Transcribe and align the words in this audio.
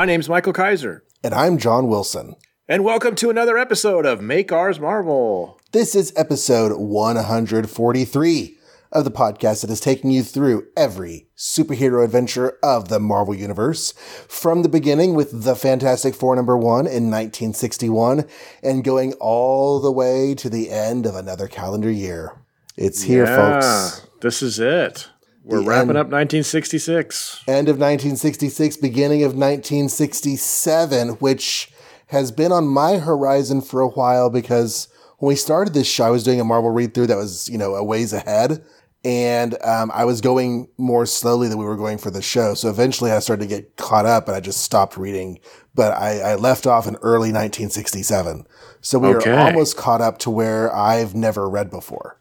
My 0.00 0.06
name's 0.06 0.30
Michael 0.30 0.54
Kaiser. 0.54 1.04
And 1.22 1.34
I'm 1.34 1.58
John 1.58 1.86
Wilson. 1.86 2.34
And 2.66 2.84
welcome 2.84 3.14
to 3.16 3.28
another 3.28 3.58
episode 3.58 4.06
of 4.06 4.22
Make 4.22 4.50
Ours 4.50 4.80
Marvel. 4.80 5.60
This 5.72 5.94
is 5.94 6.10
episode 6.16 6.72
143 6.80 8.58
of 8.92 9.04
the 9.04 9.10
podcast 9.10 9.60
that 9.60 9.68
is 9.68 9.78
taking 9.78 10.10
you 10.10 10.22
through 10.22 10.66
every 10.74 11.28
superhero 11.36 12.02
adventure 12.02 12.56
of 12.62 12.88
the 12.88 12.98
Marvel 12.98 13.34
Universe, 13.34 13.92
from 14.26 14.62
the 14.62 14.70
beginning 14.70 15.12
with 15.12 15.44
the 15.44 15.54
Fantastic 15.54 16.14
Four 16.14 16.34
number 16.34 16.56
one 16.56 16.86
in 16.86 17.10
1961 17.10 18.24
and 18.62 18.82
going 18.82 19.12
all 19.20 19.80
the 19.80 19.92
way 19.92 20.34
to 20.34 20.48
the 20.48 20.70
end 20.70 21.04
of 21.04 21.14
another 21.14 21.46
calendar 21.46 21.90
year. 21.90 22.32
It's 22.74 23.02
here, 23.02 23.26
Yeah, 23.26 23.60
folks. 23.60 24.06
This 24.22 24.40
is 24.40 24.58
it. 24.58 25.10
We're 25.50 25.60
The 25.62 25.68
wrapping 25.68 25.88
end. 25.90 25.98
up 25.98 26.06
1966. 26.06 27.44
End 27.48 27.68
of 27.68 27.76
1966, 27.76 28.76
beginning 28.78 29.22
of 29.24 29.34
1967, 29.34 31.08
which 31.14 31.70
has 32.08 32.30
been 32.32 32.52
on 32.52 32.66
my 32.66 32.98
horizon 32.98 33.60
for 33.60 33.80
a 33.80 33.88
while 33.88 34.30
because 34.30 34.88
when 35.18 35.28
we 35.28 35.36
started 35.36 35.74
this 35.74 35.86
show, 35.86 36.04
I 36.04 36.10
was 36.10 36.22
doing 36.24 36.40
a 36.40 36.44
Marvel 36.44 36.70
read 36.70 36.94
through 36.94 37.08
that 37.08 37.16
was, 37.16 37.48
you 37.48 37.58
know, 37.58 37.74
a 37.74 37.84
ways 37.84 38.12
ahead. 38.12 38.64
And 39.02 39.56
um, 39.64 39.90
I 39.94 40.04
was 40.04 40.20
going 40.20 40.68
more 40.76 41.06
slowly 41.06 41.48
than 41.48 41.56
we 41.58 41.64
were 41.64 41.76
going 41.76 41.96
for 41.98 42.10
the 42.10 42.20
show. 42.20 42.52
So 42.54 42.68
eventually 42.68 43.10
I 43.10 43.18
started 43.20 43.48
to 43.48 43.48
get 43.48 43.76
caught 43.76 44.04
up 44.04 44.28
and 44.28 44.36
I 44.36 44.40
just 44.40 44.60
stopped 44.60 44.96
reading. 44.98 45.38
But 45.74 45.92
I, 45.96 46.20
I 46.32 46.34
left 46.34 46.66
off 46.66 46.86
in 46.86 46.96
early 46.96 47.32
1967. 47.32 48.46
So 48.82 48.98
we 48.98 49.08
Okay. 49.14 49.30
are 49.30 49.46
almost 49.46 49.76
caught 49.78 50.02
up 50.02 50.18
to 50.18 50.30
where 50.30 50.74
I've 50.74 51.14
never 51.14 51.48
read 51.48 51.70
before. 51.70 52.19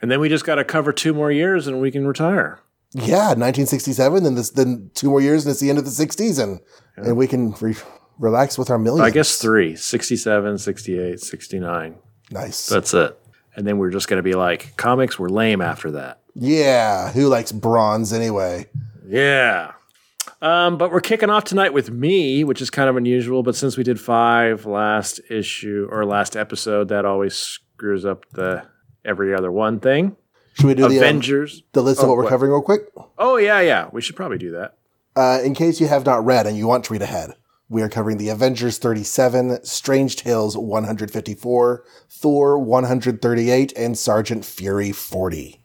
And 0.00 0.10
then 0.10 0.20
we 0.20 0.28
just 0.28 0.44
got 0.44 0.56
to 0.56 0.64
cover 0.64 0.92
two 0.92 1.14
more 1.14 1.30
years 1.32 1.66
and 1.66 1.80
we 1.80 1.90
can 1.90 2.06
retire. 2.06 2.60
Yeah, 2.92 3.28
1967, 3.34 4.22
then 4.22 4.34
this, 4.36 4.50
then 4.50 4.90
two 4.94 5.10
more 5.10 5.20
years, 5.20 5.44
and 5.44 5.50
it's 5.50 5.60
the 5.60 5.68
end 5.68 5.78
of 5.78 5.84
the 5.84 5.90
60s, 5.90 6.42
and 6.42 6.60
and 6.96 7.16
we 7.16 7.26
can 7.26 7.52
re- 7.60 7.74
relax 8.18 8.56
with 8.56 8.70
our 8.70 8.78
millions. 8.78 9.06
I 9.06 9.10
guess 9.10 9.38
three 9.38 9.74
67, 9.76 10.58
68, 10.58 11.20
69. 11.20 11.96
nice. 12.30 12.66
That's 12.68 12.94
it. 12.94 13.18
And 13.54 13.66
then 13.66 13.78
we're 13.78 13.90
just 13.90 14.08
going 14.08 14.18
to 14.18 14.22
be 14.22 14.34
like, 14.34 14.76
comics 14.76 15.18
were 15.18 15.28
lame 15.28 15.60
after 15.60 15.90
that. 15.92 16.20
yeah, 16.34 17.10
who 17.12 17.28
likes 17.28 17.52
bronze 17.52 18.12
anyway? 18.12 18.66
Yeah. 19.06 19.72
Um, 20.42 20.76
but 20.78 20.90
we're 20.90 21.00
kicking 21.00 21.30
off 21.30 21.44
tonight 21.44 21.72
with 21.72 21.90
me, 21.90 22.44
which 22.44 22.60
is 22.60 22.70
kind 22.70 22.88
of 22.88 22.96
unusual. 22.96 23.42
But 23.42 23.56
since 23.56 23.76
we 23.76 23.82
did 23.82 23.98
five 24.00 24.64
last 24.66 25.20
issue 25.30 25.88
or 25.90 26.04
last 26.04 26.36
episode, 26.36 26.88
that 26.88 27.04
always 27.04 27.34
screws 27.34 28.04
up 28.04 28.26
the 28.32 28.66
every 29.06 29.34
other 29.34 29.50
one 29.52 29.80
thing. 29.80 30.16
Should 30.54 30.66
we 30.66 30.74
do 30.74 30.82
the 30.88 30.96
um, 30.98 31.04
Avengers. 31.04 31.62
the 31.72 31.82
list 31.82 32.00
of 32.00 32.06
Oh, 32.06 32.08
what 32.08 32.16
we're 32.18 32.22
what? 32.24 32.30
covering 32.30 32.52
real 32.52 32.62
quick? 32.62 32.82
Oh 33.18 33.36
yeah, 33.36 33.60
yeah. 33.60 33.88
We 33.92 34.00
should 34.00 34.16
probably 34.16 34.38
do 34.38 34.50
that. 34.52 34.76
Uh, 35.14 35.40
in 35.42 35.54
case 35.54 35.80
you 35.80 35.86
have 35.88 36.04
not 36.06 36.24
read 36.24 36.46
and 36.46 36.56
you 36.56 36.66
want 36.66 36.84
to 36.84 36.92
read 36.92 37.02
ahead, 37.02 37.32
we 37.68 37.82
are 37.82 37.88
covering 37.88 38.16
the 38.18 38.28
Avengers 38.28 38.78
37, 38.78 39.64
Strange 39.64 40.16
Tales 40.16 40.56
154, 40.56 41.84
Thor 42.08 42.58
138, 42.58 43.72
and 43.76 43.98
Sergeant 43.98 44.44
Fury 44.44 44.92
40. 44.92 45.62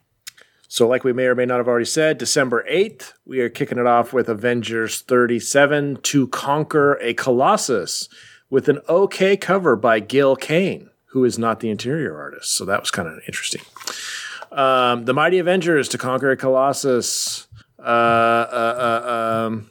So, 0.68 0.88
like 0.88 1.04
we 1.04 1.12
may 1.12 1.24
or 1.26 1.34
may 1.34 1.44
not 1.44 1.58
have 1.58 1.68
already 1.68 1.84
said, 1.84 2.16
December 2.18 2.64
8th, 2.70 3.12
we 3.26 3.40
are 3.40 3.50
kicking 3.50 3.78
it 3.78 3.86
off 3.86 4.12
with 4.14 4.28
Avengers 4.30 5.02
37 5.02 5.98
to 6.02 6.28
conquer 6.28 6.94
a 7.02 7.12
Colossus 7.14 8.08
with 8.48 8.68
an 8.70 8.80
okay 8.88 9.36
cover 9.36 9.76
by 9.76 10.00
Gil 10.00 10.34
Kane, 10.34 10.88
who 11.12 11.24
is 11.24 11.38
not 11.38 11.60
the 11.60 11.70
interior 11.70 12.18
artist. 12.18 12.54
So, 12.54 12.64
that 12.64 12.80
was 12.80 12.90
kind 12.90 13.08
of 13.08 13.20
interesting. 13.26 13.62
Um, 14.50 15.06
the 15.06 15.14
Mighty 15.14 15.38
Avengers 15.38 15.88
to 15.90 15.98
conquer 15.98 16.30
a 16.30 16.36
Colossus. 16.36 17.46
Uh, 17.78 17.82
uh, 17.82 19.02
uh, 19.04 19.46
um, 19.46 19.70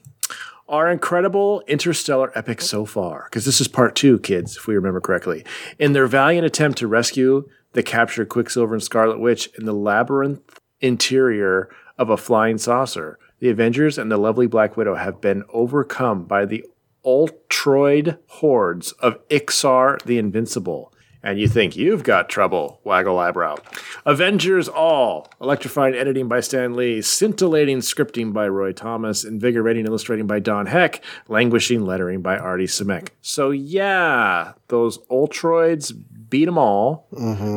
our 0.67 0.89
incredible 0.89 1.61
interstellar 1.67 2.31
epic 2.33 2.61
so 2.61 2.85
far, 2.85 3.25
because 3.25 3.45
this 3.45 3.61
is 3.61 3.67
part 3.67 3.95
two, 3.95 4.19
kids, 4.19 4.57
if 4.57 4.67
we 4.67 4.75
remember 4.75 5.01
correctly. 5.01 5.43
In 5.77 5.93
their 5.93 6.07
valiant 6.07 6.45
attempt 6.45 6.77
to 6.79 6.87
rescue 6.87 7.47
the 7.73 7.83
captured 7.83 8.29
Quicksilver 8.29 8.73
and 8.73 8.83
Scarlet 8.83 9.19
Witch 9.19 9.49
in 9.57 9.65
the 9.65 9.73
labyrinth 9.73 10.59
interior 10.79 11.69
of 11.97 12.09
a 12.09 12.17
flying 12.17 12.57
saucer, 12.57 13.19
the 13.39 13.49
Avengers 13.49 13.97
and 13.97 14.11
the 14.11 14.17
lovely 14.17 14.47
Black 14.47 14.77
Widow 14.77 14.95
have 14.95 15.21
been 15.21 15.43
overcome 15.53 16.25
by 16.25 16.45
the 16.45 16.65
Ultroid 17.05 18.17
hordes 18.27 18.91
of 18.93 19.27
Ixar 19.29 20.01
the 20.03 20.17
Invincible. 20.17 20.90
And 21.23 21.39
you 21.39 21.47
think 21.47 21.75
you've 21.75 22.03
got 22.03 22.29
trouble, 22.29 22.79
waggle 22.83 23.19
eyebrow. 23.19 23.57
Avengers 24.05 24.67
All, 24.67 25.31
electrifying 25.39 25.93
editing 25.93 26.27
by 26.27 26.39
Stan 26.39 26.75
Lee, 26.75 27.01
scintillating 27.01 27.77
scripting 27.79 28.33
by 28.33 28.47
Roy 28.47 28.71
Thomas, 28.71 29.23
invigorating 29.23 29.85
illustrating 29.85 30.25
by 30.25 30.39
Don 30.39 30.65
Heck, 30.65 31.03
languishing 31.27 31.85
lettering 31.85 32.21
by 32.21 32.37
Artie 32.37 32.65
Simek. 32.65 33.09
So 33.21 33.51
yeah, 33.51 34.53
those 34.69 34.97
Ultroids 35.09 35.93
beat 36.29 36.45
them 36.45 36.57
all. 36.57 37.07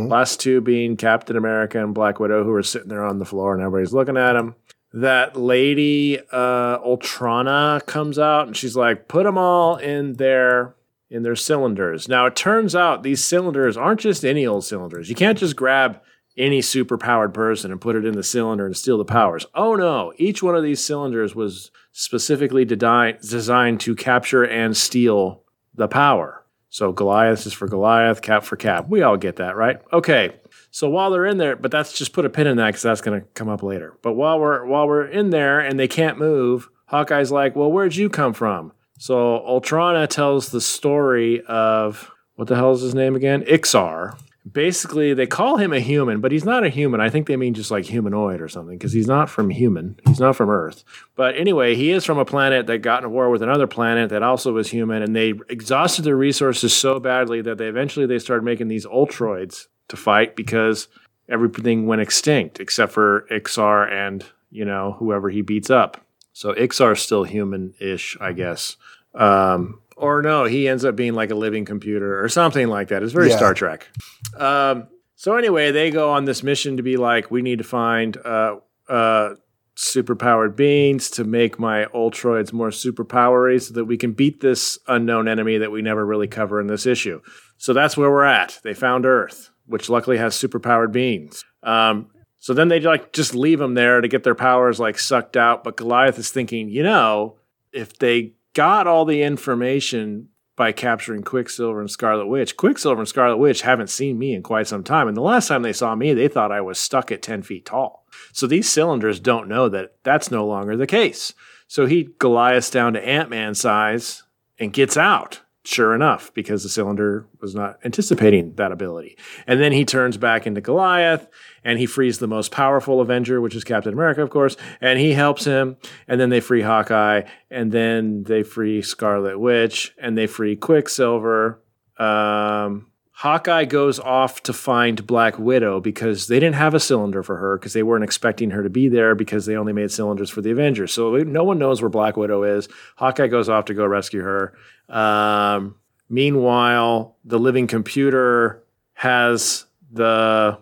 Last 0.08 0.40
two 0.40 0.60
being 0.60 0.96
Captain 0.98 1.36
America 1.36 1.82
and 1.82 1.94
Black 1.94 2.20
Widow, 2.20 2.44
who 2.44 2.52
are 2.52 2.62
sitting 2.62 2.88
there 2.88 3.04
on 3.04 3.18
the 3.18 3.24
floor 3.24 3.54
and 3.54 3.62
everybody's 3.62 3.94
looking 3.94 4.18
at 4.18 4.34
them. 4.34 4.56
That 4.92 5.36
lady, 5.36 6.20
uh, 6.30 6.78
Ultrana, 6.78 7.84
comes 7.86 8.18
out 8.18 8.46
and 8.46 8.56
she's 8.56 8.76
like, 8.76 9.08
put 9.08 9.24
them 9.24 9.38
all 9.38 9.76
in 9.76 10.14
their 10.14 10.74
in 11.14 11.22
their 11.22 11.36
cylinders. 11.36 12.08
Now 12.08 12.26
it 12.26 12.34
turns 12.34 12.74
out 12.74 13.04
these 13.04 13.24
cylinders 13.24 13.76
aren't 13.76 14.00
just 14.00 14.24
any 14.24 14.44
old 14.44 14.64
cylinders. 14.64 15.08
You 15.08 15.14
can't 15.14 15.38
just 15.38 15.54
grab 15.54 16.00
any 16.36 16.60
super 16.60 16.98
powered 16.98 17.32
person 17.32 17.70
and 17.70 17.80
put 17.80 17.94
it 17.94 18.04
in 18.04 18.14
the 18.14 18.24
cylinder 18.24 18.66
and 18.66 18.76
steal 18.76 18.98
the 18.98 19.04
powers. 19.04 19.46
Oh 19.54 19.76
no, 19.76 20.12
each 20.16 20.42
one 20.42 20.56
of 20.56 20.64
these 20.64 20.84
cylinders 20.84 21.34
was 21.34 21.70
specifically 21.92 22.66
dedi- 22.66 23.20
designed 23.20 23.78
to 23.80 23.94
capture 23.94 24.42
and 24.42 24.76
steal 24.76 25.44
the 25.72 25.86
power. 25.86 26.44
So 26.68 26.90
Goliath 26.90 27.46
is 27.46 27.52
for 27.52 27.68
Goliath, 27.68 28.20
Cap 28.20 28.42
for 28.42 28.56
Cap. 28.56 28.88
We 28.88 29.02
all 29.02 29.16
get 29.16 29.36
that, 29.36 29.54
right? 29.54 29.80
Okay. 29.92 30.34
So 30.72 30.90
while 30.90 31.12
they're 31.12 31.26
in 31.26 31.38
there, 31.38 31.54
but 31.54 31.70
that's 31.70 31.92
just 31.92 32.12
put 32.12 32.24
a 32.24 32.28
pin 32.28 32.48
in 32.48 32.56
that 32.56 32.66
because 32.66 32.82
that's 32.82 33.00
going 33.00 33.20
to 33.20 33.26
come 33.34 33.48
up 33.48 33.62
later. 33.62 33.96
But 34.02 34.14
while 34.14 34.40
we're 34.40 34.64
while 34.66 34.88
we're 34.88 35.06
in 35.06 35.30
there 35.30 35.60
and 35.60 35.78
they 35.78 35.86
can't 35.86 36.18
move, 36.18 36.68
Hawkeye's 36.86 37.30
like, 37.30 37.54
"Well, 37.54 37.70
where'd 37.70 37.94
you 37.94 38.08
come 38.08 38.32
from?" 38.32 38.72
So 39.04 39.44
Ultrana 39.46 40.08
tells 40.08 40.48
the 40.48 40.62
story 40.62 41.42
of 41.42 42.10
what 42.36 42.48
the 42.48 42.56
hell 42.56 42.72
is 42.72 42.80
his 42.80 42.94
name 42.94 43.14
again? 43.14 43.42
Ixar. 43.42 44.18
Basically, 44.50 45.12
they 45.12 45.26
call 45.26 45.58
him 45.58 45.74
a 45.74 45.78
human, 45.78 46.22
but 46.22 46.32
he's 46.32 46.46
not 46.46 46.64
a 46.64 46.70
human. 46.70 47.02
I 47.02 47.10
think 47.10 47.26
they 47.26 47.36
mean 47.36 47.52
just 47.52 47.70
like 47.70 47.84
humanoid 47.84 48.40
or 48.40 48.48
something 48.48 48.78
because 48.78 48.94
he's 48.94 49.06
not 49.06 49.28
from 49.28 49.50
human. 49.50 50.00
He's 50.06 50.20
not 50.20 50.36
from 50.36 50.48
Earth. 50.48 50.84
But 51.16 51.36
anyway, 51.36 51.74
he 51.74 51.90
is 51.90 52.06
from 52.06 52.16
a 52.16 52.24
planet 52.24 52.66
that 52.66 52.78
got 52.78 53.04
in 53.04 53.10
war 53.10 53.28
with 53.28 53.42
another 53.42 53.66
planet 53.66 54.08
that 54.08 54.22
also 54.22 54.54
was 54.54 54.70
human, 54.70 55.02
and 55.02 55.14
they 55.14 55.34
exhausted 55.50 56.06
their 56.06 56.16
resources 56.16 56.72
so 56.72 56.98
badly 56.98 57.42
that 57.42 57.58
they 57.58 57.66
eventually 57.66 58.06
they 58.06 58.18
started 58.18 58.44
making 58.44 58.68
these 58.68 58.86
Ultroids 58.86 59.66
to 59.88 59.98
fight 59.98 60.34
because 60.34 60.88
everything 61.28 61.86
went 61.86 62.00
extinct 62.00 62.58
except 62.58 62.92
for 62.92 63.26
Ixar 63.30 63.92
and 63.92 64.24
you 64.50 64.64
know 64.64 64.96
whoever 64.98 65.28
he 65.28 65.42
beats 65.42 65.68
up. 65.68 66.00
So 66.32 66.52
Ixar's 66.54 67.00
still 67.00 67.24
human-ish, 67.24 68.16
I 68.20 68.32
guess. 68.32 68.76
Um, 69.14 69.80
or 69.96 70.22
no, 70.22 70.44
he 70.44 70.68
ends 70.68 70.84
up 70.84 70.96
being 70.96 71.14
like 71.14 71.30
a 71.30 71.34
living 71.34 71.64
computer 71.64 72.22
or 72.22 72.28
something 72.28 72.68
like 72.68 72.88
that. 72.88 73.02
It's 73.02 73.12
very 73.12 73.28
Yeah. 73.28 73.36
Star 73.36 73.54
Trek. 73.54 73.88
Um, 74.36 74.88
so 75.14 75.36
anyway, 75.36 75.70
they 75.70 75.90
go 75.90 76.10
on 76.10 76.24
this 76.24 76.42
mission 76.42 76.76
to 76.76 76.82
be 76.82 76.96
like, 76.96 77.30
we 77.30 77.42
need 77.42 77.58
to 77.58 77.64
find 77.64 78.16
uh, 78.24 78.56
uh, 78.88 79.34
superpowered 79.76 80.56
beings 80.56 81.10
to 81.10 81.24
make 81.24 81.58
my 81.58 81.86
Ultroids 81.94 82.52
more 82.52 82.70
superpowery 82.70 83.62
so 83.62 83.74
that 83.74 83.84
we 83.84 83.96
can 83.96 84.12
beat 84.12 84.40
this 84.40 84.78
unknown 84.88 85.28
enemy 85.28 85.58
that 85.58 85.70
we 85.70 85.82
never 85.82 86.04
really 86.04 86.28
cover 86.28 86.60
in 86.60 86.66
this 86.66 86.86
issue. 86.86 87.20
So 87.56 87.72
that's 87.72 87.96
where 87.96 88.10
we're 88.10 88.24
at. 88.24 88.60
They 88.64 88.74
found 88.74 89.06
Earth, 89.06 89.50
which 89.66 89.88
luckily 89.88 90.18
has 90.18 90.34
superpowered 90.34 90.92
beings. 90.92 91.44
Um, 91.62 92.10
so 92.38 92.52
then 92.52 92.68
they 92.68 92.80
like 92.80 93.12
just 93.12 93.34
leave 93.34 93.58
them 93.58 93.74
there 93.74 94.00
to 94.00 94.08
get 94.08 94.22
their 94.22 94.34
powers 94.34 94.78
like 94.78 94.98
sucked 94.98 95.36
out. 95.36 95.64
But 95.64 95.76
Goliath 95.76 96.18
is 96.18 96.30
thinking, 96.30 96.68
you 96.68 96.82
know, 96.82 97.36
if 97.72 97.98
they 97.98 98.34
got 98.54 98.86
all 98.86 99.04
the 99.04 99.22
information 99.22 100.28
by 100.56 100.72
capturing 100.72 101.22
Quicksilver 101.22 101.80
and 101.80 101.90
Scarlet 101.90 102.26
Witch, 102.26 102.56
Quicksilver 102.56 103.00
and 103.00 103.08
Scarlet 103.08 103.38
Witch 103.38 103.62
haven't 103.62 103.90
seen 103.90 104.18
me 104.18 104.34
in 104.34 104.42
quite 104.42 104.68
some 104.68 104.84
time. 104.84 105.08
And 105.08 105.16
the 105.16 105.20
last 105.20 105.48
time 105.48 105.62
they 105.62 105.72
saw 105.72 105.94
me, 105.96 106.14
they 106.14 106.28
thought 106.28 106.52
I 106.52 106.60
was 106.60 106.78
stuck 106.78 107.10
at 107.10 107.22
10 107.22 107.42
feet 107.42 107.66
tall. 107.66 108.06
So 108.32 108.46
these 108.46 108.70
cylinders 108.70 109.18
don't 109.18 109.48
know 109.48 109.68
that 109.68 109.96
that's 110.04 110.30
no 110.30 110.46
longer 110.46 110.76
the 110.76 110.86
case. 110.86 111.34
So 111.66 111.86
he 111.86 112.10
Goliaths 112.18 112.70
down 112.70 112.92
to 112.92 113.04
Ant 113.04 113.30
Man 113.30 113.54
size 113.54 114.22
and 114.58 114.72
gets 114.72 114.96
out. 114.96 115.40
Sure 115.66 115.94
enough, 115.94 116.32
because 116.34 116.62
the 116.62 116.68
cylinder 116.68 117.26
was 117.40 117.54
not 117.54 117.78
anticipating 117.86 118.52
that 118.56 118.70
ability. 118.70 119.16
And 119.46 119.60
then 119.60 119.72
he 119.72 119.86
turns 119.86 120.18
back 120.18 120.46
into 120.46 120.60
Goliath 120.60 121.26
and 121.64 121.78
he 121.78 121.86
frees 121.86 122.18
the 122.18 122.26
most 122.26 122.52
powerful 122.52 123.00
Avenger, 123.00 123.40
which 123.40 123.54
is 123.54 123.64
Captain 123.64 123.94
America, 123.94 124.22
of 124.22 124.28
course, 124.28 124.58
and 124.82 124.98
he 124.98 125.14
helps 125.14 125.46
him. 125.46 125.78
And 126.06 126.20
then 126.20 126.28
they 126.28 126.40
free 126.40 126.60
Hawkeye, 126.60 127.22
and 127.50 127.72
then 127.72 128.24
they 128.24 128.42
free 128.42 128.82
Scarlet 128.82 129.38
Witch, 129.38 129.94
and 129.98 130.18
they 130.18 130.26
free 130.26 130.54
Quicksilver. 130.54 131.62
Um, 131.98 132.88
Hawkeye 133.18 133.64
goes 133.66 134.00
off 134.00 134.42
to 134.42 134.52
find 134.52 135.06
Black 135.06 135.38
Widow 135.38 135.80
because 135.80 136.26
they 136.26 136.40
didn't 136.40 136.56
have 136.56 136.74
a 136.74 136.80
cylinder 136.80 137.22
for 137.22 137.36
her 137.36 137.56
because 137.56 137.72
they 137.72 137.84
weren't 137.84 138.02
expecting 138.02 138.50
her 138.50 138.64
to 138.64 138.68
be 138.68 138.88
there 138.88 139.14
because 139.14 139.46
they 139.46 139.56
only 139.56 139.72
made 139.72 139.92
cylinders 139.92 140.30
for 140.30 140.40
the 140.40 140.50
Avengers. 140.50 140.92
So 140.92 141.16
no 141.18 141.44
one 141.44 141.58
knows 141.58 141.80
where 141.80 141.88
Black 141.88 142.16
Widow 142.16 142.42
is. 142.42 142.68
Hawkeye 142.96 143.28
goes 143.28 143.48
off 143.48 143.66
to 143.66 143.74
go 143.74 143.86
rescue 143.86 144.22
her. 144.22 144.54
Um, 144.88 145.76
meanwhile, 146.08 147.16
the 147.24 147.38
living 147.38 147.68
computer 147.68 148.64
has 148.94 149.64
the 149.92 150.58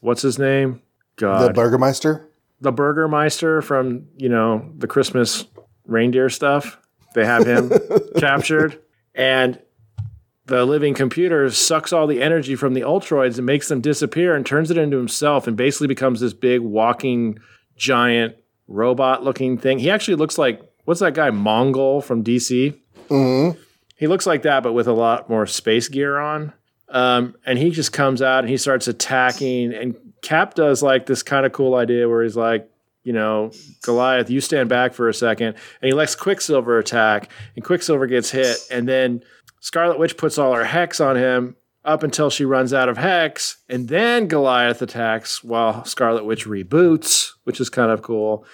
what's 0.00 0.22
his 0.22 0.38
name? 0.38 0.82
God, 1.16 1.48
the 1.48 1.54
Burgermeister. 1.54 2.30
The 2.60 2.72
Burgermeister 2.72 3.62
from 3.62 4.06
you 4.16 4.28
know 4.28 4.70
the 4.78 4.86
Christmas 4.86 5.44
reindeer 5.86 6.30
stuff. 6.30 6.78
They 7.14 7.26
have 7.26 7.44
him 7.44 7.72
captured, 8.18 8.80
and 9.12 9.60
the 10.46 10.64
living 10.64 10.94
computer 10.94 11.50
sucks 11.50 11.92
all 11.92 12.06
the 12.06 12.22
energy 12.22 12.54
from 12.54 12.74
the 12.74 12.80
Ultroids 12.82 13.36
and 13.36 13.46
makes 13.46 13.68
them 13.68 13.80
disappear 13.80 14.34
and 14.34 14.46
turns 14.46 14.70
it 14.70 14.78
into 14.78 14.96
himself 14.96 15.46
and 15.46 15.56
basically 15.56 15.88
becomes 15.88 16.20
this 16.20 16.32
big 16.32 16.60
walking 16.60 17.38
giant 17.76 18.36
robot 18.68 19.22
looking 19.22 19.58
thing. 19.58 19.78
He 19.78 19.90
actually 19.90 20.16
looks 20.16 20.38
like 20.38 20.60
what's 20.84 21.00
that 21.00 21.14
guy 21.14 21.30
Mongul 21.30 22.02
from 22.02 22.24
DC? 22.24 22.78
Mm-hmm. 23.08 23.60
He 23.96 24.06
looks 24.06 24.26
like 24.26 24.42
that, 24.42 24.62
but 24.62 24.72
with 24.72 24.86
a 24.86 24.92
lot 24.92 25.28
more 25.28 25.46
space 25.46 25.88
gear 25.88 26.18
on. 26.18 26.52
Um, 26.88 27.34
and 27.44 27.58
he 27.58 27.70
just 27.70 27.92
comes 27.92 28.22
out 28.22 28.40
and 28.40 28.48
he 28.48 28.56
starts 28.56 28.86
attacking. 28.88 29.74
And 29.74 29.96
Cap 30.22 30.54
does 30.54 30.82
like 30.82 31.06
this 31.06 31.22
kind 31.22 31.44
of 31.44 31.52
cool 31.52 31.74
idea 31.74 32.08
where 32.08 32.22
he's 32.22 32.36
like, 32.36 32.70
you 33.02 33.12
know, 33.12 33.52
Goliath, 33.82 34.30
you 34.30 34.40
stand 34.40 34.68
back 34.68 34.92
for 34.92 35.08
a 35.08 35.14
second. 35.14 35.48
And 35.48 35.88
he 35.88 35.92
lets 35.92 36.14
Quicksilver 36.16 36.78
attack, 36.78 37.30
and 37.54 37.64
Quicksilver 37.64 38.06
gets 38.06 38.30
hit. 38.30 38.56
And 38.70 38.88
then 38.88 39.22
Scarlet 39.66 39.98
Witch 39.98 40.16
puts 40.16 40.38
all 40.38 40.54
her 40.54 40.64
hex 40.64 41.00
on 41.00 41.16
him 41.16 41.56
up 41.84 42.04
until 42.04 42.30
she 42.30 42.44
runs 42.44 42.72
out 42.72 42.88
of 42.88 42.98
hex, 42.98 43.56
and 43.68 43.88
then 43.88 44.28
Goliath 44.28 44.80
attacks 44.80 45.42
while 45.42 45.84
Scarlet 45.84 46.24
Witch 46.24 46.46
reboots, 46.46 47.32
which 47.42 47.60
is 47.60 47.68
kind 47.68 47.90
of 47.90 48.00
cool. 48.00 48.46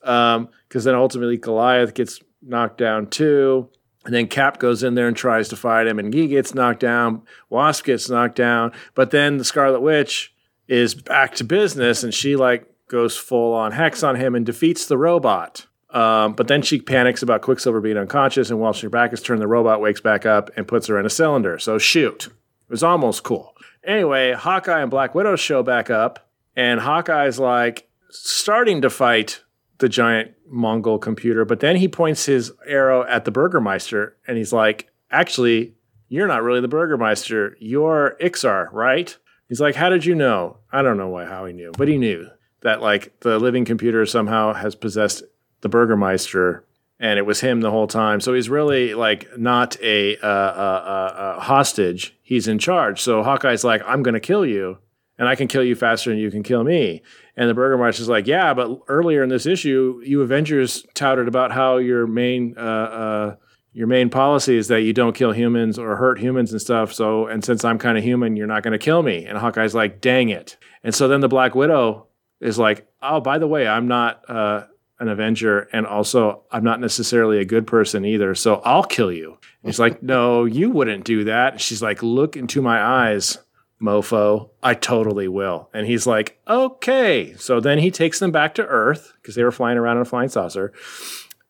Because 0.00 0.36
um, 0.36 0.50
then 0.70 0.94
ultimately 0.94 1.38
Goliath 1.38 1.94
gets 1.94 2.20
knocked 2.42 2.76
down 2.76 3.06
too. 3.06 3.70
And 4.04 4.12
then 4.12 4.26
Cap 4.26 4.58
goes 4.58 4.82
in 4.82 4.94
there 4.94 5.08
and 5.08 5.16
tries 5.16 5.48
to 5.48 5.56
fight 5.56 5.86
him, 5.86 5.98
and 5.98 6.12
he 6.12 6.26
gets 6.26 6.54
knocked 6.54 6.80
down. 6.80 7.22
Wasp 7.48 7.86
gets 7.86 8.10
knocked 8.10 8.36
down, 8.36 8.72
but 8.94 9.10
then 9.10 9.38
the 9.38 9.44
Scarlet 9.44 9.80
Witch 9.80 10.34
is 10.66 10.94
back 10.94 11.34
to 11.36 11.44
business, 11.44 12.04
and 12.04 12.12
she 12.12 12.36
like 12.36 12.70
goes 12.88 13.16
full 13.16 13.54
on 13.54 13.72
hex 13.72 14.02
on 14.02 14.16
him 14.16 14.34
and 14.34 14.44
defeats 14.44 14.84
the 14.84 14.98
robot. 14.98 15.66
Um, 15.90 16.34
but 16.34 16.48
then 16.48 16.62
she 16.62 16.80
panics 16.80 17.22
about 17.22 17.42
Quicksilver 17.42 17.80
being 17.80 17.96
unconscious, 17.96 18.50
and 18.50 18.60
while 18.60 18.74
her 18.74 18.90
back 18.90 19.12
is 19.12 19.22
turned, 19.22 19.40
the 19.40 19.46
robot 19.46 19.80
wakes 19.80 20.00
back 20.00 20.26
up 20.26 20.50
and 20.56 20.68
puts 20.68 20.86
her 20.86 20.98
in 20.98 21.06
a 21.06 21.10
cylinder. 21.10 21.58
So 21.58 21.78
shoot, 21.78 22.26
it 22.26 22.32
was 22.70 22.82
almost 22.82 23.22
cool. 23.22 23.54
Anyway, 23.84 24.32
Hawkeye 24.32 24.80
and 24.80 24.90
Black 24.90 25.14
Widow 25.14 25.36
show 25.36 25.62
back 25.62 25.88
up, 25.88 26.28
and 26.54 26.80
Hawkeye's 26.80 27.38
like 27.38 27.88
starting 28.10 28.82
to 28.82 28.90
fight 28.90 29.42
the 29.78 29.88
giant 29.88 30.32
Mongul 30.52 31.00
computer, 31.00 31.44
but 31.44 31.60
then 31.60 31.76
he 31.76 31.88
points 31.88 32.26
his 32.26 32.52
arrow 32.66 33.04
at 33.04 33.24
the 33.24 33.30
Burgermeister, 33.30 34.16
and 34.26 34.36
he's 34.36 34.52
like, 34.52 34.90
"Actually, 35.10 35.74
you're 36.08 36.26
not 36.26 36.42
really 36.42 36.60
the 36.60 36.68
Burgermeister. 36.68 37.56
You're 37.60 38.16
Ixar, 38.20 38.72
right?" 38.72 39.16
He's 39.48 39.60
like, 39.60 39.76
"How 39.76 39.88
did 39.88 40.04
you 40.04 40.14
know?" 40.14 40.58
I 40.70 40.82
don't 40.82 40.98
know 40.98 41.08
why 41.08 41.24
how 41.24 41.46
he 41.46 41.52
knew, 41.54 41.72
but 41.78 41.88
he 41.88 41.96
knew 41.96 42.28
that 42.62 42.82
like 42.82 43.20
the 43.20 43.38
living 43.38 43.64
computer 43.64 44.04
somehow 44.04 44.52
has 44.52 44.74
possessed 44.74 45.22
the 45.60 45.68
Burgermeister, 45.68 46.64
and 47.00 47.18
it 47.18 47.26
was 47.26 47.40
him 47.40 47.60
the 47.60 47.70
whole 47.70 47.86
time. 47.86 48.20
So 48.20 48.34
he's 48.34 48.48
really 48.48 48.94
like 48.94 49.38
not 49.38 49.80
a, 49.82 50.16
uh, 50.18 50.26
uh, 50.26 51.14
uh, 51.16 51.40
hostage. 51.40 52.16
He's 52.22 52.48
in 52.48 52.58
charge. 52.58 53.00
So 53.00 53.22
Hawkeye's 53.22 53.64
like, 53.64 53.82
I'm 53.86 54.02
going 54.02 54.14
to 54.14 54.20
kill 54.20 54.44
you, 54.44 54.78
and 55.18 55.28
I 55.28 55.34
can 55.34 55.48
kill 55.48 55.64
you 55.64 55.74
faster 55.74 56.10
than 56.10 56.18
you 56.18 56.30
can 56.30 56.42
kill 56.42 56.64
me. 56.64 57.02
And 57.36 57.48
the 57.48 57.54
Burgermeister's 57.54 58.08
like, 58.08 58.26
Yeah, 58.26 58.54
but 58.54 58.80
earlier 58.88 59.22
in 59.22 59.28
this 59.28 59.46
issue, 59.46 60.00
you 60.04 60.22
Avengers 60.22 60.84
touted 60.94 61.28
about 61.28 61.52
how 61.52 61.76
your 61.76 62.06
main 62.06 62.54
uh, 62.56 62.60
uh, 62.60 63.36
your 63.78 63.86
main 63.86 64.10
policy 64.10 64.56
is 64.56 64.66
that 64.68 64.82
you 64.82 64.92
don't 64.92 65.14
kill 65.14 65.30
humans 65.30 65.78
or 65.78 65.94
hurt 65.94 66.18
humans 66.18 66.50
and 66.50 66.60
stuff. 66.60 66.92
So, 66.92 67.28
and 67.28 67.44
since 67.44 67.64
I'm 67.64 67.78
kind 67.78 67.96
of 67.96 68.02
human, 68.02 68.36
you're 68.36 68.48
not 68.48 68.64
going 68.64 68.72
to 68.72 68.78
kill 68.78 69.04
me. 69.04 69.24
And 69.24 69.38
Hawkeye's 69.38 69.72
like, 69.72 70.00
dang 70.00 70.30
it. 70.30 70.56
And 70.82 70.92
so 70.92 71.06
then 71.06 71.20
the 71.20 71.28
Black 71.28 71.54
Widow 71.54 72.06
is 72.40 72.58
like, 72.58 72.88
oh, 73.02 73.20
by 73.20 73.38
the 73.38 73.46
way, 73.46 73.68
I'm 73.68 73.86
not, 73.86 74.28
uh, 74.28 74.64
an 75.00 75.08
Avenger, 75.08 75.68
and 75.72 75.86
also 75.86 76.42
I'm 76.50 76.64
not 76.64 76.80
necessarily 76.80 77.38
a 77.38 77.44
good 77.44 77.66
person 77.66 78.04
either, 78.04 78.34
so 78.34 78.56
I'll 78.64 78.84
kill 78.84 79.12
you. 79.12 79.38
And 79.62 79.70
he's 79.70 79.78
like, 79.78 80.02
No, 80.02 80.44
you 80.44 80.70
wouldn't 80.70 81.04
do 81.04 81.24
that. 81.24 81.54
And 81.54 81.60
she's 81.60 81.82
like, 81.82 82.02
Look 82.02 82.36
into 82.36 82.60
my 82.62 82.82
eyes, 82.82 83.38
mofo. 83.80 84.50
I 84.62 84.74
totally 84.74 85.28
will. 85.28 85.68
And 85.72 85.86
he's 85.86 86.06
like, 86.06 86.40
Okay. 86.48 87.34
So 87.38 87.60
then 87.60 87.78
he 87.78 87.90
takes 87.90 88.18
them 88.18 88.32
back 88.32 88.54
to 88.56 88.66
Earth 88.66 89.12
because 89.20 89.34
they 89.34 89.44
were 89.44 89.52
flying 89.52 89.78
around 89.78 89.96
in 89.96 90.02
a 90.02 90.06
flying 90.06 90.28
saucer. 90.28 90.72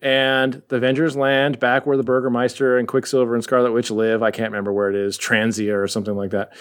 And 0.01 0.63
the 0.69 0.77
Avengers 0.77 1.17
land 1.17 1.59
back 1.59 1.85
where 1.85 1.97
the 1.97 2.05
Burgermeister 2.05 2.79
and 2.79 2.87
Quicksilver 2.87 3.35
and 3.35 3.43
Scarlet 3.43 3.73
Witch 3.73 3.91
live. 3.91 4.23
I 4.23 4.31
can't 4.31 4.53
remember 4.53 4.73
where 4.73 4.91
it 4.91 4.95
is, 4.95 5.19
Transia 5.19 5.75
or 5.75 5.89
something 5.89 6.15
like 6.15 6.31
that, 6.31 6.53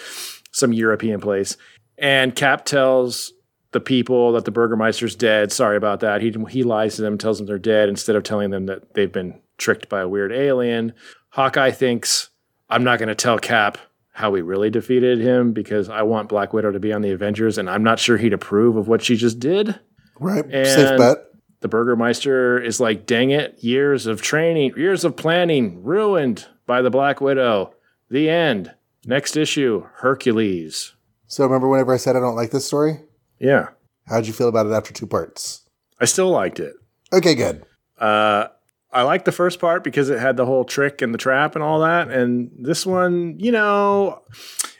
some 0.50 0.72
European 0.72 1.20
place. 1.20 1.56
And 1.96 2.34
Cap 2.34 2.64
tells 2.64 3.32
the 3.72 3.80
people 3.80 4.32
that 4.32 4.44
the 4.44 4.50
Burgermeister's 4.50 5.14
dead. 5.14 5.52
Sorry 5.52 5.76
about 5.76 6.00
that. 6.00 6.22
He 6.22 6.34
he 6.48 6.62
lies 6.62 6.96
to 6.96 7.02
them, 7.02 7.18
tells 7.18 7.38
them 7.38 7.46
they're 7.46 7.58
dead 7.58 7.88
instead 7.88 8.16
of 8.16 8.22
telling 8.22 8.50
them 8.50 8.66
that 8.66 8.94
they've 8.94 9.12
been 9.12 9.40
tricked 9.58 9.88
by 9.88 10.00
a 10.00 10.08
weird 10.08 10.32
alien. 10.32 10.94
Hawkeye 11.30 11.70
thinks 11.70 12.30
I'm 12.70 12.84
not 12.84 12.98
going 12.98 13.08
to 13.08 13.14
tell 13.14 13.38
Cap 13.38 13.78
how 14.12 14.30
we 14.30 14.40
really 14.40 14.70
defeated 14.70 15.20
him 15.20 15.52
because 15.52 15.88
I 15.88 16.02
want 16.02 16.28
Black 16.28 16.52
Widow 16.52 16.72
to 16.72 16.80
be 16.80 16.92
on 16.92 17.02
the 17.02 17.12
Avengers, 17.12 17.56
and 17.56 17.70
I'm 17.70 17.84
not 17.84 17.98
sure 17.98 18.16
he'd 18.16 18.32
approve 18.32 18.76
of 18.76 18.88
what 18.88 19.02
she 19.02 19.16
just 19.16 19.38
did. 19.38 19.78
Right, 20.18 20.44
and 20.44 20.66
safe 20.66 20.98
bet. 20.98 21.18
The 21.60 21.68
Burgermeister 21.68 22.60
is 22.60 22.80
like, 22.80 23.06
"Dang 23.06 23.30
it! 23.30 23.62
Years 23.62 24.06
of 24.06 24.22
training, 24.22 24.74
years 24.76 25.04
of 25.04 25.16
planning, 25.16 25.82
ruined 25.82 26.46
by 26.66 26.82
the 26.82 26.90
Black 26.90 27.20
Widow." 27.20 27.74
The 28.10 28.30
end. 28.30 28.74
Next 29.04 29.36
issue, 29.36 29.86
Hercules. 29.96 30.94
So 31.26 31.44
remember 31.44 31.68
whenever 31.68 31.92
I 31.92 31.98
said 31.98 32.16
I 32.16 32.20
don't 32.20 32.36
like 32.36 32.50
this 32.50 32.66
story? 32.66 33.00
Yeah. 33.38 33.68
How'd 34.06 34.26
you 34.26 34.32
feel 34.32 34.48
about 34.48 34.66
it 34.66 34.72
after 34.72 34.92
two 34.92 35.06
parts? 35.06 35.68
I 36.00 36.04
still 36.04 36.30
liked 36.30 36.60
it. 36.60 36.74
Okay, 37.12 37.34
good. 37.34 37.64
Uh, 37.98 38.48
I 38.92 39.02
liked 39.02 39.24
the 39.24 39.32
first 39.32 39.60
part 39.60 39.84
because 39.84 40.08
it 40.08 40.18
had 40.18 40.36
the 40.36 40.46
whole 40.46 40.64
trick 40.64 41.02
and 41.02 41.12
the 41.12 41.18
trap 41.18 41.54
and 41.54 41.62
all 41.62 41.80
that. 41.80 42.10
And 42.10 42.50
this 42.58 42.86
one, 42.86 43.38
you 43.38 43.52
know, 43.52 44.22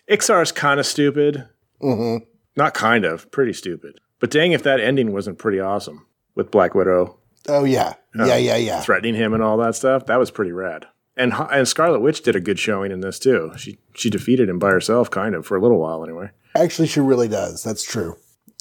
Ixar's 0.09 0.53
kind 0.53 0.81
of 0.81 0.87
stupid. 0.87 1.49
Mm-hmm. 1.83 2.25
Not 2.57 2.75
kind 2.75 3.05
of, 3.05 3.31
pretty 3.31 3.53
stupid. 3.53 4.01
But 4.19 4.31
dang, 4.31 4.53
if 4.53 4.63
that 4.63 4.81
ending 4.81 5.13
wasn't 5.13 5.39
pretty 5.39 5.61
awesome 5.61 6.07
with 6.35 6.51
Black 6.51 6.75
Widow. 6.75 7.19
Oh 7.47 7.65
yeah, 7.65 7.95
uh, 8.19 8.25
yeah, 8.25 8.37
yeah, 8.37 8.57
yeah. 8.57 8.81
Threatening 8.81 9.15
him 9.15 9.33
and 9.33 9.43
all 9.43 9.57
that 9.59 9.75
stuff. 9.75 10.07
That 10.07 10.19
was 10.19 10.31
pretty 10.31 10.53
rad. 10.53 10.87
And 11.17 11.33
and 11.33 11.67
Scarlet 11.67 12.01
Witch 12.01 12.23
did 12.23 12.37
a 12.37 12.41
good 12.41 12.59
showing 12.59 12.93
in 12.93 13.01
this 13.01 13.19
too. 13.19 13.53
She 13.57 13.79
she 13.95 14.11
defeated 14.11 14.49
him 14.49 14.59
by 14.59 14.71
herself, 14.71 15.11
kind 15.11 15.35
of 15.35 15.47
for 15.47 15.57
a 15.57 15.61
little 15.61 15.79
while 15.79 16.05
anyway. 16.05 16.31
Actually, 16.57 16.89
she 16.89 17.01
really 17.01 17.29
does. 17.29 17.63
That's 17.63 17.85
true. 17.85 18.17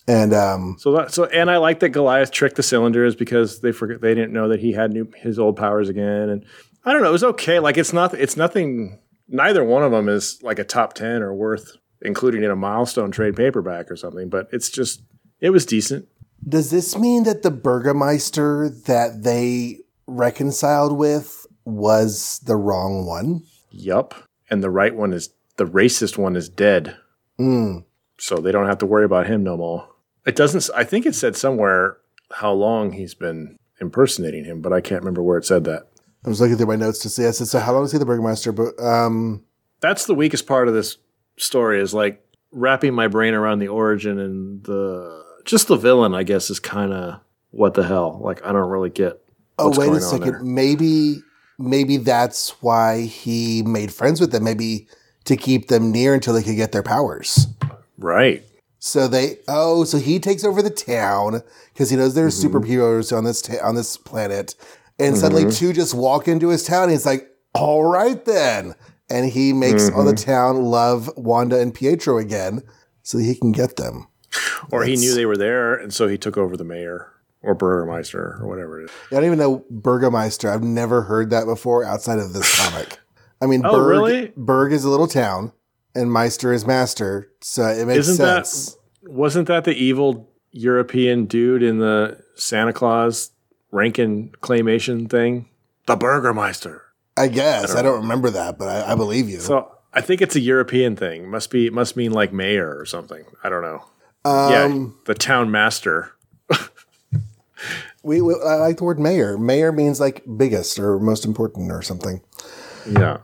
And 0.08 0.34
um, 0.34 0.78
so 0.80 0.94
that, 0.94 1.14
so 1.14 1.26
and 1.26 1.52
I 1.52 1.58
like 1.58 1.80
that 1.82 1.90
Goliath 1.90 2.32
tricked 2.32 2.56
the 2.56 2.64
cylinders 2.64 3.16
because 3.16 3.60
they 3.60 3.74
forget 3.74 4.00
they 4.00 4.16
didn't 4.16 4.32
know 4.32 4.48
that 4.50 4.62
he 4.62 4.72
had 4.72 4.94
new 4.94 5.12
his 5.18 5.38
old 5.38 5.58
powers 5.58 5.90
again. 5.90 6.30
And 6.30 6.46
I 6.86 6.94
don't 6.94 7.02
know, 7.02 7.10
it 7.10 7.14
was 7.14 7.24
okay. 7.24 7.60
Like 7.60 7.78
it's 7.78 7.94
not 7.94 8.14
it's 8.14 8.38
nothing. 8.38 9.00
Neither 9.28 9.64
one 9.64 9.84
of 9.84 9.92
them 9.92 10.08
is 10.08 10.42
like 10.42 10.60
a 10.60 10.64
top 10.64 10.94
ten 10.94 11.22
or 11.22 11.34
worth 11.34 11.76
including 12.02 12.44
in 12.44 12.52
a 12.52 12.56
milestone 12.56 13.12
trade 13.12 13.36
paperback 13.36 13.92
or 13.92 13.98
something. 13.98 14.30
But 14.30 14.48
it's 14.54 14.70
just 14.70 15.02
it 15.42 15.50
was 15.50 15.66
decent. 15.66 16.08
Does 16.48 16.72
this 16.72 16.98
mean 16.98 17.24
that 17.24 17.44
the 17.44 17.52
Burgermeister 17.52 18.70
that 18.86 19.24
they 19.24 19.80
reconciled 20.06 20.98
with 20.98 21.46
was 21.66 22.40
the 22.46 22.56
wrong 22.56 23.06
one? 23.06 23.44
Yup. 23.72 24.16
And 24.50 24.64
the 24.64 24.70
right 24.70 24.96
one 24.96 25.12
is 25.12 25.30
the 25.58 25.66
racist 25.66 26.18
one 26.18 26.36
is 26.36 26.48
dead. 26.48 26.96
Mm. 27.38 27.84
So 28.18 28.38
they 28.38 28.52
don't 28.52 28.68
have 28.68 28.78
to 28.80 28.86
worry 28.86 29.06
about 29.06 29.28
him 29.28 29.44
no 29.44 29.58
more. 29.58 29.90
It 30.27 30.36
doesn't. 30.36 30.69
I 30.75 30.84
think 30.84 31.05
it 31.05 31.15
said 31.15 31.36
somewhere 31.36 31.98
how 32.31 32.51
long 32.51 32.91
he's 32.91 33.13
been 33.13 33.57
impersonating 33.79 34.43
him, 34.43 34.62
but 34.62 34.74
I 34.74 34.81
can't 34.81 35.01
remember 35.01 35.24
where 35.24 35.38
it 35.38 35.46
said 35.46 35.63
that. 35.63 35.88
I 36.25 36.29
was 36.29 36.41
looking 36.41 36.57
through 36.57 36.67
my 36.67 36.75
notes 36.75 37.00
to 37.00 37.10
see. 37.10 37.25
I 37.25 37.31
said, 37.31 37.48
"So 37.48 37.60
how 37.60 37.74
long 37.74 37.86
is 37.86 37.93
he 37.93 37.98
the 37.98 38.05
Burgermeister?" 38.05 38.51
But 38.51 38.77
um, 38.84 39.43
that's 39.79 40.05
the 40.05 40.13
weakest 40.13 40.46
part 40.46 40.67
of 40.67 40.74
this 40.74 40.98
story 41.38 41.79
is 41.79 41.93
like 41.93 42.22
wrapping 42.51 42.93
my 42.93 43.07
brain 43.07 43.34
around 43.34 43.60
the 43.60 43.69
origin 43.69 44.19
and 44.19 44.63
the 44.63 45.24
just 45.46 45.69
the 45.69 45.77
villain. 45.77 46.13
I 46.13 46.24
guess 46.24 46.50
is 46.50 46.60
kind 46.60 46.91
of 46.91 47.22
what 47.51 47.75
the 47.75 47.84
hell. 47.84 48.19
Like 48.22 48.46
I 48.46 48.51
don't 48.51 48.69
really 48.69 48.89
get. 48.89 49.22
Oh 49.57 49.72
wait 49.79 49.91
a 49.91 50.01
second. 50.01 50.43
Maybe 50.43 51.22
maybe 51.57 51.98
that's 51.98 52.50
why 52.62 53.03
he 53.03 53.63
made 53.63 53.93
friends 53.93 54.19
with 54.19 54.34
them. 54.34 54.43
Maybe 54.43 54.88
to 55.24 55.38
keep 55.38 55.67
them 55.67 55.91
near 55.91 56.13
until 56.13 56.34
they 56.34 56.43
could 56.43 56.55
get 56.55 56.72
their 56.72 56.84
powers. 56.84 57.48
Right. 57.98 58.43
So 58.79 59.07
they 59.07 59.38
oh, 59.48 59.84
so 59.84 59.98
he 59.98 60.19
takes 60.19 60.43
over 60.43 60.62
the 60.62 60.69
town 60.69 61.41
because 61.74 61.89
he 61.89 61.98
knows 61.98 62.13
there's 62.13 62.43
mm-hmm. 62.43 62.55
superheroes 62.55 63.15
on 63.15 63.24
this 63.24 63.41
ta- 63.41 63.63
on 63.63 63.75
this 63.75 63.98
planet, 63.98 64.55
and 65.00 65.15
mm-hmm. 65.15 65.22
suddenly 65.22 65.51
two 65.51 65.74
just 65.74 65.93
walk 65.93 66.27
into 66.27 66.50
his 66.50 66.63
town. 66.63 66.84
And 66.84 66.91
he's 66.91 67.05
like, 67.05 67.29
"All 67.53 67.84
right 67.84 68.24
then," 68.25 68.75
and 69.10 69.31
he 69.31 69.51
makes 69.53 69.89
all 69.89 70.03
the 70.03 70.13
town 70.13 70.63
love 70.63 71.10
Wanda 71.17 71.60
and 71.60 71.74
Pietro 71.74 72.17
again 72.17 72.62
so 73.01 73.17
he 73.17 73.36
can 73.36 73.51
get 73.51 73.77
them. 73.77 74.07
Or 74.72 74.84
he 74.84 74.96
knew 74.96 75.15
they 75.15 75.25
were 75.25 75.38
there, 75.38 75.74
and 75.74 75.93
so 75.93 76.07
he 76.07 76.17
took 76.17 76.38
over 76.38 76.55
the 76.55 76.63
mayor 76.63 77.12
or 77.41 77.55
Burgermeister 77.55 78.38
or 78.41 78.48
whatever 78.48 78.81
it 78.81 78.86
is. 78.86 78.91
I 79.12 79.15
don't 79.15 79.25
even 79.25 79.39
know 79.39 79.65
Burgermeister. 79.69 80.50
I've 80.50 80.63
never 80.63 81.03
heard 81.03 81.29
that 81.29 81.46
before 81.46 81.84
outside 81.84 82.19
of 82.19 82.34
this 82.34 82.55
comic. 82.60 83.00
I 83.41 83.46
mean, 83.46 83.62
Oh, 83.65 83.72
Berg, 83.72 83.89
really? 83.89 84.34
Berg 84.36 84.74
is 84.74 84.84
a 84.84 84.89
little 84.89 85.07
town, 85.07 85.51
and 85.98 86.12
Meister 86.12 86.54
is 86.54 86.66
master, 86.66 87.32
so 87.42 87.66
it 87.68 87.86
makes 87.88 88.08
Isn't 88.08 88.18
that- 88.25 88.48
sense. 88.48 88.77
Wasn't 89.04 89.48
that 89.48 89.63
the 89.63 89.74
evil 89.74 90.30
European 90.51 91.25
dude 91.25 91.63
in 91.63 91.77
the 91.80 92.20
Santa 92.36 92.74
Claus 92.74 93.32
Rankin 93.72 94.32
claymation 94.42 95.10
thing? 95.10 95.48
The 95.86 95.96
Burgermeister. 95.96 96.84
I 97.16 97.30
guess 97.30 97.74
I 97.74 97.82
don't 97.82 98.01
remember 98.01 98.30
that, 98.32 98.58
but 98.60 98.68
I, 98.68 98.92
I 98.92 98.96
believe 98.96 99.30
you. 99.30 99.39
So 99.39 99.72
I 99.94 100.01
think 100.01 100.22
it's 100.22 100.36
a 100.36 100.39
European 100.42 100.96
thing. 100.96 101.30
Must 101.30 101.50
be 101.50 101.70
must 101.70 101.96
mean 101.96 102.12
like 102.12 102.32
mayor 102.34 102.77
or 102.77 102.86
something. 102.86 103.24
I 103.44 103.50
don't 103.50 103.62
know. 103.63 103.86
um, 104.25 104.51
yeah, 104.51 104.88
the 105.06 105.16
town 105.16 105.50
master. 105.50 106.12
we, 108.04 108.22
we 108.22 108.34
I 108.46 108.56
like 108.56 108.77
the 108.77 108.84
word 108.84 109.00
mayor. 109.00 109.38
Mayor 109.38 109.72
means 109.72 110.00
like 110.00 110.24
biggest 110.38 110.77
or 110.80 111.00
most 111.00 111.25
important 111.25 111.72
or 111.72 111.82
something. 111.82 112.22
Yeah. 112.89 113.18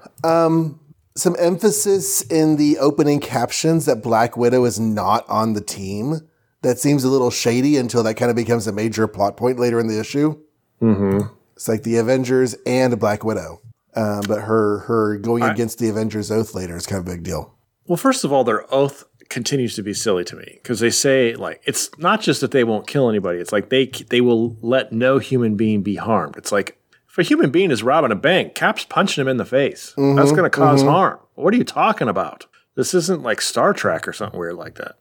Some 1.16 1.36
emphasis 1.38 2.22
in 2.22 2.56
the 2.56 2.78
opening 2.80 3.20
captions 3.20 3.86
that 3.86 4.02
Black 4.02 4.36
Widow 4.36 4.66
is 4.66 4.80
not 4.80 5.30
on 5.30 5.54
the 5.54 5.62
team. 5.62 6.28
That 6.64 6.80
seems 6.80 7.04
a 7.04 7.10
little 7.10 7.30
shady 7.30 7.78
until 7.78 8.04
that 8.04 8.16
kind 8.16 8.30
of 8.32 8.36
becomes 8.36 8.68
a 8.68 8.72
major 8.72 9.08
plot 9.08 9.38
point 9.38 9.60
later 9.60 9.80
in 9.80 9.88
the 9.88 10.00
issue. 10.00 10.40
Mm-hmm. 10.82 11.28
It's 11.56 11.68
like 11.68 11.84
the 11.84 11.98
Avengers 11.98 12.56
and 12.66 13.00
Black 13.00 13.24
Widow. 13.24 13.62
Uh, 13.96 14.24
but 14.28 14.42
her 14.42 14.80
her 14.80 15.18
going 15.18 15.44
I- 15.44 15.52
against 15.52 15.78
the 15.78 15.88
Avengers 15.90 16.32
oath 16.32 16.56
later 16.56 16.76
is 16.76 16.88
kind 16.88 17.00
of 17.00 17.08
a 17.08 17.12
big 17.16 17.24
deal. 17.24 17.54
Well, 17.86 17.98
first 17.98 18.24
of 18.24 18.32
all, 18.32 18.44
their 18.44 18.66
oath 18.74 19.04
continues 19.30 19.76
to 19.76 19.84
be 19.84 19.94
silly 19.94 20.24
to 20.24 20.36
me 20.36 20.60
because 20.62 20.80
they 20.80 20.90
say 20.90 21.36
like 21.36 21.62
it's 21.66 21.90
not 21.98 22.22
just 22.22 22.42
that 22.42 22.52
they 22.52 22.64
won't 22.64 22.88
kill 22.88 23.10
anybody. 23.10 23.40
It's 23.40 23.52
like 23.52 23.70
they 23.70 23.86
they 23.86 24.22
will 24.22 24.58
let 24.62 24.92
no 24.92 25.20
human 25.20 25.56
being 25.56 25.84
be 25.84 25.96
harmed. 25.96 26.38
It's 26.38 26.52
like 26.52 26.78
if 27.14 27.20
a 27.20 27.24
human 27.24 27.52
being 27.52 27.70
is 27.70 27.84
robbing 27.84 28.12
a 28.12 28.16
bank, 28.16 28.56
Cap's 28.56 28.86
punching 28.86 29.22
him 29.22 29.28
in 29.28 29.38
the 29.38 29.46
face. 29.46 29.94
Mm-hmm, 29.96 30.16
That's 30.16 30.32
going 30.32 30.44
to 30.44 30.50
because 30.50 30.82
mm-hmm. 30.82 30.90
harm. 30.90 31.20
What 31.36 31.54
are 31.54 31.58
you 31.58 31.64
talking 31.64 32.10
about? 32.10 32.48
This 32.74 32.96
isn't 32.96 33.22
like 33.22 33.40
Star 33.40 33.72
Trek 33.72 34.08
or 34.08 34.14
something 34.14 34.40
weird 34.40 34.56
like 34.56 34.76
that. 34.76 34.96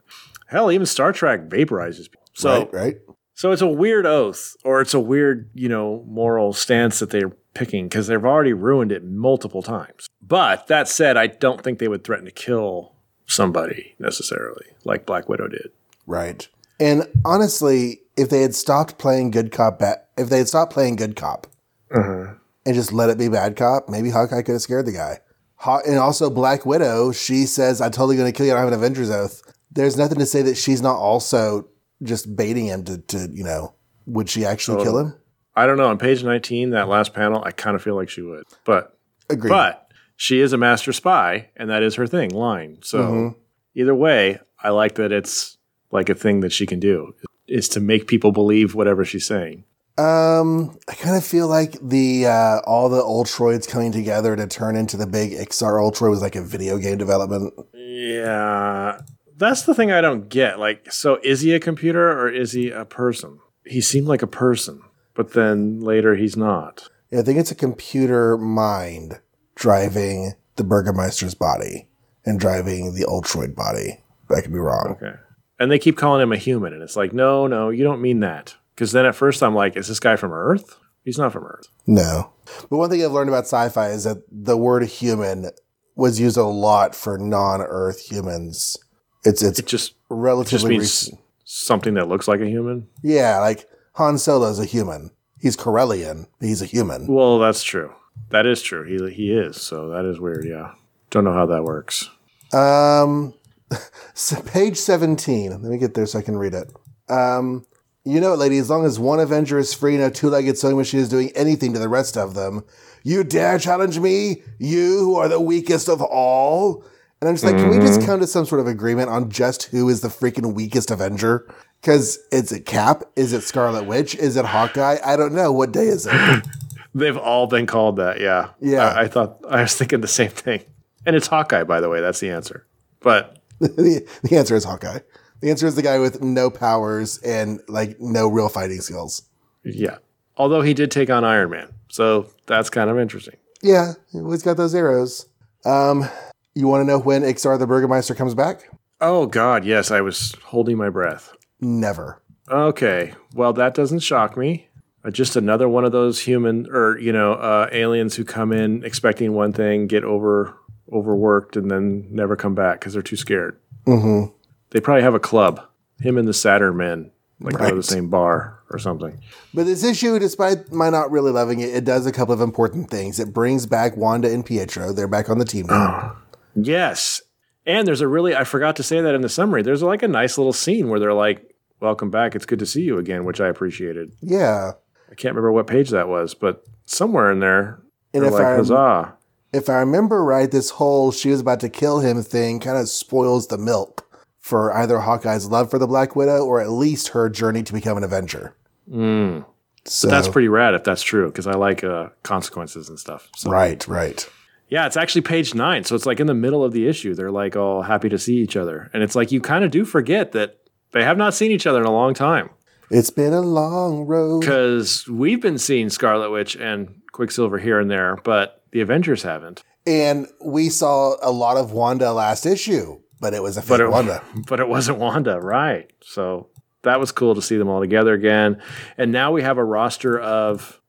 Hell, 0.46 0.70
even 0.70 0.84
Star 0.84 1.14
Trek 1.14 1.48
vaporizes 1.48 2.10
people. 2.10 2.28
So 2.34 2.58
right, 2.58 2.74
right. 2.74 2.96
So 3.32 3.50
it's 3.50 3.62
a 3.62 3.66
weird 3.66 4.04
oath, 4.04 4.54
or 4.62 4.82
it's 4.82 4.92
a 4.92 5.00
weird, 5.00 5.48
you 5.54 5.70
know, 5.70 6.04
moral 6.06 6.52
stance 6.52 6.98
that 6.98 7.08
they're 7.08 7.32
picking 7.54 7.86
because 7.86 8.08
they've 8.08 8.22
already 8.22 8.52
ruined 8.52 8.92
it 8.92 9.02
multiple 9.04 9.62
times. 9.62 10.06
But 10.20 10.66
that 10.66 10.88
said, 10.88 11.16
I 11.16 11.28
don't 11.28 11.62
think 11.62 11.78
they 11.78 11.88
would 11.88 12.04
threaten 12.04 12.26
to 12.26 12.30
kill 12.30 12.92
somebody 13.24 13.94
necessarily, 13.98 14.66
like 14.84 15.06
Black 15.06 15.30
Widow 15.30 15.48
did. 15.48 15.70
Right. 16.06 16.46
And 16.78 17.06
honestly, 17.24 18.02
if 18.18 18.28
they 18.28 18.42
had 18.42 18.54
stopped 18.54 18.98
playing 18.98 19.30
good 19.30 19.50
cop, 19.50 19.78
ba- 19.78 20.02
if 20.18 20.28
they 20.28 20.38
had 20.38 20.48
stopped 20.48 20.74
playing 20.74 20.96
good 20.96 21.16
cop 21.16 21.46
Uh-huh. 21.94 22.34
and 22.66 22.74
just 22.74 22.92
let 22.92 23.10
it 23.10 23.18
be 23.18 23.28
bad 23.28 23.56
cop, 23.56 23.88
maybe 23.88 24.10
Hawkeye 24.10 24.42
could 24.42 24.52
have 24.52 24.62
scared 24.62 24.86
the 24.86 24.92
guy. 24.92 25.18
Haw- 25.56 25.80
and 25.86 25.98
also 25.98 26.30
Black 26.30 26.64
Widow, 26.66 27.12
she 27.12 27.44
says, 27.46 27.80
"I'm 27.80 27.90
totally 27.92 28.16
going 28.16 28.30
to 28.32 28.36
kill 28.36 28.46
you. 28.46 28.52
I 28.52 28.54
don't 28.56 28.64
have 28.64 28.72
an 28.72 28.78
Avengers 28.78 29.10
oath." 29.10 29.42
There's 29.70 29.96
nothing 29.96 30.18
to 30.18 30.26
say 30.26 30.42
that 30.42 30.56
she's 30.56 30.82
not 30.82 30.96
also 30.96 31.68
just 32.02 32.34
baiting 32.36 32.66
him 32.66 32.84
to, 32.84 32.98
to 32.98 33.28
you 33.32 33.44
know, 33.44 33.74
would 34.06 34.28
she 34.28 34.44
actually 34.44 34.82
kill 34.84 34.98
him? 34.98 35.14
I 35.54 35.66
don't 35.66 35.76
know. 35.76 35.86
On 35.88 35.98
page 35.98 36.24
19, 36.24 36.70
that 36.70 36.88
last 36.88 37.14
panel, 37.14 37.42
I 37.44 37.52
kind 37.52 37.74
of 37.76 37.82
feel 37.82 37.94
like 37.94 38.08
she 38.08 38.22
would. 38.22 38.44
But 38.64 38.98
Agreed. 39.30 39.50
but 39.50 39.90
she 40.16 40.40
is 40.40 40.52
a 40.52 40.58
master 40.58 40.92
spy, 40.92 41.50
and 41.56 41.70
that 41.70 41.82
is 41.82 41.94
her 41.96 42.06
thing, 42.06 42.30
lying. 42.30 42.78
So 42.82 42.98
Mhm. 42.98 43.34
either 43.74 43.94
way, 43.94 44.40
I 44.62 44.70
like 44.70 44.94
that 44.96 45.12
it's 45.12 45.58
like 45.90 46.08
a 46.08 46.14
thing 46.14 46.40
that 46.40 46.52
she 46.52 46.66
can 46.66 46.80
do 46.80 47.14
is 47.46 47.68
to 47.70 47.80
make 47.80 48.06
people 48.06 48.32
believe 48.32 48.74
whatever 48.74 49.04
she's 49.04 49.26
saying. 49.26 49.64
Um, 49.98 50.78
I 50.88 50.94
kind 50.94 51.16
of 51.16 51.24
feel 51.24 51.48
like 51.48 51.76
the 51.82 52.26
uh, 52.26 52.60
all 52.60 52.88
the 52.88 53.02
Ultroids 53.02 53.68
coming 53.68 53.92
together 53.92 54.34
to 54.34 54.46
turn 54.46 54.74
into 54.74 54.96
the 54.96 55.06
big 55.06 55.32
Ixar 55.32 55.78
Ultroid 55.78 56.10
was 56.10 56.22
like 56.22 56.36
a 56.36 56.42
video 56.42 56.78
game 56.78 56.96
development. 56.96 57.52
Yeah. 57.74 59.00
That's 59.36 59.62
the 59.62 59.74
thing 59.74 59.92
I 59.92 60.00
don't 60.00 60.28
get. 60.28 60.58
Like, 60.58 60.92
so 60.92 61.18
is 61.22 61.40
he 61.40 61.52
a 61.54 61.60
computer 61.60 62.10
or 62.10 62.30
is 62.30 62.52
he 62.52 62.70
a 62.70 62.84
person? 62.84 63.40
He 63.66 63.80
seemed 63.80 64.06
like 64.06 64.22
a 64.22 64.26
person, 64.26 64.82
but 65.14 65.32
then 65.32 65.80
later 65.80 66.14
he's 66.14 66.36
not. 66.36 66.88
Yeah, 67.10 67.20
I 67.20 67.22
think 67.22 67.38
it's 67.38 67.50
a 67.50 67.56
computer 67.56 68.38
mind 68.38 69.20
driving 69.54 70.34
the 70.56 70.64
Burgermeister's 70.64 71.34
body 71.34 71.88
and 72.24 72.40
driving 72.40 72.94
the 72.94 73.04
Ultroid 73.04 73.54
body. 73.54 74.02
I 74.34 74.40
could 74.40 74.52
be 74.52 74.58
wrong. 74.58 74.96
Okay. 74.96 75.16
And 75.58 75.70
they 75.70 75.78
keep 75.78 75.96
calling 75.96 76.22
him 76.22 76.32
a 76.32 76.36
human, 76.36 76.72
and 76.72 76.82
it's 76.82 76.96
like, 76.96 77.12
no, 77.12 77.46
no, 77.46 77.68
you 77.68 77.84
don't 77.84 78.00
mean 78.00 78.20
that. 78.20 78.56
Because 78.74 78.92
then 78.92 79.06
at 79.06 79.14
first 79.14 79.42
I'm 79.42 79.54
like, 79.54 79.76
is 79.76 79.88
this 79.88 80.00
guy 80.00 80.16
from 80.16 80.32
Earth? 80.32 80.78
He's 81.04 81.18
not 81.18 81.32
from 81.32 81.44
Earth. 81.44 81.66
No. 81.86 82.32
But 82.70 82.76
one 82.76 82.88
thing 82.90 83.04
I've 83.04 83.12
learned 83.12 83.28
about 83.28 83.44
sci-fi 83.44 83.88
is 83.90 84.04
that 84.04 84.22
the 84.30 84.56
word 84.56 84.84
human 84.84 85.50
was 85.96 86.18
used 86.20 86.36
a 86.36 86.44
lot 86.44 86.94
for 86.94 87.18
non-Earth 87.18 88.00
humans. 88.00 88.78
It's 89.24 89.42
it's 89.42 89.58
It 89.58 89.66
just 89.66 89.92
just 89.92 89.94
relatively 90.08 90.70
means 90.70 90.82
recent. 90.82 91.20
something 91.44 91.94
that 91.94 92.08
looks 92.08 92.28
like 92.28 92.40
a 92.40 92.46
human. 92.48 92.88
Yeah, 93.02 93.38
like 93.40 93.68
Han 93.94 94.18
Solo 94.18 94.48
is 94.48 94.58
a 94.58 94.64
human. 94.64 95.10
He's 95.40 95.56
Corellian, 95.56 96.26
he's 96.40 96.62
a 96.62 96.66
human. 96.66 97.08
Well, 97.08 97.38
that's 97.40 97.62
true. 97.64 97.92
That 98.30 98.46
is 98.46 98.62
true. 98.62 98.84
He 98.84 99.12
he 99.12 99.32
is. 99.32 99.60
So 99.60 99.88
that 99.90 100.04
is 100.04 100.20
weird. 100.20 100.44
Yeah. 100.48 100.72
Don't 101.10 101.24
know 101.24 101.32
how 101.34 101.46
that 101.46 101.64
works. 101.64 102.08
Um, 102.52 103.34
so 104.14 104.40
page 104.42 104.76
17. 104.76 105.50
Let 105.50 105.60
me 105.62 105.78
get 105.78 105.94
there 105.94 106.06
so 106.06 106.18
I 106.18 106.22
can 106.22 106.36
read 106.38 106.54
it. 106.54 106.72
Um, 107.10 107.66
you 108.04 108.20
know 108.20 108.32
it, 108.32 108.38
lady. 108.38 108.58
As 108.58 108.70
long 108.70 108.84
as 108.84 108.98
one 108.98 109.20
Avenger 109.20 109.58
is 109.58 109.72
free, 109.74 109.96
no 109.96 110.10
two-legged 110.10 110.58
sewing 110.58 110.76
machine 110.76 111.00
is 111.00 111.08
doing 111.08 111.30
anything 111.34 111.72
to 111.72 111.78
the 111.78 111.88
rest 111.88 112.16
of 112.16 112.34
them. 112.34 112.64
You 113.04 113.24
dare 113.24 113.58
challenge 113.58 113.98
me? 113.98 114.42
You 114.58 114.98
who 114.98 115.16
are 115.16 115.28
the 115.28 115.40
weakest 115.40 115.88
of 115.88 116.02
all? 116.02 116.84
And 117.20 117.28
I'm 117.28 117.36
just 117.36 117.44
like, 117.44 117.56
can 117.56 117.70
we 117.70 117.78
just 117.78 118.00
mm-hmm. 118.00 118.08
come 118.08 118.20
to 118.20 118.26
some 118.26 118.44
sort 118.44 118.60
of 118.60 118.66
agreement 118.66 119.08
on 119.08 119.30
just 119.30 119.64
who 119.64 119.88
is 119.88 120.00
the 120.00 120.08
freaking 120.08 120.54
weakest 120.54 120.90
Avenger? 120.90 121.46
Because 121.80 122.18
is 122.32 122.50
it 122.50 122.66
Cap? 122.66 123.04
Is 123.14 123.32
it 123.32 123.42
Scarlet 123.42 123.84
Witch? 123.84 124.16
Is 124.16 124.36
it 124.36 124.44
Hawkeye? 124.44 124.98
I 125.04 125.16
don't 125.16 125.32
know. 125.32 125.52
What 125.52 125.72
day 125.72 125.86
is 125.86 126.08
it? 126.10 126.46
They've 126.94 127.16
all 127.16 127.46
been 127.46 127.66
called 127.66 127.96
that. 127.96 128.20
Yeah. 128.20 128.50
Yeah. 128.60 128.88
I, 128.88 129.02
I 129.02 129.08
thought 129.08 129.38
I 129.48 129.62
was 129.62 129.74
thinking 129.74 130.00
the 130.00 130.08
same 130.08 130.30
thing. 130.30 130.64
And 131.06 131.16
it's 131.16 131.28
Hawkeye, 131.28 131.64
by 131.64 131.80
the 131.80 131.88
way. 131.88 132.00
That's 132.00 132.20
the 132.20 132.30
answer. 132.30 132.66
But 133.00 133.38
the, 133.60 134.06
the 134.22 134.36
answer 134.36 134.54
is 134.54 134.64
Hawkeye. 134.64 135.00
The 135.42 135.50
answer 135.50 135.66
is 135.66 135.74
the 135.74 135.82
guy 135.82 135.98
with 135.98 136.22
no 136.22 136.50
powers 136.50 137.18
and 137.18 137.60
like 137.68 138.00
no 138.00 138.28
real 138.28 138.48
fighting 138.48 138.80
skills. 138.80 139.22
yeah. 139.64 139.98
Although 140.38 140.62
he 140.62 140.72
did 140.72 140.90
take 140.90 141.10
on 141.10 141.24
Iron 141.24 141.50
Man. 141.50 141.68
So 141.90 142.30
that's 142.46 142.70
kind 142.70 142.88
of 142.88 142.98
interesting. 142.98 143.36
Yeah, 143.60 143.92
he's 144.12 144.42
got 144.42 144.56
those 144.56 144.74
arrows. 144.74 145.26
Um, 145.66 146.08
you 146.54 146.66
want 146.66 146.80
to 146.82 146.86
know 146.86 146.98
when 146.98 147.22
Ixar 147.22 147.58
the 147.58 147.66
Burgermeister 147.66 148.14
comes 148.14 148.34
back? 148.34 148.70
Oh, 149.00 149.26
God. 149.26 149.64
Yes. 149.64 149.90
I 149.90 150.00
was 150.00 150.34
holding 150.44 150.78
my 150.78 150.88
breath. 150.88 151.32
Never. 151.60 152.22
Okay. 152.48 153.14
Well, 153.34 153.52
that 153.52 153.74
doesn't 153.74 154.00
shock 154.00 154.36
me. 154.36 154.68
Uh, 155.04 155.10
just 155.10 155.36
another 155.36 155.68
one 155.68 155.84
of 155.84 155.92
those 155.92 156.20
human 156.20 156.66
or, 156.70 156.98
you 156.98 157.12
know, 157.12 157.34
uh, 157.34 157.68
aliens 157.72 158.16
who 158.16 158.24
come 158.24 158.52
in 158.52 158.84
expecting 158.84 159.32
one 159.34 159.52
thing, 159.52 159.86
get 159.86 160.02
over 160.02 160.56
overworked, 160.90 161.56
and 161.56 161.70
then 161.70 162.06
never 162.10 162.36
come 162.36 162.54
back 162.54 162.80
because 162.80 162.92
they're 162.92 163.02
too 163.02 163.16
scared. 163.16 163.58
Mm-hmm. 163.86 164.32
They 164.72 164.80
probably 164.80 165.02
have 165.02 165.14
a 165.14 165.20
club. 165.20 165.60
Him 166.00 166.18
and 166.18 166.26
the 166.26 166.34
Saturn 166.34 166.76
men, 166.76 167.10
like 167.40 167.56
go 167.56 167.70
to 167.70 167.76
the 167.76 167.82
same 167.82 168.08
bar 168.08 168.58
or 168.70 168.78
something. 168.78 169.20
But 169.54 169.66
this 169.66 169.84
issue, 169.84 170.18
despite 170.18 170.72
my 170.72 170.90
not 170.90 171.10
really 171.10 171.30
loving 171.30 171.60
it, 171.60 171.74
it 171.74 171.84
does 171.84 172.06
a 172.06 172.12
couple 172.12 172.34
of 172.34 172.40
important 172.40 172.90
things. 172.90 173.20
It 173.20 173.32
brings 173.32 173.66
back 173.66 173.96
Wanda 173.96 174.32
and 174.32 174.44
Pietro. 174.44 174.92
They're 174.92 175.06
back 175.06 175.28
on 175.30 175.38
the 175.38 175.44
team 175.44 175.66
now. 175.66 176.16
Oh, 176.16 176.22
yes. 176.54 177.20
And 177.64 177.86
there's 177.86 178.00
a 178.00 178.08
really, 178.08 178.34
I 178.34 178.44
forgot 178.44 178.74
to 178.76 178.82
say 178.82 179.00
that 179.00 179.14
in 179.14 179.20
the 179.20 179.28
summary. 179.28 179.62
There's 179.62 179.82
like 179.82 180.02
a 180.02 180.08
nice 180.08 180.36
little 180.38 180.52
scene 180.52 180.88
where 180.88 180.98
they're 180.98 181.12
like, 181.14 181.48
Welcome 181.80 182.10
back. 182.10 182.36
It's 182.36 182.46
good 182.46 182.60
to 182.60 182.66
see 182.66 182.82
you 182.82 182.98
again, 182.98 183.24
which 183.24 183.40
I 183.40 183.48
appreciated. 183.48 184.12
yeah. 184.20 184.72
I 185.10 185.14
can't 185.14 185.34
remember 185.34 185.52
what 185.52 185.66
page 185.66 185.90
that 185.90 186.08
was, 186.08 186.32
but 186.32 186.64
somewhere 186.86 187.30
in 187.30 187.40
there, 187.40 187.82
And 188.14 188.24
if 188.24 188.32
like, 188.32 188.42
I, 188.44 188.54
Huzzah. 188.56 189.14
if 189.52 189.68
I 189.68 189.80
remember 189.80 190.24
right, 190.24 190.50
this 190.50 190.70
whole 190.70 191.12
she 191.12 191.28
was 191.28 191.40
about 191.40 191.60
to 191.60 191.68
kill 191.68 192.00
him 192.00 192.22
thing 192.22 192.60
kind 192.60 192.78
of 192.78 192.88
spoils 192.88 193.48
the 193.48 193.58
milk 193.58 194.08
for 194.42 194.72
either 194.76 194.98
Hawkeye's 194.98 195.46
love 195.46 195.70
for 195.70 195.78
the 195.78 195.86
Black 195.86 196.14
Widow 196.14 196.44
or 196.44 196.60
at 196.60 196.70
least 196.70 197.08
her 197.08 197.30
journey 197.30 197.62
to 197.62 197.72
become 197.72 197.96
an 197.96 198.04
Avenger. 198.04 198.54
Mm. 198.90 199.46
So 199.84 200.08
That's 200.08 200.28
pretty 200.28 200.48
rad 200.48 200.74
if 200.74 200.84
that's 200.84 201.02
true, 201.02 201.26
because 201.28 201.46
I 201.46 201.52
like 201.52 201.82
uh, 201.82 202.08
consequences 202.22 202.88
and 202.88 202.98
stuff. 202.98 203.28
So, 203.36 203.50
right, 203.50 203.86
right. 203.88 204.28
Yeah, 204.68 204.86
it's 204.86 204.96
actually 204.96 205.22
page 205.22 205.54
nine. 205.54 205.84
So 205.84 205.94
it's 205.96 206.06
like 206.06 206.20
in 206.20 206.26
the 206.26 206.34
middle 206.34 206.62
of 206.64 206.72
the 206.72 206.86
issue. 206.88 207.14
They're 207.14 207.30
like 207.30 207.56
all 207.56 207.82
happy 207.82 208.08
to 208.08 208.18
see 208.18 208.36
each 208.36 208.56
other. 208.56 208.90
And 208.92 209.02
it's 209.02 209.14
like 209.14 209.30
you 209.32 209.40
kind 209.40 209.64
of 209.64 209.70
do 209.70 209.84
forget 209.84 210.32
that 210.32 210.58
they 210.92 211.04
have 211.04 211.16
not 211.18 211.34
seen 211.34 211.50
each 211.50 211.66
other 211.66 211.80
in 211.80 211.86
a 211.86 211.92
long 211.92 212.14
time. 212.14 212.50
It's 212.90 213.10
been 213.10 213.32
a 213.32 213.40
long 213.40 214.06
road. 214.06 214.40
because 214.40 215.06
we've 215.08 215.40
been 215.40 215.58
seeing 215.58 215.88
Scarlet 215.90 216.30
Witch 216.30 216.56
and 216.56 217.00
Quicksilver 217.12 217.58
here 217.58 217.80
and 217.80 217.90
there, 217.90 218.16
but 218.24 218.62
The 218.72 218.80
Avengers 218.80 219.22
haven't. 219.22 219.62
And 219.86 220.26
we 220.44 220.68
saw 220.68 221.16
a 221.22 221.30
lot 221.32 221.56
of 221.56 221.72
Wanda 221.72 222.12
last 222.12 222.46
issue, 222.46 223.00
but 223.22 223.32
it 223.32 223.42
was 223.42 223.56
a 223.56 223.62
But 223.62 223.80
it, 223.80 223.88
Wanda. 223.88 224.22
but 224.48 224.60
it 224.60 224.68
wasn't 224.68 224.98
Wanda, 224.98 225.40
right? 225.40 225.90
So 226.02 226.48
that 226.82 227.00
was 227.00 227.12
cool 227.12 227.34
to 227.36 227.40
see 227.40 227.56
them 227.56 227.68
all 227.68 227.80
together 227.80 228.12
again. 228.12 228.60
And 228.98 229.12
now 229.12 229.30
we 229.32 229.42
have 229.42 229.56
a 229.56 229.64
roster 229.64 230.20
of 230.20 230.80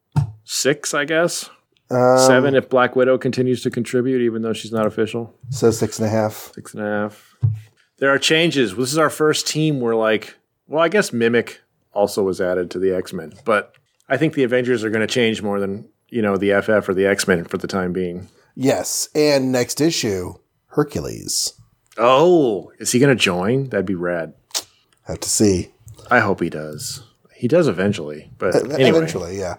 six, 0.44 0.94
I 0.94 1.06
guess. 1.06 1.50
Um, 1.92 2.18
Seven 2.18 2.56
if 2.56 2.70
Black 2.70 2.96
Widow 2.96 3.20
continues 3.20 3.62
to 3.64 3.70
contribute, 3.70 4.22
even 4.22 4.42
though 4.42 4.52
she's 4.52 4.72
not 4.72 4.88
official. 4.88 5.34
So 5.52 5.70
six 5.70 6.00
and 6.00 6.08
a 6.08 6.10
half. 6.10 6.52
Six 6.56 6.74
and 6.74 6.84
a 6.84 6.88
half. 6.88 7.36
There 8.00 8.10
are 8.10 8.18
changes. 8.18 8.76
This 8.76 8.92
is 8.92 8.98
our 8.98 9.12
first 9.12 9.48
team 9.48 9.80
where, 9.80 9.96
like, 9.96 10.36
well, 10.68 10.84
I 10.84 10.90
guess 10.90 11.14
Mimic 11.14 11.62
also 11.94 12.24
was 12.24 12.42
added 12.42 12.72
to 12.72 12.80
the 12.80 12.96
X 12.96 13.14
Men, 13.14 13.34
but 13.46 13.76
I 14.10 14.18
think 14.18 14.34
the 14.34 14.44
Avengers 14.44 14.84
are 14.84 14.90
going 14.90 15.08
to 15.08 15.14
change 15.14 15.44
more 15.44 15.60
than 15.60 15.88
you 16.10 16.24
know 16.24 16.36
the 16.36 16.60
FF 16.62 16.90
or 16.90 16.96
the 16.96 17.06
X 17.06 17.28
Men 17.28 17.46
for 17.46 17.60
the 17.60 17.68
time 17.68 17.94
being. 17.94 18.28
Yes. 18.56 19.10
And 19.14 19.52
next 19.52 19.80
issue, 19.80 20.34
Hercules. 20.68 21.54
Oh, 21.98 22.72
is 22.80 22.92
he 22.92 23.00
going 23.00 23.16
to 23.16 23.22
join? 23.22 23.70
That'd 23.70 23.86
be 23.86 23.96
rad. 23.96 24.34
Have 25.04 25.20
to 25.22 25.30
see. 25.30 25.70
I 26.10 26.20
hope 26.20 26.42
he 26.42 26.50
does. 26.50 27.04
He 27.36 27.48
does 27.48 27.68
eventually, 27.68 28.32
but 28.38 28.56
anyway, 28.56 28.90
Eventually, 28.90 29.38
yeah. 29.40 29.56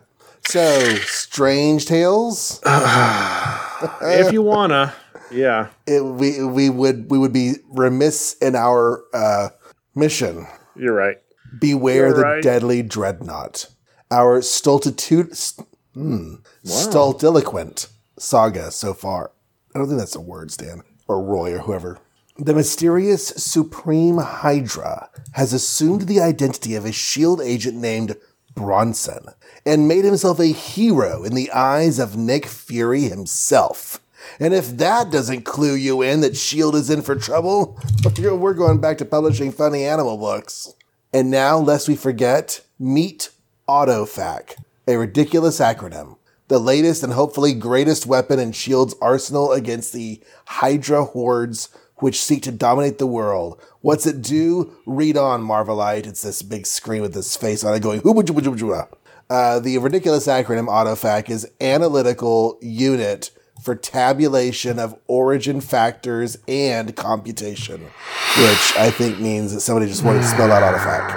So, 0.47 0.95
Strange 1.05 1.87
Tales. 1.87 2.61
if 2.67 4.33
you 4.33 4.43
wanna, 4.43 4.95
yeah, 5.31 5.69
It, 5.87 6.03
we 6.05 6.43
we 6.45 6.71
would 6.71 7.11
we 7.11 7.19
would 7.19 7.33
be 7.33 7.55
remiss 7.69 8.35
in 8.41 8.55
our 8.55 9.05
uh, 9.13 9.49
mission. 9.95 10.47
you're 10.77 10.95
right. 10.95 11.17
Beware 11.59 12.07
You're 12.09 12.15
the 12.15 12.23
right. 12.23 12.43
deadly 12.43 12.83
dreadnought. 12.83 13.67
Our 14.11 14.41
stultitude, 14.43 15.37
st- 15.37 15.69
hmm, 15.93 16.35
stultiloquent 16.65 17.89
saga 18.19 18.71
so 18.71 18.93
far. 18.95 19.33
I 19.75 19.79
don't 19.79 19.89
think 19.89 19.99
that's 19.99 20.17
a 20.17 20.21
word, 20.21 20.51
Stan 20.51 20.83
or 21.07 21.23
Roy 21.23 21.53
or 21.55 21.59
whoever. 21.59 21.99
The 22.37 22.55
mysterious 22.55 23.29
Supreme 23.29 24.19
Hydra 24.19 25.09
has 25.35 25.53
assumed 25.53 26.03
the 26.03 26.21
identity 26.21 26.75
of 26.75 26.85
a 26.85 26.91
shield 26.91 27.41
agent 27.41 27.77
named 27.77 28.17
Bronson 28.57 29.27
and 29.65 29.87
made 29.87 30.05
himself 30.05 30.41
a 30.41 30.47
hero 30.47 31.23
in 31.23 31.37
the 31.37 31.53
eyes 31.53 32.01
of 32.01 32.17
Nick 32.17 32.47
Fury 32.47 33.03
himself. 33.03 34.01
And 34.41 34.53
if 34.53 34.77
that 34.79 35.13
doesn't 35.13 35.45
clue 35.45 35.75
you 35.75 36.03
in 36.03 36.23
that 36.23 36.33
S.H.I.E.L.D. 36.33 36.77
is 36.79 36.91
in 36.91 37.03
for 37.03 37.15
trouble, 37.15 37.79
we're 38.19 38.55
going 38.55 38.81
back 38.81 38.99
to 38.99 39.05
publishing 39.05 39.53
funny 39.53 39.85
animal 39.85 40.17
books. 40.17 40.75
And 41.13 41.31
now, 41.31 41.57
lest 41.59 41.87
we 41.87 41.95
forget, 41.95 42.63
meet 42.81 43.31
AutoFac, 43.69 44.57
a 44.89 44.97
ridiculous 44.97 45.61
acronym. 45.61 46.17
The 46.49 46.59
latest 46.59 47.05
and 47.05 47.13
hopefully 47.13 47.55
greatest 47.55 48.07
weapon 48.07 48.41
in 48.41 48.49
S.H.I.E.L.D.'s 48.49 48.97
arsenal 49.01 49.53
against 49.53 49.93
the 49.93 50.21
Hydra 50.47 51.05
hordes 51.05 51.69
which 52.05 52.21
seek 52.21 52.43
to 52.43 52.53
dominate 52.53 52.99
the 52.99 53.07
world. 53.07 53.59
What's 53.81 54.07
it 54.07 54.21
do? 54.21 54.77
Read 54.85 55.17
on, 55.17 55.43
Marvelite. 55.43 56.07
It's 56.07 56.21
this 56.23 56.43
big 56.43 56.67
screen 56.67 57.01
with 57.03 57.15
this 57.15 57.35
face 57.37 57.65
on 57.65 57.75
it 57.75 57.81
going, 57.81 58.03
"Hooba 58.03 58.23
jooba 58.23 58.41
jooba 58.41 58.59
jooba." 58.59 58.89
uh, 59.31 59.59
the 59.59 59.79
ridiculous 59.79 60.27
acronym 60.27 60.67
AutoFac 60.67 61.31
is 61.31 61.49
Analytical 61.61 62.59
Unit 62.61 63.31
for 63.63 63.75
Tabulation 63.75 64.79
of 64.79 64.95
Origin 65.07 65.61
Factors 65.61 66.37
and 66.47 66.95
Computation, 66.95 67.81
which 67.81 68.77
I 68.77 68.91
think 68.91 69.19
means 69.21 69.55
that 69.55 69.61
somebody 69.61 69.87
just 69.87 70.05
wanted 70.05 70.21
to 70.21 70.29
spell 70.29 70.53
out 70.53 70.63
AutoFac. 70.63 71.09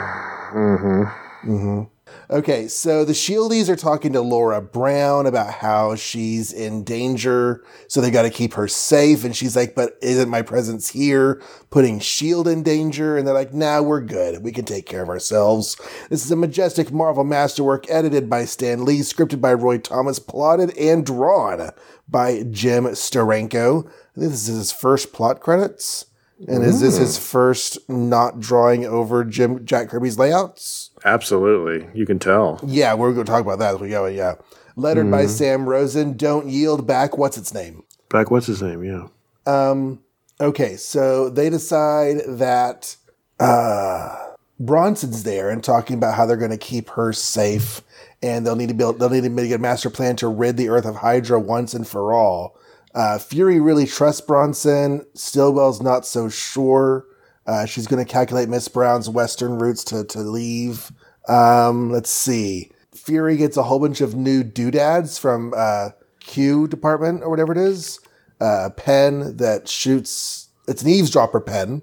Okay, 2.29 2.67
so 2.67 3.05
the 3.05 3.13
Shieldies 3.13 3.69
are 3.69 3.77
talking 3.77 4.11
to 4.11 4.19
Laura 4.19 4.61
Brown 4.61 5.25
about 5.25 5.49
how 5.49 5.95
she's 5.95 6.51
in 6.51 6.83
danger, 6.83 7.63
so 7.87 8.01
they 8.01 8.11
got 8.11 8.23
to 8.23 8.29
keep 8.29 8.55
her 8.55 8.67
safe. 8.67 9.23
And 9.23 9.33
she's 9.33 9.55
like, 9.55 9.75
"But 9.75 9.97
isn't 10.01 10.27
my 10.27 10.41
presence 10.41 10.89
here 10.89 11.41
putting 11.69 11.99
Shield 12.01 12.45
in 12.45 12.63
danger?" 12.63 13.15
And 13.15 13.25
they're 13.25 13.33
like, 13.33 13.53
"Nah, 13.53 13.81
we're 13.81 14.01
good. 14.01 14.43
We 14.43 14.51
can 14.51 14.65
take 14.65 14.85
care 14.85 15.01
of 15.01 15.07
ourselves." 15.07 15.77
This 16.09 16.25
is 16.25 16.31
a 16.31 16.35
majestic 16.35 16.91
Marvel 16.91 17.23
masterwork, 17.23 17.89
edited 17.89 18.29
by 18.29 18.43
Stan 18.43 18.83
Lee, 18.83 18.99
scripted 18.99 19.39
by 19.39 19.53
Roy 19.53 19.77
Thomas, 19.77 20.19
plotted 20.19 20.77
and 20.77 21.05
drawn 21.05 21.69
by 22.09 22.43
Jim 22.51 22.83
Steranko. 22.87 23.85
I 23.85 24.19
think 24.19 24.31
this 24.31 24.49
is 24.49 24.57
his 24.57 24.71
first 24.73 25.13
plot 25.13 25.39
credits. 25.39 26.07
And 26.45 26.63
is 26.63 26.81
this 26.81 26.97
mm. 26.97 26.99
his 26.99 27.17
first 27.17 27.89
not 27.89 28.41
drawing 28.41 28.85
over 28.85 29.23
Jim 29.23 29.65
Jack 29.65 29.87
Kirby's 29.87 30.19
layouts? 30.19 30.86
Absolutely, 31.07 31.87
you 31.97 32.05
can 32.05 32.19
tell. 32.19 32.59
Yeah, 32.65 32.93
we're 32.93 33.13
going 33.13 33.25
to 33.25 33.31
talk 33.31 33.41
about 33.41 33.59
that 33.59 33.75
as 33.75 33.79
we 33.79 33.89
go. 33.89 34.05
Yeah. 34.07 34.35
Lettered 34.75 35.09
by 35.09 35.25
Sam 35.25 35.67
Rosen. 35.67 36.17
Don't 36.17 36.47
yield 36.47 36.85
back. 36.85 37.17
What's 37.17 37.37
its 37.37 37.53
name? 37.53 37.83
Back, 38.09 38.29
what's 38.29 38.45
his 38.45 38.61
name? 38.61 38.83
Yeah, 38.83 39.07
Um, 39.45 40.03
okay, 40.39 40.75
so 40.75 41.29
they 41.29 41.49
decide 41.49 42.17
that 42.27 42.95
uh, 43.39 44.33
Bronson's 44.59 45.23
there 45.23 45.49
and 45.49 45.63
talking 45.63 45.97
about 45.97 46.15
how 46.15 46.25
they're 46.25 46.37
going 46.37 46.51
to 46.51 46.57
keep 46.57 46.89
her 46.89 47.11
safe, 47.13 47.81
and 48.21 48.45
they'll 48.45 48.55
need 48.55 48.69
to 48.69 48.75
build. 48.75 48.99
They'll 48.99 49.09
need 49.09 49.23
to 49.23 49.29
make 49.29 49.51
a 49.51 49.57
master 49.57 49.89
plan 49.89 50.15
to 50.17 50.27
rid 50.27 50.57
the 50.57 50.69
Earth 50.69 50.85
of 50.85 50.97
Hydra 50.97 51.39
once 51.39 51.73
and 51.73 51.87
for 51.87 52.13
all. 52.13 52.57
Uh, 52.93 53.17
Fury 53.17 53.59
really 53.59 53.85
trusts 53.87 54.21
Bronson. 54.21 55.05
Sitwell's 55.15 55.81
not 55.81 56.05
so 56.05 56.29
sure. 56.29 57.05
Uh, 57.45 57.65
she's 57.65 57.87
going 57.87 58.03
to 58.03 58.11
calculate 58.11 58.49
Miss 58.49 58.67
Brown's 58.67 59.09
western 59.09 59.57
routes 59.57 59.83
to 59.85 60.03
to 60.03 60.19
leave. 60.19 60.91
Um, 61.27 61.91
let's 61.91 62.09
see. 62.09 62.71
Fury 62.93 63.37
gets 63.37 63.57
a 63.57 63.63
whole 63.63 63.79
bunch 63.79 64.01
of 64.01 64.15
new 64.15 64.43
doodads 64.43 65.17
from 65.17 65.53
uh, 65.55 65.89
Q 66.19 66.67
department 66.67 67.23
or 67.23 67.29
whatever 67.29 67.51
it 67.51 67.57
is. 67.57 67.99
Uh, 68.39 68.65
a 68.65 68.69
pen 68.69 69.37
that 69.37 69.67
shoots. 69.67 70.49
It's 70.67 70.81
an 70.81 70.89
eavesdropper 70.89 71.41
pen, 71.41 71.81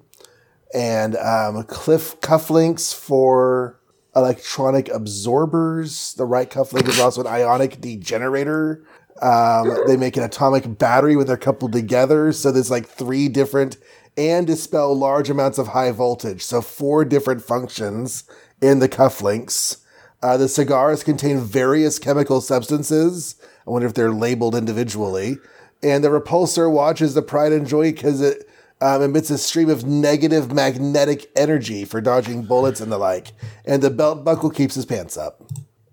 and 0.73 1.17
um, 1.17 1.63
cliff 1.65 2.21
cufflinks 2.21 2.95
for 2.95 3.81
electronic 4.15 4.89
absorbers. 4.89 6.15
The 6.15 6.25
right 6.25 6.49
cufflink 6.49 6.89
is 6.89 7.01
also 7.01 7.23
an 7.23 7.27
ionic 7.27 7.81
degenerator. 7.81 8.85
Um, 9.21 9.77
they 9.87 9.97
make 9.97 10.17
an 10.17 10.23
atomic 10.23 10.79
battery 10.79 11.17
when 11.17 11.27
they're 11.27 11.37
coupled 11.37 11.73
together. 11.73 12.33
So 12.33 12.51
there's 12.53 12.71
like 12.71 12.87
three 12.87 13.29
different 13.29 13.77
and 14.17 14.47
dispel 14.47 14.97
large 14.97 15.31
amounts 15.31 15.59
of 15.59 15.69
high 15.69 15.91
voltage. 15.91 16.43
So 16.43 16.61
four 16.61 17.05
different 17.05 17.43
functions 17.43 18.25
in 18.65 18.79
the 18.79 18.89
cufflinks. 18.89 19.77
Uh, 20.23 20.39
the 20.39 20.49
cigars 20.49 21.05
contain 21.05 21.39
various 21.39 21.99
chemical 21.99 22.41
substances. 22.41 23.37
I 23.67 23.71
wonder 23.71 23.87
if 23.87 23.93
they're 23.93 24.11
labeled 24.11 24.55
individually. 24.55 25.37
And 25.83 26.03
the 26.03 26.09
repulsor 26.09 26.73
watches 26.73 27.13
the 27.13 27.21
pride 27.21 27.53
and 27.53 27.67
joy 27.67 27.93
because 27.93 28.23
it 28.23 28.49
um, 28.81 29.03
emits 29.03 29.29
a 29.29 29.37
stream 29.37 29.69
of 29.69 29.85
negative 29.85 30.51
magnetic 30.51 31.31
energy 31.37 31.85
for 31.85 32.01
dodging 32.01 32.45
bullets 32.45 32.81
and 32.81 32.91
the 32.91 32.97
like. 32.97 33.33
And 33.67 33.83
the 33.83 33.91
belt 33.91 34.25
buckle 34.25 34.49
keeps 34.49 34.75
his 34.75 34.87
pants 34.87 35.19
up. 35.19 35.43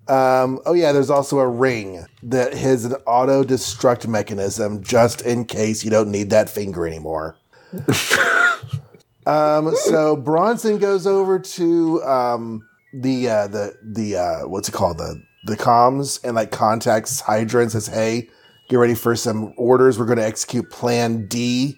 Um, 0.07 0.59
oh 0.65 0.73
yeah, 0.73 0.93
there's 0.93 1.09
also 1.09 1.39
a 1.39 1.47
ring 1.47 2.05
that 2.23 2.53
has 2.53 2.85
an 2.85 2.93
auto 3.05 3.43
destruct 3.43 4.07
mechanism 4.07 4.81
just 4.81 5.21
in 5.21 5.43
case 5.43 5.83
you 5.83 5.91
don't 5.91 6.09
need 6.09 6.29
that 6.29 6.49
finger 6.49 6.87
anymore. 6.87 7.35
um, 9.31 9.75
so 9.75 10.15
Bronson 10.15 10.77
goes 10.77 11.07
over 11.07 11.39
to 11.39 12.03
um, 12.03 12.67
the 12.93 13.29
uh, 13.29 13.47
the 13.47 13.75
the 13.81 14.17
uh, 14.17 14.47
what's 14.47 14.69
it 14.69 14.73
called 14.73 14.97
the 14.97 15.21
the 15.45 15.57
comms 15.57 16.23
and 16.23 16.35
like 16.35 16.51
contacts 16.51 17.21
Hydra 17.21 17.61
and 17.61 17.71
says, 17.71 17.87
"Hey, 17.87 18.29
get 18.69 18.77
ready 18.77 18.95
for 18.95 19.15
some 19.15 19.53
orders. 19.57 19.97
We're 19.97 20.05
going 20.05 20.17
to 20.17 20.25
execute 20.25 20.69
Plan 20.69 21.27
D, 21.27 21.77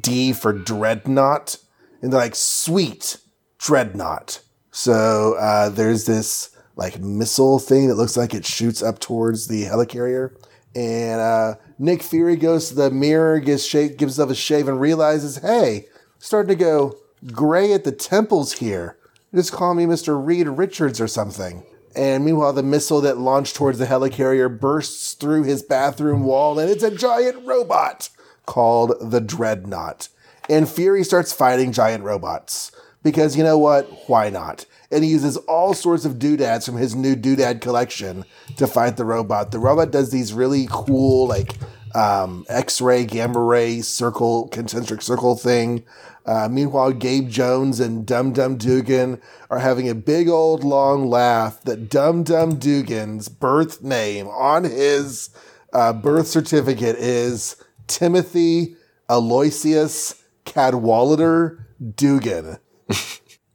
D 0.00 0.32
for 0.32 0.52
Dreadnought." 0.52 1.56
And 2.00 2.12
they're 2.12 2.20
like, 2.20 2.34
"Sweet, 2.34 3.18
Dreadnought." 3.58 4.40
So 4.70 5.34
uh, 5.38 5.68
there's 5.68 6.06
this 6.06 6.50
like 6.76 6.98
missile 7.00 7.58
thing 7.58 7.88
that 7.88 7.94
looks 7.94 8.16
like 8.16 8.34
it 8.34 8.46
shoots 8.46 8.82
up 8.82 8.98
towards 8.98 9.46
the 9.46 9.64
helicarrier. 9.64 10.34
And 10.74 11.20
uh, 11.20 11.54
Nick 11.78 12.02
Fury 12.02 12.34
goes 12.34 12.68
to 12.68 12.74
the 12.74 12.90
mirror, 12.90 13.38
gives 13.38 13.64
shake, 13.64 13.96
gives 13.96 14.16
himself 14.16 14.30
a 14.30 14.34
shave, 14.34 14.66
and 14.66 14.80
realizes, 14.80 15.36
hey, 15.36 15.86
starting 16.24 16.48
to 16.48 16.64
go 16.64 16.96
gray 17.32 17.74
at 17.74 17.84
the 17.84 17.92
temples 17.92 18.54
here. 18.54 18.96
Just 19.34 19.52
call 19.52 19.74
me 19.74 19.84
Mr. 19.84 20.24
Reed 20.24 20.48
Richards 20.48 20.98
or 20.98 21.06
something. 21.06 21.64
And 21.94 22.24
meanwhile, 22.24 22.54
the 22.54 22.62
missile 22.62 23.02
that 23.02 23.18
launched 23.18 23.54
towards 23.54 23.78
the 23.78 23.84
helicarrier 23.84 24.58
bursts 24.58 25.12
through 25.12 25.42
his 25.42 25.62
bathroom 25.62 26.24
wall, 26.24 26.58
and 26.58 26.70
it's 26.70 26.82
a 26.82 26.90
giant 26.90 27.46
robot 27.46 28.08
called 28.46 28.94
the 29.00 29.20
Dreadnought. 29.20 30.08
And 30.48 30.66
Fury 30.66 31.04
starts 31.04 31.32
fighting 31.32 31.72
giant 31.72 32.04
robots. 32.04 32.72
Because 33.02 33.36
you 33.36 33.44
know 33.44 33.58
what? 33.58 33.84
Why 34.08 34.30
not? 34.30 34.64
And 34.90 35.04
he 35.04 35.10
uses 35.10 35.36
all 35.36 35.74
sorts 35.74 36.06
of 36.06 36.18
doodads 36.18 36.64
from 36.64 36.78
his 36.78 36.94
new 36.94 37.14
doodad 37.14 37.60
collection 37.60 38.24
to 38.56 38.66
fight 38.66 38.96
the 38.96 39.04
robot. 39.04 39.50
The 39.50 39.58
robot 39.58 39.90
does 39.90 40.10
these 40.10 40.32
really 40.32 40.66
cool, 40.70 41.26
like, 41.26 41.54
um, 41.94 42.44
X-ray, 42.48 43.04
gamma 43.04 43.40
ray, 43.40 43.80
circle, 43.80 44.48
concentric 44.48 45.00
circle 45.00 45.36
thing. 45.36 45.84
Uh, 46.26 46.48
meanwhile, 46.50 46.92
Gabe 46.92 47.28
Jones 47.28 47.80
and 47.80 48.06
Dum 48.06 48.32
Dum 48.32 48.56
Dugan 48.56 49.20
are 49.50 49.58
having 49.58 49.88
a 49.88 49.94
big 49.94 50.28
old 50.28 50.64
long 50.64 51.08
laugh 51.08 51.60
that 51.62 51.90
Dum 51.90 52.22
Dum 52.22 52.58
Dugan's 52.58 53.28
birth 53.28 53.82
name 53.82 54.28
on 54.28 54.64
his 54.64 55.30
uh, 55.72 55.92
birth 55.92 56.26
certificate 56.26 56.96
is 56.96 57.56
Timothy 57.86 58.76
Aloysius 59.08 60.22
Cadwallader 60.44 61.66
Dugan. 61.96 62.58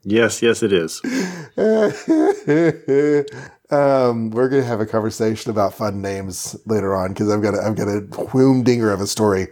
Yes, 0.03 0.41
yes, 0.41 0.63
it 0.63 0.71
is. 0.71 1.01
um, 3.69 4.32
we're 4.32 4.47
gonna 4.49 4.63
have 4.63 4.79
a 4.79 4.86
conversation 4.86 5.51
about 5.51 5.73
fun 5.73 6.01
names 6.01 6.55
later 6.65 6.95
on 6.95 7.10
because 7.10 7.29
I've 7.29 7.41
got 7.41 7.53
a, 7.53 7.62
I've 7.62 7.75
got 7.75 7.89
a 7.89 8.01
whoomdinger 8.10 8.93
of 8.93 9.01
a 9.01 9.08
story. 9.08 9.49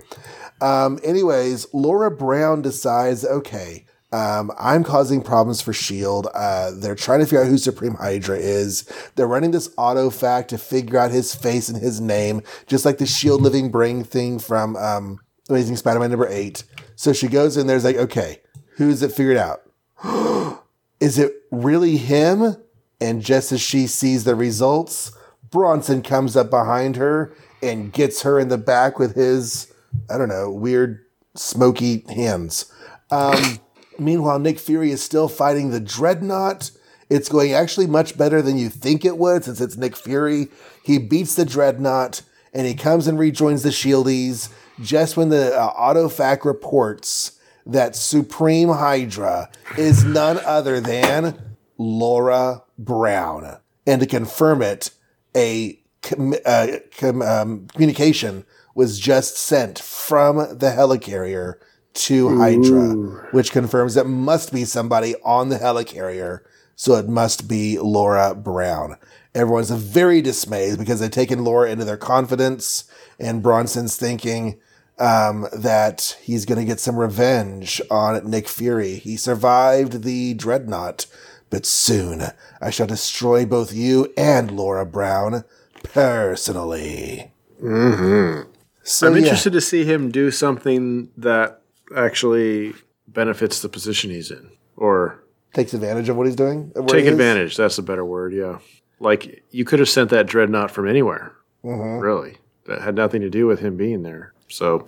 Um, 0.62 1.00
anyways, 1.04 1.68
Laura 1.74 2.10
Brown 2.10 2.62
decides, 2.62 3.26
okay, 3.26 3.86
um, 4.12 4.52
I'm 4.58 4.84
causing 4.84 5.22
problems 5.22 5.62
for 5.62 5.74
Shield. 5.74 6.28
Uh, 6.34 6.72
they're 6.74 6.96
trying 6.96 7.20
to 7.20 7.26
figure 7.26 7.42
out 7.42 7.48
who 7.48 7.58
Supreme 7.58 7.96
Hydra 7.96 8.38
is. 8.38 8.84
They're 9.16 9.28
running 9.28 9.52
this 9.52 9.68
AutoFac 9.76 10.48
to 10.50 10.58
figure 10.58 10.98
out 10.98 11.12
his 11.12 11.36
face 11.36 11.68
and 11.68 11.82
his 11.82 12.00
name, 12.00 12.42
just 12.68 12.86
like 12.86 13.00
the 13.00 13.06
Shield 13.06 13.42
living 13.42 13.70
brain 13.70 14.04
thing 14.04 14.40
from 14.40 14.78
um, 14.78 15.20
Amazing 15.50 15.76
Spider-Man 15.76 16.10
number 16.10 16.28
eight. 16.30 16.64
So 16.96 17.12
she 17.12 17.28
goes 17.28 17.58
in 17.58 17.68
there's 17.68 17.84
like, 17.84 17.98
okay, 17.98 18.40
who's 18.78 19.02
it 19.02 19.12
figured 19.12 19.38
out? 19.38 19.62
is 21.00 21.20
it 21.20 21.34
really 21.52 21.98
him? 21.98 22.56
And 23.00 23.22
just 23.22 23.52
as 23.52 23.62
she 23.62 23.88
sees 23.88 24.24
the 24.24 24.36
results, 24.36 25.12
Bronson 25.52 26.02
comes 26.02 26.36
up 26.36 26.50
behind 26.50 26.96
her 26.96 27.34
and 27.62 27.92
gets 27.92 28.22
her 28.22 28.40
in 28.40 28.48
the 28.48 28.58
back 28.58 28.98
with 28.98 29.16
his, 29.16 29.72
I 30.10 30.18
don't 30.18 30.30
know, 30.30 30.52
weird 30.52 31.06
smoky 31.36 32.06
hands. 32.10 32.72
Um, 33.12 33.60
meanwhile, 34.00 34.40
Nick 34.40 34.60
Fury 34.60 34.92
is 34.92 35.04
still 35.04 35.28
fighting 35.28 35.70
the 35.70 35.80
Dreadnought. 35.80 36.72
It's 37.10 37.30
going 37.30 37.54
actually 37.54 37.88
much 37.88 38.18
better 38.18 38.42
than 38.42 38.58
you 38.58 38.70
think 38.70 39.06
it 39.06 39.18
would 39.18 39.46
since 39.46 39.62
it's 39.62 39.78
Nick 39.78 39.96
Fury. 39.96 40.50
He 40.84 40.98
beats 40.98 41.36
the 41.36 41.46
Dreadnought 41.46 42.22
and 42.54 42.68
he 42.68 42.74
comes 42.74 43.08
and 43.08 43.18
rejoins 43.18 43.64
the 43.64 43.70
Shieldies 43.70 44.50
just 44.82 45.18
when 45.18 45.30
the 45.30 45.56
uh, 45.56 45.74
Autofac 45.74 46.44
reports 46.44 47.40
that 47.66 47.96
Supreme 47.96 48.70
Hydra 48.70 49.50
is 49.78 50.04
none 50.04 50.40
other 50.46 50.80
than 50.80 51.56
Laura 51.78 52.64
Brown. 52.78 53.58
And 53.86 54.02
to 54.02 54.08
confirm 54.08 54.62
it, 54.62 54.92
a 55.36 55.80
com- 56.02 56.36
uh, 56.46 56.68
com- 56.98 57.22
um, 57.22 57.68
communication 57.68 58.46
was 58.78 59.00
just 59.00 59.36
sent 59.36 59.80
from 59.80 60.38
the 60.38 60.70
helicarrier 60.70 61.56
to 61.96 62.38
Hydra, 62.38 63.28
which 63.32 63.52
confirms 63.52 63.98
it 63.98 64.06
must 64.06 64.54
be 64.54 64.66
somebody 64.66 65.16
on 65.26 65.50
the 65.50 65.58
helicarrier. 65.58 66.42
So 66.76 66.94
it 66.94 67.10
must 67.10 67.48
be 67.48 67.80
Laura 67.80 68.36
Brown. 68.36 68.98
Everyone's 69.34 69.72
very 69.72 70.22
dismayed 70.22 70.78
because 70.78 71.00
they've 71.00 71.10
taken 71.10 71.44
Laura 71.44 71.72
into 71.72 71.86
their 71.86 71.98
confidence, 71.98 72.84
and 73.20 73.42
Bronson's 73.42 73.96
thinking 73.96 74.60
um, 75.00 75.48
that 75.52 76.16
he's 76.22 76.46
going 76.46 76.60
to 76.60 76.66
get 76.66 76.80
some 76.80 76.98
revenge 76.98 77.82
on 77.90 78.30
Nick 78.30 78.48
Fury. 78.48 78.98
He 78.98 79.18
survived 79.18 80.04
the 80.04 80.36
dreadnought, 80.36 81.08
but 81.50 81.66
soon 81.66 82.26
I 82.62 82.70
shall 82.70 82.86
destroy 82.86 83.44
both 83.44 83.74
you 83.74 84.14
and 84.16 84.52
Laura 84.52 84.86
Brown 84.86 85.46
personally. 85.82 87.32
Mm-hmm. 87.60 88.52
So, 88.88 89.08
I'm 89.08 89.14
yeah. 89.16 89.24
interested 89.24 89.52
to 89.54 89.62
see 89.62 89.84
him 89.84 90.12
do 90.12 90.32
something 90.32 91.10
that 91.18 91.62
actually 91.96 92.74
benefits 93.08 93.62
the 93.62 93.70
position 93.70 94.10
he's 94.12 94.32
in, 94.32 94.50
or 94.78 95.24
takes 95.54 95.74
advantage 95.74 96.08
of 96.10 96.16
what 96.16 96.26
he's 96.26 96.36
doing. 96.38 96.72
take 96.88 97.02
he 97.02 97.08
is. 97.08 97.12
advantage. 97.12 97.58
That's 97.58 97.78
a 97.78 97.84
better 97.84 98.06
word. 98.06 98.34
Yeah, 98.34 98.60
like 99.00 99.44
you 99.52 99.66
could 99.66 99.80
have 99.80 99.90
sent 99.90 100.10
that 100.12 100.26
dreadnought 100.26 100.72
from 100.72 100.88
anywhere. 100.88 101.34
Mm-hmm. 101.66 102.00
Really, 102.00 102.38
that 102.66 102.82
had 102.82 102.96
nothing 102.96 103.22
to 103.22 103.30
do 103.30 103.46
with 103.46 103.60
him 103.60 103.76
being 103.76 104.04
there. 104.04 104.34
So 104.50 104.86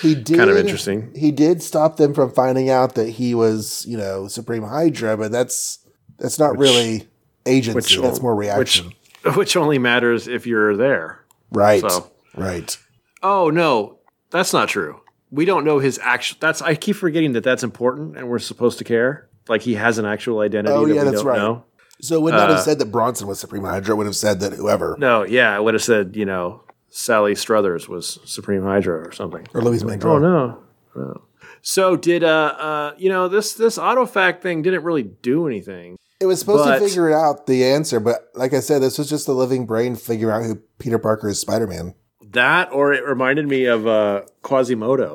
He 0.00 0.14
did 0.14 0.36
kind 0.38 0.50
of 0.50 0.56
interesting. 0.56 1.12
He 1.16 1.32
did 1.32 1.62
stop 1.62 1.96
them 1.96 2.14
from 2.14 2.30
finding 2.30 2.70
out 2.70 2.94
that 2.94 3.08
he 3.08 3.34
was, 3.34 3.84
you 3.84 3.96
know, 3.96 4.28
Supreme 4.28 4.62
Hydra, 4.62 5.16
but 5.16 5.32
that's 5.32 5.80
that's 6.18 6.38
not 6.38 6.56
really 6.56 7.08
agency. 7.46 7.74
which- 7.74 7.98
that's 7.98 8.22
more 8.22 8.36
reaction. 8.36 8.92
Which 9.24 9.34
which 9.36 9.56
only 9.56 9.78
matters 9.78 10.28
if 10.28 10.46
you're 10.46 10.76
there. 10.76 11.24
right. 11.50 11.80
so- 11.80 12.10
Right. 12.36 12.78
Oh 13.22 13.50
no, 13.50 13.98
that's 14.30 14.52
not 14.52 14.68
true. 14.68 15.00
We 15.30 15.44
don't 15.44 15.64
know 15.64 15.78
his 15.78 15.98
actual. 16.02 16.38
That's 16.40 16.60
I 16.62 16.74
keep 16.74 16.96
forgetting 16.96 17.32
that 17.32 17.44
that's 17.44 17.62
important, 17.62 18.16
and 18.16 18.28
we're 18.28 18.38
supposed 18.38 18.78
to 18.78 18.84
care. 18.84 19.28
Like 19.48 19.62
he 19.62 19.74
has 19.74 19.98
an 19.98 20.06
actual 20.06 20.40
identity. 20.40 20.72
Oh, 20.74 20.86
that 20.86 20.94
yeah, 20.94 21.04
that's 21.04 21.22
right. 21.22 21.38
Know. 21.38 21.64
So 22.00 22.14
it 22.16 22.22
would 22.22 22.32
not 22.34 22.48
Uh, 22.50 22.54
have 22.54 22.64
said 22.64 22.78
that 22.78 22.86
Bronson 22.90 23.26
was 23.26 23.38
Supreme 23.38 23.64
Hydra. 23.64 23.94
It 23.94 23.98
would 23.98 24.06
have 24.06 24.16
said 24.16 24.40
that 24.40 24.54
whoever 24.54 24.96
No, 24.98 25.22
yeah, 25.24 25.54
I 25.54 25.60
would 25.60 25.74
have 25.74 25.82
said 25.82 26.16
you 26.16 26.24
know 26.24 26.62
Sally 26.88 27.34
Struthers 27.34 27.88
was 27.88 28.18
Supreme 28.24 28.62
Hydra 28.62 29.06
or 29.06 29.12
something. 29.12 29.46
or 29.54 29.62
Louise 29.62 29.82
Mangro. 29.84 30.04
Oh 30.04 30.18
no. 30.18 30.58
no. 30.96 31.22
So 31.62 31.96
did 31.96 32.24
uh 32.24 32.54
uh 32.58 32.92
you 32.96 33.08
know 33.10 33.28
this 33.28 33.52
this 33.54 33.76
autofac 33.78 34.40
thing 34.40 34.62
didn't 34.62 34.82
really 34.82 35.02
do 35.02 35.46
anything. 35.46 35.96
It 36.20 36.26
was 36.26 36.38
supposed 36.40 36.64
But- 36.64 36.78
to 36.78 36.84
figure 36.86 37.12
out 37.14 37.46
the 37.46 37.64
answer, 37.64 38.00
but 38.00 38.28
like 38.34 38.52
I 38.54 38.60
said, 38.60 38.80
this 38.82 38.98
was 38.98 39.08
just 39.08 39.26
the 39.26 39.34
living 39.34 39.66
brain 39.66 39.94
figuring 39.96 40.34
out 40.34 40.44
who 40.46 40.56
Peter 40.78 40.98
Parker 40.98 41.28
is 41.28 41.38
Spider 41.38 41.66
Man. 41.66 41.94
That 42.32 42.72
or 42.72 42.92
it 42.92 43.04
reminded 43.04 43.48
me 43.48 43.64
of 43.66 43.86
uh 43.86 44.22
Quasimodo 44.42 45.14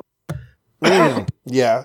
Yeah. 1.44 1.84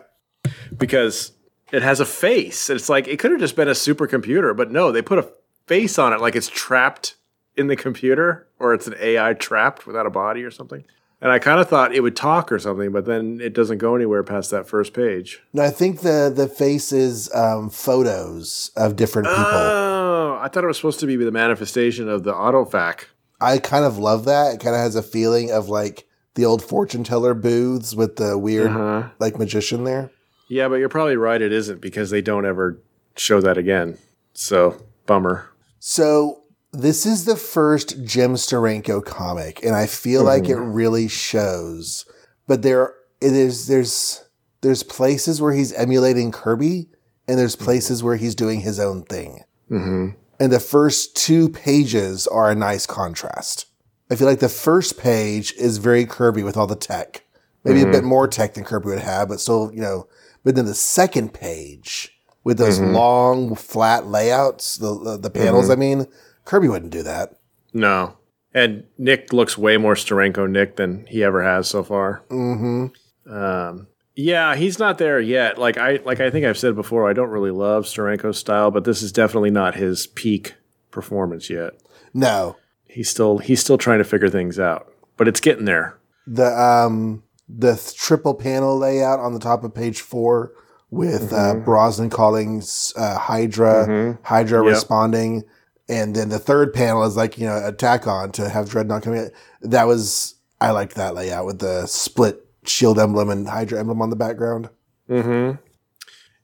because 0.78 1.32
it 1.72 1.82
has 1.84 2.00
a 2.00 2.06
face. 2.06 2.70
It's 2.70 2.89
like 2.89 3.08
it 3.08 3.20
could 3.20 3.32
have 3.32 3.39
just 3.39 3.56
been 3.56 3.67
a 3.67 3.72
supercomputer, 3.72 4.56
but 4.56 4.72
no, 4.72 4.91
they 4.91 5.02
put 5.02 5.20
a 5.20 5.30
face 5.67 5.98
on 5.98 6.12
it 6.13 6.20
like 6.20 6.36
it's 6.36 6.50
trapped 6.50 7.15
in 7.56 7.67
the 7.67 7.76
computer 7.76 8.48
or 8.60 8.74
it's 8.74 8.88
an 8.88 8.96
AI 9.00 9.34
trapped 9.34 9.86
without 9.88 10.06
a 10.06 10.10
body 10.10 10.44
or 10.44 10.52
something. 10.52 10.84
And 11.24 11.32
I 11.32 11.38
kind 11.38 11.60
of 11.60 11.70
thought 11.70 11.94
it 11.94 12.02
would 12.02 12.15
talk 12.15 12.52
or 12.52 12.58
something, 12.58 12.91
but 12.91 13.06
then 13.06 13.39
it 13.41 13.54
doesn't 13.54 13.78
go 13.78 13.96
anywhere 13.96 14.24
past 14.24 14.50
that 14.52 14.67
first 14.67 14.91
page. 14.94 15.39
No, 15.54 15.62
I 15.63 15.70
think 15.70 16.02
the 16.02 16.34
the 16.36 16.48
face 16.48 16.91
is 16.91 17.32
um, 17.36 17.70
photos 17.70 18.72
of 18.76 18.96
different 18.96 19.28
people. 19.28 19.44
Oh, 19.46 20.39
I 20.41 20.48
thought 20.48 20.63
it 20.63 20.67
was 20.67 20.78
supposed 20.78 21.00
to 21.02 21.06
be 21.06 21.15
the 21.17 21.32
manifestation 21.32 22.10
of 22.10 22.24
the 22.24 22.34
autofac. 22.34 23.06
I 23.41 23.58
kind 23.58 23.86
of 23.86 23.97
love 23.97 24.25
that. 24.25 24.56
It 24.56 24.60
kind 24.60 24.75
of 24.75 24.82
has 24.82 24.95
a 24.95 25.04
feeling 25.04 25.51
of 25.51 25.67
like 25.69 26.06
the 26.36 26.45
old 26.45 26.63
fortune 26.63 27.04
teller 27.04 27.34
booths 27.34 27.95
with 27.95 28.15
the 28.17 28.38
weird 28.38 28.71
Uh-huh. 28.71 29.10
like 29.19 29.38
magician 29.38 29.84
there. 29.84 30.12
Yeah, 30.47 30.67
but 30.67 30.75
you're 30.75 30.89
probably 30.89 31.15
right. 31.17 31.41
It 31.41 31.51
isn't 31.51 31.82
because 31.82 32.10
they 32.10 32.21
don't 32.21 32.45
ever 32.45 32.82
show 33.15 33.41
that 33.41 33.58
again. 33.58 33.97
So 34.34 34.82
bummer. 35.06 35.49
So 35.80 36.43
this 36.71 37.06
is 37.06 37.25
the 37.25 37.36
first 37.36 38.04
Jim 38.06 38.36
Steranko 38.36 39.04
comic, 39.04 39.63
and 39.63 39.75
I 39.75 39.88
feel 39.88 40.23
like 40.23 40.47
it 40.47 40.56
really 40.58 41.08
shows. 41.08 42.06
But 42.47 42.62
there 42.62 42.93
it 43.19 43.34
is 43.34 43.67
there's 43.67 44.23
there's 44.62 44.84
places 44.84 45.41
where 45.41 45.54
he's 45.54 45.73
emulating 45.73 46.32
Kirby, 46.32 46.88
and 47.27 47.38
there's 47.39 47.56
places 47.56 48.04
where 48.04 48.15
he's 48.15 48.36
doing 48.36 48.62
his 48.62 48.80
own 48.80 49.04
thing. 49.04 49.43
Mm-hmm. 49.69 50.10
And 50.41 50.51
the 50.51 50.60
first 50.60 51.15
two 51.15 51.49
pages 51.49 52.25
are 52.25 52.49
a 52.49 52.56
nice 52.56 52.88
contrast. 52.88 53.67
I 54.10 54.15
feel 54.15 54.25
like 54.25 54.39
the 54.39 54.49
first 54.49 54.97
page 54.97 55.54
is 55.54 55.77
very 55.77 56.04
Kirby 56.04 56.41
with 56.41 56.58
all 56.58 56.65
the 56.65 56.75
tech. 56.75 57.23
Maybe 57.63 57.84
a 57.84 57.91
bit 57.91 58.04
more 58.04 58.27
tech 58.27 58.56
than 58.56 58.63
Kirby 58.63 58.88
would 58.88 58.97
have, 58.97 59.30
but 59.30 59.39
still, 59.39 59.71
you 59.71 59.82
know. 59.82 60.08
But 60.43 60.56
then 60.56 60.65
the 60.65 60.73
second 60.73 61.36
page 61.36 62.19
with 62.43 62.58
those 62.58 62.80
long, 62.80 63.54
flat 63.54 64.08
layouts, 64.08 64.77
the 64.77 64.97
the, 64.97 65.17
the 65.17 65.30
panels, 65.30 65.69
I 65.69 65.75
mean, 65.75 66.08
Kirby 66.43 66.69
wouldn't 66.69 66.91
do 66.91 67.04
that. 67.04 67.36
No. 67.71 68.17
And 68.51 68.86
Nick 68.97 69.32
looks 69.32 69.60
way 69.60 69.77
more 69.77 69.93
Steranko 69.93 70.49
Nick 70.49 70.75
than 70.77 71.06
he 71.06 71.23
ever 71.23 71.43
has 71.43 71.67
so 71.67 71.84
far. 71.84 72.23
Mm-hmm. 72.32 73.32
Um, 73.32 73.88
yeah, 74.21 74.55
he's 74.55 74.77
not 74.79 74.97
there 74.97 75.19
yet. 75.19 75.57
Like 75.57 75.77
I 75.77 75.99
like 76.05 76.19
I 76.19 76.29
think 76.29 76.45
I've 76.45 76.57
said 76.57 76.75
before, 76.75 77.10
I 77.10 77.13
don't 77.13 77.29
really 77.29 77.51
love 77.51 77.86
Steranko's 77.86 78.38
style, 78.38 78.71
but 78.71 78.84
this 78.84 79.01
is 79.01 79.12
definitely 79.12 79.51
not 79.51 79.75
his 79.75 80.07
peak 80.07 80.55
performance 80.91 81.49
yet. 81.49 81.73
No, 82.13 82.57
He's 82.86 83.10
still 83.10 83.38
he's 83.38 83.62
still 83.62 83.77
trying 83.77 83.99
to 83.99 84.03
figure 84.03 84.29
things 84.29 84.60
out, 84.60 84.91
but 85.17 85.27
it's 85.27 85.39
getting 85.39 85.65
there. 85.65 85.97
the 86.27 86.45
um 86.45 87.23
the 87.47 87.75
triple 87.97 88.34
panel 88.34 88.77
layout 88.77 89.19
on 89.19 89.34
the 89.34 89.39
top 89.39 89.63
of 89.63 89.73
page 89.73 90.01
four 90.01 90.51
with 90.89 91.31
uh, 91.34 91.55
Brosnan 91.55 92.10
calling 92.10 92.62
uh, 92.97 93.17
Hydra, 93.17 94.17
Hydra 94.23 94.63
Yep. 94.63 94.69
responding, 94.73 95.43
and 95.88 96.13
then 96.15 96.27
the 96.29 96.38
third 96.39 96.73
panel 96.73 97.03
is 97.03 97.15
like 97.15 97.38
you 97.38 97.45
know 97.45 97.65
attack 97.65 98.07
on 98.07 98.31
to 98.34 98.49
have 98.49 98.69
Dreadnought 98.69 99.03
coming. 99.03 99.19
in. 99.62 99.69
That 99.69 99.88
was 99.88 100.36
I 100.60 100.71
liked 100.71 100.95
that 100.95 101.15
layout 101.15 101.45
with 101.45 101.60
the 101.60 101.86
split 101.88 102.45
shield 102.65 103.00
emblem 103.00 103.30
and 103.30 103.47
Hydra 103.47 103.80
emblem 103.80 104.02
on 104.02 104.10
the 104.10 104.15
background. 104.15 104.69
Mm-hmm. 105.10 105.62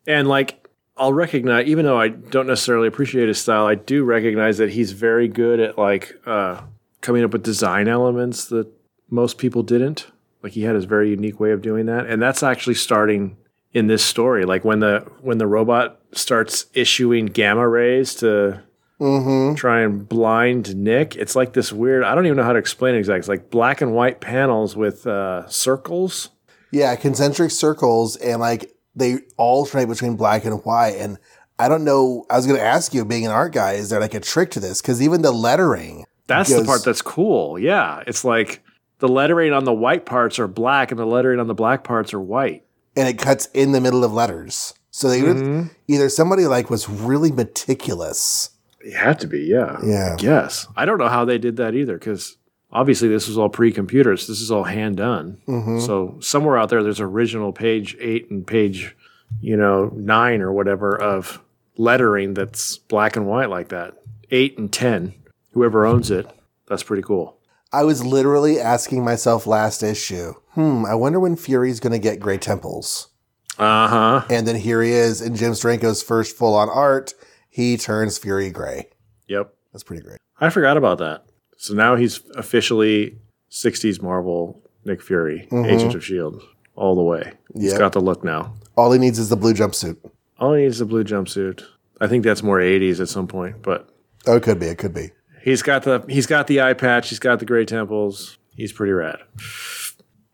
And 0.07 0.27
like, 0.27 0.67
I'll 0.95 1.13
recognize, 1.13 1.67
even 1.67 1.85
though 1.85 1.99
I 1.99 2.09
don't 2.09 2.47
necessarily 2.47 2.87
appreciate 2.87 3.27
his 3.27 3.39
style, 3.39 3.65
I 3.65 3.75
do 3.75 4.03
recognize 4.03 4.57
that 4.57 4.71
he's 4.71 4.93
very 4.93 5.27
good 5.27 5.59
at 5.59 5.77
like 5.77 6.19
uh, 6.25 6.61
coming 7.01 7.23
up 7.23 7.33
with 7.33 7.43
design 7.43 7.87
elements 7.87 8.45
that 8.47 8.67
most 9.09 9.37
people 9.37 9.63
didn't. 9.63 10.07
Like 10.41 10.53
he 10.53 10.63
had 10.63 10.75
his 10.75 10.85
very 10.85 11.09
unique 11.09 11.39
way 11.39 11.51
of 11.51 11.61
doing 11.61 11.85
that, 11.87 12.05
and 12.07 12.21
that's 12.21 12.43
actually 12.43 12.75
starting 12.75 13.37
in 13.73 13.87
this 13.87 14.03
story. 14.03 14.45
Like 14.45 14.63
when 14.63 14.79
the 14.79 15.05
when 15.21 15.37
the 15.37 15.47
robot 15.47 15.99
starts 16.13 16.65
issuing 16.73 17.27
gamma 17.27 17.67
rays 17.67 18.15
to 18.15 18.63
Mm-hmm. 18.99 19.55
try 19.55 19.81
and 19.81 20.07
blind 20.09 20.75
Nick. 20.75 21.15
It's 21.15 21.35
like 21.35 21.53
this 21.53 21.71
weird. 21.71 22.03
I 22.03 22.15
don't 22.15 22.25
even 22.25 22.37
know 22.37 22.43
how 22.43 22.53
to 22.53 22.59
explain 22.59 22.95
it 22.95 22.99
exactly. 22.99 23.19
It's 23.19 23.27
like 23.27 23.49
black 23.51 23.81
and 23.81 23.93
white 23.93 24.21
panels 24.21 24.75
with 24.75 25.05
uh, 25.05 25.47
circles. 25.47 26.29
Yeah, 26.71 26.95
concentric 26.95 27.51
circles, 27.51 28.15
and 28.17 28.39
like 28.41 28.73
they 28.95 29.19
alternate 29.37 29.87
between 29.87 30.15
black 30.15 30.45
and 30.45 30.63
white. 30.65 30.95
And 30.97 31.17
I 31.59 31.69
don't 31.69 31.83
know. 31.83 32.25
I 32.29 32.35
was 32.37 32.47
going 32.47 32.59
to 32.59 32.65
ask 32.65 32.93
you, 32.93 33.05
being 33.05 33.25
an 33.25 33.31
art 33.31 33.53
guy, 33.53 33.73
is 33.73 33.89
there 33.89 33.99
like 34.01 34.13
a 34.15 34.19
trick 34.19 34.51
to 34.51 34.59
this? 34.59 34.81
Because 34.81 35.01
even 35.01 35.21
the 35.21 35.31
lettering, 35.31 36.05
That's 36.25 36.49
the 36.55 36.65
part 36.65 36.83
that's 36.83 37.01
cool. 37.03 37.57
Yeah, 37.59 38.03
it's 38.07 38.25
like 38.25 38.63
the 38.99 39.07
lettering 39.07 39.53
on 39.53 39.63
the 39.63 39.73
white 39.73 40.05
parts 40.07 40.39
are 40.39 40.47
black 40.47 40.89
and 40.91 40.99
the 40.99 41.05
lettering 41.05 41.39
on 41.39 41.45
the 41.47 41.53
black 41.53 41.83
parts 41.83 42.13
are 42.15 42.19
white. 42.19 42.63
and 42.95 43.07
it 43.07 43.19
cuts 43.19 43.47
in 43.53 43.71
the 43.73 43.79
middle 43.81 44.03
of 44.03 44.11
letters. 44.11 44.73
So 44.89 45.07
they 45.07 45.21
Mm-hmm. 45.21 45.67
either 45.87 46.09
somebody 46.09 46.47
like 46.47 46.71
was 46.71 46.89
really 46.89 47.31
meticulous. 47.31 48.49
It 48.81 48.93
had 48.93 49.19
to 49.21 49.27
be, 49.27 49.41
yeah. 49.41 49.77
Yeah. 49.83 50.15
Yes. 50.19 50.67
I 50.75 50.85
don't 50.85 50.97
know 50.97 51.09
how 51.09 51.25
they 51.25 51.37
did 51.37 51.57
that 51.57 51.73
either 51.73 51.97
because 51.97 52.37
obviously 52.71 53.07
this 53.07 53.27
was 53.27 53.37
all 53.37 53.49
pre-computers. 53.49 54.27
This 54.27 54.41
is 54.41 54.51
all 54.51 54.63
hand 54.63 54.97
done. 54.97 55.41
Mm-hmm. 55.47 55.79
So 55.79 56.17
somewhere 56.21 56.57
out 56.57 56.69
there, 56.69 56.83
there's 56.83 56.99
original 56.99 57.51
page 57.51 57.97
eight 57.99 58.29
and 58.29 58.45
page, 58.45 58.95
you 59.41 59.57
know, 59.57 59.91
nine 59.95 60.41
or 60.41 60.51
whatever 60.51 60.95
of 60.95 61.41
lettering 61.77 62.33
that's 62.33 62.77
black 62.77 63.15
and 63.15 63.27
white 63.27 63.49
like 63.49 63.69
that. 63.69 63.95
Eight 64.31 64.57
and 64.57 64.71
ten. 64.71 65.13
Whoever 65.51 65.85
owns 65.85 66.11
it, 66.11 66.29
that's 66.67 66.83
pretty 66.83 67.03
cool. 67.03 67.37
I 67.73 67.83
was 67.83 68.05
literally 68.05 68.59
asking 68.59 69.03
myself 69.03 69.47
last 69.47 69.83
issue, 69.83 70.33
hmm, 70.51 70.85
I 70.85 70.95
wonder 70.95 71.19
when 71.19 71.35
Fury's 71.35 71.79
going 71.79 71.93
to 71.93 71.99
get 71.99 72.19
gray 72.19 72.37
temples. 72.37 73.09
Uh 73.57 73.87
huh. 73.87 74.25
And 74.29 74.47
then 74.47 74.55
here 74.55 74.83
he 74.83 74.91
is 74.91 75.21
in 75.21 75.35
Jim 75.35 75.53
Steranko's 75.53 76.03
first 76.03 76.37
full 76.37 76.53
on 76.53 76.69
art. 76.69 77.13
He 77.57 77.75
turns 77.75 78.19
Fury 78.19 78.51
gray. 78.51 78.87
Yep. 79.27 79.51
That's 79.73 79.83
pretty 79.83 80.03
great. 80.03 80.19
I 80.39 80.51
forgot 80.51 80.77
about 80.77 80.99
that. 80.99 81.25
So 81.57 81.73
now 81.73 81.95
he's 81.95 82.21
officially 82.35 83.17
60s 83.49 83.99
Marvel 83.99 84.61
Nick 84.85 85.01
Fury, 85.01 85.47
Agents 85.51 85.95
of 85.95 86.01
S.H.I.E.L.D. 86.03 86.37
All 86.75 86.93
the 86.93 87.01
way. 87.01 87.33
He's 87.55 87.71
Yep. 87.71 87.79
got 87.79 87.93
the 87.93 87.99
look 87.99 88.23
now. 88.23 88.53
All 88.75 88.91
he 88.91 88.99
needs 88.99 89.17
is 89.17 89.29
the 89.29 89.35
blue 89.35 89.55
jumpsuit. 89.55 89.97
All 90.37 90.53
he 90.53 90.61
needs 90.65 90.75
is 90.75 90.81
a 90.81 90.85
blue 90.85 91.03
jumpsuit. 91.03 91.63
I 91.99 92.05
think 92.05 92.23
that's 92.23 92.43
more 92.43 92.59
80s 92.59 92.99
at 93.01 93.09
some 93.09 93.27
point, 93.27 93.63
but 93.63 93.89
Oh, 94.27 94.35
it 94.35 94.43
could 94.43 94.59
be. 94.59 94.67
It 94.67 94.77
could 94.77 94.93
be. 94.93 95.09
he's 95.41 95.63
got 95.63 95.81
the 95.81 96.05
he's 96.07 96.27
got 96.27 96.45
the 96.45 96.61
eye 96.61 96.73
patch, 96.73 97.09
he's 97.09 97.17
got 97.17 97.39
the 97.39 97.45
gray 97.45 97.65
temples. 97.65 98.37
He's 98.55 98.71
pretty 98.71 98.93
rad. 98.93 99.17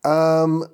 Um, 0.03 0.65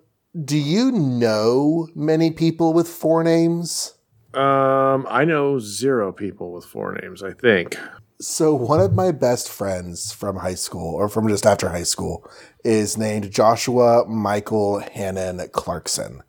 do 0.46 0.58
you 0.58 0.92
know 0.92 1.88
many 1.94 2.32
people 2.32 2.74
with 2.74 2.88
four 2.88 3.24
names? 3.24 3.94
Um, 4.34 5.08
I 5.10 5.26
know 5.26 5.60
zero 5.60 6.12
people 6.12 6.52
with 6.52 6.66
four 6.66 6.94
names, 7.02 7.24
I 7.24 7.34
think. 7.34 7.78
So 8.22 8.54
one 8.54 8.80
of 8.82 8.94
my 8.94 9.12
best 9.12 9.50
friends 9.50 10.12
from 10.12 10.38
high 10.38 10.56
school, 10.56 10.94
or 10.94 11.08
from 11.08 11.28
just 11.30 11.46
after 11.46 11.70
high 11.70 11.84
school, 11.84 12.30
is 12.64 12.98
named 12.98 13.32
Joshua 13.32 14.06
Michael 14.08 14.80
Hannon 14.80 15.42
Clarkson. 15.52 16.22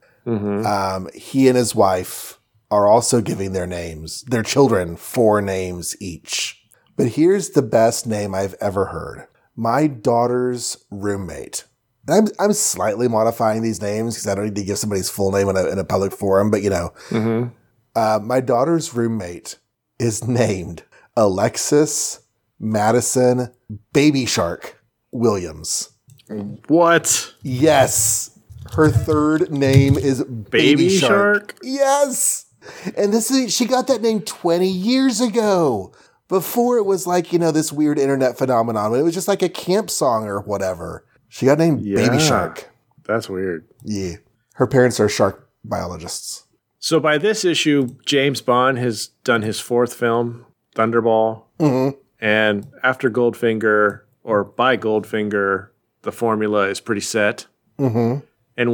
Um, 0.64 1.08
he 1.14 1.48
and 1.48 1.56
his 1.56 1.74
wife 1.74 2.38
are 2.70 2.86
also 2.86 3.20
giving 3.20 3.52
their 3.52 3.66
names, 3.66 4.22
their 4.22 4.44
children, 4.44 4.96
four 4.96 5.42
names 5.42 5.96
each. 6.00 6.62
But 6.96 7.08
here's 7.08 7.50
the 7.50 7.62
best 7.62 8.06
name 8.06 8.34
I've 8.34 8.54
ever 8.60 8.86
heard: 8.86 9.26
my 9.56 9.88
daughter's 9.88 10.84
roommate. 10.90 11.64
I'm 12.08 12.28
I'm 12.38 12.52
slightly 12.52 13.08
modifying 13.08 13.62
these 13.62 13.82
names 13.82 14.14
because 14.14 14.28
I 14.28 14.34
don't 14.36 14.44
need 14.44 14.56
to 14.56 14.64
give 14.64 14.78
somebody's 14.78 15.10
full 15.10 15.32
name 15.32 15.48
in 15.48 15.56
a, 15.56 15.66
in 15.66 15.78
a 15.78 15.84
public 15.84 16.12
forum, 16.12 16.50
but 16.50 16.62
you 16.62 16.70
know, 16.70 16.92
uh, 17.94 18.18
my 18.22 18.40
daughter's 18.40 18.94
roommate 18.94 19.58
is 19.98 20.26
named 20.26 20.82
Alexis 21.16 22.20
Madison 22.58 23.52
Baby 23.92 24.26
Shark 24.26 24.82
Williams. 25.12 25.90
What? 26.68 27.34
Yes. 27.42 28.38
Her 28.74 28.88
third 28.90 29.50
name 29.50 29.98
is 29.98 30.22
Baby, 30.22 30.48
Baby 30.50 30.88
Shark. 30.90 31.10
Shark? 31.52 31.58
Yes. 31.62 32.46
And 32.96 33.12
this 33.12 33.30
is 33.30 33.52
she 33.52 33.64
got 33.64 33.86
that 33.88 34.02
name 34.02 34.20
20 34.20 34.68
years 34.68 35.20
ago. 35.20 35.92
Before 36.28 36.76
it 36.78 36.84
was 36.86 37.08
like, 37.08 37.32
you 37.32 37.40
know, 37.40 37.50
this 37.50 37.72
weird 37.72 37.98
internet 37.98 38.38
phenomenon. 38.38 38.94
It 38.94 39.02
was 39.02 39.14
just 39.14 39.26
like 39.26 39.42
a 39.42 39.48
camp 39.48 39.90
song 39.90 40.26
or 40.26 40.40
whatever. 40.40 41.04
She 41.28 41.46
got 41.46 41.58
named 41.58 41.80
Yeah. 41.80 42.06
Baby 42.06 42.20
Shark. 42.22 42.70
That's 43.04 43.28
weird. 43.28 43.66
Yeah. 43.82 44.16
Her 44.54 44.68
parents 44.68 45.00
are 45.00 45.08
shark 45.08 45.48
biologists. 45.64 46.44
So 46.82 46.98
by 46.98 47.18
this 47.18 47.44
issue, 47.44 47.96
James 48.06 48.40
Bond 48.40 48.78
has 48.78 49.08
done 49.22 49.42
his 49.42 49.60
fourth 49.60 49.94
film, 49.94 50.46
Thunderball. 50.74 51.44
And 52.20 52.66
after 52.82 53.10
Goldfinger, 53.10 54.00
or 54.24 54.44
by 54.44 54.76
Goldfinger, 54.76 55.68
the 56.02 56.12
formula 56.12 56.68
is 56.68 56.80
pretty 56.80 57.00
set. 57.02 57.46
And 57.78 58.22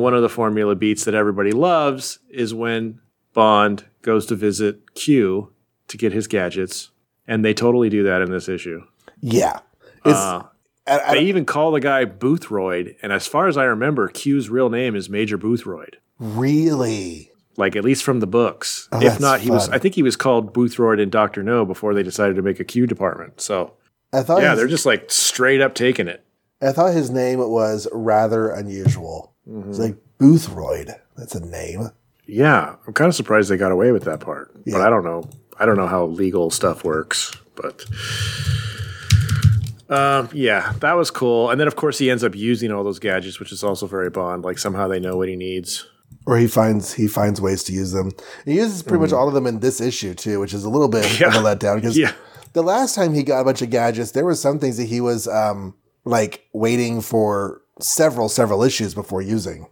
one 0.01 0.15
of 0.15 0.23
the 0.23 0.29
formula 0.29 0.75
beats 0.75 1.05
that 1.05 1.15
everybody 1.15 1.53
loves 1.53 2.19
is 2.31 2.55
when 2.55 3.01
Bond 3.35 3.85
goes 4.03 4.27
to 4.27 4.35
visit 4.35 4.95
Q 4.95 5.53
to 5.89 5.97
get 5.97 6.13
his 6.13 6.27
gadgets. 6.27 6.91
And 7.29 7.45
they 7.45 7.55
totally 7.55 7.89
do 7.89 8.03
that 8.05 8.23
in 8.23 8.31
this 8.31 8.49
issue. 8.49 8.83
Yeah. 9.21 9.61
It's 10.05 10.17
Uh, 10.19 10.45
I- 10.87 11.01
I- 11.01 11.15
they 11.15 11.25
even 11.25 11.45
call 11.45 11.73
the 11.73 11.81
guy 11.81 12.05
Boothroyd. 12.05 12.95
And 13.03 13.13
as 13.13 13.27
far 13.27 13.49
as 13.49 13.57
I 13.57 13.65
remember, 13.65 14.07
Q's 14.09 14.49
real 14.49 14.71
name 14.71 14.95
is 14.95 15.11
Major 15.11 15.37
Boothroyd. 15.39 15.97
really 16.19 17.31
like 17.59 17.77
at 17.77 17.85
least 17.85 18.05
from 18.05 18.21
the 18.21 18.27
books. 18.27 18.89
if 18.93 18.99
Oh, 18.99 19.01
that's 19.01 19.21
not, 19.21 19.41
he 19.41 19.51
was. 19.51 19.69
I 19.69 19.79
think 19.79 19.95
he 19.95 20.03
was 20.03 20.17
called 20.17 20.53
Boothroyd 20.53 21.01
and 21.01 21.11
Doctor 21.11 21.43
No 21.43 21.65
before 21.65 21.95
they 21.95 22.03
decided 22.03 22.37
to 22.37 22.43
make 22.43 22.61
a 22.61 22.65
Q 22.65 22.87
department. 22.87 23.41
So 23.41 23.73
I 24.13 24.23
thought 24.23 24.43
yeah, 24.43 24.51
his, 24.51 24.59
they're 24.59 24.69
just 24.69 24.87
like 24.87 25.11
straight 25.11 25.61
up 25.61 25.75
taking 25.75 26.09
it. 26.09 26.25
I 26.63 26.73
thought 26.73 26.95
his 26.95 27.11
name 27.11 27.39
was 27.39 27.87
rather 27.93 28.51
unusual. 28.51 29.35
Mm-hmm. 29.49 29.71
It's 29.71 29.79
like 29.79 29.97
Boothroyd. 30.19 30.95
That's 31.17 31.35
a 31.35 31.45
name. 31.45 31.91
Yeah, 32.27 32.77
I'm 32.87 32.93
kind 32.93 33.09
of 33.09 33.15
surprised 33.15 33.51
they 33.51 33.57
got 33.57 33.73
away 33.73 33.93
with 33.93 34.05
that 34.05 34.21
part, 34.21 34.53
but 34.67 34.81
I 34.81 34.91
don't 34.91 35.05
know. 35.05 35.29
I 35.59 35.65
don't 35.67 35.77
know 35.77 35.87
how 35.87 36.07
legal 36.07 36.51
stuff 36.51 36.85
works, 36.85 37.33
but. 37.55 37.85
Um, 39.89 40.29
yeah, 40.33 40.73
that 40.81 40.95
was 40.95 41.13
cool. 41.13 41.51
And 41.51 41.61
then, 41.61 41.69
of 41.69 41.77
course, 41.77 41.99
he 41.99 42.11
ends 42.11 42.25
up 42.25 42.35
using 42.35 42.73
all 42.73 42.83
those 42.83 42.99
gadgets, 42.99 43.39
which 43.39 43.53
is 43.53 43.63
also 43.63 43.87
very 43.87 44.11
Bond. 44.11 44.43
Like 44.43 44.59
somehow 44.59 44.89
they 44.89 44.99
know 44.99 45.17
what 45.17 45.29
he 45.29 45.37
needs. 45.37 45.87
Or 46.27 46.37
he 46.37 46.49
finds 46.49 46.93
he 46.95 47.07
finds 47.07 47.41
ways 47.41 47.63
to 47.65 47.73
use 47.73 47.93
them. 47.93 48.11
He 48.45 48.55
uses 48.57 48.83
pretty 48.83 49.01
much 49.01 49.13
all 49.13 49.29
of 49.29 49.35
them 49.35 49.47
in 49.47 49.61
this 49.61 49.81
issue 49.81 50.13
too, 50.15 50.41
which 50.41 50.53
is 50.53 50.65
a 50.65 50.69
little 50.71 50.89
bit 50.89 51.05
Mm-hmm. 51.05 51.23
Yeah. 51.23 51.29
of 51.39 51.45
a 51.45 51.49
letdown 51.49 51.77
because 51.77 51.97
Yeah. 51.97 52.13
the 52.53 52.63
last 52.63 52.95
time 52.97 53.15
he 53.15 53.23
got 53.23 53.41
a 53.41 53.45
bunch 53.45 53.63
of 53.63 53.71
gadgets, 53.71 54.11
there 54.11 54.25
were 54.25 54.35
some 54.35 54.59
things 54.59 54.77
that 54.77 54.87
he 54.89 55.01
was 55.01 55.29
um 55.29 55.75
like 56.05 56.47
waiting 56.53 57.01
for 57.01 57.63
several 57.81 58.29
several 58.29 58.63
issues 58.65 58.93
before 58.95 59.23
using. 59.23 59.67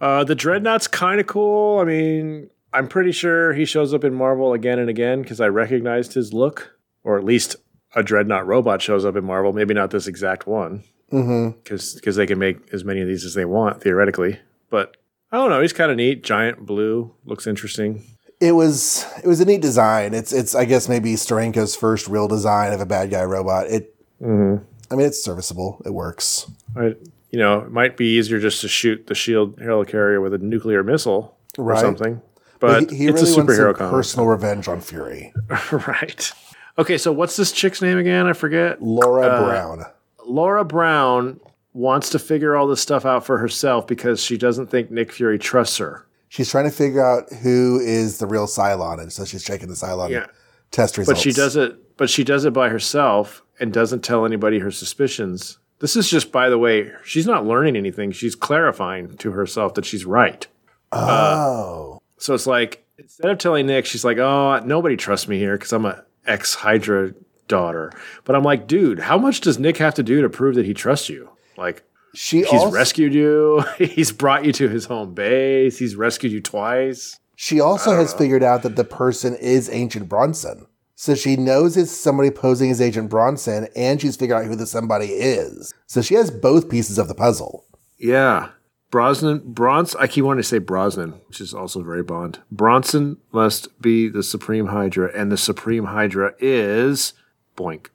Uh, 0.00 0.24
the 0.24 0.36
Dreadnought's 0.36 0.88
kind 0.88 1.20
of 1.20 1.26
cool. 1.26 1.78
I 1.80 1.84
mean, 1.84 2.50
I'm 2.72 2.86
pretty 2.88 3.12
sure 3.12 3.52
he 3.54 3.64
shows 3.64 3.94
up 3.94 4.04
in 4.04 4.14
Marvel 4.14 4.52
again 4.52 4.78
and 4.78 4.90
again 4.90 5.22
because 5.22 5.40
I 5.40 5.48
recognized 5.48 6.12
his 6.14 6.32
look, 6.34 6.76
or 7.02 7.16
at 7.18 7.24
least 7.24 7.56
a 7.94 8.02
Dreadnought 8.02 8.46
robot 8.46 8.82
shows 8.82 9.04
up 9.04 9.16
in 9.16 9.24
Marvel. 9.24 9.52
Maybe 9.52 9.72
not 9.74 9.90
this 9.90 10.06
exact 10.06 10.46
one, 10.46 10.82
Mm-hmm. 11.12 11.58
because 11.62 12.16
they 12.16 12.26
can 12.26 12.38
make 12.38 12.58
as 12.74 12.84
many 12.84 13.00
of 13.00 13.08
these 13.08 13.24
as 13.24 13.34
they 13.34 13.44
want 13.46 13.80
theoretically. 13.82 14.38
But 14.70 14.96
I 15.32 15.36
don't 15.38 15.50
know. 15.50 15.60
He's 15.60 15.72
kind 15.72 15.90
of 15.90 15.96
neat. 15.96 16.22
Giant 16.22 16.64
blue 16.66 17.12
looks 17.24 17.46
interesting. 17.46 18.04
It 18.40 18.52
was 18.52 19.04
it 19.24 19.26
was 19.26 19.40
a 19.40 19.44
neat 19.44 19.62
design. 19.62 20.14
It's 20.14 20.32
it's 20.32 20.54
I 20.54 20.64
guess 20.66 20.88
maybe 20.88 21.14
Steranko's 21.14 21.74
first 21.74 22.06
real 22.08 22.28
design 22.28 22.72
of 22.72 22.80
a 22.80 22.86
bad 22.86 23.10
guy 23.10 23.24
robot. 23.24 23.66
It 23.68 23.92
Mm-hmm. 24.22 24.64
I 24.90 24.94
mean 24.96 25.06
it's 25.06 25.22
serviceable. 25.22 25.82
It 25.84 25.92
works. 25.92 26.50
I, 26.74 26.94
you 27.30 27.38
know, 27.38 27.60
it 27.60 27.70
might 27.70 27.96
be 27.98 28.16
easier 28.16 28.38
just 28.40 28.60
to 28.62 28.68
shoot 28.68 29.06
the 29.08 29.14
shield 29.14 29.56
helicarrier 29.58 30.22
with 30.22 30.32
a 30.32 30.38
nuclear 30.38 30.82
missile 30.82 31.36
or 31.58 31.64
Right. 31.64 31.80
something. 31.80 32.22
But 32.60 32.90
he, 32.90 32.96
he 32.96 33.06
it's 33.08 33.20
really 33.20 33.32
a 33.32 33.36
wants 33.36 33.52
superhero 33.52 33.74
comic. 33.76 33.90
personal 33.90 34.26
revenge 34.26 34.68
on 34.68 34.80
Fury. 34.80 35.34
right. 35.72 36.32
Okay, 36.78 36.96
so 36.96 37.12
what's 37.12 37.36
this 37.36 37.52
chick's 37.52 37.82
name 37.82 37.98
again? 37.98 38.26
I 38.26 38.32
forget. 38.32 38.80
Laura 38.82 39.26
Uh, 39.26 39.44
Brown. 39.44 39.84
Laura 40.24 40.64
Brown 40.64 41.40
wants 41.76 42.08
to 42.10 42.18
figure 42.18 42.56
all 42.56 42.66
this 42.66 42.80
stuff 42.80 43.04
out 43.04 43.24
for 43.26 43.38
herself 43.38 43.86
because 43.86 44.22
she 44.22 44.38
doesn't 44.38 44.68
think 44.68 44.90
Nick 44.90 45.12
Fury 45.12 45.38
trusts 45.38 45.76
her. 45.76 46.06
She's 46.28 46.50
trying 46.50 46.64
to 46.64 46.70
figure 46.70 47.04
out 47.04 47.30
who 47.42 47.78
is 47.80 48.18
the 48.18 48.26
real 48.26 48.46
Cylon, 48.46 49.00
and 49.00 49.12
so 49.12 49.24
she's 49.24 49.44
checking 49.44 49.68
the 49.68 49.74
Cylon 49.74 50.10
Yeah. 50.10 50.26
test 50.70 50.96
results. 50.98 51.18
But 51.18 51.22
she 51.22 51.32
does 51.32 51.54
it 51.56 51.76
but 51.98 52.10
she 52.10 52.24
does 52.24 52.44
it 52.44 52.52
by 52.52 52.68
herself 52.68 53.42
and 53.58 53.72
doesn't 53.72 54.02
tell 54.04 54.26
anybody 54.26 54.58
her 54.58 54.70
suspicions. 54.70 55.58
This 55.78 55.96
is 55.96 56.10
just 56.10 56.32
by 56.32 56.48
the 56.50 56.58
way, 56.58 56.90
she's 57.04 57.26
not 57.26 57.46
learning 57.46 57.76
anything. 57.76 58.10
She's 58.10 58.34
clarifying 58.34 59.16
to 59.18 59.30
herself 59.32 59.74
that 59.74 59.84
she's 59.84 60.04
right. 60.04 60.46
Uh, 60.92 61.06
oh, 61.10 62.02
So 62.18 62.34
it's 62.34 62.46
like 62.46 62.84
instead 62.98 63.30
of 63.30 63.38
telling 63.38 63.66
Nick, 63.66 63.84
she's 63.86 64.04
like, 64.04 64.18
"Oh, 64.18 64.60
nobody 64.64 64.96
trusts 64.96 65.28
me 65.28 65.38
here 65.38 65.56
because 65.58 65.72
I'm 65.72 65.84
a 65.84 66.04
ex 66.26 66.54
Hydra 66.54 67.12
daughter." 67.48 67.92
But 68.24 68.34
I'm 68.36 68.42
like, 68.42 68.66
dude, 68.66 68.98
how 69.00 69.18
much 69.18 69.40
does 69.42 69.58
Nick 69.58 69.76
have 69.76 69.94
to 69.94 70.02
do 70.02 70.22
to 70.22 70.28
prove 70.30 70.54
that 70.56 70.64
he 70.66 70.72
trusts 70.74 71.08
you? 71.08 71.28
Like, 71.56 71.84
she 72.14 72.38
he's 72.38 72.48
also, 72.48 72.70
rescued 72.70 73.14
you. 73.14 73.64
he's 73.78 74.12
brought 74.12 74.44
you 74.44 74.52
to 74.52 74.68
his 74.68 74.86
home 74.86 75.14
base. 75.14 75.78
He's 75.78 75.96
rescued 75.96 76.32
you 76.32 76.40
twice. 76.40 77.18
she 77.34 77.60
also 77.60 77.94
has 77.94 78.14
figured 78.14 78.42
out 78.42 78.62
that 78.62 78.76
the 78.76 78.84
person 78.84 79.34
is 79.36 79.68
Ancient 79.70 80.08
Bronson. 80.08 80.66
So 80.98 81.14
she 81.14 81.36
knows 81.36 81.76
it's 81.76 81.92
somebody 81.92 82.30
posing 82.30 82.70
as 82.70 82.80
Agent 82.80 83.10
Bronson, 83.10 83.68
and 83.76 84.00
she's 84.00 84.16
figured 84.16 84.38
out 84.38 84.46
who 84.46 84.56
the 84.56 84.66
somebody 84.66 85.08
is. 85.08 85.74
So 85.86 86.00
she 86.00 86.14
has 86.14 86.30
both 86.30 86.70
pieces 86.70 86.96
of 86.96 87.06
the 87.06 87.14
puzzle. 87.14 87.66
Yeah. 87.98 88.48
Brosnan, 88.90 89.42
Bronson, 89.44 90.00
I 90.00 90.06
keep 90.06 90.24
wanting 90.24 90.42
to 90.42 90.48
say 90.48 90.56
Brosnan, 90.58 91.20
which 91.28 91.42
is 91.42 91.52
also 91.52 91.82
very 91.82 92.02
Bond. 92.02 92.38
Bronson 92.50 93.18
must 93.30 93.78
be 93.82 94.08
the 94.08 94.22
Supreme 94.22 94.68
Hydra, 94.68 95.10
and 95.14 95.30
the 95.30 95.36
Supreme 95.36 95.84
Hydra 95.84 96.34
is 96.38 97.12
boink, 97.58 97.88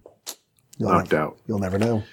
You'll 0.78 0.89
knocked 0.91 1.12
never, 1.12 1.24
out. 1.24 1.38
You'll 1.47 1.60
never 1.60 1.80
know. 1.80 2.04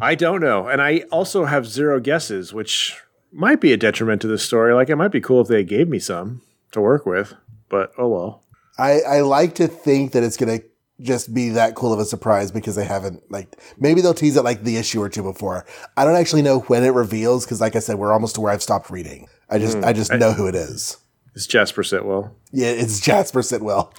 I 0.00 0.14
don't 0.14 0.40
know. 0.40 0.68
And 0.68 0.80
I 0.80 1.00
also 1.10 1.44
have 1.44 1.66
zero 1.66 2.00
guesses, 2.00 2.52
which 2.52 2.96
might 3.32 3.60
be 3.60 3.72
a 3.72 3.76
detriment 3.76 4.22
to 4.22 4.28
this 4.28 4.42
story. 4.42 4.74
Like, 4.74 4.88
it 4.88 4.96
might 4.96 5.12
be 5.12 5.20
cool 5.20 5.40
if 5.40 5.48
they 5.48 5.64
gave 5.64 5.88
me 5.88 5.98
some 5.98 6.42
to 6.72 6.80
work 6.80 7.06
with, 7.06 7.34
but 7.68 7.92
oh 7.98 8.08
well. 8.08 8.42
I, 8.78 9.00
I 9.00 9.20
like 9.20 9.54
to 9.56 9.68
think 9.68 10.12
that 10.12 10.22
it's 10.22 10.36
going 10.36 10.58
to 10.58 10.66
just 11.00 11.32
be 11.32 11.50
that 11.50 11.74
cool 11.74 11.92
of 11.92 11.98
a 11.98 12.04
surprise 12.04 12.50
because 12.50 12.76
they 12.76 12.84
haven't 12.84 13.30
like 13.30 13.58
maybe 13.78 14.00
they'll 14.00 14.14
tease 14.14 14.36
it 14.36 14.44
like 14.44 14.62
the 14.62 14.76
issue 14.76 15.00
or 15.00 15.08
two 15.08 15.22
before. 15.22 15.66
I 15.96 16.04
don't 16.04 16.16
actually 16.16 16.42
know 16.42 16.60
when 16.60 16.84
it 16.84 16.90
reveals 16.90 17.44
because, 17.44 17.60
like 17.60 17.76
I 17.76 17.78
said, 17.78 17.96
we're 17.96 18.12
almost 18.12 18.34
to 18.36 18.40
where 18.40 18.52
I've 18.52 18.62
stopped 18.62 18.90
reading. 18.90 19.28
I 19.48 19.58
just 19.58 19.78
hmm. 19.78 19.84
I 19.84 19.92
just 19.92 20.12
know 20.12 20.32
who 20.32 20.46
it 20.46 20.54
is. 20.54 20.98
It's 21.34 21.46
Jasper 21.46 21.82
Sitwell. 21.82 22.32
Yeah, 22.52 22.68
it's 22.68 23.00
Jasper 23.06 23.40
Sitwell. 23.40 23.92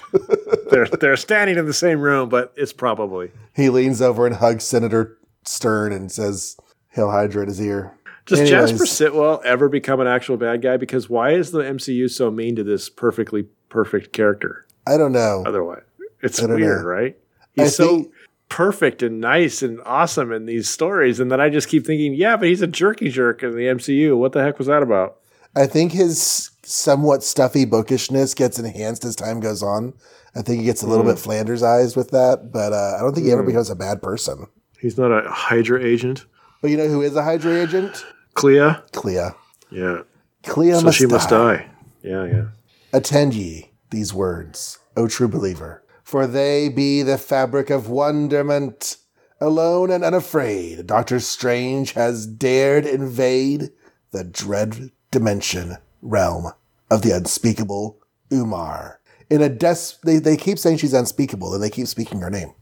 They're, 0.70 0.86
they're 0.86 1.16
standing 1.16 1.56
in 1.56 1.66
the 1.66 1.74
same 1.74 2.00
room, 2.00 2.28
but 2.28 2.52
it's 2.56 2.72
probably. 2.72 3.30
he 3.54 3.68
leans 3.68 4.02
over 4.02 4.26
and 4.26 4.36
hugs 4.36 4.64
Senator 4.64 5.18
Stern 5.44 5.92
and 5.92 6.10
says, 6.10 6.56
"Hail 6.90 7.10
Hydra" 7.10 7.42
in 7.42 7.48
his 7.48 7.60
ear. 7.60 7.94
Does 8.26 8.38
Anyways. 8.40 8.70
Jasper 8.70 8.86
Sitwell 8.86 9.42
ever 9.44 9.68
become 9.68 10.00
an 10.00 10.06
actual 10.06 10.36
bad 10.36 10.62
guy? 10.62 10.76
Because 10.76 11.10
why 11.10 11.30
is 11.32 11.50
the 11.50 11.58
MCU 11.64 12.08
so 12.08 12.30
mean 12.30 12.54
to 12.56 12.62
this 12.64 12.88
perfectly 12.88 13.46
perfect 13.68 14.12
character? 14.12 14.64
I 14.86 14.96
don't 14.96 15.12
know. 15.12 15.42
Otherwise, 15.46 15.82
it's 16.22 16.40
weird, 16.40 16.82
know. 16.82 16.86
right? 16.88 17.16
I 17.58 17.62
He's 17.64 17.76
so 17.76 17.96
think- 17.96 18.12
perfect 18.48 19.02
and 19.02 19.20
nice 19.20 19.62
and 19.62 19.80
awesome 19.84 20.30
in 20.32 20.46
these 20.46 20.68
stories, 20.68 21.18
and 21.20 21.32
then 21.32 21.40
I 21.40 21.48
just 21.48 21.68
keep 21.68 21.84
thinking, 21.86 22.14
yeah, 22.14 22.36
but 22.36 22.48
he's 22.48 22.62
a 22.62 22.66
jerky 22.66 23.08
jerk 23.08 23.42
in 23.42 23.56
the 23.56 23.66
MCU. 23.66 24.16
What 24.16 24.32
the 24.32 24.42
heck 24.42 24.58
was 24.58 24.68
that 24.68 24.82
about? 24.82 25.16
I 25.56 25.66
think 25.66 25.92
his 25.92 26.50
somewhat 26.62 27.22
stuffy 27.24 27.64
bookishness 27.64 28.34
gets 28.34 28.58
enhanced 28.58 29.04
as 29.04 29.16
time 29.16 29.40
goes 29.40 29.62
on. 29.62 29.94
I 30.36 30.42
think 30.42 30.60
he 30.60 30.64
gets 30.64 30.82
a 30.82 30.86
little 30.86 31.04
bit 31.04 31.18
Flanders-ized 31.18 31.96
with 31.96 32.10
that, 32.10 32.50
but 32.52 32.72
uh, 32.72 32.96
I 32.96 33.00
don't 33.00 33.14
think 33.14 33.26
he 33.26 33.32
ever 33.32 33.42
becomes 33.42 33.68
a 33.68 33.74
bad 33.76 34.00
person. 34.00 34.46
He's 34.82 34.98
not 34.98 35.12
a 35.12 35.30
Hydra 35.30 35.82
agent. 35.82 36.26
But 36.60 36.70
you 36.70 36.76
know 36.76 36.88
who 36.88 37.00
is 37.02 37.14
a 37.16 37.22
Hydra 37.22 37.54
agent? 37.62 38.04
Clea, 38.34 38.76
Clea. 38.92 39.30
yeah. 39.70 40.02
Clea 40.42 40.72
So 40.72 40.80
must 40.82 40.98
she 40.98 41.06
die. 41.06 41.10
must 41.12 41.28
die. 41.30 41.70
Yeah, 42.02 42.24
yeah. 42.26 42.44
Attend 42.92 43.32
ye 43.34 43.70
these 43.90 44.12
words, 44.12 44.78
O 44.96 45.06
true 45.06 45.28
believer, 45.28 45.84
for 46.02 46.26
they 46.26 46.68
be 46.68 47.02
the 47.02 47.16
fabric 47.16 47.70
of 47.70 47.88
wonderment. 47.88 48.96
Alone 49.40 49.90
and 49.90 50.04
unafraid, 50.04 50.86
Doctor 50.86 51.18
Strange 51.20 51.92
has 51.92 52.26
dared 52.28 52.86
invade 52.86 53.70
the 54.12 54.22
dread 54.24 54.90
dimension 55.10 55.78
realm 56.00 56.52
of 56.90 57.02
the 57.02 57.10
unspeakable 57.10 57.98
Umar. 58.32 59.00
In 59.30 59.42
a 59.42 59.48
des- 59.48 59.96
they, 60.04 60.18
they 60.18 60.36
keep 60.36 60.58
saying 60.60 60.76
she's 60.78 60.92
unspeakable, 60.92 61.54
and 61.54 61.62
they 61.62 61.70
keep 61.70 61.86
speaking 61.88 62.20
her 62.20 62.30
name. 62.30 62.52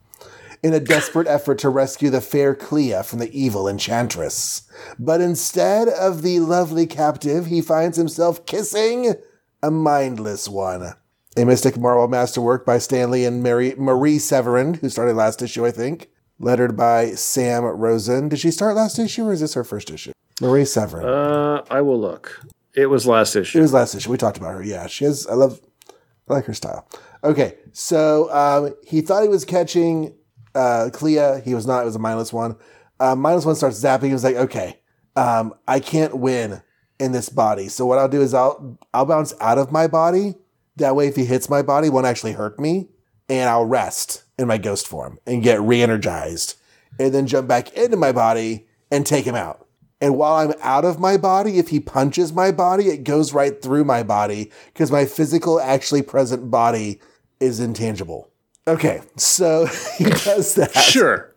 In 0.63 0.75
a 0.75 0.79
desperate 0.79 1.27
effort 1.27 1.57
to 1.59 1.69
rescue 1.69 2.11
the 2.11 2.21
fair 2.21 2.53
Clea 2.53 3.01
from 3.03 3.17
the 3.17 3.31
evil 3.35 3.67
enchantress. 3.67 4.61
But 4.99 5.19
instead 5.19 5.87
of 5.87 6.21
the 6.21 6.39
lovely 6.39 6.85
captive, 6.85 7.47
he 7.47 7.61
finds 7.61 7.97
himself 7.97 8.45
kissing 8.45 9.15
a 9.63 9.71
mindless 9.71 10.47
one. 10.47 10.93
A 11.35 11.45
Mystic 11.45 11.77
Marvel 11.77 12.07
masterwork 12.07 12.63
by 12.63 12.77
Stanley 12.77 13.25
and 13.25 13.41
Mary, 13.41 13.73
Marie 13.75 14.19
Severin, 14.19 14.75
who 14.75 14.89
started 14.89 15.15
last 15.15 15.41
issue, 15.41 15.65
I 15.65 15.71
think. 15.71 16.09
Lettered 16.37 16.77
by 16.77 17.11
Sam 17.11 17.63
Rosen. 17.63 18.29
Did 18.29 18.39
she 18.39 18.51
start 18.51 18.75
last 18.75 18.99
issue 18.99 19.25
or 19.25 19.33
is 19.33 19.39
this 19.39 19.55
her 19.55 19.63
first 19.63 19.89
issue? 19.89 20.11
Marie 20.41 20.65
Severin. 20.65 21.07
Uh, 21.07 21.63
I 21.71 21.81
will 21.81 21.99
look. 21.99 22.39
It 22.75 22.87
was 22.87 23.07
last 23.07 23.35
issue. 23.35 23.59
It 23.59 23.61
was 23.61 23.73
last 23.73 23.95
issue. 23.95 24.11
We 24.11 24.17
talked 24.17 24.37
about 24.37 24.53
her. 24.53 24.63
Yeah, 24.63 24.87
she 24.87 25.05
has. 25.05 25.25
I 25.25 25.33
love. 25.33 25.59
I 26.29 26.33
like 26.33 26.45
her 26.45 26.53
style. 26.53 26.87
Okay, 27.23 27.55
so 27.71 28.31
um, 28.31 28.75
he 28.85 29.01
thought 29.01 29.23
he 29.23 29.29
was 29.29 29.45
catching 29.45 30.15
uh, 30.55 30.89
Clea. 30.91 31.41
He 31.43 31.53
was 31.53 31.67
not. 31.67 31.81
It 31.81 31.85
was 31.85 31.95
a 31.95 31.99
mindless 31.99 32.33
one. 32.33 32.55
Uh, 32.99 33.15
mindless 33.15 33.45
one 33.45 33.55
starts 33.55 33.81
zapping. 33.81 34.07
He 34.07 34.13
was 34.13 34.23
like, 34.23 34.35
okay, 34.35 34.79
um, 35.15 35.53
I 35.67 35.79
can't 35.79 36.17
win 36.17 36.61
in 36.99 37.11
this 37.11 37.29
body. 37.29 37.67
So 37.67 37.85
what 37.85 37.97
I'll 37.97 38.09
do 38.09 38.21
is 38.21 38.33
I'll 38.33 38.77
I'll 38.93 39.05
bounce 39.05 39.33
out 39.41 39.57
of 39.57 39.71
my 39.71 39.87
body. 39.87 40.35
That 40.77 40.95
way, 40.95 41.07
if 41.07 41.15
he 41.15 41.25
hits 41.25 41.49
my 41.49 41.61
body, 41.61 41.89
won't 41.89 42.05
actually 42.05 42.31
hurt 42.33 42.59
me, 42.59 42.89
and 43.27 43.49
I'll 43.49 43.65
rest 43.65 44.23
in 44.37 44.47
my 44.47 44.57
ghost 44.57 44.87
form 44.87 45.19
and 45.27 45.43
get 45.43 45.61
re-energized, 45.61 46.55
and 46.97 47.13
then 47.13 47.27
jump 47.27 47.47
back 47.47 47.73
into 47.73 47.97
my 47.97 48.11
body 48.11 48.67
and 48.89 49.05
take 49.05 49.25
him 49.25 49.35
out. 49.35 49.67
And 49.99 50.17
while 50.17 50.33
I'm 50.33 50.53
out 50.61 50.83
of 50.83 50.99
my 50.99 51.17
body, 51.17 51.59
if 51.59 51.69
he 51.69 51.79
punches 51.79 52.33
my 52.33 52.51
body, 52.51 52.87
it 52.87 53.03
goes 53.03 53.33
right 53.33 53.61
through 53.61 53.83
my 53.83 54.01
body 54.01 54.51
because 54.73 54.91
my 54.91 55.05
physical, 55.05 55.59
actually 55.59 56.01
present 56.01 56.49
body 56.49 56.99
is 57.39 57.59
intangible. 57.59 58.30
Okay, 58.67 59.01
so 59.17 59.65
he 59.97 60.05
does 60.05 60.55
that. 60.55 60.73
Sure. 60.73 61.33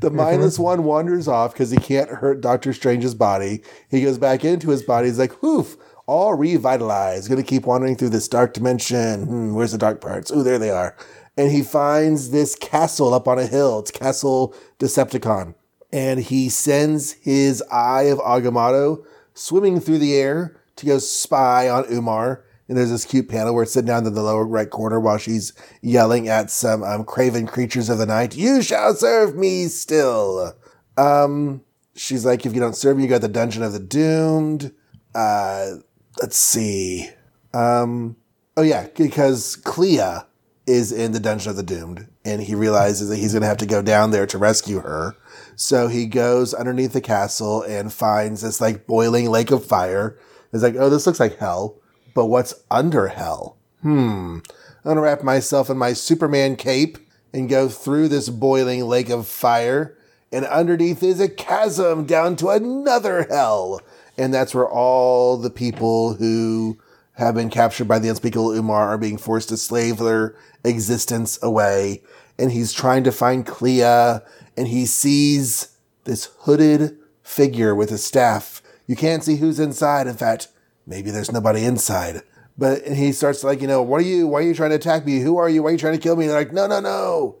The 0.00 0.10
mindless 0.10 0.58
one 0.58 0.82
wanders 0.82 1.28
off 1.28 1.52
because 1.52 1.70
he 1.70 1.76
can't 1.76 2.10
hurt 2.10 2.40
Doctor 2.40 2.72
Strange's 2.72 3.14
body. 3.14 3.62
He 3.88 4.02
goes 4.02 4.18
back 4.18 4.44
into 4.44 4.70
his 4.70 4.82
body. 4.82 5.06
He's 5.06 5.20
like, 5.20 5.40
"Whoof! 5.42 5.76
All 6.06 6.34
revitalized. 6.34 7.28
Going 7.28 7.40
to 7.40 7.48
keep 7.48 7.64
wandering 7.64 7.94
through 7.94 8.08
this 8.08 8.26
dark 8.26 8.54
dimension. 8.54 9.24
Hmm, 9.24 9.54
where's 9.54 9.70
the 9.70 9.78
dark 9.78 10.00
parts? 10.00 10.32
Oh, 10.32 10.42
there 10.42 10.58
they 10.58 10.70
are." 10.70 10.96
And 11.36 11.52
he 11.52 11.62
finds 11.62 12.30
this 12.30 12.56
castle 12.56 13.14
up 13.14 13.28
on 13.28 13.38
a 13.38 13.46
hill. 13.46 13.78
It's 13.78 13.92
Castle 13.92 14.52
Decepticon, 14.80 15.54
and 15.92 16.20
he 16.20 16.48
sends 16.48 17.12
his 17.12 17.62
Eye 17.70 18.04
of 18.04 18.18
Agamotto 18.18 19.04
swimming 19.32 19.80
through 19.80 19.98
the 19.98 20.14
air 20.14 20.56
to 20.76 20.86
go 20.86 20.98
spy 20.98 21.68
on 21.68 21.84
Umar. 21.90 22.44
And 22.68 22.78
there's 22.78 22.90
this 22.90 23.04
cute 23.04 23.28
panel 23.28 23.54
where 23.54 23.64
it's 23.64 23.72
sitting 23.72 23.88
down 23.88 24.06
in 24.06 24.14
the 24.14 24.22
lower 24.22 24.46
right 24.46 24.70
corner 24.70 24.98
while 25.00 25.18
she's 25.18 25.52
yelling 25.82 26.28
at 26.28 26.50
some 26.50 26.82
um, 26.82 27.04
craven 27.04 27.46
creatures 27.46 27.88
of 27.88 27.98
the 27.98 28.06
night, 28.06 28.36
You 28.36 28.62
shall 28.62 28.94
serve 28.94 29.36
me 29.36 29.66
still. 29.66 30.54
Um, 30.96 31.62
she's 31.94 32.24
like, 32.24 32.46
If 32.46 32.54
you 32.54 32.60
don't 32.60 32.76
serve 32.76 32.96
me, 32.96 33.02
you 33.02 33.08
got 33.08 33.20
the 33.20 33.28
Dungeon 33.28 33.62
of 33.62 33.72
the 33.72 33.78
Doomed. 33.78 34.72
Uh, 35.14 35.72
let's 36.20 36.36
see. 36.36 37.10
Um, 37.52 38.16
oh, 38.56 38.62
yeah, 38.62 38.86
because 38.96 39.56
Clea 39.56 40.22
is 40.66 40.92
in 40.92 41.12
the 41.12 41.20
Dungeon 41.20 41.50
of 41.50 41.56
the 41.56 41.62
Doomed, 41.62 42.06
and 42.24 42.42
he 42.42 42.54
realizes 42.54 43.08
that 43.08 43.16
he's 43.16 43.32
going 43.32 43.42
to 43.42 43.48
have 43.48 43.58
to 43.58 43.66
go 43.66 43.82
down 43.82 44.10
there 44.10 44.26
to 44.26 44.38
rescue 44.38 44.80
her. 44.80 45.16
So 45.56 45.88
he 45.88 46.06
goes 46.06 46.54
underneath 46.54 46.92
the 46.92 47.00
castle 47.00 47.62
and 47.62 47.92
finds 47.92 48.42
this 48.42 48.60
like 48.60 48.86
boiling 48.86 49.28
lake 49.28 49.50
of 49.50 49.66
fire. 49.66 50.18
It's 50.52 50.62
like, 50.62 50.76
oh, 50.76 50.88
this 50.88 51.06
looks 51.06 51.20
like 51.20 51.38
hell, 51.38 51.80
but 52.14 52.26
what's 52.26 52.54
under 52.70 53.08
hell? 53.08 53.56
Hmm. 53.82 54.38
I'm 54.84 54.90
gonna 54.90 55.00
wrap 55.00 55.22
myself 55.22 55.70
in 55.70 55.78
my 55.78 55.92
Superman 55.92 56.56
cape 56.56 56.98
and 57.32 57.48
go 57.48 57.68
through 57.68 58.08
this 58.08 58.28
boiling 58.28 58.84
lake 58.84 59.10
of 59.10 59.26
fire. 59.26 59.96
And 60.32 60.46
underneath 60.46 61.02
is 61.02 61.20
a 61.20 61.28
chasm 61.28 62.04
down 62.04 62.36
to 62.36 62.48
another 62.50 63.26
hell. 63.28 63.80
And 64.16 64.32
that's 64.32 64.54
where 64.54 64.68
all 64.68 65.36
the 65.36 65.50
people 65.50 66.14
who 66.14 66.78
have 67.14 67.34
been 67.34 67.50
captured 67.50 67.86
by 67.86 67.98
the 67.98 68.08
unspeakable 68.08 68.52
Umar 68.52 68.88
are 68.88 68.98
being 68.98 69.18
forced 69.18 69.50
to 69.50 69.56
slave 69.56 69.98
their 69.98 70.34
existence 70.64 71.38
away. 71.42 72.02
And 72.38 72.50
he's 72.50 72.72
trying 72.72 73.04
to 73.04 73.12
find 73.12 73.46
Clea, 73.46 73.82
and 73.82 74.68
he 74.68 74.86
sees 74.86 75.76
this 76.04 76.30
hooded 76.40 76.98
figure 77.22 77.74
with 77.74 77.90
a 77.92 77.98
staff. 77.98 78.62
You 78.86 78.96
can't 78.96 79.22
see 79.22 79.36
who's 79.36 79.60
inside. 79.60 80.06
In 80.06 80.16
fact, 80.16 80.48
maybe 80.86 81.10
there's 81.10 81.32
nobody 81.32 81.64
inside. 81.64 82.22
But 82.56 82.82
and 82.84 82.96
he 82.96 83.12
starts 83.12 83.42
like, 83.42 83.60
you 83.60 83.66
know, 83.66 83.82
what 83.82 84.00
are 84.00 84.04
you? 84.04 84.26
Why 84.26 84.40
are 84.40 84.42
you 84.42 84.54
trying 84.54 84.70
to 84.70 84.76
attack 84.76 85.06
me? 85.06 85.20
Who 85.20 85.38
are 85.38 85.48
you? 85.48 85.62
Why 85.62 85.70
are 85.70 85.72
you 85.72 85.78
trying 85.78 85.94
to 85.94 86.00
kill 86.00 86.16
me? 86.16 86.24
And 86.24 86.30
they're 86.30 86.38
like, 86.38 86.52
no, 86.52 86.66
no, 86.66 86.80
no. 86.80 87.38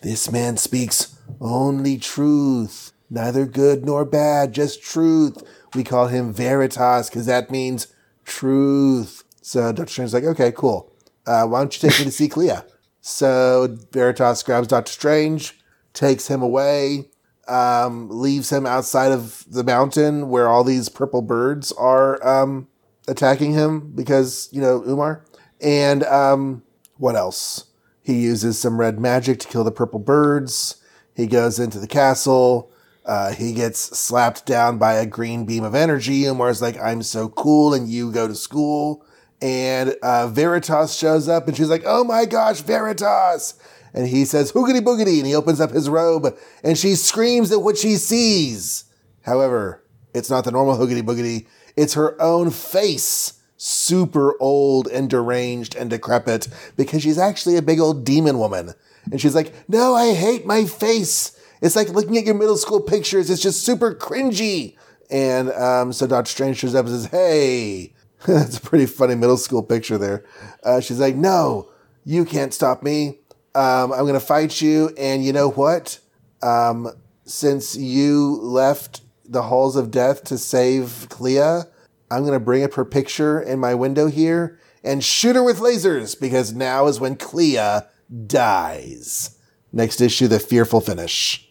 This 0.00 0.30
man 0.30 0.56
speaks 0.56 1.16
only 1.40 1.98
truth, 1.98 2.92
neither 3.10 3.46
good 3.46 3.84
nor 3.84 4.04
bad, 4.04 4.52
just 4.52 4.82
truth. 4.82 5.42
We 5.74 5.84
call 5.84 6.08
him 6.08 6.32
Veritas 6.32 7.10
because 7.10 7.26
that 7.26 7.50
means 7.50 7.88
truth. 8.24 9.24
So 9.42 9.72
Doctor 9.72 9.92
Strange's 9.92 10.14
like, 10.14 10.24
okay, 10.24 10.52
cool. 10.52 10.90
Uh, 11.26 11.46
why 11.46 11.60
don't 11.60 11.74
you 11.82 11.88
take 11.88 11.98
me 11.98 12.04
to 12.06 12.10
see 12.10 12.28
Clea? 12.28 12.58
So 13.00 13.76
Veritas 13.92 14.42
grabs 14.42 14.68
Doctor 14.68 14.92
Strange, 14.92 15.58
takes 15.92 16.28
him 16.28 16.42
away, 16.42 17.10
um, 17.48 18.08
leaves 18.08 18.50
him 18.50 18.66
outside 18.66 19.12
of 19.12 19.44
the 19.48 19.64
mountain 19.64 20.30
where 20.30 20.48
all 20.48 20.64
these 20.64 20.88
purple 20.88 21.22
birds 21.22 21.72
are 21.72 22.26
um, 22.26 22.68
attacking 23.08 23.52
him 23.52 23.92
because, 23.94 24.48
you 24.52 24.60
know, 24.60 24.82
Umar. 24.86 25.24
And 25.60 26.04
um, 26.04 26.62
what 26.96 27.16
else? 27.16 27.66
He 28.02 28.20
uses 28.20 28.58
some 28.58 28.78
red 28.78 28.98
magic 28.98 29.40
to 29.40 29.48
kill 29.48 29.64
the 29.64 29.72
purple 29.72 29.98
birds. 29.98 30.76
He 31.14 31.26
goes 31.26 31.58
into 31.58 31.78
the 31.78 31.86
castle. 31.86 32.70
Uh, 33.04 33.32
he 33.32 33.52
gets 33.52 33.78
slapped 33.78 34.46
down 34.46 34.78
by 34.78 34.94
a 34.94 35.06
green 35.06 35.44
beam 35.44 35.64
of 35.64 35.74
energy. 35.74 36.24
Umar's 36.24 36.62
like, 36.62 36.78
I'm 36.80 37.02
so 37.02 37.28
cool, 37.28 37.74
and 37.74 37.88
you 37.88 38.10
go 38.10 38.26
to 38.26 38.34
school. 38.34 39.04
And 39.42 39.94
uh, 40.02 40.28
Veritas 40.28 40.94
shows 40.94 41.28
up, 41.28 41.46
and 41.46 41.56
she's 41.56 41.68
like, 41.68 41.82
Oh 41.84 42.02
my 42.04 42.24
gosh, 42.24 42.60
Veritas! 42.62 43.54
And 43.94 44.08
he 44.08 44.24
says, 44.24 44.52
Hoogity 44.52 44.80
boogity. 44.80 45.18
And 45.18 45.26
he 45.26 45.34
opens 45.34 45.60
up 45.60 45.70
his 45.70 45.88
robe 45.88 46.36
and 46.62 46.76
she 46.76 46.96
screams 46.96 47.52
at 47.52 47.62
what 47.62 47.78
she 47.78 47.94
sees. 47.94 48.84
However, 49.22 49.82
it's 50.12 50.28
not 50.28 50.44
the 50.44 50.50
normal 50.50 50.76
Hoogity 50.76 51.02
boogity, 51.02 51.46
it's 51.76 51.94
her 51.94 52.20
own 52.20 52.50
face. 52.50 53.34
Super 53.56 54.34
old 54.40 54.88
and 54.88 55.08
deranged 55.08 55.74
and 55.74 55.88
decrepit 55.88 56.48
because 56.76 57.02
she's 57.02 57.18
actually 57.18 57.56
a 57.56 57.62
big 57.62 57.80
old 57.80 58.04
demon 58.04 58.38
woman. 58.38 58.74
And 59.10 59.20
she's 59.20 59.34
like, 59.34 59.52
No, 59.68 59.94
I 59.94 60.14
hate 60.14 60.46
my 60.46 60.64
face. 60.64 61.38
It's 61.62 61.76
like 61.76 61.88
looking 61.88 62.18
at 62.18 62.24
your 62.24 62.34
middle 62.34 62.56
school 62.56 62.80
pictures. 62.80 63.30
It's 63.30 63.42
just 63.42 63.64
super 63.64 63.94
cringy. 63.94 64.76
And 65.10 65.50
um, 65.52 65.92
so 65.92 66.06
Doctor 66.06 66.30
Strange 66.30 66.58
shows 66.58 66.74
up 66.74 66.86
and 66.86 66.94
says, 66.94 67.06
Hey, 67.06 67.94
that's 68.26 68.58
a 68.58 68.60
pretty 68.60 68.86
funny 68.86 69.14
middle 69.14 69.36
school 69.36 69.62
picture 69.62 69.98
there. 69.98 70.24
Uh, 70.62 70.80
she's 70.80 71.00
like, 71.00 71.16
No, 71.16 71.70
you 72.04 72.24
can't 72.24 72.52
stop 72.52 72.82
me. 72.82 73.20
Um, 73.54 73.92
I'm 73.92 74.00
going 74.00 74.14
to 74.14 74.20
fight 74.20 74.60
you. 74.60 74.90
And 74.98 75.24
you 75.24 75.32
know 75.32 75.50
what? 75.50 76.00
Um, 76.42 76.90
since 77.24 77.76
you 77.76 78.38
left 78.42 79.00
the 79.34 79.42
halls 79.42 79.76
of 79.76 79.90
death 79.90 80.24
to 80.24 80.38
save 80.38 81.06
Clea, 81.10 81.64
I'm 82.10 82.20
going 82.20 82.32
to 82.32 82.40
bring 82.40 82.64
up 82.64 82.72
her 82.74 82.84
picture 82.86 83.38
in 83.40 83.58
my 83.58 83.74
window 83.74 84.06
here 84.06 84.58
and 84.82 85.04
shoot 85.04 85.36
her 85.36 85.42
with 85.42 85.58
lasers 85.58 86.18
because 86.18 86.54
now 86.54 86.86
is 86.86 87.00
when 87.00 87.16
Clea 87.16 87.80
dies. 88.26 89.38
Next 89.72 90.00
issue, 90.00 90.28
the 90.28 90.38
fearful 90.38 90.80
finish. 90.80 91.46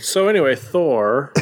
So 0.00 0.28
anyway, 0.28 0.56
Thor. 0.56 1.32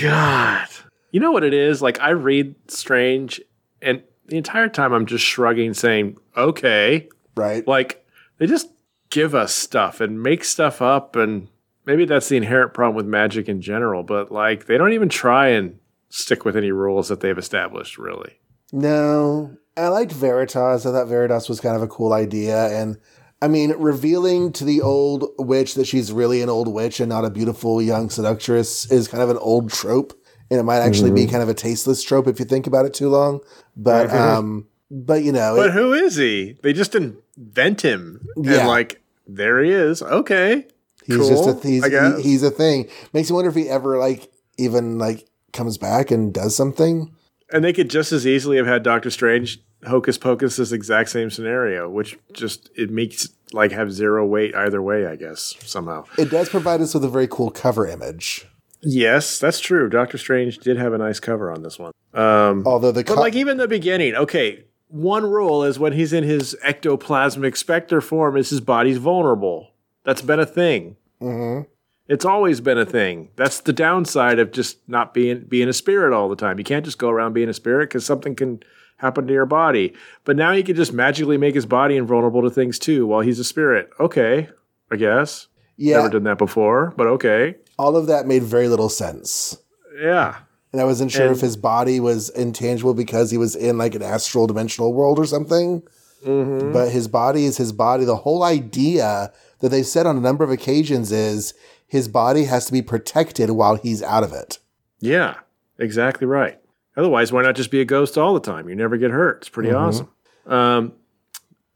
God. 0.00 0.68
You 1.12 1.20
know 1.20 1.32
what 1.32 1.42
it 1.44 1.52
is? 1.52 1.82
Like 1.82 2.00
I 2.00 2.10
read 2.10 2.54
Strange 2.68 3.40
and 3.82 4.02
the 4.26 4.36
entire 4.36 4.68
time 4.68 4.92
I'm 4.92 5.06
just 5.06 5.24
shrugging 5.24 5.74
saying, 5.74 6.18
"Okay." 6.36 7.08
Right. 7.34 7.66
Like 7.66 8.06
they 8.38 8.46
just 8.46 8.68
give 9.10 9.34
us 9.34 9.54
stuff 9.54 10.00
and 10.00 10.22
make 10.22 10.44
stuff 10.44 10.80
up 10.80 11.16
and 11.16 11.48
maybe 11.86 12.04
that's 12.04 12.28
the 12.28 12.36
inherent 12.36 12.72
problem 12.74 12.94
with 12.96 13.06
magic 13.06 13.48
in 13.48 13.60
general, 13.60 14.02
but 14.02 14.30
like 14.30 14.66
they 14.66 14.78
don't 14.78 14.92
even 14.92 15.08
try 15.08 15.48
and 15.48 15.78
stick 16.08 16.44
with 16.44 16.56
any 16.56 16.70
rules 16.72 17.08
that 17.08 17.20
they've 17.20 17.38
established 17.38 17.98
really. 17.98 18.38
No, 18.72 19.56
I 19.76 19.88
liked 19.88 20.12
Veritas. 20.12 20.86
I 20.86 20.92
thought 20.92 21.08
Veritas 21.08 21.48
was 21.48 21.60
kind 21.60 21.76
of 21.76 21.82
a 21.82 21.88
cool 21.88 22.12
idea. 22.12 22.66
And 22.68 22.98
I 23.42 23.48
mean, 23.48 23.72
revealing 23.72 24.52
to 24.52 24.64
the 24.64 24.82
old 24.82 25.24
witch 25.38 25.74
that 25.74 25.86
she's 25.86 26.12
really 26.12 26.42
an 26.42 26.48
old 26.48 26.68
witch 26.68 27.00
and 27.00 27.08
not 27.08 27.24
a 27.24 27.30
beautiful 27.30 27.80
young 27.80 28.10
seductress 28.10 28.90
is 28.92 29.08
kind 29.08 29.22
of 29.22 29.30
an 29.30 29.38
old 29.38 29.70
trope. 29.72 30.12
And 30.50 30.58
it 30.58 30.64
might 30.64 30.80
actually 30.80 31.12
be 31.12 31.26
kind 31.26 31.42
of 31.44 31.48
a 31.48 31.54
tasteless 31.54 32.02
trope 32.02 32.26
if 32.26 32.38
you 32.40 32.44
think 32.44 32.66
about 32.66 32.84
it 32.84 32.92
too 32.92 33.08
long. 33.08 33.40
But, 33.76 34.10
um, 34.10 34.66
but 34.90 35.22
you 35.22 35.30
know, 35.32 35.54
But 35.56 35.68
it- 35.68 35.72
who 35.74 35.92
is 35.92 36.16
he? 36.16 36.58
They 36.62 36.72
just 36.72 36.94
invent 36.96 37.82
him. 37.82 38.20
Yeah. 38.36 38.58
And 38.60 38.68
like 38.68 38.99
there 39.34 39.62
he 39.62 39.70
is. 39.70 40.02
Okay. 40.02 40.66
he's 41.04 41.16
cool, 41.16 41.28
just 41.28 41.64
a, 41.64 41.68
he's, 41.68 41.84
I 41.84 41.88
guess. 41.88 42.16
he- 42.18 42.22
he's 42.22 42.42
a 42.42 42.50
thing. 42.50 42.88
Makes 43.12 43.30
me 43.30 43.34
wonder 43.34 43.50
if 43.50 43.56
he 43.56 43.68
ever 43.68 43.98
like 43.98 44.30
even 44.58 44.98
like 44.98 45.26
comes 45.52 45.78
back 45.78 46.10
and 46.10 46.32
does 46.32 46.54
something. 46.56 47.14
And 47.52 47.64
they 47.64 47.72
could 47.72 47.90
just 47.90 48.12
as 48.12 48.26
easily 48.26 48.56
have 48.58 48.66
had 48.66 48.82
Doctor 48.82 49.10
Strange 49.10 49.60
hocus 49.86 50.18
pocus 50.18 50.56
this 50.56 50.72
exact 50.72 51.08
same 51.10 51.30
scenario, 51.30 51.88
which 51.88 52.18
just 52.32 52.70
it 52.76 52.90
makes 52.90 53.28
like 53.52 53.72
have 53.72 53.92
zero 53.92 54.24
weight 54.26 54.54
either 54.54 54.80
way, 54.80 55.06
I 55.06 55.16
guess, 55.16 55.54
somehow. 55.64 56.04
It 56.18 56.30
does 56.30 56.48
provide 56.48 56.80
us 56.80 56.94
with 56.94 57.04
a 57.04 57.08
very 57.08 57.26
cool 57.26 57.50
cover 57.50 57.86
image. 57.88 58.46
Yes, 58.82 59.38
that's 59.38 59.58
true. 59.60 59.88
Doctor 59.88 60.16
Strange 60.16 60.58
did 60.58 60.76
have 60.78 60.92
a 60.92 60.98
nice 60.98 61.18
cover 61.20 61.50
on 61.50 61.62
this 61.62 61.78
one. 61.78 61.92
Um 62.14 62.66
Although 62.66 62.92
the 62.92 63.04
but 63.04 63.16
like 63.18 63.34
even 63.34 63.56
the 63.56 63.68
beginning, 63.68 64.14
okay, 64.14 64.64
one 64.90 65.24
rule 65.24 65.62
is 65.64 65.78
when 65.78 65.92
he's 65.92 66.12
in 66.12 66.24
his 66.24 66.56
ectoplasmic 66.64 67.56
specter 67.56 68.00
form 68.00 68.36
is 68.36 68.50
his 68.50 68.60
body's 68.60 68.98
vulnerable. 68.98 69.70
That's 70.04 70.22
been 70.22 70.40
a 70.40 70.46
thing. 70.46 70.96
Mhm. 71.22 71.66
It's 72.08 72.24
always 72.24 72.60
been 72.60 72.78
a 72.78 72.84
thing. 72.84 73.28
That's 73.36 73.60
the 73.60 73.72
downside 73.72 74.38
of 74.40 74.50
just 74.50 74.78
not 74.88 75.14
being 75.14 75.44
being 75.48 75.68
a 75.68 75.72
spirit 75.72 76.12
all 76.12 76.28
the 76.28 76.34
time. 76.36 76.58
You 76.58 76.64
can't 76.64 76.84
just 76.84 76.98
go 76.98 77.08
around 77.08 77.34
being 77.34 77.48
a 77.48 77.52
spirit 77.54 77.88
because 77.88 78.04
something 78.04 78.34
can 78.34 78.62
happen 78.96 79.26
to 79.28 79.32
your 79.32 79.46
body. 79.46 79.94
But 80.24 80.36
now 80.36 80.50
you 80.50 80.64
can 80.64 80.74
just 80.76 80.92
magically 80.92 81.38
make 81.38 81.54
his 81.54 81.66
body 81.66 81.96
invulnerable 81.96 82.42
to 82.42 82.50
things 82.50 82.78
too 82.78 83.06
while 83.06 83.20
he's 83.20 83.38
a 83.38 83.44
spirit. 83.44 83.90
Okay, 84.00 84.48
I 84.90 84.96
guess. 84.96 85.46
yeah, 85.76 85.98
Never 85.98 86.08
done 86.10 86.24
that 86.24 86.36
before, 86.38 86.92
but 86.96 87.06
okay. 87.06 87.54
all 87.78 87.96
of 87.96 88.08
that 88.08 88.26
made 88.26 88.42
very 88.42 88.66
little 88.68 88.88
sense. 88.90 89.56
Yeah. 90.02 90.36
And 90.72 90.80
I 90.80 90.84
wasn't 90.84 91.10
sure 91.10 91.26
And- 91.26 91.34
if 91.34 91.40
his 91.40 91.56
body 91.56 91.98
was 92.00 92.28
intangible 92.30 92.94
because 92.94 93.30
he 93.30 93.36
was 93.38 93.56
in 93.56 93.76
like 93.78 93.94
an 93.94 94.02
astral 94.02 94.46
dimensional 94.46 94.92
world 94.92 95.18
or 95.18 95.26
something. 95.26 95.82
Mm-hmm. 96.24 96.72
But 96.72 96.90
his 96.90 97.08
body 97.08 97.44
is 97.44 97.56
his 97.56 97.72
body. 97.72 98.04
The 98.04 98.16
whole 98.16 98.42
idea 98.42 99.32
that 99.60 99.68
they've 99.70 99.86
said 99.86 100.06
on 100.06 100.16
a 100.16 100.20
number 100.20 100.44
of 100.44 100.50
occasions 100.50 101.10
is 101.12 101.54
his 101.86 102.08
body 102.08 102.44
has 102.44 102.66
to 102.66 102.72
be 102.72 102.82
protected 102.82 103.50
while 103.50 103.74
he's 103.76 104.02
out 104.02 104.22
of 104.22 104.32
it. 104.32 104.58
Yeah, 105.00 105.36
exactly 105.78 106.26
right. 106.26 106.58
Otherwise, 106.96 107.32
why 107.32 107.42
not 107.42 107.56
just 107.56 107.70
be 107.70 107.80
a 107.80 107.84
ghost 107.86 108.18
all 108.18 108.34
the 108.34 108.40
time? 108.40 108.68
You 108.68 108.76
never 108.76 108.96
get 108.98 109.10
hurt. 109.10 109.38
It's 109.38 109.48
pretty 109.48 109.72
awesome. 109.72 110.08
Um, 110.46 110.92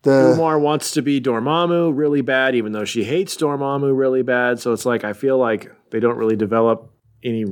The 0.02 0.34
Umar 0.34 0.58
wants 0.58 0.90
to 0.92 1.02
be 1.02 1.20
Dormammu 1.20 1.96
really 1.96 2.20
bad, 2.20 2.54
even 2.54 2.72
though 2.72 2.84
she 2.84 3.04
hates 3.04 3.34
Dormammu 3.36 3.96
really 3.96 4.22
bad. 4.22 4.60
So 4.60 4.72
it's 4.74 4.84
like 4.84 5.02
I 5.04 5.14
feel 5.14 5.38
like 5.38 5.72
they 5.90 6.00
don't 6.00 6.18
really 6.18 6.36
develop 6.36 6.90
any 7.22 7.44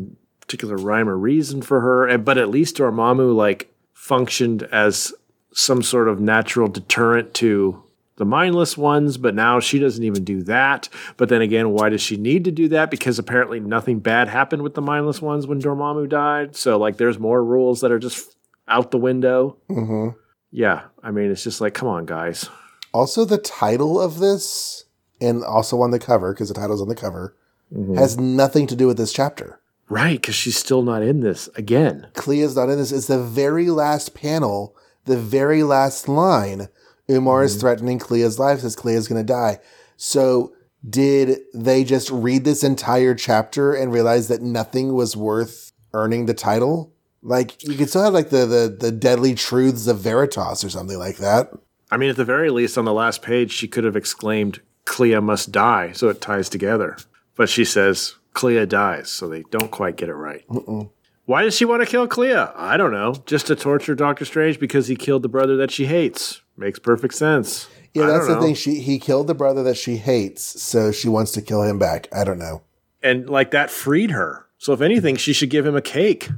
particular 0.42 0.76
rhyme 0.76 1.08
or 1.08 1.16
reason 1.16 1.62
for 1.62 1.80
her. 1.80 2.18
But 2.18 2.36
at 2.38 2.50
least 2.50 2.76
Dormammu 2.76 3.34
like 3.34 3.72
functioned 3.94 4.64
as 4.64 5.12
some 5.54 5.82
sort 5.82 6.08
of 6.08 6.20
natural 6.20 6.68
deterrent 6.68 7.34
to 7.34 7.82
the 8.16 8.24
mindless 8.24 8.76
ones. 8.76 9.16
But 9.16 9.34
now 9.34 9.58
she 9.60 9.78
doesn't 9.78 10.04
even 10.04 10.24
do 10.24 10.42
that. 10.44 10.88
But 11.16 11.28
then 11.28 11.40
again, 11.42 11.70
why 11.70 11.88
does 11.88 12.00
she 12.02 12.16
need 12.16 12.44
to 12.44 12.50
do 12.50 12.68
that? 12.68 12.90
Because 12.90 13.18
apparently 13.18 13.60
nothing 13.60 14.00
bad 14.00 14.28
happened 14.28 14.62
with 14.62 14.74
the 14.74 14.82
mindless 14.82 15.22
ones 15.22 15.46
when 15.46 15.60
Dormammu 15.62 16.08
died. 16.08 16.56
So 16.56 16.78
like 16.78 16.96
there's 16.98 17.18
more 17.18 17.42
rules 17.44 17.80
that 17.80 17.90
are 17.92 17.98
just 17.98 18.36
out 18.68 18.90
the 18.90 18.98
window. 18.98 19.56
Mhm. 19.70 20.14
Yeah, 20.50 20.82
I 21.02 21.10
mean 21.10 21.30
it's 21.30 21.42
just 21.44 21.60
like 21.60 21.74
come 21.74 21.88
on, 21.88 22.04
guys. 22.06 22.48
also 22.92 23.24
the 23.24 23.38
title 23.38 23.98
of 23.98 24.18
this, 24.18 24.84
and 25.18 25.42
also 25.42 25.80
on 25.80 25.92
the 25.92 25.98
cover 25.98 26.34
because 26.34 26.48
the 26.48 26.54
title's 26.54 26.82
on 26.82 26.88
the 26.88 26.94
cover, 26.94 27.34
Mm-hmm. 27.74 27.94
has 27.94 28.18
nothing 28.18 28.66
to 28.66 28.76
do 28.76 28.86
with 28.86 28.98
this 28.98 29.14
chapter. 29.14 29.58
Right, 29.92 30.18
because 30.18 30.34
she's 30.34 30.56
still 30.56 30.80
not 30.80 31.02
in 31.02 31.20
this 31.20 31.48
again. 31.54 32.08
Clea's 32.14 32.56
not 32.56 32.70
in 32.70 32.78
this. 32.78 32.92
It's 32.92 33.08
the 33.08 33.22
very 33.22 33.68
last 33.68 34.14
panel, 34.14 34.74
the 35.04 35.18
very 35.18 35.62
last 35.62 36.08
line. 36.08 36.68
Umar 37.10 37.42
is 37.42 37.52
mm-hmm. 37.52 37.60
threatening 37.60 37.98
Clea's 37.98 38.38
life, 38.38 38.60
says 38.60 38.74
Clea's 38.74 39.06
going 39.06 39.20
to 39.20 39.32
die. 39.32 39.58
So, 39.98 40.54
did 40.88 41.40
they 41.52 41.84
just 41.84 42.10
read 42.10 42.44
this 42.44 42.64
entire 42.64 43.14
chapter 43.14 43.74
and 43.74 43.92
realize 43.92 44.28
that 44.28 44.40
nothing 44.40 44.94
was 44.94 45.14
worth 45.14 45.72
earning 45.92 46.24
the 46.24 46.32
title? 46.32 46.94
Like, 47.22 47.62
you 47.62 47.76
could 47.76 47.90
still 47.90 48.04
have 48.04 48.14
like 48.14 48.30
the, 48.30 48.46
the, 48.46 48.74
the 48.80 48.92
deadly 48.92 49.34
truths 49.34 49.86
of 49.88 49.98
Veritas 49.98 50.64
or 50.64 50.70
something 50.70 50.98
like 50.98 51.18
that. 51.18 51.50
I 51.90 51.98
mean, 51.98 52.08
at 52.08 52.16
the 52.16 52.24
very 52.24 52.48
least, 52.48 52.78
on 52.78 52.86
the 52.86 52.94
last 52.94 53.20
page, 53.20 53.52
she 53.52 53.68
could 53.68 53.84
have 53.84 53.96
exclaimed, 53.96 54.62
Clea 54.86 55.20
must 55.20 55.52
die, 55.52 55.92
so 55.92 56.08
it 56.08 56.22
ties 56.22 56.48
together. 56.48 56.96
But 57.36 57.50
she 57.50 57.66
says, 57.66 58.14
Clea 58.34 58.66
dies, 58.66 59.10
so 59.10 59.28
they 59.28 59.42
don't 59.50 59.70
quite 59.70 59.96
get 59.96 60.08
it 60.08 60.14
right. 60.14 60.44
Why 61.24 61.42
does 61.42 61.54
she 61.56 61.64
want 61.64 61.82
to 61.82 61.86
kill 61.86 62.06
Clea? 62.08 62.34
I 62.34 62.76
don't 62.76 62.92
know. 62.92 63.14
Just 63.26 63.46
to 63.46 63.56
torture 63.56 63.94
Doctor 63.94 64.24
Strange 64.24 64.58
because 64.58 64.88
he 64.88 64.96
killed 64.96 65.22
the 65.22 65.28
brother 65.28 65.56
that 65.56 65.70
she 65.70 65.86
hates. 65.86 66.42
Makes 66.56 66.78
perfect 66.78 67.14
sense. 67.14 67.68
Yeah, 67.94 68.04
I 68.04 68.06
that's 68.06 68.26
the 68.26 68.34
know. 68.34 68.42
thing. 68.42 68.54
She 68.54 68.80
he 68.80 68.98
killed 68.98 69.26
the 69.26 69.34
brother 69.34 69.62
that 69.62 69.76
she 69.76 69.96
hates, 69.96 70.62
so 70.62 70.90
she 70.92 71.08
wants 71.08 71.32
to 71.32 71.42
kill 71.42 71.62
him 71.62 71.78
back. 71.78 72.08
I 72.12 72.24
don't 72.24 72.38
know. 72.38 72.62
And 73.02 73.28
like 73.28 73.50
that 73.50 73.70
freed 73.70 74.10
her. 74.10 74.46
So 74.58 74.72
if 74.72 74.80
anything, 74.80 75.16
she 75.16 75.32
should 75.32 75.50
give 75.50 75.66
him 75.66 75.76
a 75.76 75.82
cake. 75.82 76.28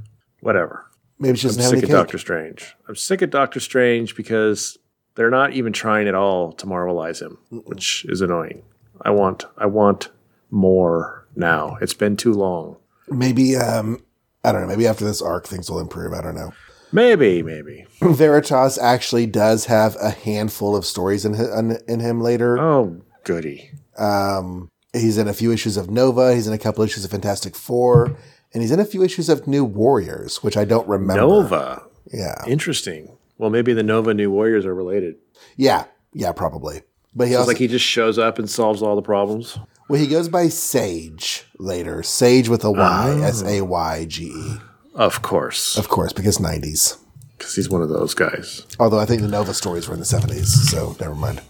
Whatever. 0.41 0.87
Maybe 1.19 1.37
she's 1.39 1.57
I'm 1.57 1.59
doesn't 1.59 1.63
have 1.63 1.71
sick 1.71 1.83
of 1.85 1.89
cake. 1.89 1.97
Doctor 1.97 2.19
Strange. 2.19 2.77
I'm 2.89 2.97
sick 2.97 3.23
of 3.23 3.31
Doctor 3.31 3.61
Strange 3.61 4.17
because 4.17 4.79
they're 5.15 5.31
not 5.31 5.53
even 5.53 5.73
trying 5.73 6.09
at 6.09 6.15
all 6.15 6.53
to 6.53 6.67
marvelize 6.67 7.23
him, 7.23 7.39
which 7.51 8.05
is 8.09 8.21
annoying. 8.21 8.63
I 9.03 9.11
want 9.11 9.45
I 9.57 9.67
want 9.67 10.09
more 10.51 11.24
now. 11.37 11.77
It's 11.81 11.95
been 11.95 12.17
too 12.17 12.33
long. 12.33 12.77
Maybe 13.09 13.57
um, 13.57 14.03
I 14.45 14.53
don't 14.53 14.63
know. 14.63 14.69
Maybe 14.69 14.87
after 14.87 15.05
this 15.05 15.23
arc, 15.23 15.47
things 15.47 15.71
will 15.71 15.81
improve. 15.81 16.13
I 16.13 16.23
don't 16.23 16.35
know. 16.35 16.53
Maybe, 16.93 17.43
maybe. 17.43 17.87
Veritas 18.03 18.79
actually 18.79 19.27
does 19.27 19.67
have 19.67 19.97
a 20.01 20.11
handful 20.11 20.77
of 20.77 20.85
stories 20.85 21.25
in 21.25 21.35
in, 21.35 21.79
in 21.89 22.01
him 22.01 22.21
later. 22.21 22.59
Oh, 22.59 23.03
goody. 23.25 23.71
Um, 23.99 24.71
he's 24.93 25.19
in 25.19 25.29
a 25.29 25.35
few 25.35 25.51
issues 25.53 25.77
of 25.77 25.91
Nova. 25.91 26.35
He's 26.35 26.47
in 26.47 26.53
a 26.53 26.59
couple 26.59 26.85
issues 26.85 27.05
of 27.05 27.11
Fantastic 27.11 27.57
Four, 27.57 28.17
and 28.53 28.63
he's 28.63 28.71
in 28.71 28.81
a 28.81 28.85
few 28.85 29.03
issues 29.03 29.29
of 29.29 29.47
New 29.47 29.65
Warriors, 29.65 30.43
which 30.43 30.57
I 30.57 30.65
don't 30.65 30.87
remember. 30.89 31.23
Nova. 31.23 31.83
Yeah, 32.13 32.35
Interesting. 32.47 33.17
Well, 33.39 33.51
maybe 33.51 33.73
the 33.73 33.83
Nova 33.83 34.15
New 34.15 34.31
Warriors 34.31 34.65
are 34.67 34.75
related. 34.75 35.17
yeah, 35.57 35.85
yeah, 36.13 36.31
probably. 36.33 36.83
But 37.15 37.29
he 37.29 37.33
It's 37.35 37.39
also 37.39 37.49
like 37.51 37.59
he 37.59 37.67
just 37.67 37.85
shows 37.85 38.19
up 38.19 38.39
and 38.39 38.49
solves 38.49 38.83
all 38.83 38.95
the 38.95 39.03
problems. 39.03 39.59
Well, 39.89 40.01
he 40.01 40.07
goes 40.07 40.29
by 40.29 40.49
Sage 40.49 41.45
later. 41.59 42.03
Sage 42.03 42.49
with 42.49 42.65
a 42.65 42.71
Y, 42.71 43.07
oh. 43.19 43.23
S 43.23 43.43
A 43.43 43.63
Y 43.63 44.05
G 44.07 44.25
E. 44.25 44.57
Of 44.95 45.23
course. 45.23 45.77
Of 45.77 45.89
course, 45.89 46.13
because 46.13 46.39
nineties. 46.41 46.97
because 47.37 47.55
he's 47.55 47.69
one 47.69 47.83
of 47.83 47.89
those 47.89 48.15
guys. 48.15 48.65
Although 48.79 49.01
I 49.01 49.07
think 49.07 49.23
the 49.23 49.29
Nova 49.29 49.53
stories 49.55 49.89
were 49.89 49.95
in 49.95 50.01
the 50.01 50.07
70s, 50.07 50.47
so 50.47 50.97
never 51.01 51.15
mind. 51.15 51.41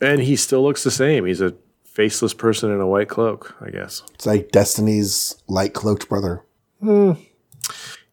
And 0.00 0.20
he 0.20 0.36
still 0.36 0.62
looks 0.62 0.82
the 0.82 0.90
same. 0.90 1.24
He's 1.24 1.40
a 1.40 1.54
faceless 1.84 2.34
person 2.34 2.70
in 2.72 2.80
a 2.80 2.86
white 2.86 3.08
cloak, 3.08 3.54
I 3.60 3.70
guess. 3.70 4.02
It's 4.14 4.26
like 4.26 4.50
Destiny's 4.50 5.36
light 5.46 5.72
cloaked 5.72 6.08
brother. 6.08 6.42
Hmm. 6.80 7.12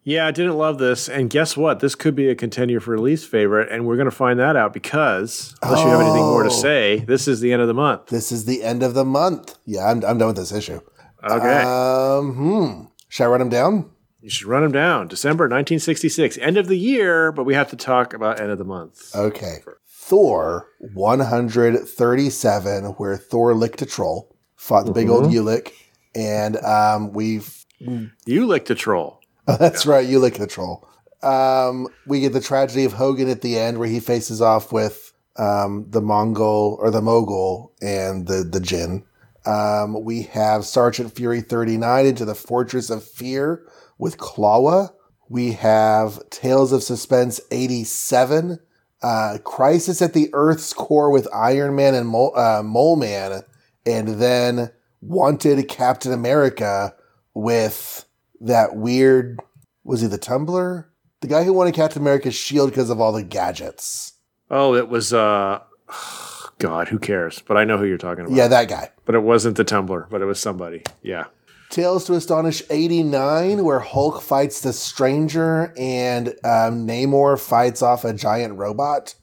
Yeah, 0.03 0.25
I 0.25 0.31
didn't 0.31 0.57
love 0.57 0.79
this. 0.79 1.07
And 1.07 1.29
guess 1.29 1.55
what? 1.55 1.79
This 1.79 1.93
could 1.93 2.15
be 2.15 2.27
a 2.29 2.35
contender 2.35 2.79
for 2.79 2.97
least 2.97 3.29
favorite. 3.29 3.71
And 3.71 3.85
we're 3.85 3.97
going 3.97 4.09
to 4.09 4.15
find 4.15 4.39
that 4.39 4.55
out 4.55 4.73
because, 4.73 5.53
unless 5.61 5.81
you 5.83 5.89
have 5.89 6.01
anything 6.01 6.23
more 6.23 6.41
to 6.43 6.49
Oh. 6.49 6.51
say, 6.51 6.99
this 6.99 7.27
is 7.27 7.39
the 7.39 7.53
end 7.53 7.61
of 7.61 7.67
the 7.67 7.75
month. 7.75 8.07
This 8.07 8.31
is 8.31 8.45
the 8.45 8.63
end 8.63 8.81
of 8.81 8.95
the 8.95 9.05
month. 9.05 9.57
Yeah, 9.65 9.85
I'm, 9.85 10.03
I'm 10.03 10.17
done 10.17 10.29
with 10.29 10.37
this 10.37 10.51
issue. 10.51 10.81
Okay. 11.23 11.61
Um, 11.61 12.33
hmm. 12.33 12.85
Should 13.09 13.25
I 13.25 13.27
run 13.27 13.39
them 13.41 13.49
down? 13.49 13.91
you 14.23 14.29
should 14.29 14.45
run 14.47 14.61
them 14.63 14.71
down. 14.71 15.07
December 15.07 15.43
1966. 15.45 16.37
End 16.39 16.55
of 16.57 16.67
the 16.67 16.77
year, 16.77 17.31
but 17.31 17.43
we 17.43 17.53
have 17.55 17.69
to 17.71 17.75
talk 17.75 18.13
about 18.13 18.39
end 18.39 18.51
of 18.51 18.57
the 18.59 18.63
month. 18.63 19.15
Okay. 19.15 19.57
Thor 19.87 20.67
137, 20.79 22.83
where 22.97 23.17
Thor 23.17 23.53
licked 23.55 23.81
a 23.81 23.85
troll, 23.85 24.35
fought 24.55 24.85
the 24.85 24.91
big 24.91 25.09
old 25.09 25.25
Ulik, 25.31 25.71
and 26.15 26.57
um, 26.57 27.11
we've. 27.13 27.65
You 27.79 28.45
licked 28.45 28.69
a 28.69 28.75
troll. 28.75 29.20
Oh, 29.47 29.57
that's 29.57 29.85
right, 29.85 30.07
Ulik 30.07 30.37
the 30.37 30.47
troll. 30.47 30.87
Um, 31.23 31.87
we 32.05 32.19
get 32.19 32.33
the 32.33 32.41
tragedy 32.41 32.85
of 32.85 32.93
Hogan 32.93 33.29
at 33.29 33.41
the 33.41 33.57
end, 33.57 33.77
where 33.77 33.87
he 33.87 33.99
faces 33.99 34.41
off 34.41 34.71
with 34.71 35.13
um, 35.37 35.85
the 35.89 36.01
Mongol 36.01 36.77
or 36.79 36.91
the 36.91 37.01
Mogul 37.01 37.73
and 37.81 38.27
the 38.27 38.43
the 38.43 38.59
Jin. 38.59 39.03
Um, 39.45 40.03
we 40.03 40.23
have 40.23 40.65
Sergeant 40.65 41.15
Fury 41.15 41.41
39 41.41 42.05
into 42.05 42.25
the 42.25 42.35
Fortress 42.35 42.89
of 42.89 43.03
Fear 43.03 43.65
with 43.97 44.17
Klawa. 44.17 44.93
We 45.29 45.53
have 45.53 46.29
Tales 46.29 46.71
of 46.71 46.83
Suspense 46.83 47.41
87. 47.49 48.59
Uh, 49.01 49.39
Crisis 49.43 49.99
at 50.01 50.13
the 50.13 50.29
Earth's 50.33 50.73
Core 50.73 51.09
with 51.09 51.27
Iron 51.33 51.75
Man 51.75 51.95
and 51.95 52.07
Mole, 52.07 52.37
uh, 52.37 52.61
Mole 52.63 52.97
Man. 52.97 53.41
And 53.85 54.19
then 54.19 54.71
Wanted 55.01 55.67
Captain 55.67 56.13
America 56.13 56.93
with 57.33 58.05
that 58.41 58.75
weird, 58.75 59.39
was 59.83 60.01
he 60.01 60.07
the 60.07 60.17
Tumbler? 60.17 60.89
The 61.21 61.27
guy 61.27 61.43
who 61.43 61.53
wanted 61.53 61.75
Captain 61.75 62.01
America's 62.01 62.35
shield 62.35 62.71
because 62.71 62.89
of 62.89 62.99
all 62.99 63.11
the 63.11 63.23
gadgets. 63.23 64.13
Oh, 64.49 64.75
it 64.75 64.89
was, 64.89 65.13
uh, 65.13 65.59
God, 66.57 66.87
who 66.89 66.99
cares? 66.99 67.41
But 67.47 67.57
I 67.57 67.63
know 67.63 67.77
who 67.77 67.85
you're 67.85 67.97
talking 67.97 68.25
about. 68.25 68.35
Yeah, 68.35 68.47
that 68.47 68.67
guy. 68.67 68.89
But 69.05 69.15
it 69.15 69.23
wasn't 69.23 69.57
the 69.57 69.63
Tumbler, 69.63 70.07
but 70.09 70.21
it 70.21 70.25
was 70.25 70.39
somebody. 70.39 70.83
Yeah. 71.01 71.25
Tales 71.69 72.05
to 72.05 72.13
Astonish 72.13 72.61
89, 72.69 73.63
where 73.63 73.79
Hulk 73.79 74.21
fights 74.21 74.61
the 74.61 74.73
Stranger 74.73 75.73
and 75.77 76.29
um, 76.43 76.85
Namor 76.85 77.39
fights 77.39 77.81
off 77.81 78.03
a 78.03 78.13
giant 78.13 78.57
robot. 78.57 79.15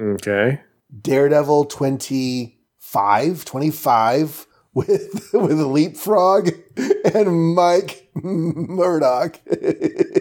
Okay. 0.00 0.60
Daredevil 1.00 1.66
25, 1.66 3.44
25 3.44 4.46
with, 4.74 5.30
with 5.32 5.60
Leapfrog 5.60 6.50
and 7.14 7.54
Mike 7.54 8.08
Murdock. 8.14 9.40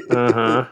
Uh 0.09 0.33
huh. 0.33 0.65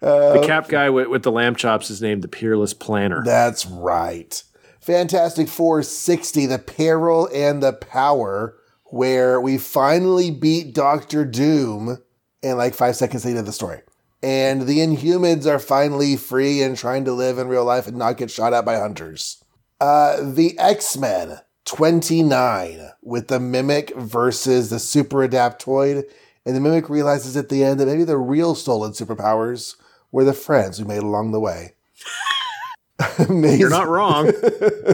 the 0.00 0.44
cap 0.46 0.68
guy 0.68 0.90
with, 0.90 1.08
with 1.08 1.22
the 1.22 1.32
lamb 1.32 1.54
chops 1.54 1.90
is 1.90 2.00
named 2.00 2.22
the 2.22 2.28
Peerless 2.28 2.74
Planner. 2.74 3.22
That's 3.24 3.66
right. 3.66 4.42
Fantastic 4.80 5.48
Four 5.48 5.82
60, 5.82 6.46
The 6.46 6.58
Peril 6.58 7.28
and 7.34 7.62
the 7.62 7.74
Power, 7.74 8.56
where 8.84 9.40
we 9.40 9.58
finally 9.58 10.30
beat 10.30 10.74
Doctor 10.74 11.24
Doom 11.24 11.98
in 12.42 12.56
like 12.56 12.74
five 12.74 12.96
seconds 12.96 13.26
into 13.26 13.42
the 13.42 13.52
story. 13.52 13.82
And 14.22 14.62
the 14.62 14.78
Inhumans 14.78 15.46
are 15.46 15.58
finally 15.58 16.16
free 16.16 16.62
and 16.62 16.76
trying 16.76 17.04
to 17.04 17.12
live 17.12 17.38
in 17.38 17.48
real 17.48 17.64
life 17.64 17.86
and 17.86 17.96
not 17.96 18.16
get 18.16 18.30
shot 18.30 18.52
at 18.52 18.64
by 18.64 18.76
hunters. 18.76 19.44
Uh, 19.80 20.16
the 20.22 20.58
X 20.58 20.96
Men 20.96 21.38
29 21.68 22.92
with 23.02 23.28
the 23.28 23.38
Mimic 23.38 23.94
versus 23.94 24.70
the 24.70 24.78
Super 24.78 25.28
Adaptoid. 25.28 26.04
And 26.46 26.56
the 26.56 26.60
Mimic 26.60 26.88
realizes 26.88 27.36
at 27.36 27.50
the 27.50 27.62
end 27.62 27.78
that 27.78 27.86
maybe 27.86 28.04
the 28.04 28.16
real 28.16 28.54
stolen 28.54 28.92
superpowers 28.92 29.76
were 30.10 30.24
the 30.24 30.32
friends 30.32 30.80
we 30.80 30.88
made 30.88 31.02
along 31.02 31.32
the 31.32 31.40
way. 31.40 31.74
Amazing. 33.28 33.60
You're 33.60 33.68
not 33.68 33.86
wrong. 33.86 34.32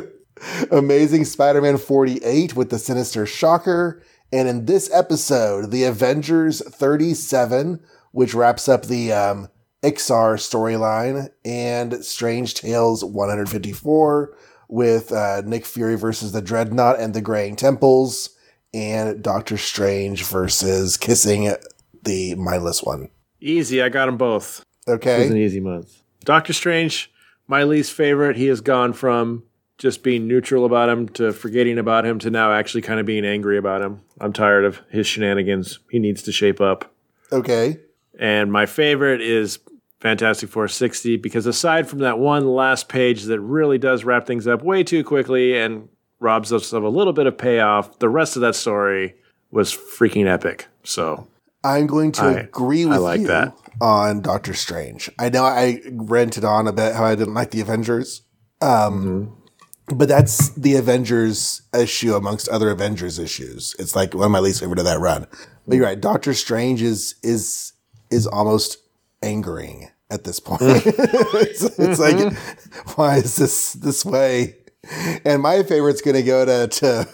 Amazing 0.73 1.27
Spider 1.27 1.63
Man 1.63 1.79
48 1.79 2.57
with 2.57 2.71
the 2.71 2.79
Sinister 2.81 3.25
Shocker. 3.25 4.03
And 4.33 4.49
in 4.49 4.67
this 4.67 4.91
episode, 4.93 5.71
the 5.71 5.85
Avengers 5.85 6.61
37, 6.61 7.79
which 8.11 8.35
wraps 8.35 8.69
up 8.69 8.87
the 8.87 9.13
um, 9.13 9.49
Ixar 9.85 10.39
storyline, 10.39 11.31
and 11.45 12.05
Strange 12.05 12.55
Tales 12.55 13.05
154 13.05 14.35
with 14.69 15.13
uh, 15.13 15.43
Nick 15.45 15.65
Fury 15.67 15.97
versus 15.97 16.33
the 16.33 16.43
Dreadnought 16.43 16.99
and 17.01 17.15
the 17.15 17.21
Graying 17.21 17.57
Temples, 17.57 18.31
and 18.73 19.23
Doctor 19.23 19.57
Strange 19.57 20.25
versus 20.25 20.97
Kissing 20.97 21.55
the 22.03 22.35
Mindless 22.35 22.83
One. 22.83 23.09
easy. 23.41 23.83
I 23.83 23.89
got 23.89 24.07
them 24.07 24.17
both. 24.17 24.65
Okay, 24.87 25.17
it 25.17 25.21
was 25.21 25.31
an 25.31 25.37
easy 25.39 25.61
month. 25.61 26.03
Doctor 26.25 26.53
Strange, 26.53 27.11
my 27.47 27.65
least 27.65 27.93
favorite. 27.93 28.37
He 28.37 28.47
has 28.47 28.61
gone 28.61 28.93
from 28.93 29.45
just 29.79 30.03
being 30.03 30.29
neutral 30.29 30.65
about 30.65 30.89
him 30.89 31.09
to 31.11 31.33
forgetting 31.33 31.79
about 31.79 32.07
him 32.07 32.19
to 32.21 32.31
now 32.31 32.53
actually 32.53 32.83
kind 32.83 33.01
of 33.01 33.07
being 33.07 33.25
angry 33.25 33.59
about 33.59 33.83
him. 33.83 34.01
I'm 34.21 34.33
tired 34.33 34.65
of 34.65 34.81
his 34.91 35.07
shenanigans. 35.07 35.81
He 35.91 35.99
needs 35.99 36.23
to 36.23 36.33
shape 36.33 36.61
up. 36.61 36.93
Okay. 37.33 37.79
And 38.19 38.53
my 38.53 38.67
favorite 38.67 39.21
is 39.21 39.59
Fantastic 40.05 40.51
Four 40.51 40.69
60 40.69 41.17
because 41.17 41.47
aside 41.47 41.89
from 41.89 42.01
that 42.01 42.19
one 42.19 42.47
last 42.47 42.91
page 42.91 43.23
that 43.25 43.41
really 43.41 43.79
does 43.79 44.05
wrap 44.05 44.27
things 44.27 44.47
up 44.47 44.63
way 44.63 44.85
too 44.85 45.03
quickly 45.03 45.57
and 45.59 45.89
robs 46.21 46.53
us 46.53 46.75
of 46.75 46.85
a 46.85 46.91
little 46.91 47.15
bit 47.15 47.27
of 47.27 47.39
payoff, 47.39 47.99
the 48.01 48.09
rest 48.11 48.37
of 48.37 48.43
that 48.43 48.55
story 48.55 49.15
was 49.51 49.73
freaking 49.75 50.27
epic. 50.27 50.67
So 50.83 51.27
I'm 51.65 51.87
going 51.87 52.13
to 52.13 52.23
I- 52.23 52.33
agree 52.35 52.85
with 52.85 52.97
I 52.97 52.99
like 52.99 53.21
you 53.23 53.29
that. 53.29 53.57
on 53.81 54.21
Doctor 54.21 54.53
Strange. 54.53 55.09
I 55.19 55.31
know 55.31 55.43
I 55.45 55.81
ranted 55.91 56.45
on 56.45 56.69
a 56.69 56.73
bit 56.73 56.95
how 56.95 57.05
I 57.07 57.15
didn't 57.15 57.33
like 57.35 57.51
the 57.51 57.63
Avengers. 57.63 58.21
Um, 58.61 59.35
But 59.89 60.09
that's 60.09 60.51
the 60.51 60.77
Avengers 60.77 61.63
issue 61.75 62.15
amongst 62.15 62.49
other 62.51 62.69
Avengers 62.71 63.19
issues. 63.19 63.75
It's 63.79 63.97
like 63.97 64.13
one 64.15 64.27
of 64.27 64.31
my 64.31 64.39
least 64.41 64.61
favorite 64.61 64.79
of 64.81 64.85
that 64.85 65.01
run. 65.01 65.27
But 65.67 65.77
you're 65.77 65.85
right. 65.87 65.99
Doctor 66.01 66.35
Strange 66.35 66.83
is 66.83 67.15
is 67.23 67.73
is 68.11 68.27
almost 68.27 68.77
angering 69.23 69.89
at 70.15 70.25
this 70.25 70.41
point. 70.41 70.63
it's, 70.63 71.63
it's 71.79 71.99
like, 71.99 72.33
why 72.97 73.17
is 73.17 73.37
this 73.37 73.75
this 73.75 74.05
way? 74.05 74.57
And 75.25 75.43
my 75.43 75.63
favorite's 75.63 76.01
going 76.01 76.17
to 76.17 76.23
go 76.23 76.45
to 76.45 76.69
to 76.69 77.09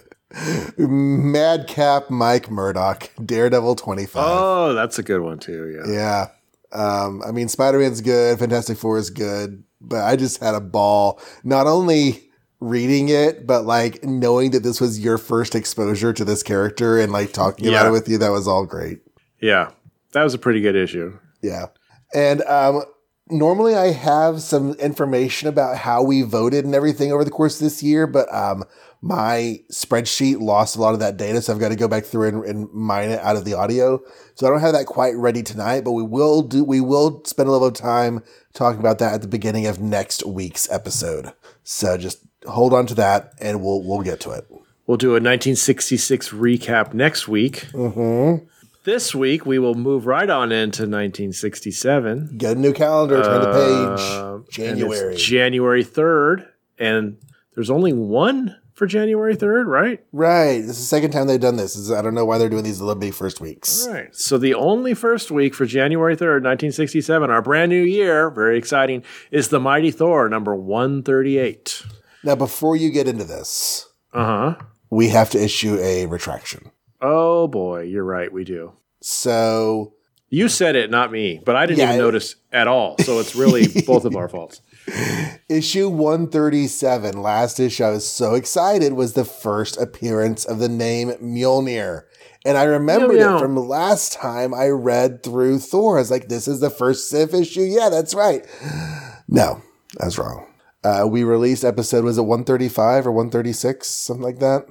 Madcap 0.78 2.10
Mike 2.10 2.50
Murdock, 2.50 3.10
Daredevil 3.24 3.76
25. 3.76 4.22
Oh, 4.24 4.74
that's 4.74 4.98
a 4.98 5.02
good 5.02 5.20
one 5.22 5.38
too. 5.38 5.82
Yeah. 5.86 5.92
Yeah. 5.92 6.26
Um, 6.72 7.22
I 7.26 7.32
mean, 7.32 7.48
Spider 7.48 7.80
Man's 7.80 8.00
good, 8.00 8.38
Fantastic 8.38 8.78
Four 8.78 8.98
is 8.98 9.10
good, 9.10 9.64
but 9.80 10.04
I 10.04 10.14
just 10.14 10.40
had 10.40 10.54
a 10.54 10.60
ball 10.60 11.20
not 11.42 11.66
only 11.66 12.30
reading 12.60 13.08
it, 13.08 13.46
but 13.46 13.64
like 13.64 14.04
knowing 14.04 14.52
that 14.52 14.62
this 14.62 14.80
was 14.80 15.00
your 15.00 15.18
first 15.18 15.54
exposure 15.54 16.12
to 16.12 16.24
this 16.24 16.42
character 16.42 17.00
and 17.00 17.10
like 17.10 17.32
talking 17.32 17.66
about 17.66 17.86
it 17.86 17.90
with 17.90 18.08
you. 18.08 18.18
That 18.18 18.30
was 18.30 18.46
all 18.46 18.66
great. 18.66 19.00
Yeah. 19.40 19.70
That 20.12 20.22
was 20.22 20.34
a 20.34 20.38
pretty 20.38 20.60
good 20.60 20.76
issue. 20.76 21.18
Yeah. 21.42 21.66
And 22.14 22.42
um, 22.42 22.82
normally 23.30 23.74
I 23.74 23.92
have 23.92 24.42
some 24.42 24.72
information 24.74 25.48
about 25.48 25.76
how 25.76 26.02
we 26.02 26.22
voted 26.22 26.64
and 26.64 26.74
everything 26.74 27.12
over 27.12 27.24
the 27.24 27.30
course 27.30 27.60
of 27.60 27.64
this 27.64 27.82
year, 27.82 28.06
but 28.06 28.32
um, 28.34 28.64
my 29.00 29.60
spreadsheet 29.70 30.40
lost 30.40 30.76
a 30.76 30.80
lot 30.80 30.94
of 30.94 31.00
that 31.00 31.16
data. 31.16 31.40
So 31.40 31.52
I've 31.52 31.60
got 31.60 31.70
to 31.70 31.76
go 31.76 31.88
back 31.88 32.04
through 32.04 32.28
and, 32.28 32.44
and 32.44 32.72
mine 32.72 33.10
it 33.10 33.20
out 33.20 33.36
of 33.36 33.44
the 33.44 33.54
audio. 33.54 34.00
So 34.34 34.46
I 34.46 34.50
don't 34.50 34.60
have 34.60 34.72
that 34.72 34.86
quite 34.86 35.16
ready 35.16 35.42
tonight, 35.42 35.84
but 35.84 35.92
we 35.92 36.02
will 36.02 36.42
do, 36.42 36.64
we 36.64 36.80
will 36.80 37.22
spend 37.24 37.48
a 37.48 37.52
little 37.52 37.70
bit 37.70 37.80
of 37.80 37.84
time 37.84 38.22
talking 38.52 38.80
about 38.80 38.98
that 38.98 39.14
at 39.14 39.22
the 39.22 39.28
beginning 39.28 39.66
of 39.66 39.80
next 39.80 40.26
week's 40.26 40.70
episode. 40.70 41.32
So 41.62 41.96
just 41.96 42.26
hold 42.46 42.74
on 42.74 42.86
to 42.86 42.94
that 42.96 43.34
and 43.40 43.62
we'll, 43.62 43.82
we'll 43.82 44.02
get 44.02 44.20
to 44.20 44.30
it. 44.30 44.46
We'll 44.86 44.96
do 44.96 45.10
a 45.10 45.22
1966 45.22 46.30
recap 46.30 46.94
next 46.94 47.28
week. 47.28 47.68
Mm-hmm. 47.72 48.46
This 48.84 49.14
week, 49.14 49.44
we 49.44 49.58
will 49.58 49.74
move 49.74 50.06
right 50.06 50.28
on 50.28 50.52
into 50.52 50.82
1967. 50.82 52.36
Get 52.38 52.56
a 52.56 52.60
new 52.60 52.72
calendar, 52.72 53.22
turn 53.22 53.42
the 53.42 53.52
page. 53.52 54.46
It's 54.48 54.56
January. 54.56 55.16
January 55.16 55.84
3rd. 55.84 56.46
And 56.78 57.18
there's 57.54 57.68
only 57.70 57.92
one 57.92 58.56
for 58.72 58.86
January 58.86 59.36
3rd, 59.36 59.66
right? 59.66 60.02
right. 60.12 60.58
This 60.62 60.70
is 60.70 60.78
the 60.78 60.82
second 60.84 61.10
time 61.10 61.26
they've 61.26 61.38
done 61.38 61.56
this. 61.56 61.74
This 61.74 61.82
is- 61.84 61.92
I 61.92 62.00
don't 62.00 62.14
know 62.14 62.24
why 62.24 62.38
they're 62.38 62.48
doing 62.48 62.64
these 62.64 62.80
little 62.80 62.94
big 62.98 63.12
first 63.12 63.38
weeks. 63.38 63.86
All 63.86 63.92
right. 63.92 64.08
So 64.16 64.38
the 64.38 64.54
only 64.54 64.94
first 64.94 65.30
week 65.30 65.54
for 65.54 65.66
January 65.66 66.16
3rd, 66.16 66.42
1967, 66.42 67.28
our 67.28 67.42
brand 67.42 67.68
new 67.68 67.82
year, 67.82 68.30
very 68.30 68.56
exciting, 68.56 69.02
is 69.30 69.48
The 69.48 69.60
Mighty 69.60 69.90
Thor, 69.90 70.30
number 70.30 70.54
138. 70.54 71.82
Now, 72.24 72.34
before 72.34 72.76
you 72.76 72.90
get 72.90 73.06
into 73.06 73.24
this, 73.24 73.86
Uh 74.14 74.24
huh. 74.24 74.54
we 74.88 75.08
have 75.08 75.28
to 75.30 75.42
issue 75.44 75.76
a 75.78 76.06
retraction. 76.06 76.70
Oh 77.02 77.48
boy, 77.48 77.82
you're 77.82 78.04
right. 78.04 78.32
We 78.32 78.44
do. 78.44 78.72
So 79.00 79.94
You 80.28 80.48
said 80.48 80.76
it, 80.76 80.90
not 80.90 81.10
me, 81.10 81.40
but 81.44 81.56
I 81.56 81.66
didn't 81.66 81.78
Yeah, 81.80 81.86
even 81.90 81.96
it- 81.96 82.02
notice 82.04 82.36
at 82.52 82.68
all. 82.68 82.96
So 83.00 83.18
it's 83.20 83.34
really 83.34 83.66
both 83.86 84.04
of 84.04 84.14
our 84.16 84.28
faults. 84.28 84.60
Issue 85.48 85.88
137, 85.88 87.20
last 87.20 87.58
issue, 87.60 87.84
I 87.84 87.90
was 87.90 88.08
so 88.08 88.34
excited, 88.34 88.92
was 88.92 89.12
the 89.14 89.24
first 89.24 89.76
appearance 89.80 90.44
of 90.44 90.58
the 90.58 90.68
name 90.68 91.10
Mjolnir. 91.22 92.02
And 92.44 92.56
I 92.56 92.64
remembered 92.64 93.16
Meow, 93.16 93.30
meow. 93.32 93.36
it 93.36 93.40
from 93.40 93.56
last 93.56 94.12
time 94.14 94.54
I 94.54 94.68
read 94.68 95.22
through 95.22 95.58
Thor. 95.58 95.98
I 95.98 96.00
was 96.00 96.10
like, 96.10 96.28
this 96.28 96.48
is 96.48 96.60
the 96.60 96.70
first 96.70 97.08
Sif 97.10 97.34
issue? 97.34 97.60
Yeah, 97.62 97.88
that's 97.90 98.14
right. 98.14 98.46
No, 99.28 99.60
I 100.00 100.06
was 100.06 100.18
wrong. 100.18 100.46
Uh, 100.82 101.06
we 101.06 101.22
released 101.24 101.64
episode, 101.64 102.04
was 102.04 102.16
it 102.16 102.22
135 102.22 103.06
or 103.06 103.12
136? 103.12 103.86
Something 103.86 104.22
like 104.24 104.38
that. 104.38 104.64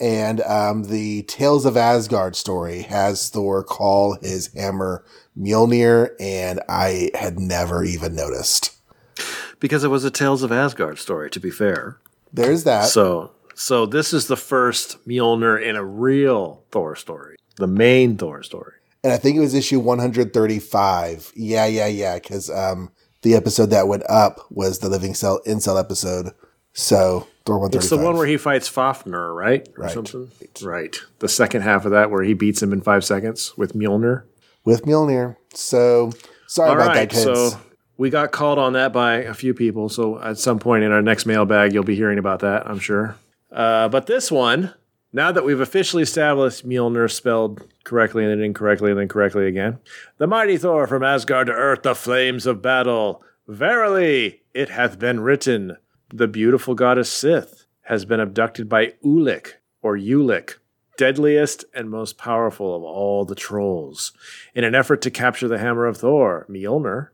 And 0.00 0.40
um, 0.42 0.84
the 0.84 1.22
Tales 1.24 1.64
of 1.64 1.76
Asgard 1.76 2.36
story 2.36 2.82
has 2.82 3.28
Thor 3.28 3.62
call 3.62 4.18
his 4.20 4.52
hammer 4.54 5.04
Mjolnir, 5.38 6.10
and 6.20 6.60
I 6.68 7.10
had 7.14 7.38
never 7.38 7.84
even 7.84 8.14
noticed. 8.14 8.76
Because 9.60 9.84
it 9.84 9.88
was 9.88 10.04
a 10.04 10.10
Tales 10.10 10.42
of 10.42 10.52
Asgard 10.52 10.98
story, 10.98 11.30
to 11.30 11.40
be 11.40 11.50
fair. 11.50 11.98
There's 12.32 12.64
that. 12.64 12.86
So 12.86 13.32
so 13.54 13.86
this 13.86 14.12
is 14.12 14.26
the 14.26 14.36
first 14.36 15.02
Mjolnir 15.08 15.62
in 15.62 15.76
a 15.76 15.84
real 15.84 16.62
Thor 16.70 16.94
story. 16.94 17.36
The 17.56 17.66
main 17.66 18.18
Thor 18.18 18.42
story. 18.42 18.74
and 19.02 19.14
I 19.14 19.16
think 19.16 19.36
it 19.36 19.40
was 19.40 19.54
issue 19.54 19.80
135. 19.80 21.32
Yeah, 21.34 21.64
yeah, 21.64 21.86
yeah. 21.86 22.16
Because 22.16 22.50
um, 22.50 22.90
the 23.22 23.34
episode 23.34 23.70
that 23.70 23.88
went 23.88 24.02
up 24.10 24.40
was 24.50 24.80
the 24.80 24.90
Living 24.90 25.14
Cell 25.14 25.40
Incel 25.46 25.80
episode. 25.80 26.34
So 26.74 27.26
Thor 27.46 27.58
135. 27.60 27.80
It's 27.80 27.90
the 27.90 28.04
one 28.04 28.16
where 28.16 28.26
he 28.26 28.36
fights 28.36 28.68
Fafnir, 28.68 29.32
right? 29.32 29.66
Or 29.78 29.84
Right. 29.84 29.92
something? 29.92 30.30
Right. 30.62 30.96
The 31.20 31.28
second 31.28 31.62
half 31.62 31.84
of 31.84 31.92
that 31.92 32.10
where 32.10 32.22
he 32.24 32.34
beats 32.34 32.62
him 32.62 32.72
in 32.72 32.80
five 32.82 33.04
seconds 33.04 33.54
with 33.56 33.72
Mjolnir. 33.74 34.24
with 34.64 34.84
Mjolnir. 34.84 35.36
So 35.54 36.10
sorry 36.48 36.70
All 36.70 36.74
about 36.76 36.88
right, 36.88 37.08
that, 37.08 37.10
kids. 37.10 37.22
so 37.22 37.50
we 37.96 38.10
got 38.10 38.32
called 38.32 38.58
on 38.58 38.72
that 38.72 38.92
by 38.92 39.18
a 39.18 39.32
few 39.32 39.54
people. 39.54 39.88
So 39.88 40.20
at 40.20 40.38
some 40.38 40.58
point 40.58 40.82
in 40.82 40.90
our 40.90 41.00
next 41.02 41.24
mailbag, 41.24 41.72
you'll 41.72 41.84
be 41.84 41.94
hearing 41.94 42.18
about 42.18 42.40
that, 42.40 42.68
I'm 42.68 42.80
sure. 42.80 43.14
Uh, 43.52 43.88
but 43.88 44.06
this 44.08 44.30
one, 44.32 44.74
now 45.12 45.30
that 45.30 45.44
we've 45.44 45.60
officially 45.60 46.02
established 46.02 46.68
Mjolnir 46.68 47.08
spelled 47.08 47.62
correctly 47.84 48.24
and 48.24 48.32
then 48.32 48.40
incorrectly 48.44 48.90
and 48.90 48.98
then 48.98 49.06
correctly 49.06 49.46
again, 49.46 49.78
the 50.18 50.26
mighty 50.26 50.58
Thor 50.58 50.88
from 50.88 51.04
Asgard 51.04 51.46
to 51.46 51.52
Earth, 51.52 51.82
the 51.84 51.94
flames 51.94 52.44
of 52.44 52.60
battle. 52.60 53.22
Verily, 53.46 54.40
it 54.52 54.68
hath 54.70 54.98
been 54.98 55.20
written, 55.20 55.76
the 56.08 56.28
beautiful 56.28 56.74
goddess 56.74 57.10
Sif 57.10 57.66
has 57.82 58.04
been 58.04 58.20
abducted 58.20 58.68
by 58.68 58.94
Ulik 59.04 59.54
or 59.82 59.96
Ulik, 59.96 60.54
deadliest 60.96 61.64
and 61.74 61.90
most 61.90 62.18
powerful 62.18 62.74
of 62.74 62.82
all 62.82 63.24
the 63.24 63.34
trolls. 63.34 64.12
In 64.54 64.64
an 64.64 64.74
effort 64.74 65.02
to 65.02 65.10
capture 65.10 65.48
the 65.48 65.58
hammer 65.58 65.86
of 65.86 65.98
Thor, 65.98 66.46
Mjolnir, 66.48 67.08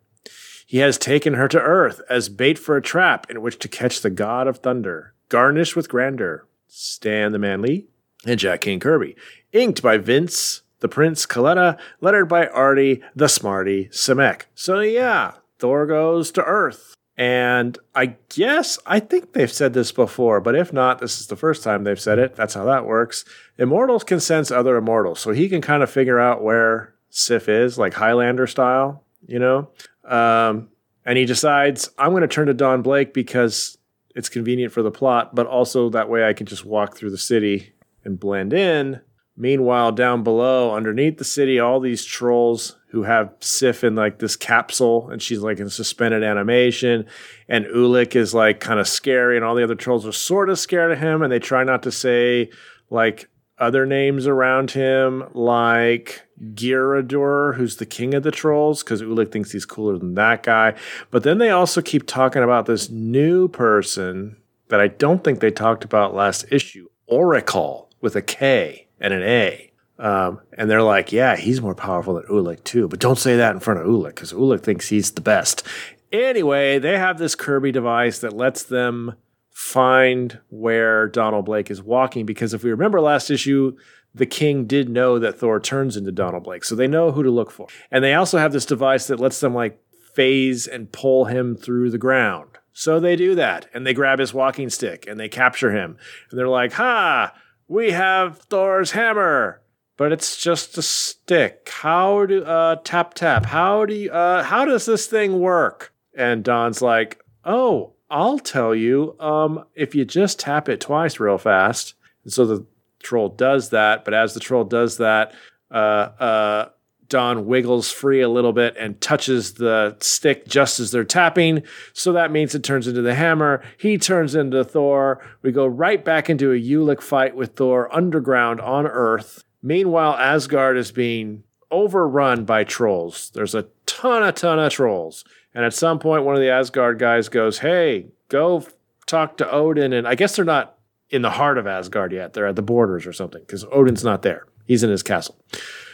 he 0.67 0.79
has 0.79 0.97
taken 0.97 1.35
her 1.35 1.49
to 1.49 1.61
Earth 1.61 2.01
as 2.09 2.29
bait 2.29 2.59
for 2.59 2.77
a 2.77 2.83
trap 2.83 3.31
in 3.31 3.43
which 3.43 3.59
to 3.59 3.69
catch 3.69 4.01
the 4.01 4.11
god 4.11 4.47
of 4.47 4.59
thunder, 4.59 5.15
garnished 5.29 5.77
with 5.77 5.89
grandeur. 5.89 6.47
Stan 6.67 7.33
the 7.33 7.39
Man 7.39 7.61
Lee 7.61 7.87
and 8.25 8.41
Jack 8.41 8.63
King 8.63 8.81
Kirby. 8.81 9.15
Inked 9.53 9.83
by 9.83 9.99
Vince 9.99 10.63
the 10.81 10.89
Prince 10.89 11.27
Colletta, 11.27 11.79
lettered 12.01 12.29
by 12.29 12.47
Artie 12.47 13.03
the 13.15 13.29
Smarty 13.29 13.89
Simek. 13.89 14.43
So 14.55 14.81
yeah, 14.81 15.35
Thor 15.59 15.87
goes 15.87 16.31
to 16.33 16.43
Earth. 16.43 16.92
And 17.23 17.79
I 17.95 18.17
guess, 18.31 18.81
I 18.85 18.99
think 18.99 19.33
they've 19.33 19.53
said 19.53 19.75
this 19.75 19.93
before, 19.93 20.41
but 20.41 20.57
if 20.57 20.73
not, 20.73 20.99
this 20.99 21.21
is 21.21 21.29
the 21.29 21.37
first 21.37 21.63
time 21.63 21.85
they've 21.85 22.01
said 22.01 22.19
it. 22.19 22.35
That's 22.35 22.55
how 22.55 22.65
that 22.65 22.85
works. 22.85 23.25
Immortals 23.59 24.03
can 24.03 24.19
sense 24.19 24.51
other 24.51 24.77
immortals. 24.77 25.21
So 25.21 25.31
he 25.31 25.49
can 25.49 25.61
kind 25.61 25.85
of 25.85 25.91
figure 25.91 26.19
out 26.19 26.43
where 26.43 26.95
Sif 27.11 27.49
is, 27.49 27.79
like 27.79 27.95
Highlander 27.95 28.49
style, 28.49 29.05
you 29.25 29.39
know? 29.39 29.71
Um, 30.03 30.71
and 31.07 31.17
he 31.17 31.25
decides, 31.25 31.89
I'm 31.97 32.11
going 32.11 32.23
to 32.23 32.27
turn 32.27 32.49
to 32.49 32.55
Don 32.55 32.83
Blake 32.83 33.15
because 33.15 33.79
it's 34.17 34.29
convenient 34.29 34.73
for 34.73 34.83
the 34.83 34.91
plot, 34.91 35.33
but 35.33 35.47
also 35.47 35.91
that 35.91 36.09
way 36.09 36.29
I 36.29 36.33
can 36.33 36.47
just 36.47 36.65
walk 36.65 36.97
through 36.97 37.11
the 37.11 37.19
city 37.19 37.73
and 38.03 38.19
blend 38.19 38.53
in. 38.53 39.01
Meanwhile, 39.37 39.93
down 39.93 40.25
below, 40.25 40.75
underneath 40.75 41.19
the 41.19 41.25
city, 41.25 41.61
all 41.61 41.79
these 41.79 42.05
trolls 42.05 42.79
who 42.93 43.05
have 43.05 43.33
Sif 43.41 43.83
in 43.85 43.95
like 43.95 44.19
this 44.19 44.37
capsule, 44.37 45.09
and 45.09 45.23
she's 45.23 45.39
like 45.39 45.59
in 45.59 45.71
suspended 45.71 46.23
animation, 46.23 47.07
and 47.49 47.65
Ulik 47.65 48.15
is 48.15 48.35
like 48.35 48.61
kind 48.61 48.79
of 48.79 48.87
scary, 48.87 49.37
and 49.37 49.45
all 49.45 49.55
the 49.55 49.65
other 49.65 49.75
trolls 49.75 50.07
are 50.07 50.13
sort 50.13 50.51
of 50.51 50.59
scared 50.59 50.93
of 50.93 50.99
him, 50.99 51.23
and 51.23 51.33
they 51.33 51.39
try 51.39 51.65
not 51.65 51.83
to 51.85 51.91
say 51.91 52.51
like 52.91 53.31
other 53.57 53.87
names 53.87 54.27
around 54.27 54.73
him, 54.73 55.25
like 55.33 56.23
Geirrodur, 56.53 57.55
who's 57.55 57.77
the 57.77 57.87
king 57.87 58.13
of 58.13 58.25
the 58.25 58.31
trolls, 58.31 58.83
because 58.83 59.01
Ulik 59.01 59.33
thinks 59.33 59.53
he's 59.53 59.65
cooler 59.65 59.97
than 59.97 60.15
that 60.17 60.43
guy. 60.43 60.75
But 61.11 61.23
then 61.23 61.39
they 61.39 61.49
also 61.49 61.81
keep 61.81 62.07
talking 62.07 62.43
about 62.43 62.67
this 62.67 62.91
new 62.91 63.49
person 63.49 64.37
that 64.69 64.81
I 64.81 64.89
don't 64.89 65.25
think 65.25 65.41
they 65.41 65.51
talked 65.51 65.83
about 65.83 66.15
last 66.15 66.45
issue, 66.51 66.89
Orikal, 67.11 67.87
with 68.03 68.17
a 68.17 68.23
K 68.23 68.89
and 69.01 69.15
an 69.15 69.23
A. 69.23 69.72
Um, 70.03 70.41
and 70.59 70.69
they're 70.69 70.83
like, 70.83 71.13
yeah, 71.13 71.37
he's 71.37 71.63
more 71.63 71.77
powerful 71.77 72.15
than 72.15 72.25
Ulik 72.25 72.65
too, 72.65 72.89
but 72.89 72.99
don't 72.99 73.19
say 73.19 73.37
that 73.37 73.55
in 73.55 73.61
front 73.61 73.79
of 73.79 73.87
Ulik 73.87 74.17
because 74.17 74.33
Ulik 74.33 74.61
thinks 74.61 74.89
he's 74.89 75.13
the 75.13 75.21
best. 75.21 75.63
Anyway, 76.11 76.81
they 76.81 76.99
have 76.99 77.19
this 77.19 77.37
Kirby 77.37 77.71
device 77.71 78.19
that 78.19 78.33
lets 78.33 78.65
them 78.65 79.15
find 79.53 80.41
where 80.51 81.07
Donald 81.07 81.45
Blake 81.45 81.71
is 81.71 81.81
walking 81.81 82.27
because 82.27 82.53
if 82.53 82.65
we 82.65 82.73
remember 82.73 83.01
last 83.01 83.31
issue, 83.31 83.77
the 84.13 84.27
king 84.27 84.67
did 84.67 84.89
know 84.89 85.21
that 85.21 85.39
Thor 85.39 85.61
turns 85.61 85.97
into 85.97 86.11
Donald 86.11 86.43
Blake, 86.43 86.65
so 86.65 86.75
they 86.75 86.89
know 86.89 87.13
who 87.13 87.23
to 87.23 87.31
look 87.31 87.53
for. 87.53 87.69
And 87.89 88.03
they 88.03 88.15
also 88.15 88.39
have 88.39 88.53
this 88.53 88.67
device 88.67 89.07
that 89.07 89.21
lets 89.21 89.39
them 89.39 89.55
like 89.55 89.81
phase 90.15 90.67
and 90.67 90.91
pull 90.91 91.27
him 91.27 91.55
through 91.55 91.91
the 91.91 91.97
ground. 91.97 92.51
So 92.73 92.99
they 92.99 93.15
do 93.15 93.37
that, 93.37 93.69
and 93.73 93.87
they 93.87 93.95
grab 93.95 94.19
his 94.19 94.35
walking 94.35 94.69
stick 94.69 95.07
and 95.07 95.21
they 95.21 95.29
capture 95.29 95.71
him, 95.71 95.97
and 96.29 96.39
they're 96.39 96.49
like, 96.49 96.73
"Ha! 96.73 97.35
We 97.69 97.93
have 97.93 98.39
Thor's 98.39 98.91
hammer, 98.91 99.62
but 99.97 100.13
it's 100.13 100.37
just 100.37 100.79
a 100.79 100.83
stick. 100.83 101.69
How 101.71 102.27
do 102.27 102.45
uh 102.45 102.77
tap 102.85 103.15
tap? 103.15 103.47
How 103.47 103.85
do 103.85 103.95
you, 103.95 104.11
uh 104.11 104.43
how 104.43 104.65
does 104.65 104.87
this 104.87 105.07
thing 105.07 105.41
work?" 105.41 105.93
And 106.15 106.45
Don's 106.45 106.83
like, 106.83 107.23
"Oh, 107.45 107.95
I'll 108.11 108.39
tell 108.39 108.75
you. 108.75 109.17
Um, 109.21 109.65
if 109.75 109.95
you 109.95 110.05
just 110.05 110.39
tap 110.39 110.69
it 110.69 110.81
twice 110.81 111.19
real 111.21 111.39
fast." 111.39 111.95
And 112.25 112.33
so 112.33 112.47
the 112.47 112.67
troll 113.03 113.29
does 113.29 113.71
that, 113.71 114.05
but 114.05 114.15
as 114.15 114.35
the 114.35 114.41
troll 114.41 114.65
does 114.65 114.99
that, 114.99 115.35
uh, 115.71 115.75
uh, 115.75 116.69
Don 117.09 117.45
wiggles 117.45 117.91
free 117.91 118.23
a 118.23 118.29
little 118.29 118.55
bit 118.55 118.75
and 118.79 118.99
touches 119.01 119.55
the 119.55 119.97
stick 120.01 120.47
just 120.47 120.81
as 120.81 120.93
they're 120.93 121.05
tapping. 121.05 121.63
So 121.93 122.13
that 122.13 122.33
means 122.33 122.55
it 122.55 122.65
turns 122.65 122.89
into 122.89 123.03
the 123.03 123.15
hammer. 123.15 123.63
He 123.77 123.99
turns 123.99 124.35
into 124.35 124.65
Thor. 124.65 125.23
We 125.43 125.53
go 125.53 125.67
right 125.67 126.03
back 126.03 126.31
into 126.31 126.53
a 126.53 126.59
Ulik 126.59 127.03
fight 127.03 127.37
with 127.37 127.55
Thor 127.57 127.95
underground 127.95 128.63
on 128.63 128.87
Earth. 128.87 129.45
Meanwhile, 129.63 130.15
Asgard 130.15 130.77
is 130.77 130.93
being 130.93 131.45
overrun 131.71 132.45
by 132.45 132.65
trolls. 132.65 133.31
There's 133.35 133.55
a 133.55 133.67
ton, 133.87 134.23
a 134.23 134.33
ton 134.33 134.59
of 134.59 134.73
trolls. 134.73 135.25
And 135.55 135.65
at 135.65 135.75
some 135.75 135.99
point, 135.99 136.25
one 136.25 136.35
of 136.35 136.41
the 136.41 136.51
Asgard 136.51 136.99
guys 136.99 137.29
goes, 137.29 137.59
Hey, 137.59 138.07
go 138.29 138.65
talk 139.07 139.37
to 139.39 139.51
Odin. 139.51 139.93
And 139.93 140.07
I 140.07 140.15
guess 140.15 140.37
they're 140.37 140.45
not 140.45 140.79
in 141.11 141.23
the 141.23 141.31
heart 141.31 141.59
of 141.59 141.67
Asgard 141.67 142.13
yet. 142.13 142.33
They're 142.33 142.47
at 142.47 142.57
the 142.57 142.63
borders 142.63 143.07
or 143.07 143.13
something 143.13 143.43
because 143.43 143.65
Odin's 143.71 144.05
not 144.05 144.23
there. 144.23 144.47
He's 144.67 144.83
in 144.83 144.91
his 144.91 145.03
castle. 145.03 145.37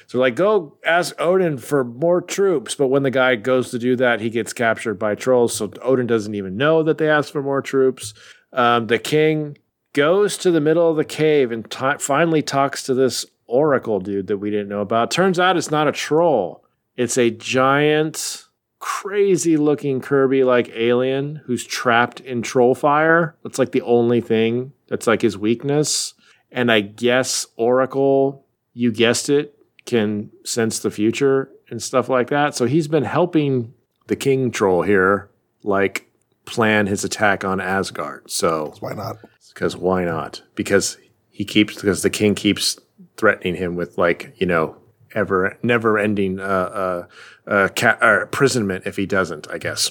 So 0.06 0.18
like, 0.18 0.36
go 0.36 0.78
ask 0.86 1.14
Odin 1.20 1.58
for 1.58 1.84
more 1.84 2.22
troops. 2.22 2.74
But 2.74 2.88
when 2.88 3.02
the 3.02 3.10
guy 3.10 3.36
goes 3.36 3.70
to 3.72 3.78
do 3.78 3.94
that, 3.96 4.20
he 4.20 4.30
gets 4.30 4.52
captured 4.52 4.94
by 4.94 5.14
trolls. 5.14 5.54
So 5.54 5.70
Odin 5.82 6.06
doesn't 6.06 6.34
even 6.34 6.56
know 6.56 6.82
that 6.82 6.98
they 6.98 7.10
asked 7.10 7.32
for 7.32 7.42
more 7.42 7.60
troops. 7.60 8.14
Um, 8.52 8.86
the 8.86 8.98
king 8.98 9.58
goes 9.92 10.38
to 10.38 10.50
the 10.50 10.60
middle 10.60 10.88
of 10.88 10.96
the 10.96 11.04
cave 11.04 11.52
and 11.52 11.70
t- 11.70 11.98
finally 11.98 12.40
talks 12.40 12.82
to 12.84 12.94
this 12.94 13.26
oracle 13.48 13.98
dude 14.00 14.28
that 14.28 14.38
we 14.38 14.50
didn't 14.50 14.68
know 14.68 14.80
about. 14.80 15.10
Turns 15.10 15.38
out 15.40 15.56
it's 15.56 15.70
not 15.70 15.88
a 15.88 15.92
troll. 15.92 16.64
It's 16.96 17.16
a 17.18 17.30
giant, 17.30 18.44
crazy 18.78 19.56
looking 19.56 20.00
Kirby 20.00 20.44
like 20.44 20.68
alien 20.74 21.42
who's 21.46 21.64
trapped 21.66 22.20
in 22.20 22.42
troll 22.42 22.74
fire. 22.74 23.36
That's 23.42 23.58
like 23.58 23.72
the 23.72 23.82
only 23.82 24.20
thing 24.20 24.72
that's 24.88 25.06
like 25.06 25.22
his 25.22 25.36
weakness. 25.38 26.14
And 26.50 26.70
I 26.72 26.80
guess 26.80 27.46
Orikal, 27.58 28.42
you 28.72 28.92
guessed 28.92 29.28
it, 29.28 29.54
can 29.84 30.30
sense 30.44 30.78
the 30.80 30.90
future 30.90 31.50
and 31.70 31.82
stuff 31.82 32.08
like 32.08 32.28
that. 32.30 32.54
So 32.54 32.66
he's 32.66 32.88
been 32.88 33.04
helping 33.04 33.74
the 34.06 34.16
king 34.16 34.50
troll 34.50 34.82
here, 34.82 35.30
like 35.62 36.10
plan 36.46 36.86
his 36.86 37.04
attack 37.04 37.44
on 37.44 37.60
Asgard. 37.60 38.30
So 38.30 38.74
Why 38.80 38.92
not? 38.92 39.16
because 39.52 39.76
why 39.76 40.04
not? 40.04 40.42
Because 40.54 40.98
he 41.30 41.44
keeps 41.44 41.74
because 41.74 42.02
the 42.02 42.10
king 42.10 42.34
keeps 42.34 42.78
threatening 43.18 43.56
him 43.56 43.76
with 43.76 43.98
like 43.98 44.34
you 44.38 44.46
know 44.46 44.76
ever 45.14 45.58
never 45.62 45.98
ending 45.98 46.40
uh, 46.40 46.42
uh, 46.42 47.06
uh, 47.50 47.68
ca- 47.76 47.98
uh, 48.00 48.22
imprisonment 48.22 48.86
if 48.86 48.96
he 48.96 49.04
doesn't. 49.04 49.50
I 49.50 49.58
guess. 49.58 49.90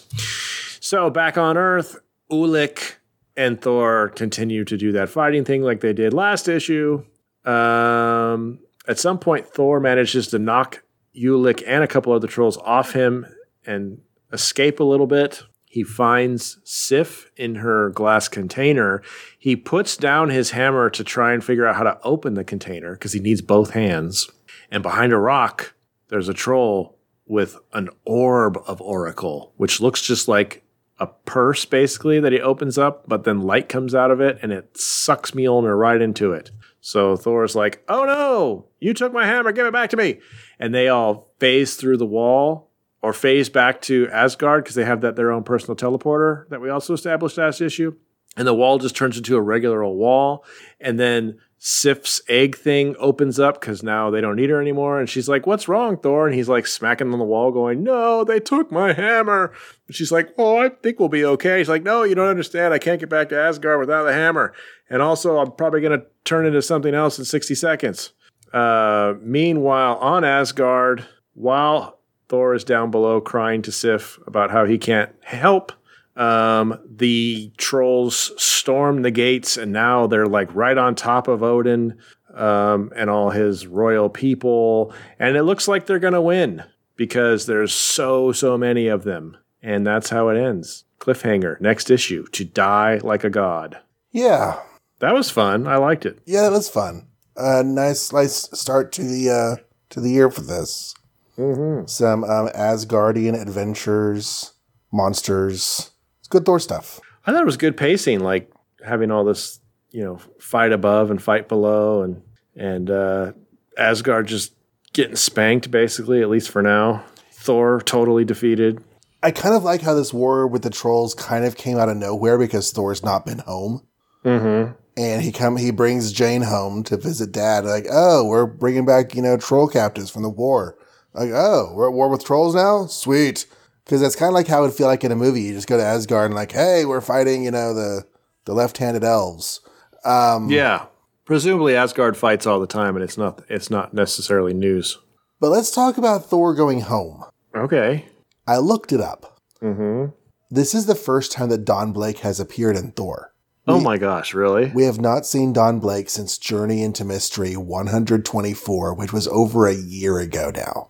So 0.80 1.10
back 1.10 1.38
on 1.38 1.58
Earth, 1.58 2.00
Ulik 2.32 2.96
and 3.36 3.62
Thor 3.62 4.10
continue 4.10 4.66
to 4.66 4.78
do 4.78 4.92
that 4.94 5.10
fighting 5.10 5.46
thing 5.46 5.62
like 5.62 5.82
they 5.82 5.94
did 5.94 6.14
last 6.14 6.48
issue. 6.48 7.04
Um, 7.46 8.60
at 8.88 8.98
some 8.98 9.20
point, 9.20 9.48
Thor 9.48 9.80
manages 9.80 10.28
to 10.30 10.40
knock 10.40 10.84
Ulik 11.16 11.64
and 11.68 11.84
a 11.84 11.88
couple 11.88 12.14
other 12.14 12.28
trolls 12.28 12.58
off 12.58 12.94
him 12.94 13.26
and 13.66 14.00
escape 14.34 14.80
a 14.80 14.84
little 14.84 15.08
bit. 15.08 15.44
He 15.78 15.84
finds 15.84 16.58
Sif 16.64 17.30
in 17.36 17.54
her 17.58 17.92
glass 17.92 18.28
container. 18.28 19.04
He 19.38 19.56
puts 19.56 19.96
down 19.96 20.32
his 20.32 20.50
hammer 20.50 20.90
to 20.90 21.04
try 21.04 21.34
and 21.34 21.44
figure 21.44 21.68
out 21.68 21.76
how 21.76 21.84
to 21.84 22.00
open 22.02 22.34
the 22.34 22.44
container 22.44 22.94
because 22.94 23.14
he 23.14 23.20
needs 23.20 23.44
both 23.44 23.74
hands. 23.76 24.28
And 24.72 24.82
behind 24.82 25.14
a 25.14 25.20
rock, 25.20 25.76
there's 26.08 26.30
a 26.30 26.34
troll 26.34 26.98
with 27.28 27.58
an 27.74 27.90
orb 28.06 28.58
of 28.66 28.80
Orikal, 28.80 29.52
which 29.58 29.80
looks 29.80 30.02
just 30.02 30.28
like 30.28 30.64
a 31.00 31.06
purse 31.06 31.64
basically 31.64 32.20
that 32.22 32.34
he 32.34 32.42
opens 32.42 32.80
up, 32.80 33.08
but 33.08 33.24
then 33.24 33.42
light 33.44 33.70
comes 33.70 33.94
out 33.94 34.10
of 34.10 34.20
it 34.20 34.40
and 34.42 34.52
it 34.52 34.76
sucks 34.76 35.30
Mjolnir 35.30 35.78
right 35.78 36.02
into 36.02 36.32
it. 36.32 36.50
So 36.82 37.16
Thor's 37.16 37.56
like, 37.56 37.84
"Oh 37.88 38.04
no, 38.04 38.66
you 38.80 38.96
took 38.96 39.14
my 39.14 39.28
hammer, 39.28 39.52
give 39.52 39.68
it 39.68 39.74
back 39.74 39.92
to 39.92 39.98
me!" 39.98 40.22
And 40.58 40.74
they 40.74 40.88
all 40.88 41.36
phase 41.38 41.76
through 41.76 41.98
the 41.98 42.08
wall 42.08 42.67
or 43.08 43.14
phase 43.14 43.48
back 43.48 43.80
to 43.80 44.10
Asgard 44.12 44.66
because 44.66 44.76
they 44.76 44.84
have 44.84 45.00
that 45.00 45.16
their 45.16 45.32
own 45.32 45.42
personal 45.42 45.78
teleporter 45.78 46.46
that 46.50 46.60
we 46.60 46.70
also 46.70 46.94
established 46.94 47.38
last 47.38 47.62
issue. 47.62 47.96
And 48.36 48.46
the 48.46 48.54
wall 48.54 48.80
just 48.80 48.98
turns 48.98 49.18
into 49.18 49.38
a 49.38 49.42
regular 49.42 49.82
old 49.82 49.98
wall, 49.98 50.44
and 50.82 51.00
then 51.00 51.40
Sif's 51.58 52.22
egg 52.28 52.58
thing 52.58 52.98
opens 53.00 53.40
up 53.40 53.62
because 53.62 53.82
now 53.82 54.12
they 54.12 54.20
don't 54.20 54.36
need 54.36 54.50
her 54.50 54.62
anymore. 54.62 55.00
And 55.00 55.10
she's 55.10 55.30
like, 55.30 55.48
What's 55.48 55.70
wrong, 55.70 55.98
Thor? 55.98 56.28
And 56.28 56.36
he's 56.36 56.50
like 56.50 56.68
smacking 56.68 57.14
on 57.14 57.18
the 57.18 57.26
wall, 57.26 57.52
going, 57.54 57.82
No, 57.82 58.26
they 58.26 58.42
took 58.42 58.74
my 58.74 58.92
hammer. 58.92 59.54
And 59.88 59.96
she's 59.96 60.12
like, 60.12 60.30
Oh, 60.38 60.58
I 60.58 60.70
think 60.70 61.00
we'll 61.00 61.08
be 61.08 61.24
okay. 61.24 61.60
He's 61.60 61.70
like, 61.70 61.84
No, 61.84 62.04
you 62.04 62.14
don't 62.14 62.28
understand. 62.28 62.74
I 62.74 62.78
can't 62.78 63.00
get 63.00 63.10
back 63.10 63.30
to 63.30 63.40
Asgard 63.40 63.80
without 63.80 64.04
the 64.04 64.14
hammer. 64.14 64.54
And 64.90 65.02
also, 65.02 65.38
I'm 65.38 65.54
probably 65.54 65.80
going 65.80 65.98
to 65.98 66.06
turn 66.26 66.46
into 66.46 66.62
something 66.62 66.94
else 66.94 67.18
in 67.18 67.26
60 67.26 67.56
seconds. 67.56 68.12
Uh, 68.54 69.14
meanwhile, 69.22 69.96
on 69.96 70.26
Asgard, 70.26 71.08
while 71.34 71.97
Thor 72.30 72.54
is 72.54 72.64
down 72.64 72.92
below 72.92 73.22
crying 73.22 73.62
to 73.64 73.72
Sif 73.72 74.20
about 74.28 74.52
how 74.52 74.66
he 74.66 74.78
can't 74.78 75.12
help, 75.24 75.72
um, 76.18 76.80
the 76.90 77.52
trolls 77.58 78.32
storm 78.42 79.04
the 79.04 79.12
gates, 79.12 79.56
and 79.56 79.72
now 79.72 80.08
they're 80.08 80.26
like 80.26 80.54
right 80.54 80.78
on 80.78 80.96
top 80.96 81.28
of 81.28 81.44
Odin 81.44 81.98
um, 82.34 82.92
and 82.96 83.10
all 83.10 83.30
his 83.30 83.68
royal 83.68 84.10
people. 84.10 84.94
And 85.20 85.38
it 85.38 85.44
looks 85.44 85.68
like 85.68 85.86
they're 85.86 86.00
going 86.00 86.14
to 86.14 86.22
win 86.22 86.64
because 86.96 87.46
there's 87.46 87.74
so, 87.74 88.32
so 88.32 88.58
many 88.58 88.88
of 88.88 89.04
them. 89.04 89.38
And 89.62 89.86
that's 89.86 90.10
how 90.10 90.30
it 90.30 90.38
ends. 90.38 90.86
Cliffhanger, 91.00 91.62
next 91.62 91.90
issue, 91.90 92.26
to 92.28 92.44
die 92.44 93.00
like 93.04 93.24
a 93.24 93.30
god. 93.30 93.78
Yeah. 94.12 94.60
That 95.00 95.14
was 95.14 95.30
fun. 95.30 95.68
I 95.68 95.78
liked 95.78 96.06
it. 96.06 96.20
Yeah, 96.26 96.42
that 96.42 96.52
was 96.52 96.70
fun. 96.70 97.08
A 97.38 97.60
uh, 97.60 97.64
nice, 97.64 98.12
nice 98.12 98.50
start 98.60 98.92
to 98.94 99.04
the 99.04 99.30
uh, 99.30 99.64
to 99.90 100.02
the 100.02 100.10
year 100.10 100.32
for 100.32 100.42
this. 100.42 100.96
Mm-hmm. 101.38 101.86
Some 101.88 102.24
um, 102.24 102.50
Asgardian 102.50 103.40
adventures, 103.40 104.54
monsters. 104.92 105.92
It's 106.20 106.28
good 106.28 106.46
Thor 106.46 106.60
stuff. 106.60 107.00
I 107.26 107.32
thought 107.32 107.42
it 107.42 107.46
was 107.46 107.58
good 107.58 107.78
pacing, 107.78 108.22
like 108.22 108.52
having 108.86 109.12
all 109.12 109.24
this, 109.24 109.60
you 109.92 110.04
know, 110.04 110.20
fight 110.40 110.72
above 110.72 111.12
and 111.12 111.22
fight 111.22 111.48
below, 111.48 112.02
and 112.02 112.22
and 112.56 112.90
uh, 112.90 113.34
Asgard 113.78 114.28
just 114.28 114.54
getting 114.94 115.16
spanked, 115.16 115.70
basically, 115.70 116.22
at 116.22 116.30
least 116.30 116.50
for 116.50 116.62
now. 116.62 117.04
Thor 117.32 117.82
totally 117.82 118.26
defeated. 118.26 118.84
I 119.22 119.32
kind 119.32 119.56
of 119.56 119.64
like 119.64 119.82
how 119.82 119.94
this 119.94 120.14
war 120.14 120.48
with 120.48 120.64
the 120.64 120.70
trolls 120.70 121.14
kind 121.14 121.46
of 121.46 121.56
came 121.56 121.78
out 121.78 121.90
of 121.90 121.98
nowhere 121.98 122.38
because 122.38 122.72
Thor's 122.72 123.04
not 123.04 123.26
been 123.26 123.40
home. 123.40 123.86
Mm-hmm. 124.24 124.74
And 124.96 125.22
he 125.22 125.32
come 125.32 125.58
he 125.58 125.72
brings 125.72 126.12
Jane 126.12 126.42
home 126.42 126.84
to 126.86 126.98
visit 126.98 127.32
dad. 127.32 127.66
Like, 127.66 127.86
oh, 127.92 128.26
we're 128.26 128.48
bringing 128.48 128.86
back 128.86 129.16
you 129.16 129.22
know 129.22 129.38
troll 129.38 129.68
captives 129.68 130.10
from 130.10 130.24
the 130.24 130.30
war. 130.30 130.78
Like, 131.18 131.32
oh, 131.34 131.72
we're 131.74 131.90
at 131.90 131.94
war 131.94 132.10
with 132.10 132.24
trolls 132.24 132.56
now. 132.56 132.86
Sweet, 132.86 133.46
because 133.84 134.02
that's 134.02 134.16
kind 134.16 134.30
of 134.30 134.36
like 134.36 134.48
how 134.48 134.60
it 134.60 134.68
would 134.68 134.74
feel 134.74 134.88
like 134.88 135.04
in 135.04 135.12
a 135.12 135.16
movie. 135.16 135.42
You 135.42 135.54
just 135.54 135.68
go 135.68 135.78
to 135.78 135.84
Asgard 135.84 136.28
and 136.28 136.36
like, 136.36 136.52
hey, 136.52 136.86
we're 136.86 137.02
fighting 137.02 137.44
you 137.44 137.52
know 137.52 137.74
the 137.74 138.06
the 138.46 138.54
left-handed 138.54 139.04
elves. 139.04 139.62
Um, 140.06 140.50
yeah, 140.50 140.86
presumably 141.26 141.76
Asgard 141.76 142.16
fights 142.16 142.46
all 142.46 142.60
the 142.60 142.68
time, 142.68 142.96
and 142.96 143.04
it's 143.04 143.18
not 143.18 143.44
it's 143.50 143.70
not 143.70 143.94
necessarily 143.94 144.54
news. 144.54 144.98
But 145.40 145.50
let's 145.50 145.72
talk 145.72 145.98
about 145.98 146.26
Thor 146.26 146.54
going 146.56 146.82
home. 146.82 147.24
Okay. 147.56 148.06
I 148.48 148.58
looked 148.58 148.92
it 148.92 149.02
up. 149.02 149.40
Mm-hmm. 149.62 150.12
This 150.50 150.74
is 150.74 150.86
the 150.86 150.96
first 150.96 151.32
time 151.32 151.50
that 151.50 151.66
Don 151.66 151.92
Blake 151.92 152.20
has 152.20 152.40
appeared 152.40 152.78
in 152.78 152.92
Thor. 152.92 153.34
Oh 153.68 153.82
my 153.82 153.98
gosh, 153.98 154.34
really? 154.34 154.72
We 154.74 154.86
have 154.86 155.02
not 155.02 155.26
seen 155.26 155.52
Don 155.52 155.80
Blake 155.80 156.10
since 156.10 156.38
Journey 156.38 156.82
into 156.82 157.04
Mystery 157.04 157.58
124, 157.58 158.94
which 158.94 159.12
was 159.12 159.28
over 159.28 159.68
a 159.68 159.76
year 159.76 160.20
ago 160.20 160.52
now. 160.56 160.90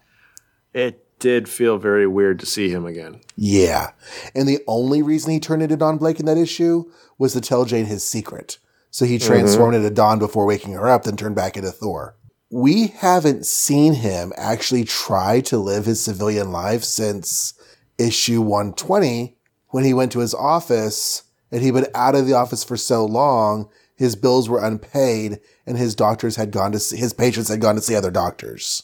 It 0.74 1.04
did 1.20 1.50
feel 1.50 1.78
very 1.78 2.08
weird 2.08 2.40
to 2.40 2.46
see 2.46 2.70
him 2.70 2.86
again. 2.86 3.22
Yeah. 3.36 3.92
And 4.36 4.48
the 4.48 4.60
only 4.68 5.02
reason 5.02 5.32
he 5.32 5.40
turned 5.40 5.64
into 5.64 5.78
Don 5.78 5.98
Blake 5.98 6.20
in 6.20 6.26
that 6.28 6.38
issue 6.38 6.92
was 7.18 7.34
to 7.34 7.42
tell 7.42 7.66
Jane 7.66 7.86
his 7.86 8.08
secret. 8.08 8.60
So 8.92 9.06
he 9.06 9.18
mm-hmm. 9.18 9.28
transformed 9.28 9.76
into 9.76 9.90
Don 9.90 10.20
before 10.20 10.46
waking 10.46 10.74
her 10.74 10.88
up, 10.88 11.04
then 11.04 11.18
turned 11.18 11.36
back 11.36 11.58
into 11.58 11.72
Thor. 11.72 12.16
We 12.50 12.88
haven't 12.88 13.46
seen 13.46 13.94
him 13.94 14.32
actually 14.38 14.86
try 14.86 15.42
to 15.42 15.58
live 15.58 15.86
his 15.86 16.04
civilian 16.04 16.52
life 16.52 16.84
since 16.84 17.54
issue 17.98 18.42
120 18.42 19.36
when 19.70 19.84
he 19.84 19.94
went 19.94 20.12
to 20.14 20.20
his 20.20 20.34
office 20.34 21.24
and 21.52 21.62
he'd 21.62 21.72
been 21.72 21.88
out 21.94 22.16
of 22.16 22.26
the 22.26 22.34
office 22.34 22.64
for 22.64 22.78
so 22.78 23.06
long, 23.06 23.70
his 23.96 24.16
bills 24.16 24.50
were 24.50 24.64
unpaid, 24.64 25.40
and 25.66 25.78
his 25.78 25.96
doctors 25.96 26.36
had 26.36 26.52
gone 26.52 26.72
to 26.72 26.80
see, 26.80 26.98
his 26.98 27.14
patients 27.14 27.48
had 27.50 27.62
gone 27.62 27.76
to 27.76 27.82
see 27.82 27.96
other 27.96 28.12
doctors. 28.12 28.84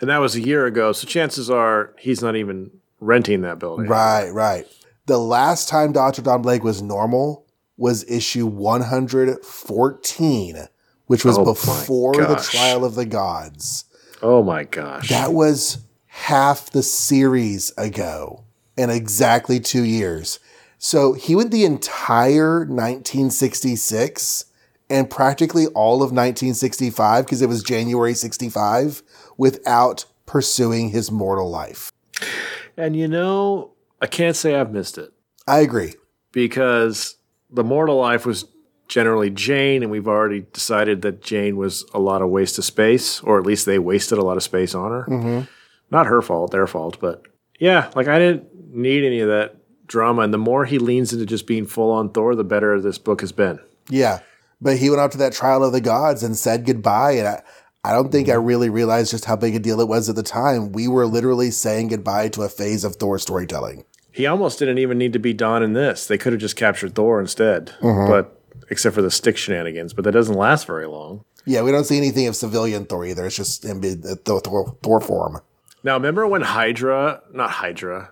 And 0.00 0.10
that 0.10 0.18
was 0.18 0.36
a 0.36 0.40
year 0.40 0.66
ago, 0.66 0.92
so 0.92 1.06
chances 1.06 1.50
are 1.50 1.94
he's 1.98 2.22
not 2.22 2.36
even 2.36 2.70
renting 3.00 3.42
that 3.42 3.58
building. 3.58 3.86
Right, 3.86 4.30
right. 4.30 4.66
The 5.06 5.18
last 5.18 5.68
time 5.68 5.92
Dr. 5.92 6.22
Don 6.22 6.42
Blake 6.42 6.62
was 6.62 6.82
normal 6.82 7.46
was 7.76 8.08
issue 8.10 8.46
114, 8.46 10.68
which 11.06 11.24
was 11.24 11.38
Oh 11.38 11.44
before 11.44 12.14
the 12.14 12.36
trial 12.36 12.84
of 12.84 12.94
the 12.94 13.06
gods. 13.06 13.84
Oh 14.20 14.42
my 14.42 14.64
gosh. 14.64 15.08
That 15.08 15.32
was 15.32 15.78
half 16.06 16.70
the 16.70 16.82
series 16.82 17.72
ago 17.78 18.44
in 18.76 18.90
exactly 18.90 19.60
two 19.60 19.84
years. 19.84 20.40
So 20.78 21.12
he 21.12 21.34
went 21.34 21.50
the 21.50 21.64
entire 21.64 22.60
1966 22.60 24.44
and 24.90 25.10
practically 25.10 25.66
all 25.68 25.96
of 25.96 26.12
1965 26.12 27.24
because 27.24 27.42
it 27.42 27.48
was 27.48 27.62
January 27.62 28.14
65 28.14 29.02
without 29.38 30.04
pursuing 30.26 30.90
his 30.90 31.10
mortal 31.10 31.48
life. 31.48 31.90
and 32.76 32.94
you 32.94 33.08
know, 33.08 33.72
I 34.02 34.06
can't 34.06 34.36
say 34.36 34.54
I've 34.54 34.70
missed 34.72 34.98
it 34.98 35.10
I 35.46 35.60
agree. 35.60 35.94
because 36.32 37.16
the 37.50 37.64
mortal 37.64 37.96
life 37.96 38.26
was 38.26 38.44
generally 38.88 39.30
Jane, 39.30 39.82
and 39.82 39.90
we've 39.90 40.08
already 40.08 40.46
decided 40.52 41.02
that 41.02 41.22
Jane 41.22 41.56
was 41.56 41.84
a 41.94 41.98
lot 41.98 42.22
of 42.22 42.28
waste 42.30 42.58
of 42.58 42.64
space, 42.64 43.20
or 43.20 43.38
at 43.38 43.46
least 43.46 43.66
they 43.66 43.78
wasted 43.78 44.18
a 44.18 44.22
lot 44.22 44.36
of 44.36 44.42
space 44.42 44.74
on 44.74 44.90
her. 44.90 45.06
Mm-hmm. 45.08 45.40
Not 45.90 46.06
her 46.06 46.20
fault, 46.20 46.50
their 46.50 46.66
fault, 46.66 46.98
but 47.00 47.22
yeah, 47.58 47.90
like 47.94 48.08
I 48.08 48.18
didn't 48.18 48.74
need 48.74 49.04
any 49.04 49.20
of 49.20 49.28
that 49.28 49.56
drama. 49.86 50.22
And 50.22 50.32
the 50.34 50.38
more 50.38 50.64
he 50.66 50.78
leans 50.78 51.12
into 51.12 51.24
just 51.26 51.46
being 51.46 51.66
full 51.66 51.90
on 51.90 52.10
Thor, 52.10 52.34
the 52.34 52.44
better 52.44 52.80
this 52.80 52.98
book 52.98 53.20
has 53.22 53.32
been. 53.32 53.58
Yeah. 53.88 54.20
But 54.60 54.76
he 54.78 54.90
went 54.90 55.00
up 55.00 55.10
to 55.12 55.18
that 55.18 55.32
trial 55.32 55.64
of 55.64 55.72
the 55.72 55.80
gods 55.80 56.22
and 56.22 56.36
said 56.36 56.66
goodbye. 56.66 57.12
And 57.12 57.28
I, 57.28 57.42
I 57.88 57.92
don't 57.92 58.12
think 58.12 58.28
I 58.28 58.32
mm-hmm. 58.32 58.44
really 58.44 58.68
realized 58.68 59.12
just 59.12 59.24
how 59.24 59.36
big 59.36 59.54
a 59.54 59.58
deal 59.58 59.80
it 59.80 59.88
was 59.88 60.10
at 60.10 60.14
the 60.14 60.22
time. 60.22 60.72
We 60.72 60.88
were 60.88 61.06
literally 61.06 61.50
saying 61.50 61.88
goodbye 61.88 62.28
to 62.28 62.42
a 62.42 62.48
phase 62.50 62.84
of 62.84 62.96
Thor 62.96 63.18
storytelling. 63.18 63.84
He 64.12 64.26
almost 64.26 64.58
didn't 64.58 64.76
even 64.76 64.98
need 64.98 65.14
to 65.14 65.18
be 65.18 65.32
Don 65.32 65.62
in 65.62 65.72
this. 65.72 66.06
They 66.06 66.18
could 66.18 66.34
have 66.34 66.40
just 66.40 66.54
captured 66.54 66.94
Thor 66.94 67.18
instead, 67.18 67.72
mm-hmm. 67.80 68.10
but 68.10 68.38
except 68.68 68.94
for 68.94 69.00
the 69.00 69.10
stick 69.10 69.38
shenanigans. 69.38 69.94
But 69.94 70.04
that 70.04 70.12
doesn't 70.12 70.34
last 70.34 70.66
very 70.66 70.86
long. 70.86 71.24
Yeah, 71.46 71.62
we 71.62 71.70
don't 71.70 71.84
see 71.84 71.96
anything 71.96 72.26
of 72.26 72.36
civilian 72.36 72.84
Thor 72.84 73.06
either. 73.06 73.24
It's 73.24 73.36
just 73.36 73.64
him 73.64 73.80
being 73.80 74.02
the 74.02 74.16
Thor, 74.16 74.40
Thor, 74.40 74.76
Thor 74.82 75.00
form. 75.00 75.40
Now, 75.82 75.94
remember 75.94 76.26
when 76.26 76.42
Hydra, 76.42 77.22
not 77.32 77.50
Hydra, 77.50 78.10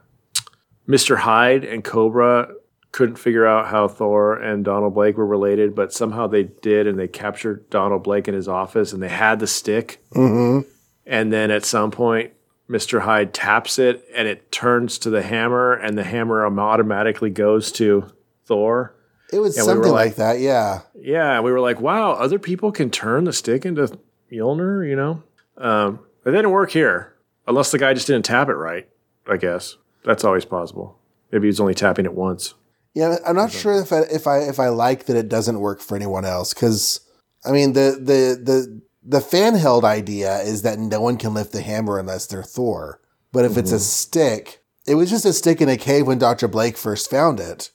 Mr. 0.89 1.19
Hyde 1.19 1.65
and 1.65 1.85
Cobra 1.85 2.49
couldn't 2.97 3.17
figure 3.17 3.47
out 3.47 3.69
how 3.69 3.87
Thor 3.89 4.37
and 4.37 4.65
Donald 4.65 4.95
Blake 4.95 5.19
were 5.19 5.27
related, 5.27 5.75
but 5.75 5.93
somehow 5.93 6.27
they 6.27 6.45
did, 6.45 6.87
and 6.87 6.99
they 6.99 7.07
captured 7.07 7.69
Donald 7.69 8.03
Blake 8.03 8.27
in 8.27 8.33
his 8.33 8.49
office, 8.49 8.95
and 8.95 9.03
they 9.03 9.11
had 9.11 9.39
the 9.39 9.47
stick. 9.47 10.03
Mm-hmm. 10.15 10.67
And 11.05 11.31
then 11.31 11.51
at 11.51 11.67
some 11.67 11.91
point, 11.91 12.33
Mr. 12.71 13.03
Hyde 13.03 13.35
taps 13.35 13.79
it, 13.79 14.03
and 14.15 14.27
it 14.27 14.51
turns 14.51 14.97
to 15.01 15.11
the 15.11 15.21
hammer, 15.23 15.75
and 15.75 15.99
the 15.99 16.05
hammer 16.05 16.47
automatically 16.47 17.29
goes 17.29 17.71
to 17.73 18.07
Thor. 18.47 18.95
It 19.31 19.41
was 19.41 19.57
we 19.57 19.63
were 19.63 19.67
something 19.67 19.93
like- 19.93 20.07
like 20.07 20.17
that, 20.17 20.41
yeah. 20.41 20.81
Yeah, 20.99 21.41
we 21.41 21.53
were 21.53 21.61
like, 21.61 21.79
wow, 21.79 22.13
other 22.13 22.39
people 22.39 22.73
can 22.73 22.89
turn 22.89 23.25
the 23.25 23.33
stick 23.35 23.67
into 23.67 23.99
Mjolnir, 24.33 24.89
you 24.89 24.97
know? 24.97 25.23
Um, 25.59 26.01
it 26.25 26.31
didn't 26.31 26.51
work 26.51 26.71
here, 26.71 27.15
unless 27.47 27.71
the 27.71 27.79
guy 27.79 27.93
just 27.93 28.07
didn't 28.07 28.25
tap 28.25 28.49
it 28.49 28.55
right, 28.55 28.89
I 29.29 29.37
guess. 29.37 29.77
That's 30.03 30.25
always 30.25 30.47
possible. 30.47 30.99
Maybe 31.31 31.49
he's 31.49 31.61
only 31.61 31.75
tapping 31.75 32.07
it 32.07 32.15
once. 32.15 32.55
Yeah, 32.97 33.19
I'm 33.27 33.37
not 33.37 33.53
sure 33.53 33.79
if 33.79 33.93
I, 33.93 34.01
if 34.11 34.27
I 34.27 34.39
if 34.39 34.59
I 34.59 34.69
like 34.69 35.05
that 35.05 35.19
it 35.19 35.29
doesn't 35.29 35.61
work 35.61 35.83
for 35.83 35.97
anyone 35.97 36.25
else 36.25 36.55
because 36.55 37.01
I 37.45 37.53
mean 37.53 37.75
the 37.75 37.99
the 38.01 38.41
the 38.43 38.81
the 39.05 39.21
fan 39.21 39.55
held 39.55 39.85
idea 39.85 40.39
is 40.39 40.63
that 40.63 40.79
no 40.79 41.03
one 41.03 41.19
can 41.19 41.35
lift 41.35 41.53
the 41.53 41.61
hammer 41.61 41.99
unless 41.99 42.25
they're 42.25 42.43
Thor. 42.43 43.03
But 43.33 43.45
if 43.45 43.59
it's 43.59 43.71
a 43.71 43.79
stick, 43.79 44.63
it 44.87 44.95
was 44.95 45.11
just 45.11 45.27
a 45.27 45.35
stick 45.35 45.61
in 45.61 45.69
a 45.69 45.77
cave 45.77 46.07
when 46.07 46.17
Dr. 46.19 46.49
Blake 46.49 46.79
first 46.79 47.11
found 47.11 47.39
it. 47.39 47.71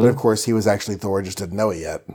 But 0.00 0.08
of 0.08 0.16
course, 0.16 0.46
he 0.46 0.54
was 0.54 0.66
actually 0.66 0.96
Thor, 0.96 1.20
just 1.20 1.36
didn't 1.36 1.54
know 1.54 1.68
it 1.68 1.80
yet. 1.80 2.06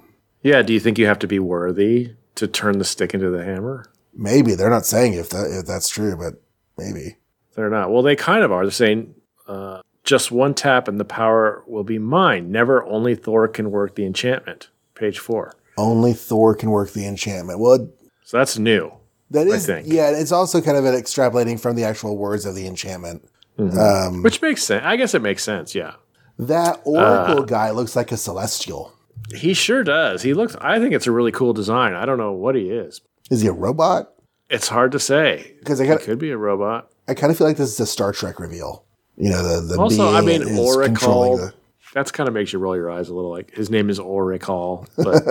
Yeah. 0.41 0.63
Do 0.63 0.73
you 0.73 0.79
think 0.79 0.97
you 0.97 1.05
have 1.05 1.19
to 1.19 1.27
be 1.27 1.37
worthy 1.37 2.15
to 2.35 2.47
turn 2.47 2.79
the 2.79 2.85
stick 2.85 3.13
into 3.13 3.29
the 3.29 3.43
hammer? 3.43 3.85
Maybe 4.15 4.55
they're 4.55 4.71
not 4.71 4.87
saying 4.87 5.13
if 5.13 5.29
that 5.29 5.55
if 5.59 5.67
that's 5.67 5.89
true, 5.89 6.17
but 6.17 6.41
maybe. 6.75 7.17
They're 7.55 7.69
not. 7.69 7.91
Well, 7.91 8.01
they 8.01 8.15
kind 8.15 8.43
of 8.43 8.51
are. 8.51 8.65
They're 8.65 8.71
saying 8.71 9.13
uh, 9.47 9.81
just 10.12 10.32
one 10.32 10.53
tap 10.53 10.88
and 10.88 10.99
the 10.99 11.05
power 11.05 11.64
will 11.66 11.84
be 11.84 11.97
mine. 11.97 12.51
Never 12.51 12.84
only 12.86 13.16
Thor 13.16 13.47
can 13.47 13.72
work 13.72 13.95
the 13.95 14.05
enchantment. 14.05 14.70
Page 14.93 15.18
four. 15.18 15.55
Only 15.78 16.14
Thor 16.14 16.53
can 16.53 16.70
work 16.70 16.91
the 16.91 17.07
enchantment. 17.07 17.59
Well, 17.59 17.89
So 18.24 18.38
that's 18.38 18.59
new. 18.59 18.91
that 19.32 19.47
is 19.47 19.66
think. 19.66 19.88
yeah. 19.88 20.09
It's 20.12 20.32
also 20.32 20.62
kind 20.62 20.78
of 20.78 20.86
an 20.86 20.93
extrapolating 20.93 21.59
from 21.59 21.76
the 21.76 21.84
actual 21.86 22.18
words 22.18 22.45
of 22.45 22.53
the 22.55 22.68
enchantment. 22.68 23.28
Um, 23.57 24.22
Which 24.24 24.41
makes 24.41 24.64
sense. 24.64 24.84
I 24.86 24.95
guess 24.97 25.14
it 25.16 25.22
makes 25.22 25.43
sense. 25.43 25.74
Yeah. 25.74 25.93
that 26.38 26.84
Orikal 26.86 27.47
guy 27.47 27.72
looks 27.72 27.95
like 27.95 28.12
a 28.12 28.18
celestial. 28.18 28.93
He 29.36 29.53
sure 29.53 29.84
does. 29.84 30.24
He 30.24 30.34
looks, 30.34 30.55
I 30.59 30.80
think 30.80 30.93
it's 30.93 31.07
a 31.07 31.12
really 31.12 31.32
cool 31.32 31.53
design. 31.53 31.93
I 31.93 32.05
don't 32.05 32.18
know 32.18 32.34
what 32.34 32.55
he 32.55 32.70
is. 32.70 33.01
Is 33.30 33.41
he 33.41 33.47
a 33.47 33.53
robot? 33.53 34.14
It's 34.49 34.68
hard 34.68 34.91
to 34.93 34.99
say. 34.99 35.55
Because 35.59 35.80
it 35.80 36.01
could 36.01 36.20
be 36.20 36.32
a 36.32 36.38
robot. 36.38 36.89
I 37.07 37.14
kind 37.14 37.32
of 37.32 37.38
feel 37.38 37.47
like 37.47 37.57
this 37.57 37.72
is 37.72 37.80
a 37.80 37.86
Star 37.86 38.12
Trek 38.12 38.39
reveal. 38.39 38.84
You 39.18 39.30
know, 39.30 39.43
the 39.62 39.76
the 39.76 39.80
Also, 39.82 40.14
I 40.14 40.22
mean, 40.22 40.57
Oracle. 40.57 41.38
the- 41.38 41.53
That's 41.93 42.12
kind 42.12 42.28
of 42.28 42.34
makes 42.34 42.53
you 42.53 42.59
roll 42.59 42.76
your 42.76 42.89
eyes 42.89 43.09
a 43.09 43.14
little. 43.14 43.32
Like 43.32 43.51
his 43.55 43.70
name 43.70 43.89
is 43.89 43.99
Oracle, 43.99 44.88
but 44.97 45.24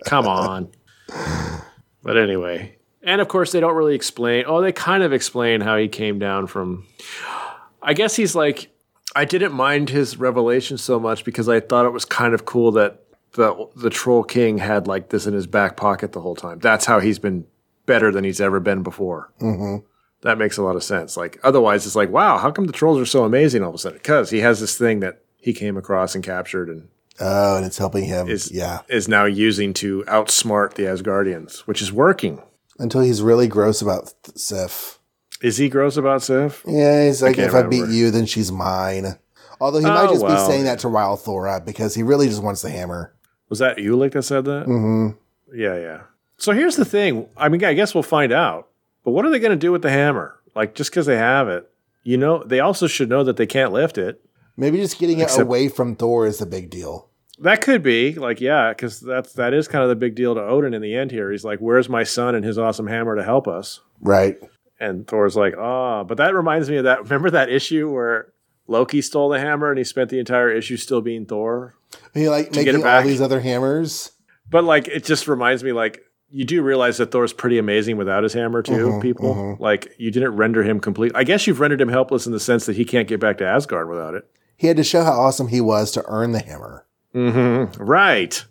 come 0.06 0.26
on. 0.28 0.70
But 2.02 2.16
anyway, 2.16 2.76
and 3.02 3.20
of 3.20 3.28
course 3.28 3.52
they 3.52 3.60
don't 3.60 3.74
really 3.74 3.94
explain. 3.94 4.44
Oh, 4.46 4.60
they 4.60 4.72
kind 4.72 5.02
of 5.02 5.12
explain 5.12 5.60
how 5.60 5.76
he 5.76 5.88
came 5.88 6.18
down 6.18 6.46
from. 6.46 6.86
I 7.82 7.94
guess 7.94 8.16
he's 8.16 8.34
like, 8.34 8.70
I 9.16 9.24
didn't 9.24 9.52
mind 9.52 9.90
his 9.90 10.16
revelation 10.18 10.78
so 10.78 10.98
much 11.00 11.24
because 11.24 11.48
I 11.48 11.60
thought 11.60 11.86
it 11.86 11.92
was 11.92 12.04
kind 12.04 12.34
of 12.34 12.44
cool 12.44 12.72
that 12.72 13.02
the 13.32 13.68
the 13.76 13.90
Troll 13.90 14.22
King 14.24 14.58
had 14.58 14.86
like 14.86 15.08
this 15.08 15.26
in 15.26 15.34
his 15.34 15.46
back 15.46 15.76
pocket 15.76 16.12
the 16.12 16.20
whole 16.20 16.36
time. 16.36 16.58
That's 16.60 16.84
how 16.84 17.00
he's 17.00 17.18
been 17.18 17.46
better 17.86 18.10
than 18.12 18.24
he's 18.24 18.40
ever 18.40 18.60
been 18.60 18.82
before. 18.82 19.32
Mm-hmm. 19.40 19.84
That 20.24 20.38
makes 20.38 20.56
a 20.56 20.62
lot 20.62 20.74
of 20.76 20.82
sense. 20.82 21.16
Like 21.16 21.38
otherwise, 21.44 21.86
it's 21.86 21.94
like, 21.94 22.10
wow, 22.10 22.38
how 22.38 22.50
come 22.50 22.64
the 22.66 22.72
trolls 22.72 22.98
are 22.98 23.06
so 23.06 23.24
amazing 23.24 23.62
all 23.62 23.68
of 23.68 23.74
a 23.76 23.78
sudden? 23.78 23.98
Because 23.98 24.30
he 24.30 24.40
has 24.40 24.58
this 24.60 24.76
thing 24.76 25.00
that 25.00 25.22
he 25.36 25.52
came 25.52 25.76
across 25.76 26.14
and 26.16 26.24
captured 26.24 26.68
and 26.68 26.88
oh, 27.20 27.56
and 27.56 27.64
it's 27.66 27.78
helping 27.78 28.04
him. 28.04 28.28
is 28.28 28.50
yeah, 28.50 28.80
is 28.88 29.06
now 29.06 29.24
using 29.26 29.72
to 29.74 30.02
outsmart 30.08 30.74
the 30.74 30.84
Asgardians, 30.84 31.60
which 31.60 31.80
is 31.82 31.92
working. 31.92 32.42
until 32.78 33.02
he's 33.02 33.22
really 33.22 33.46
gross 33.46 33.80
about 33.82 34.12
Sif. 34.34 34.98
Is 35.42 35.58
he 35.58 35.68
gross 35.68 35.96
about 35.96 36.22
Sif? 36.22 36.62
Yeah, 36.66 37.04
he's 37.06 37.22
like, 37.22 37.36
can't 37.36 37.48
if 37.48 37.54
I 37.54 37.62
beat 37.68 37.88
you, 37.88 38.10
then 38.10 38.26
she's 38.26 38.50
mine. 38.50 39.18
Although 39.60 39.78
he 39.80 39.84
might 39.84 40.06
Oh, 40.06 40.10
just 40.10 40.22
well. 40.22 40.34
be 40.34 40.50
saying 40.52 40.64
that 40.64 40.78
to 40.80 40.88
rile 40.88 41.16
Thor 41.16 41.46
up 41.48 41.64
because 41.66 41.94
he 41.94 42.02
really 42.02 42.28
just 42.28 42.42
wants 42.42 42.62
the 42.62 42.70
hammer. 42.70 43.14
Was 43.50 43.58
that 43.60 43.76
Ulik 43.76 44.12
that 44.12 44.22
said 44.22 44.46
that? 44.46 44.66
Mm-hmm. 44.66 45.18
Yeah, 45.54 45.76
yeah. 45.78 46.00
So 46.38 46.52
here's 46.52 46.76
the 46.76 46.84
thing. 46.84 47.28
I 47.36 47.48
mean, 47.50 47.62
I 47.62 47.74
guess 47.74 47.94
we'll 47.94 48.02
find 48.02 48.32
out. 48.32 48.68
But 49.04 49.12
what 49.12 49.24
are 49.24 49.30
they 49.30 49.38
going 49.38 49.50
to 49.50 49.56
do 49.56 49.72
with 49.72 49.82
the 49.82 49.90
hammer? 49.90 50.40
Like, 50.54 50.74
just 50.74 50.90
because 50.90 51.06
they 51.06 51.16
have 51.16 51.48
it, 51.48 51.70
you 52.02 52.16
know, 52.16 52.42
they 52.44 52.60
also 52.60 52.86
should 52.86 53.08
know 53.08 53.24
that 53.24 53.36
they 53.36 53.46
can't 53.46 53.72
lift 53.72 53.98
it. 53.98 54.24
Maybe 54.56 54.78
just 54.78 54.98
getting 54.98 55.20
it 55.20 55.36
away 55.38 55.68
from 55.68 55.96
Thor 55.96 56.26
is 56.26 56.38
the 56.38 56.46
big 56.46 56.70
deal. 56.70 57.08
That 57.40 57.60
could 57.60 57.82
be 57.82 58.14
like, 58.14 58.40
yeah, 58.40 58.70
because 58.70 59.00
that's 59.00 59.32
that 59.32 59.52
is 59.52 59.66
kind 59.66 59.82
of 59.82 59.88
the 59.88 59.96
big 59.96 60.14
deal 60.14 60.34
to 60.36 60.40
Odin 60.40 60.74
in 60.74 60.82
the 60.82 60.94
end. 60.94 61.10
Here, 61.10 61.32
he's 61.32 61.44
like, 61.44 61.58
"Where's 61.58 61.88
my 61.88 62.04
son 62.04 62.36
and 62.36 62.44
his 62.44 62.58
awesome 62.58 62.86
hammer 62.86 63.16
to 63.16 63.24
help 63.24 63.48
us?" 63.48 63.80
Right. 64.00 64.38
And 64.78 65.08
Thor's 65.08 65.34
like, 65.34 65.56
"Ah," 65.58 66.04
but 66.04 66.18
that 66.18 66.32
reminds 66.34 66.70
me 66.70 66.76
of 66.76 66.84
that. 66.84 67.02
Remember 67.02 67.30
that 67.30 67.48
issue 67.48 67.90
where 67.90 68.32
Loki 68.68 69.02
stole 69.02 69.30
the 69.30 69.40
hammer 69.40 69.70
and 69.70 69.78
he 69.78 69.82
spent 69.82 70.10
the 70.10 70.20
entire 70.20 70.50
issue 70.50 70.76
still 70.76 71.00
being 71.00 71.26
Thor? 71.26 71.74
He 72.12 72.28
like 72.28 72.52
get 72.52 72.62
it 72.62 72.66
making 72.66 72.76
all 72.76 72.82
back. 72.82 73.06
these 73.06 73.20
other 73.20 73.40
hammers. 73.40 74.12
But 74.48 74.62
like, 74.62 74.86
it 74.86 75.04
just 75.04 75.26
reminds 75.26 75.64
me, 75.64 75.72
like, 75.72 76.02
you 76.34 76.44
do 76.44 76.62
realize 76.62 76.96
that 76.96 77.12
Thor's 77.12 77.32
pretty 77.32 77.58
amazing 77.58 77.96
without 77.96 78.24
his 78.24 78.32
hammer 78.32 78.60
too. 78.60 78.98
people 79.00 79.56
like 79.60 79.94
you 79.98 80.10
didn't 80.10 80.34
render 80.34 80.64
him 80.64 80.80
complete. 80.80 81.12
I 81.14 81.22
guess 81.22 81.46
you've 81.46 81.60
rendered 81.60 81.80
him 81.80 81.88
helpless 81.88 82.26
in 82.26 82.32
the 82.32 82.40
sense 82.40 82.66
that 82.66 82.74
he 82.74 82.84
can't 82.84 83.06
get 83.06 83.20
back 83.20 83.38
to 83.38 83.46
Asgard 83.46 83.88
without 83.88 84.14
it. 84.14 84.28
He 84.56 84.66
had 84.66 84.76
to 84.76 84.82
show 84.82 85.04
how 85.04 85.12
awesome 85.12 85.46
he 85.46 85.60
was 85.60 85.92
to 85.92 86.02
earn 86.06 86.32
the 86.32 86.42
hammer. 86.42 86.86
Mm-hmm. 87.14 87.80
Right. 87.80 88.44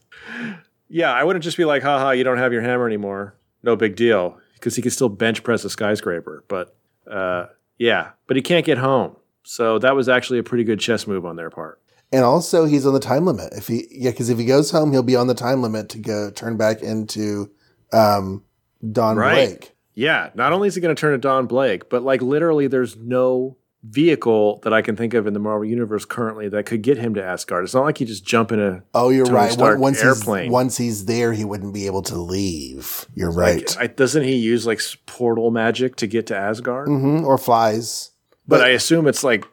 Yeah, 0.88 1.12
I 1.12 1.26
wouldn't 1.26 1.44
just 1.44 1.58
be 1.58 1.66
like, 1.66 1.84
haha, 1.84 2.12
you 2.12 2.24
don't 2.24 2.38
have 2.38 2.54
your 2.54 2.62
hammer 2.62 2.88
anymore. 2.88 3.36
No 3.64 3.76
big 3.76 3.98
deal. 3.98 4.38
Because 4.54 4.78
he 4.78 4.82
could 4.82 4.94
still 4.94 5.10
bench 5.10 5.44
press 5.44 5.66
a 5.66 5.70
skyscraper. 5.70 6.46
But 6.48 6.78
uh, 7.06 7.48
yeah, 7.78 8.12
but 8.28 8.38
he 8.38 8.42
can't 8.42 8.66
get 8.66 8.78
home. 8.78 9.18
So 9.44 9.78
that 9.80 9.94
was 9.94 10.08
actually 10.08 10.40
a 10.40 10.44
pretty 10.44 10.64
good 10.64 10.80
chess 10.80 11.06
move 11.06 11.26
on 11.26 11.36
their 11.36 11.50
part. 11.50 11.82
And 12.14 12.24
also, 12.24 12.64
he's 12.64 12.86
on 12.86 12.94
the 12.94 13.00
time 13.02 13.26
limit. 13.26 13.52
If 13.52 13.68
he, 13.68 13.88
yeah, 13.92 14.12
because 14.12 14.30
if 14.30 14.38
he 14.38 14.46
goes 14.46 14.72
home, 14.72 14.94
he'll 14.94 15.04
be 15.04 15.18
on 15.18 15.28
the 15.28 15.34
time 15.34 15.62
limit 15.62 15.90
to 15.90 15.98
go 15.98 16.30
turn 16.32 16.56
back 16.56 16.82
into 16.82 17.52
um, 17.94 18.44
Don 18.92 19.18
Right. 19.18 19.50
Blake. 19.50 19.76
Yeah, 19.96 20.30
not 20.34 20.54
only 20.54 20.68
is 20.68 20.76
he 20.76 20.82
going 20.82 20.96
to 20.96 21.00
turn 21.00 21.12
to 21.12 21.18
Don 21.20 21.46
Blake, 21.46 21.88
but 21.90 22.02
like 22.04 22.22
literally, 22.22 22.68
there's 22.68 22.98
no 22.98 23.58
vehicle 23.84 24.60
that 24.64 24.74
I 24.74 24.82
can 24.82 24.96
think 24.96 25.14
of 25.14 25.28
in 25.28 25.34
the 25.34 25.40
Marvel 25.40 25.66
Universe 25.66 26.06
currently 26.06 26.48
that 26.50 26.66
could 26.66 26.82
get 26.82 26.98
him 26.98 27.14
to 27.16 27.24
Asgard. 27.24 27.64
It's 27.66 27.74
not 27.74 27.84
like 27.84 27.98
he 28.00 28.06
just 28.06 28.26
jump 28.26 28.52
in 28.52 28.60
a. 28.60 28.82
Oh, 28.96 29.10
you're 29.10 29.26
Tony 29.26 29.36
right. 29.38 29.52
Stark 29.52 29.80
Once 29.80 30.02
airplane. 30.04 30.46
he's 30.46 30.52
once 30.52 30.78
he's 30.78 31.06
there, 31.06 31.34
he 31.34 31.44
wouldn't 31.46 31.74
be 31.74 31.86
able 31.86 32.02
to 32.04 32.16
leave. 32.18 33.06
You're 33.14 33.32
right. 33.32 33.76
I, 33.78 33.88
doesn't 33.88 34.24
he 34.24 34.36
use 34.36 34.66
like 34.66 34.82
portal 35.06 35.52
magic 35.52 35.98
to 35.98 36.08
get 36.08 36.28
to 36.28 36.36
Asgard? 36.36 36.88
hmm 36.88 37.24
Or 37.24 37.38
flies. 37.38 38.12
But, 38.48 38.58
But- 38.60 38.66
I 38.68 38.70
assume 38.70 39.06
it's 39.08 39.24
like 39.24 39.46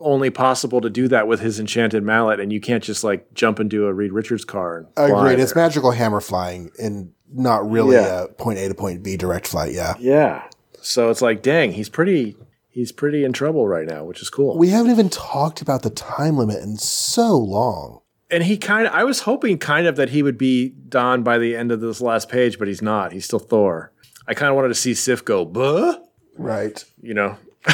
only 0.00 0.28
possible 0.28 0.82
to 0.82 0.90
do 0.90 1.08
that 1.08 1.26
with 1.26 1.40
his 1.40 1.58
enchanted 1.58 2.02
mallet, 2.02 2.38
and 2.40 2.52
you 2.52 2.60
can't 2.60 2.84
just 2.84 3.02
like 3.04 3.32
jump 3.32 3.58
into 3.60 3.86
a 3.86 3.94
Reed 3.94 4.12
Richards 4.12 4.44
car. 4.44 4.86
And 4.96 5.10
Agreed. 5.12 5.38
It's 5.38 5.54
magical 5.54 5.92
hammer 5.92 6.20
flying 6.20 6.70
and 6.78 7.12
not 7.34 7.68
really 7.70 7.96
Yeah. 7.96 8.24
a 8.24 8.28
point 8.28 8.58
A 8.58 8.68
to 8.68 8.74
point 8.74 9.02
B 9.02 9.16
direct 9.16 9.46
flight. 9.46 9.72
Yeah. 9.72 9.94
Yeah. 9.98 10.44
So 10.80 11.10
it's 11.10 11.20
like, 11.22 11.42
dang, 11.42 11.72
he's 11.72 11.88
pretty. 11.88 12.36
He's 12.68 12.90
pretty 12.90 13.24
in 13.24 13.32
trouble 13.32 13.68
right 13.68 13.86
now, 13.86 14.02
which 14.04 14.20
is 14.20 14.28
cool. 14.30 14.58
We 14.58 14.70
haven't 14.70 14.90
even 14.90 15.08
talked 15.08 15.60
about 15.62 15.82
the 15.82 15.90
time 15.90 16.36
limit 16.36 16.60
in 16.62 16.76
so 16.76 17.36
long. 17.38 18.00
and 18.30 18.42
he 18.42 18.56
kind 18.56 18.88
of, 18.88 18.92
I 18.92 19.04
was 19.04 19.20
hoping 19.20 19.58
kind 19.58 19.86
of 19.86 19.94
that 19.94 20.08
he 20.08 20.22
would 20.24 20.36
be 20.36 20.70
Don 20.88 21.22
by 21.22 21.38
the 21.38 21.54
end 21.54 21.70
of 21.70 21.80
this 21.80 22.00
last 22.00 22.28
page, 22.28 22.58
but 22.58 22.66
he's 22.66 22.82
not. 22.82 23.12
He's 23.12 23.24
still 23.26 23.38
Thor. 23.38 23.92
I 24.26 24.34
kind 24.34 24.50
of 24.50 24.56
wanted 24.56 24.68
to 24.68 24.74
see 24.74 24.92
Sif 24.92 25.24
go, 25.24 25.44
buh, 25.44 25.98
Right. 26.36 26.84
you 27.00 27.14
know. 27.14 27.36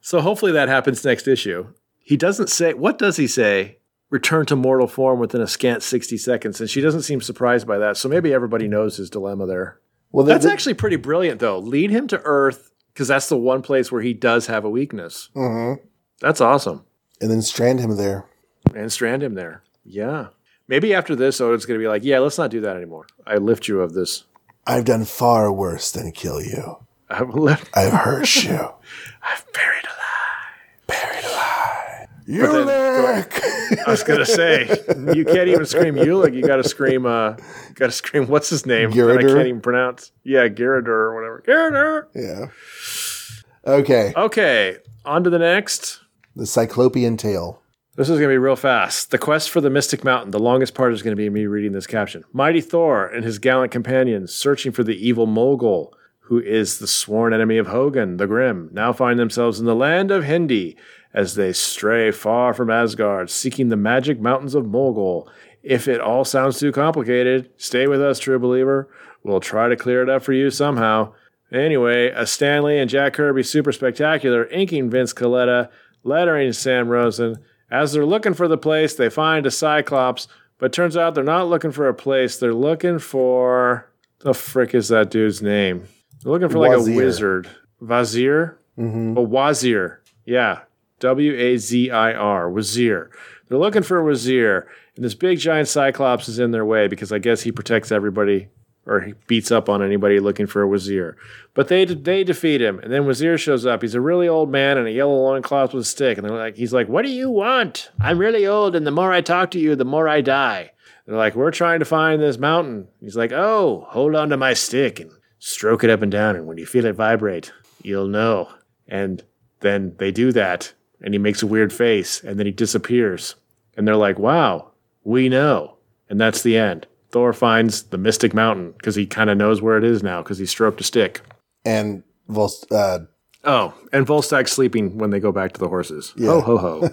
so 0.00 0.20
hopefully 0.20 0.52
that 0.52 0.68
happens 0.68 1.04
next 1.04 1.26
issue. 1.26 1.66
He 1.98 2.16
doesn't 2.16 2.48
say, 2.48 2.74
what 2.74 2.98
does 2.98 3.16
he 3.16 3.26
say? 3.26 3.78
Return 4.12 4.44
to 4.46 4.56
mortal 4.56 4.86
form 4.86 5.18
within 5.18 5.40
a 5.40 5.46
scant 5.48 5.82
60 5.82 6.16
seconds. 6.18 6.60
And 6.60 6.68
she 6.70 6.80
doesn't 6.82 7.02
seem 7.02 7.20
surprised 7.22 7.66
by 7.66 7.78
that. 7.78 7.96
So 7.96 8.08
maybe 8.08 8.32
everybody 8.32 8.68
knows 8.68 8.98
his 8.98 9.08
dilemma 9.10 9.46
there. 9.46 9.80
Well, 10.12 10.26
That's 10.26 10.44
the, 10.44 10.52
actually 10.52 10.74
pretty 10.74 10.96
brilliant, 10.96 11.40
though. 11.40 11.58
Lead 11.58 11.90
him 11.90 12.06
to 12.08 12.20
Earth 12.22 12.70
because 12.92 13.08
that's 13.08 13.30
the 13.30 13.38
one 13.38 13.62
place 13.62 13.90
where 13.90 14.02
he 14.02 14.12
does 14.12 14.46
have 14.48 14.64
a 14.66 14.70
weakness. 14.70 15.30
Mhm. 15.34 15.78
That's 16.20 16.40
awesome. 16.42 16.84
and 17.22 17.30
then 17.30 17.40
strand 17.42 17.80
him 17.80 17.96
there. 17.96 18.26
and 18.74 18.92
strand 18.92 19.22
him 19.22 19.34
there. 19.34 19.62
Yeah. 19.84 20.26
Maybe 20.68 20.92
after 20.94 21.16
this, 21.16 21.40
Odin's 21.40 21.64
going 21.66 21.78
to 21.80 21.82
be 21.82 21.88
like, 21.88 22.04
yeah, 22.04 22.18
let's 22.18 22.36
not 22.38 22.50
do 22.50 22.60
that 22.60 22.76
anymore. 22.76 23.06
I 23.26 23.36
lift 23.36 23.66
you 23.68 23.80
of 23.80 23.94
this. 23.94 24.24
I've 24.66 24.84
done 24.84 25.04
far 25.06 25.50
worse 25.52 25.90
than 25.90 26.12
kill 26.12 26.40
you. 26.42 26.76
I've 27.08 27.30
lift. 27.34 27.68
I've 27.74 27.92
hurt 27.92 28.44
you. 28.44 28.52
I've 29.22 29.44
buried 29.52 29.84
alive. 29.84 30.86
Buried 30.86 31.24
alive. 31.24 32.08
then 32.26 32.66
go- 32.66 32.66
Ulik! 32.66 33.51
I 33.86 33.90
was 33.90 34.02
to 34.04 34.26
say, 34.26 34.66
you 35.14 35.24
can't 35.24 35.48
even 35.48 35.66
scream 35.66 35.94
Ulig. 35.94 36.34
You 36.34 36.46
got 36.46 36.56
to 36.56 36.64
scream, 36.68 37.06
uh, 37.06 37.36
got 37.74 37.86
to 37.86 37.92
scream, 37.92 38.26
what's 38.26 38.50
his 38.50 38.66
name? 38.66 38.90
I 38.90 38.94
can't 38.94 39.46
even 39.48 39.60
pronounce. 39.60 40.12
Yeah, 40.24 40.48
Geirrodur 40.48 40.88
or 40.88 41.14
whatever. 41.14 41.42
Geirrodur. 41.46 42.06
yeah. 42.14 43.72
Okay. 43.72 44.12
Okay. 44.16 44.76
On 45.04 45.24
to 45.24 45.30
the 45.30 45.38
next. 45.38 46.00
The 46.34 46.46
Cyclopean 46.46 47.16
Tale. 47.16 47.60
This 47.94 48.08
is 48.08 48.18
going 48.18 48.30
to 48.30 48.32
be 48.32 48.38
real 48.38 48.56
fast. 48.56 49.10
The 49.10 49.18
quest 49.18 49.50
for 49.50 49.60
the 49.60 49.68
Mystic 49.68 50.02
Mountain. 50.02 50.30
The 50.30 50.38
longest 50.38 50.74
part 50.74 50.94
is 50.94 51.02
going 51.02 51.12
to 51.12 51.22
be 51.22 51.28
me 51.28 51.46
reading 51.46 51.72
this 51.72 51.86
caption. 51.86 52.24
Mighty 52.32 52.62
Thor 52.62 53.06
and 53.06 53.22
his 53.22 53.38
gallant 53.38 53.70
companions, 53.70 54.32
searching 54.34 54.72
for 54.72 54.82
the 54.82 54.96
evil 54.96 55.26
Mogul, 55.26 55.94
who 56.20 56.40
is 56.40 56.78
the 56.78 56.86
sworn 56.86 57.34
enemy 57.34 57.58
of 57.58 57.66
Hogan, 57.66 58.16
the 58.16 58.26
Grim, 58.26 58.70
now 58.72 58.94
find 58.94 59.18
themselves 59.18 59.60
in 59.60 59.66
the 59.66 59.74
land 59.74 60.10
of 60.10 60.24
Hindi 60.24 60.76
as 61.14 61.34
they 61.34 61.52
stray 61.52 62.10
far 62.10 62.54
from 62.54 62.70
Asgard, 62.70 63.30
seeking 63.30 63.68
the 63.68 63.76
magic 63.76 64.20
mountains 64.20 64.54
of 64.54 64.66
Mogul. 64.66 65.28
If 65.62 65.86
it 65.88 66.00
all 66.00 66.24
sounds 66.24 66.58
too 66.58 66.72
complicated, 66.72 67.50
stay 67.56 67.86
with 67.86 68.02
us, 68.02 68.18
true 68.18 68.38
believer. 68.38 68.88
We'll 69.22 69.40
try 69.40 69.68
to 69.68 69.76
clear 69.76 70.02
it 70.02 70.08
up 70.08 70.22
for 70.22 70.32
you 70.32 70.50
somehow. 70.50 71.12
Anyway, 71.52 72.08
a 72.08 72.26
Stanley 72.26 72.78
and 72.78 72.88
Jack 72.90 73.12
Kirby 73.12 73.42
super 73.42 73.72
spectacular, 73.72 74.46
inking 74.46 74.90
Vince 74.90 75.12
Colletta, 75.12 75.68
lettering 76.02 76.52
Sam 76.52 76.88
Rosen. 76.88 77.36
As 77.70 77.92
they're 77.92 78.06
looking 78.06 78.34
for 78.34 78.48
the 78.48 78.58
place, 78.58 78.94
they 78.94 79.08
find 79.10 79.46
a 79.46 79.50
Cyclops, 79.50 80.28
but 80.58 80.72
turns 80.72 80.96
out 80.96 81.14
they're 81.14 81.24
not 81.24 81.48
looking 81.48 81.70
for 81.72 81.88
a 81.88 81.94
place. 81.94 82.38
They're 82.38 82.54
looking 82.54 82.98
for 82.98 83.90
The 84.20 84.34
frick 84.34 84.74
is 84.74 84.88
that 84.88 85.10
dude's 85.10 85.42
name? 85.42 85.86
They're 86.22 86.32
looking 86.32 86.48
for 86.48 86.58
like 86.58 86.70
Wazir. 86.70 86.92
a 86.92 86.96
wizard. 86.96 87.48
Vazir? 87.82 88.56
Mm-hmm. 88.78 89.16
A 89.16 89.22
wazir. 89.22 90.00
Yeah. 90.24 90.60
W 91.02 91.34
A 91.34 91.56
Z 91.58 91.90
I 91.90 92.14
R. 92.14 92.48
Wazir. 92.48 93.10
They're 93.48 93.58
looking 93.58 93.82
for 93.82 93.98
a 93.98 94.04
wazir. 94.04 94.66
And 94.96 95.04
this 95.04 95.14
big 95.14 95.38
giant 95.38 95.68
cyclops 95.68 96.28
is 96.28 96.38
in 96.38 96.52
their 96.52 96.64
way 96.64 96.88
because 96.88 97.12
I 97.12 97.18
guess 97.18 97.42
he 97.42 97.52
protects 97.52 97.92
everybody 97.92 98.48
or 98.86 99.00
he 99.00 99.14
beats 99.26 99.50
up 99.50 99.68
on 99.68 99.82
anybody 99.82 100.20
looking 100.20 100.46
for 100.46 100.62
a 100.62 100.66
wazir. 100.68 101.16
But 101.54 101.68
they 101.68 101.84
they 101.84 102.24
defeat 102.24 102.62
him. 102.62 102.78
And 102.78 102.92
then 102.92 103.04
Wazir 103.04 103.36
shows 103.36 103.66
up. 103.66 103.82
He's 103.82 103.94
a 103.94 104.00
really 104.00 104.28
old 104.28 104.50
man 104.50 104.78
in 104.78 104.86
a 104.86 104.90
yellow 104.90 105.14
loincloth 105.14 105.74
with 105.74 105.82
a 105.82 105.84
stick. 105.84 106.18
And 106.18 106.26
they're 106.26 106.36
like, 106.36 106.56
he's 106.56 106.72
like, 106.72 106.88
What 106.88 107.04
do 107.04 107.10
you 107.10 107.30
want? 107.30 107.90
I'm 108.00 108.18
really 108.18 108.46
old, 108.46 108.74
and 108.74 108.86
the 108.86 108.90
more 108.90 109.12
I 109.12 109.20
talk 109.20 109.50
to 109.52 109.58
you, 109.58 109.76
the 109.76 109.84
more 109.84 110.08
I 110.08 110.20
die. 110.20 110.72
They're 111.06 111.16
like, 111.16 111.34
We're 111.34 111.50
trying 111.50 111.80
to 111.80 111.84
find 111.84 112.22
this 112.22 112.38
mountain. 112.38 112.88
He's 113.00 113.16
like, 113.16 113.32
Oh, 113.32 113.86
hold 113.90 114.14
on 114.14 114.30
to 114.30 114.36
my 114.36 114.54
stick 114.54 114.98
and 115.00 115.10
stroke 115.38 115.84
it 115.84 115.90
up 115.90 116.02
and 116.02 116.10
down. 116.12 116.36
And 116.36 116.46
when 116.46 116.58
you 116.58 116.66
feel 116.66 116.86
it 116.86 116.94
vibrate, 116.94 117.52
you'll 117.82 118.08
know. 118.08 118.48
And 118.88 119.22
then 119.60 119.94
they 119.98 120.10
do 120.10 120.32
that. 120.32 120.72
And 121.02 121.14
he 121.14 121.18
makes 121.18 121.42
a 121.42 121.46
weird 121.46 121.72
face. 121.72 122.22
And 122.22 122.38
then 122.38 122.46
he 122.46 122.52
disappears. 122.52 123.34
And 123.76 123.86
they're 123.86 123.96
like, 123.96 124.18
Wow, 124.18 124.70
we 125.04 125.28
know. 125.28 125.76
And 126.08 126.20
that's 126.20 126.42
the 126.42 126.56
end. 126.56 126.86
Thor 127.10 127.32
finds 127.32 127.84
the 127.84 127.98
Mystic 127.98 128.32
Mountain 128.34 128.72
because 128.72 128.94
he 128.94 129.06
kind 129.06 129.28
of 129.30 129.36
knows 129.36 129.60
where 129.60 129.76
it 129.76 129.84
is 129.84 130.02
now 130.02 130.22
because 130.22 130.38
he 130.38 130.46
stroked 130.46 130.80
a 130.80 130.84
stick. 130.84 131.20
And 131.64 132.02
Vol- 132.28 132.50
uh, 132.70 133.00
Oh, 133.44 133.74
and 133.92 134.06
Volstagg's 134.06 134.52
sleeping 134.52 134.98
when 134.98 135.10
they 135.10 135.18
go 135.18 135.32
back 135.32 135.52
to 135.52 135.60
the 135.60 135.68
horses. 135.68 136.14
Ho, 136.20 136.40
ho, 136.40 136.56
ho. 136.58 136.88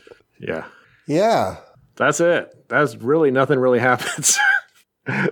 yeah. 0.40 0.64
yeah. 1.06 1.56
That's 1.96 2.18
it. 2.20 2.66
That's 2.68 2.96
really 2.96 3.30
nothing 3.30 3.58
really 3.58 3.78
happens. 3.90 4.38
Um, 5.06 5.28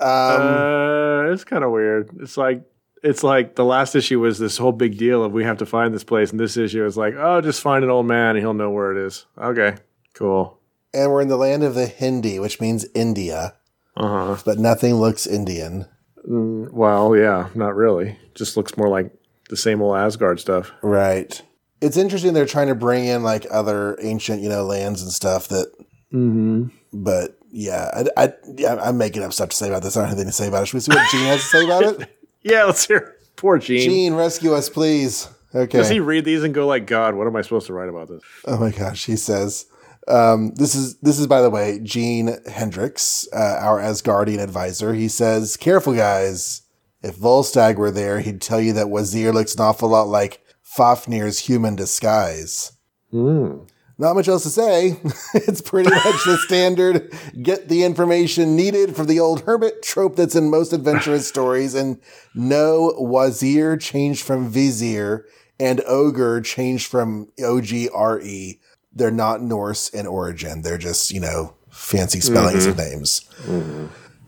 uh, 0.00 1.22
it's 1.32 1.44
kind 1.44 1.64
of 1.64 1.70
weird. 1.72 2.10
It's 2.20 2.36
like 2.36 2.62
it's 3.04 3.22
like 3.22 3.54
the 3.54 3.64
last 3.64 3.94
issue 3.94 4.18
was 4.18 4.38
this 4.40 4.56
whole 4.56 4.72
big 4.72 4.98
deal 4.98 5.22
of 5.22 5.30
we 5.32 5.44
have 5.44 5.58
to 5.58 5.66
find 5.66 5.94
this 5.94 6.02
place, 6.04 6.30
and 6.32 6.40
this 6.40 6.56
issue 6.56 6.84
is 6.84 6.96
like, 6.96 7.14
oh, 7.16 7.40
just 7.40 7.60
find 7.62 7.84
an 7.84 7.90
old 7.90 8.06
man 8.06 8.30
and 8.30 8.38
he'll 8.40 8.54
know 8.54 8.70
where 8.70 8.90
it 8.90 9.06
is. 9.06 9.26
Okay, 9.38 9.76
cool. 10.14 10.58
and 10.92 11.10
we're 11.12 11.20
in 11.22 11.28
the 11.28 11.36
land 11.36 11.62
of 11.62 11.74
the 11.74 11.86
Hindi, 11.86 12.38
which 12.40 12.60
means 12.60 12.86
India, 12.94 13.54
Uh 13.96 14.34
huh. 14.34 14.42
but 14.44 14.58
nothing 14.58 14.94
looks 14.94 15.26
Indian. 15.26 15.86
Mm, 16.28 16.72
well, 16.72 17.14
yeah, 17.14 17.48
not 17.54 17.76
really. 17.76 18.18
Just 18.34 18.56
looks 18.56 18.76
more 18.76 18.88
like 18.88 19.12
the 19.50 19.56
same 19.56 19.82
old 19.82 19.96
Asgard 19.96 20.40
stuff. 20.40 20.72
Right. 20.82 21.40
It's 21.82 21.98
interesting 21.98 22.32
they're 22.32 22.46
trying 22.46 22.68
to 22.68 22.74
bring 22.74 23.04
in 23.04 23.22
like 23.22 23.46
other 23.50 23.98
ancient, 24.00 24.40
you 24.40 24.48
know, 24.48 24.64
lands 24.64 25.02
and 25.02 25.12
stuff 25.12 25.48
that, 25.48 25.70
Mm-hmm. 26.14 26.66
but 26.92 27.36
yeah, 27.50 27.90
I, 28.16 28.24
I, 28.24 28.32
yeah, 28.56 28.76
I'm 28.80 28.96
making 28.96 29.22
up 29.22 29.32
stuff 29.32 29.48
to 29.50 29.56
say 29.56 29.68
about 29.68 29.82
this. 29.82 29.96
I 29.96 30.00
don't 30.00 30.08
have 30.08 30.16
anything 30.18 30.30
to 30.30 30.36
say 30.36 30.48
about 30.48 30.62
it. 30.62 30.66
Should 30.66 30.74
we 30.74 30.80
see 30.80 30.92
what 30.94 31.10
Gene 31.10 31.26
has 31.26 31.40
to 31.42 31.46
say 31.46 31.64
about 31.64 31.84
it? 32.00 32.10
Yeah, 32.44 32.64
let's 32.64 32.86
hear. 32.86 33.16
Poor 33.36 33.58
Gene. 33.58 33.80
Gene, 33.80 34.14
rescue 34.14 34.54
us, 34.54 34.68
please. 34.68 35.28
Okay. 35.54 35.78
Does 35.78 35.88
he 35.88 36.00
read 36.00 36.24
these 36.24 36.44
and 36.44 36.54
go 36.54 36.66
like, 36.66 36.86
God, 36.86 37.14
what 37.14 37.26
am 37.26 37.34
I 37.34 37.42
supposed 37.42 37.66
to 37.66 37.72
write 37.72 37.88
about 37.88 38.08
this? 38.08 38.22
Oh 38.44 38.58
my 38.58 38.70
gosh, 38.70 39.06
he 39.06 39.16
says. 39.16 39.66
Um, 40.06 40.52
this 40.56 40.74
is 40.74 40.98
this 40.98 41.18
is 41.18 41.26
by 41.26 41.40
the 41.40 41.48
way 41.48 41.80
Gene 41.82 42.36
Hendricks, 42.46 43.26
uh, 43.32 43.58
our 43.60 43.80
Asgardian 43.80 44.42
advisor. 44.42 44.92
He 44.92 45.08
says, 45.08 45.56
"Careful, 45.56 45.94
guys. 45.94 46.62
If 47.02 47.16
Volstagg 47.16 47.76
were 47.76 47.90
there, 47.90 48.20
he'd 48.20 48.42
tell 48.42 48.60
you 48.60 48.74
that 48.74 48.90
Wazir 48.90 49.32
looks 49.32 49.54
an 49.54 49.62
awful 49.62 49.88
lot 49.88 50.08
like 50.08 50.42
Fafnir's 50.62 51.38
human 51.40 51.74
disguise." 51.74 52.72
Mm. 53.12 53.66
Not 53.96 54.14
much 54.14 54.28
else 54.28 54.42
to 54.42 54.50
say. 54.50 54.98
it's 55.34 55.60
pretty 55.60 55.90
much 55.90 56.24
the 56.24 56.36
standard 56.38 57.12
get 57.40 57.68
the 57.68 57.84
information 57.84 58.56
needed 58.56 58.96
for 58.96 59.04
the 59.04 59.20
old 59.20 59.42
hermit 59.42 59.82
trope 59.82 60.16
that's 60.16 60.34
in 60.34 60.50
most 60.50 60.72
adventurous 60.72 61.28
stories. 61.28 61.74
And 61.74 62.00
no, 62.34 62.94
Wazir 62.98 63.76
changed 63.76 64.24
from 64.24 64.48
Vizier 64.48 65.26
and 65.60 65.80
Ogre 65.86 66.40
changed 66.40 66.88
from 66.88 67.28
O 67.40 67.60
G 67.60 67.88
R 67.88 68.20
E. 68.20 68.60
They're 68.92 69.10
not 69.10 69.42
Norse 69.42 69.88
in 69.88 70.06
origin. 70.06 70.62
They're 70.62 70.78
just, 70.78 71.10
you 71.10 71.20
know, 71.20 71.54
fancy 71.70 72.20
spellings 72.20 72.66
mm-hmm. 72.66 72.70
of 72.70 72.76
names. 72.76 73.28
Mm-hmm. 73.42 73.86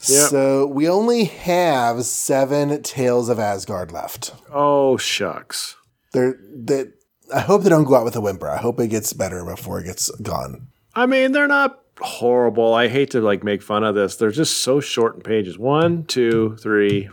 Yep. 0.08 0.30
So 0.30 0.66
we 0.66 0.88
only 0.88 1.24
have 1.24 2.04
seven 2.04 2.82
Tales 2.82 3.28
of 3.28 3.38
Asgard 3.38 3.92
left. 3.92 4.32
Oh, 4.52 4.96
shucks. 4.96 5.76
They're, 6.12 6.38
they, 6.52 6.86
I 7.34 7.40
hope 7.40 7.62
they 7.62 7.70
don't 7.70 7.84
go 7.84 7.96
out 7.96 8.04
with 8.04 8.16
a 8.16 8.20
whimper. 8.20 8.48
I 8.48 8.58
hope 8.58 8.78
it 8.80 8.88
gets 8.88 9.12
better 9.12 9.44
before 9.44 9.80
it 9.80 9.84
gets 9.84 10.10
gone. 10.20 10.68
I 10.94 11.06
mean, 11.06 11.32
they're 11.32 11.48
not 11.48 11.80
horrible. 12.00 12.74
I 12.74 12.88
hate 12.88 13.10
to 13.10 13.20
like 13.20 13.42
make 13.42 13.62
fun 13.62 13.84
of 13.84 13.94
this. 13.94 14.16
They're 14.16 14.30
just 14.30 14.58
so 14.58 14.80
short 14.80 15.16
in 15.16 15.22
pages. 15.22 15.58
One, 15.58 16.04
two, 16.04 16.56
three, 16.60 17.08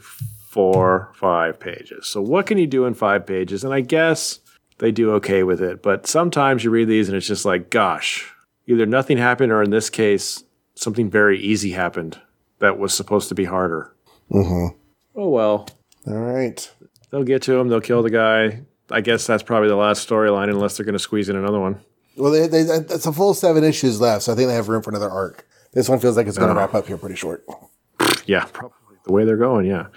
four, 0.50 1.12
five 1.16 1.60
pages. 1.60 2.08
So 2.08 2.22
what 2.22 2.46
can 2.46 2.58
you 2.58 2.68
do 2.68 2.86
in 2.86 2.94
five 2.94 3.26
pages? 3.26 3.64
And 3.64 3.74
I 3.74 3.82
guess 3.82 4.40
they 4.78 4.92
do 4.92 5.12
okay 5.14 5.44
with 5.44 5.62
it. 5.62 5.82
But 5.82 6.08
sometimes 6.08 6.64
you 6.64 6.70
read 6.70 6.88
these 6.88 7.10
and 7.10 7.18
it's 7.18 7.28
just 7.28 7.46
like, 7.46 7.70
gosh, 7.70 8.32
either 8.68 8.86
nothing 8.86 9.18
happened 9.18 9.52
or 9.52 9.64
in 9.64 9.72
this 9.72 9.90
case, 9.90 10.44
something 10.76 11.10
very 11.10 11.40
easy 11.40 11.72
happened 11.72 12.20
that 12.60 12.78
was 12.78 12.94
supposed 12.94 13.30
to 13.30 13.36
be 13.36 13.46
harder. 13.46 13.94
Mm-hmm. 14.32 14.78
Oh 15.16 15.30
well. 15.30 15.68
All 16.08 16.20
right. 16.20 16.72
They'll 17.10 17.24
get 17.24 17.44
to 17.44 17.54
him. 17.54 17.70
They'll 17.70 17.82
kill 17.82 18.04
the 18.04 18.10
guy. 18.10 18.62
I 18.90 19.02
guess 19.02 19.26
that's 19.26 19.44
probably 19.44 19.70
the 19.70 19.76
last 19.76 20.08
storyline, 20.08 20.50
unless 20.50 20.78
they're 20.78 20.86
going 20.86 20.94
to 20.94 21.00
squeeze 21.00 21.30
in 21.30 21.36
another 21.36 21.60
one. 21.60 21.80
Well, 22.18 22.32
they, 22.32 22.48
they, 22.48 22.62
it's 22.62 23.06
a 23.06 23.14
full 23.14 23.34
seven 23.34 23.64
issues 23.64 24.00
left, 24.00 24.24
so 24.24 24.34
I 24.34 24.36
think 24.36 24.48
they 24.48 24.56
have 24.56 24.70
room 24.70 24.84
for 24.84 24.92
another 24.92 25.10
arc. 25.10 25.48
This 25.72 25.90
one 25.90 26.00
feels 26.00 26.16
like 26.16 26.28
it's 26.28 26.38
going 26.38 26.54
to 26.54 26.56
wrap 26.56 26.76
up 26.76 26.88
here 26.88 26.98
pretty 26.98 27.16
short. 27.16 27.44
Yeah, 28.26 28.46
probably 28.46 28.98
the 29.06 29.12
way 29.12 29.26
they're 29.26 29.38
going. 29.38 29.66
Yeah. 29.66 29.88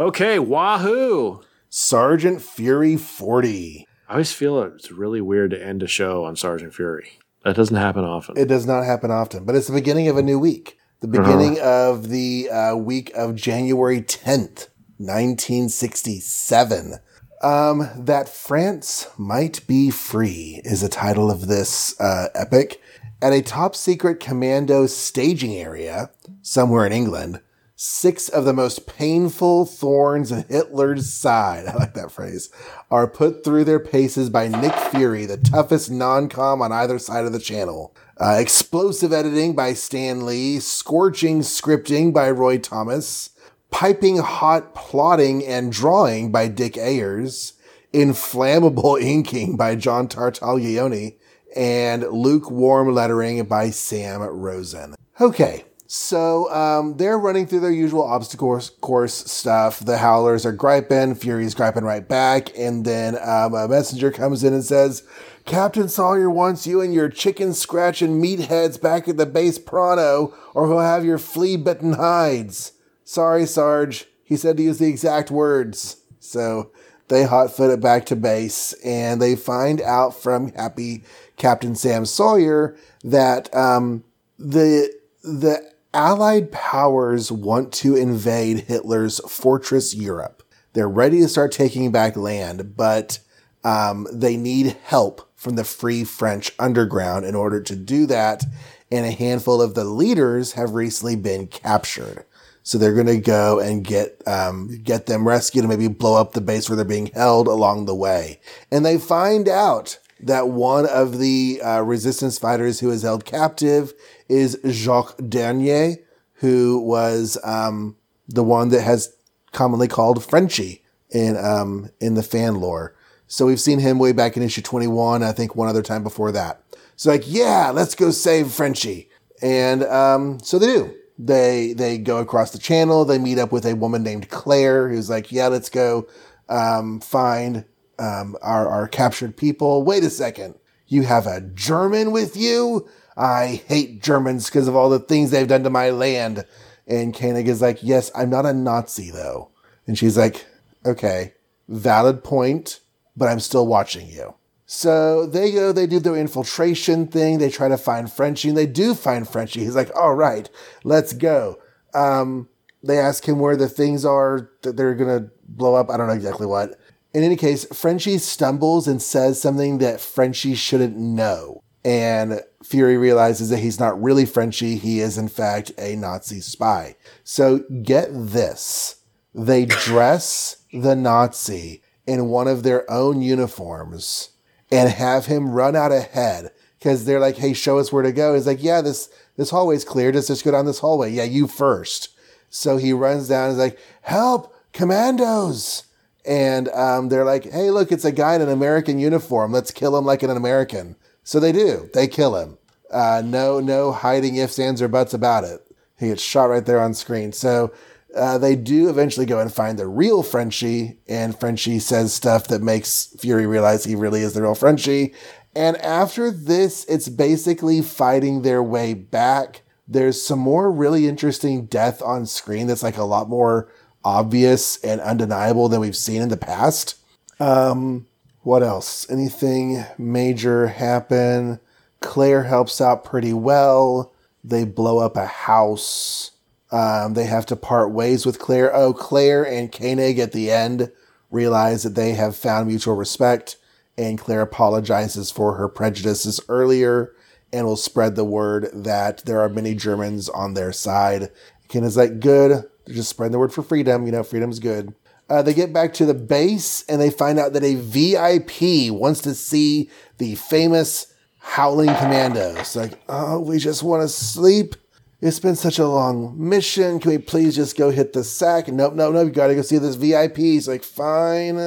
Okay. 0.00 0.38
Wahoo! 0.38 1.42
Sergeant 1.68 2.42
Fury 2.42 2.96
40. 2.96 3.86
I 4.08 4.12
always 4.12 4.32
feel 4.32 4.60
it's 4.62 4.90
really 4.90 5.20
weird 5.20 5.52
to 5.52 5.64
end 5.64 5.82
a 5.82 5.86
show 5.86 6.24
on 6.24 6.36
Sergeant 6.36 6.74
Fury. 6.74 7.18
That 7.44 7.56
doesn't 7.56 7.76
happen 7.76 8.04
often. 8.04 8.36
It 8.36 8.46
does 8.46 8.66
not 8.66 8.84
happen 8.84 9.10
often, 9.10 9.44
but 9.44 9.54
it's 9.54 9.68
the 9.68 9.72
beginning 9.72 10.08
of 10.08 10.16
a 10.16 10.22
new 10.22 10.38
week. 10.38 10.76
The 11.00 11.08
beginning 11.08 11.58
of 11.60 12.10
the 12.10 12.50
uh, 12.50 12.76
week 12.76 13.10
of 13.14 13.34
January 13.34 14.02
10th, 14.02 14.68
1967. 14.98 16.94
Um, 17.42 17.88
that 17.96 18.28
France 18.28 19.08
might 19.18 19.66
be 19.66 19.90
free 19.90 20.60
is 20.64 20.82
the 20.82 20.88
title 20.88 21.30
of 21.30 21.48
this 21.48 21.98
uh, 22.00 22.28
epic. 22.34 22.80
At 23.20 23.32
a 23.32 23.42
top 23.42 23.74
secret 23.74 24.20
commando 24.20 24.86
staging 24.86 25.54
area 25.54 26.10
somewhere 26.40 26.86
in 26.86 26.92
England, 26.92 27.40
six 27.74 28.28
of 28.28 28.44
the 28.44 28.52
most 28.52 28.86
painful 28.86 29.66
thorns 29.66 30.30
of 30.30 30.46
Hitler's 30.46 31.12
side, 31.12 31.66
I 31.68 31.74
like 31.74 31.94
that 31.94 32.12
phrase, 32.12 32.48
are 32.92 33.08
put 33.08 33.42
through 33.42 33.64
their 33.64 33.80
paces 33.80 34.30
by 34.30 34.46
Nick 34.46 34.74
Fury, 34.74 35.26
the 35.26 35.36
toughest 35.36 35.90
non-com 35.90 36.62
on 36.62 36.70
either 36.70 37.00
side 37.00 37.24
of 37.24 37.32
the 37.32 37.40
channel. 37.40 37.94
Uh, 38.18 38.36
explosive 38.38 39.12
editing 39.12 39.54
by 39.56 39.72
Stan 39.72 40.24
Lee, 40.24 40.60
scorching 40.60 41.40
scripting 41.40 42.12
by 42.12 42.30
Roy 42.30 42.58
Thomas, 42.58 43.30
piping 43.72 44.18
hot 44.18 44.74
plotting 44.74 45.44
and 45.44 45.72
drawing 45.72 46.30
by 46.30 46.46
Dick 46.46 46.76
Ayers, 46.76 47.54
inflammable 47.92 48.96
inking 49.00 49.56
by 49.56 49.74
John 49.74 50.06
Tartaglione, 50.06 51.16
and 51.56 52.04
lukewarm 52.04 52.94
lettering 52.94 53.42
by 53.44 53.70
Sam 53.70 54.22
Rosen. 54.22 54.94
Okay, 55.20 55.64
so 55.86 56.50
um, 56.54 56.96
they're 56.96 57.18
running 57.18 57.46
through 57.46 57.60
their 57.60 57.70
usual 57.70 58.02
obstacle 58.04 58.58
course, 58.80 59.30
stuff. 59.30 59.80
The 59.80 59.98
Howlers 59.98 60.46
are 60.46 60.52
griping, 60.52 61.14
Fury's 61.14 61.54
griping 61.54 61.84
right 61.84 62.06
back, 62.06 62.56
and 62.56 62.84
then 62.84 63.16
um, 63.16 63.54
a 63.54 63.68
messenger 63.68 64.10
comes 64.10 64.44
in 64.44 64.54
and 64.54 64.64
says, 64.64 65.02
Captain 65.44 65.88
Sawyer 65.88 66.30
wants 66.30 66.66
you 66.66 66.80
and 66.80 66.94
your 66.94 67.08
chicken 67.08 67.52
scratching 67.52 68.22
meatheads 68.22 68.80
back 68.80 69.08
at 69.08 69.16
the 69.16 69.26
base 69.26 69.58
pronto, 69.58 70.34
or 70.54 70.68
he'll 70.68 70.78
have 70.78 71.04
your 71.04 71.18
flea 71.18 71.56
bitten 71.56 71.94
hides. 71.94 72.72
Sorry, 73.12 73.44
Sarge. 73.44 74.06
He 74.24 74.38
said 74.38 74.56
to 74.56 74.62
use 74.62 74.78
the 74.78 74.88
exact 74.88 75.30
words. 75.30 75.98
So 76.18 76.70
they 77.08 77.24
hotfoot 77.24 77.70
it 77.74 77.78
back 77.78 78.06
to 78.06 78.16
base, 78.16 78.72
and 78.82 79.20
they 79.20 79.36
find 79.36 79.82
out 79.82 80.14
from 80.18 80.50
happy 80.54 81.04
Captain 81.36 81.74
Sam 81.74 82.06
Sawyer 82.06 82.74
that 83.04 83.54
um, 83.54 84.04
the 84.38 84.90
the 85.22 85.60
Allied 85.92 86.52
powers 86.52 87.30
want 87.30 87.70
to 87.74 87.96
invade 87.96 88.60
Hitler's 88.60 89.18
fortress 89.28 89.94
Europe. 89.94 90.42
They're 90.72 90.88
ready 90.88 91.20
to 91.20 91.28
start 91.28 91.52
taking 91.52 91.92
back 91.92 92.16
land, 92.16 92.78
but 92.78 93.18
um, 93.62 94.06
they 94.10 94.38
need 94.38 94.78
help 94.84 95.30
from 95.36 95.56
the 95.56 95.64
Free 95.64 96.04
French 96.04 96.52
underground 96.58 97.26
in 97.26 97.34
order 97.34 97.60
to 97.60 97.76
do 97.76 98.06
that. 98.06 98.42
And 98.90 99.04
a 99.04 99.10
handful 99.10 99.60
of 99.60 99.74
the 99.74 99.84
leaders 99.84 100.52
have 100.52 100.72
recently 100.72 101.16
been 101.16 101.46
captured. 101.46 102.24
So 102.62 102.78
they're 102.78 102.94
going 102.94 103.06
to 103.06 103.18
go 103.18 103.58
and 103.58 103.84
get 103.84 104.22
um, 104.26 104.80
get 104.82 105.06
them 105.06 105.26
rescued 105.26 105.64
and 105.64 105.70
maybe 105.70 105.88
blow 105.88 106.20
up 106.20 106.32
the 106.32 106.40
base 106.40 106.68
where 106.68 106.76
they're 106.76 106.84
being 106.84 107.06
held 107.06 107.48
along 107.48 107.86
the 107.86 107.94
way. 107.94 108.40
And 108.70 108.86
they 108.86 108.98
find 108.98 109.48
out 109.48 109.98
that 110.20 110.48
one 110.48 110.86
of 110.86 111.18
the 111.18 111.60
uh, 111.62 111.80
resistance 111.80 112.38
fighters 112.38 112.80
who 112.80 112.90
is 112.90 113.02
held 113.02 113.24
captive 113.24 113.92
is 114.28 114.58
Jacques 114.64 115.16
Dernier, 115.18 115.96
who 116.34 116.80
was 116.80 117.36
um, 117.42 117.96
the 118.28 118.44
one 118.44 118.68
that 118.68 118.82
has 118.82 119.14
commonly 119.50 119.88
called 119.88 120.24
Frenchie 120.24 120.82
in 121.10 121.36
um, 121.36 121.90
in 122.00 122.14
the 122.14 122.22
fan 122.22 122.60
lore. 122.60 122.94
So 123.26 123.46
we've 123.46 123.60
seen 123.60 123.78
him 123.78 123.98
way 123.98 124.12
back 124.12 124.36
in 124.36 124.42
issue 124.42 124.60
21, 124.60 125.22
I 125.22 125.32
think 125.32 125.56
one 125.56 125.68
other 125.68 125.82
time 125.82 126.02
before 126.02 126.32
that. 126.32 126.62
So 126.96 127.10
like, 127.10 127.24
yeah, 127.26 127.70
let's 127.70 127.94
go 127.94 128.10
save 128.10 128.50
Frenchie. 128.50 129.08
And 129.40 129.82
um, 129.84 130.38
so 130.40 130.58
they 130.58 130.66
do. 130.66 130.94
They 131.24 131.72
they 131.72 131.98
go 131.98 132.18
across 132.18 132.50
the 132.50 132.58
channel. 132.58 133.04
They 133.04 133.18
meet 133.18 133.38
up 133.38 133.52
with 133.52 133.64
a 133.64 133.76
woman 133.76 134.02
named 134.02 134.28
Claire, 134.28 134.88
who's 134.88 135.08
like, 135.08 135.30
yeah, 135.30 135.46
let's 135.46 135.68
go 135.68 136.06
um, 136.48 137.00
find 137.00 137.64
um, 137.98 138.36
our 138.42 138.68
our 138.68 138.88
captured 138.88 139.36
people. 139.36 139.84
Wait 139.84 140.02
a 140.02 140.10
second, 140.10 140.56
you 140.86 141.02
have 141.02 141.26
a 141.26 141.40
German 141.40 142.10
with 142.10 142.36
you? 142.36 142.88
I 143.16 143.62
hate 143.66 144.02
Germans 144.02 144.46
because 144.46 144.68
of 144.68 144.74
all 144.74 144.88
the 144.88 144.98
things 144.98 145.30
they've 145.30 145.46
done 145.46 145.62
to 145.64 145.70
my 145.70 145.90
land. 145.90 146.44
And 146.86 147.14
Koenig 147.14 147.46
is 147.46 147.62
like, 147.62 147.78
yes, 147.82 148.10
I'm 148.14 148.30
not 148.30 148.46
a 148.46 148.52
Nazi 148.52 149.10
though. 149.10 149.50
And 149.86 149.96
she's 149.96 150.16
like, 150.16 150.46
okay, 150.84 151.34
valid 151.68 152.24
point, 152.24 152.80
but 153.16 153.28
I'm 153.28 153.40
still 153.40 153.66
watching 153.66 154.08
you. 154.08 154.34
So 154.74 155.26
they 155.26 155.52
go, 155.52 155.70
they 155.70 155.86
do 155.86 156.00
their 156.00 156.16
infiltration 156.16 157.06
thing. 157.06 157.36
They 157.36 157.50
try 157.50 157.68
to 157.68 157.76
find 157.76 158.10
Frenchie 158.10 158.48
and 158.48 158.56
they 158.56 158.64
do 158.64 158.94
find 158.94 159.28
Frenchie. 159.28 159.60
He's 159.60 159.76
like, 159.76 159.94
all 159.94 160.14
right, 160.14 160.48
let's 160.82 161.12
go. 161.12 161.58
Um, 161.92 162.48
they 162.82 162.98
ask 162.98 163.28
him 163.28 163.38
where 163.38 163.54
the 163.54 163.68
things 163.68 164.06
are 164.06 164.50
that 164.62 164.78
they're 164.78 164.94
going 164.94 165.24
to 165.24 165.30
blow 165.46 165.74
up. 165.74 165.90
I 165.90 165.98
don't 165.98 166.06
know 166.06 166.14
exactly 166.14 166.46
what. 166.46 166.80
In 167.12 167.22
any 167.22 167.36
case, 167.36 167.66
Frenchie 167.66 168.16
stumbles 168.16 168.88
and 168.88 169.02
says 169.02 169.38
something 169.38 169.76
that 169.78 170.00
Frenchie 170.00 170.54
shouldn't 170.54 170.96
know. 170.96 171.62
And 171.84 172.40
Fury 172.64 172.96
realizes 172.96 173.50
that 173.50 173.58
he's 173.58 173.78
not 173.78 174.02
really 174.02 174.24
Frenchie. 174.24 174.76
He 174.78 175.00
is, 175.00 175.18
in 175.18 175.28
fact, 175.28 175.72
a 175.76 175.96
Nazi 175.96 176.40
spy. 176.40 176.96
So 177.24 177.58
get 177.82 178.08
this. 178.10 179.02
They 179.34 179.66
dress 179.66 180.64
the 180.72 180.96
Nazi 180.96 181.82
in 182.06 182.30
one 182.30 182.48
of 182.48 182.62
their 182.62 182.90
own 182.90 183.20
uniforms 183.20 184.30
and 184.72 184.88
have 184.88 185.26
him 185.26 185.50
run 185.50 185.76
out 185.76 185.92
ahead 185.92 186.50
because 186.78 187.04
they're 187.04 187.20
like, 187.20 187.36
hey, 187.36 187.52
show 187.52 187.78
us 187.78 187.92
where 187.92 188.02
to 188.02 188.10
go. 188.10 188.34
He's 188.34 188.46
like, 188.46 188.62
yeah, 188.62 188.80
this, 188.80 189.08
this 189.36 189.50
hallway's 189.50 189.84
clear. 189.84 190.10
Just, 190.10 190.28
just 190.28 190.44
go 190.44 190.50
down 190.50 190.66
this 190.66 190.80
hallway. 190.80 191.12
Yeah, 191.12 191.24
you 191.24 191.46
first. 191.46 192.08
So 192.48 192.76
he 192.76 192.92
runs 192.92 193.28
down. 193.28 193.50
And 193.50 193.52
He's 193.52 193.58
like, 193.58 193.78
help, 194.00 194.54
commandos. 194.72 195.84
And 196.24 196.68
um, 196.70 197.08
they're 197.08 197.24
like, 197.24 197.44
hey, 197.44 197.70
look, 197.70 197.92
it's 197.92 198.04
a 198.04 198.12
guy 198.12 198.34
in 198.34 198.42
an 198.42 198.48
American 198.48 198.98
uniform. 198.98 199.52
Let's 199.52 199.70
kill 199.70 199.96
him 199.96 200.04
like 200.04 200.22
an 200.22 200.30
American. 200.30 200.96
So 201.22 201.38
they 201.38 201.52
do. 201.52 201.90
They 201.94 202.08
kill 202.08 202.36
him. 202.36 202.58
Uh, 202.90 203.22
no, 203.24 203.60
no 203.60 203.92
hiding 203.92 204.36
ifs, 204.36 204.58
ands, 204.58 204.82
or 204.82 204.88
buts 204.88 205.14
about 205.14 205.44
it. 205.44 205.60
He 205.98 206.08
gets 206.08 206.22
shot 206.22 206.46
right 206.46 206.64
there 206.64 206.80
on 206.80 206.94
screen. 206.94 207.32
So 207.32 207.72
uh, 208.14 208.38
they 208.38 208.56
do 208.56 208.88
eventually 208.88 209.26
go 209.26 209.38
and 209.40 209.52
find 209.52 209.78
the 209.78 209.86
real 209.86 210.22
Frenchie, 210.22 210.98
and 211.08 211.38
Frenchie 211.38 211.78
says 211.78 212.12
stuff 212.12 212.48
that 212.48 212.62
makes 212.62 213.06
Fury 213.18 213.46
realize 213.46 213.84
he 213.84 213.94
really 213.94 214.20
is 214.20 214.34
the 214.34 214.42
real 214.42 214.54
Frenchie. 214.54 215.14
And 215.54 215.76
after 215.78 216.30
this, 216.30 216.84
it's 216.86 217.08
basically 217.08 217.82
fighting 217.82 218.42
their 218.42 218.62
way 218.62 218.94
back. 218.94 219.62
There's 219.86 220.20
some 220.20 220.38
more 220.38 220.70
really 220.70 221.06
interesting 221.06 221.66
death 221.66 222.00
on 222.02 222.26
screen 222.26 222.66
that's 222.66 222.82
like 222.82 222.96
a 222.96 223.04
lot 223.04 223.28
more 223.28 223.70
obvious 224.04 224.82
and 224.82 225.00
undeniable 225.00 225.68
than 225.68 225.80
we've 225.80 225.96
seen 225.96 226.22
in 226.22 226.28
the 226.28 226.36
past. 226.36 226.96
Um, 227.38 228.06
what 228.42 228.62
else? 228.62 229.08
Anything 229.10 229.84
major 229.98 230.68
happen? 230.68 231.60
Claire 232.00 232.44
helps 232.44 232.80
out 232.80 233.04
pretty 233.04 233.32
well. 233.32 234.12
They 234.42 234.64
blow 234.64 234.98
up 234.98 235.16
a 235.16 235.26
house. 235.26 236.31
Um, 236.72 237.14
they 237.14 237.26
have 237.26 237.46
to 237.46 237.56
part 237.56 237.92
ways 237.92 238.24
with 238.24 238.38
Claire. 238.38 238.74
Oh, 238.74 238.94
Claire 238.94 239.46
and 239.46 239.70
Koenig 239.70 240.18
at 240.18 240.32
the 240.32 240.50
end 240.50 240.90
realize 241.30 241.82
that 241.82 241.94
they 241.94 242.12
have 242.12 242.34
found 242.34 242.66
mutual 242.66 242.96
respect, 242.96 243.56
and 243.96 244.18
Claire 244.18 244.40
apologizes 244.40 245.30
for 245.30 245.56
her 245.56 245.68
prejudices 245.68 246.40
earlier 246.48 247.14
and 247.52 247.66
will 247.66 247.76
spread 247.76 248.16
the 248.16 248.24
word 248.24 248.70
that 248.72 249.24
there 249.26 249.40
are 249.40 249.48
many 249.48 249.74
Germans 249.74 250.28
on 250.30 250.54
their 250.54 250.72
side. 250.72 251.30
Ken 251.68 251.84
is 251.84 251.96
like, 251.96 252.20
good. 252.20 252.64
They're 252.86 252.94
just 252.94 253.10
spreading 253.10 253.32
the 253.32 253.38
word 253.38 253.52
for 253.52 253.62
freedom. 253.62 254.06
You 254.06 254.12
know, 254.12 254.22
freedom's 254.22 254.58
good. 254.58 254.94
Uh, 255.28 255.42
they 255.42 255.54
get 255.54 255.72
back 255.72 255.94
to 255.94 256.06
the 256.06 256.14
base 256.14 256.84
and 256.88 257.00
they 257.00 257.10
find 257.10 257.38
out 257.38 257.52
that 257.52 257.62
a 257.62 257.74
VIP 257.74 258.92
wants 258.92 259.20
to 259.22 259.34
see 259.34 259.90
the 260.18 260.34
famous 260.34 261.12
Howling 261.38 261.94
Commandos. 261.96 262.76
Like, 262.76 263.00
oh, 263.08 263.40
we 263.40 263.58
just 263.58 263.82
want 263.82 264.02
to 264.02 264.08
sleep. 264.08 264.74
It's 265.22 265.38
been 265.38 265.54
such 265.54 265.78
a 265.78 265.86
long 265.86 266.34
mission. 266.36 266.98
Can 266.98 267.12
we 267.12 267.18
please 267.18 267.54
just 267.54 267.76
go 267.76 267.90
hit 267.90 268.12
the 268.12 268.24
sack? 268.24 268.66
Nope, 268.66 268.94
nope, 268.94 269.14
nope. 269.14 269.26
You 269.26 269.32
got 269.32 269.46
to 269.46 269.54
go 269.54 269.62
see 269.62 269.78
this 269.78 269.94
VIP. 269.94 270.38
He's 270.38 270.66
like, 270.66 270.82
fine. 270.82 271.58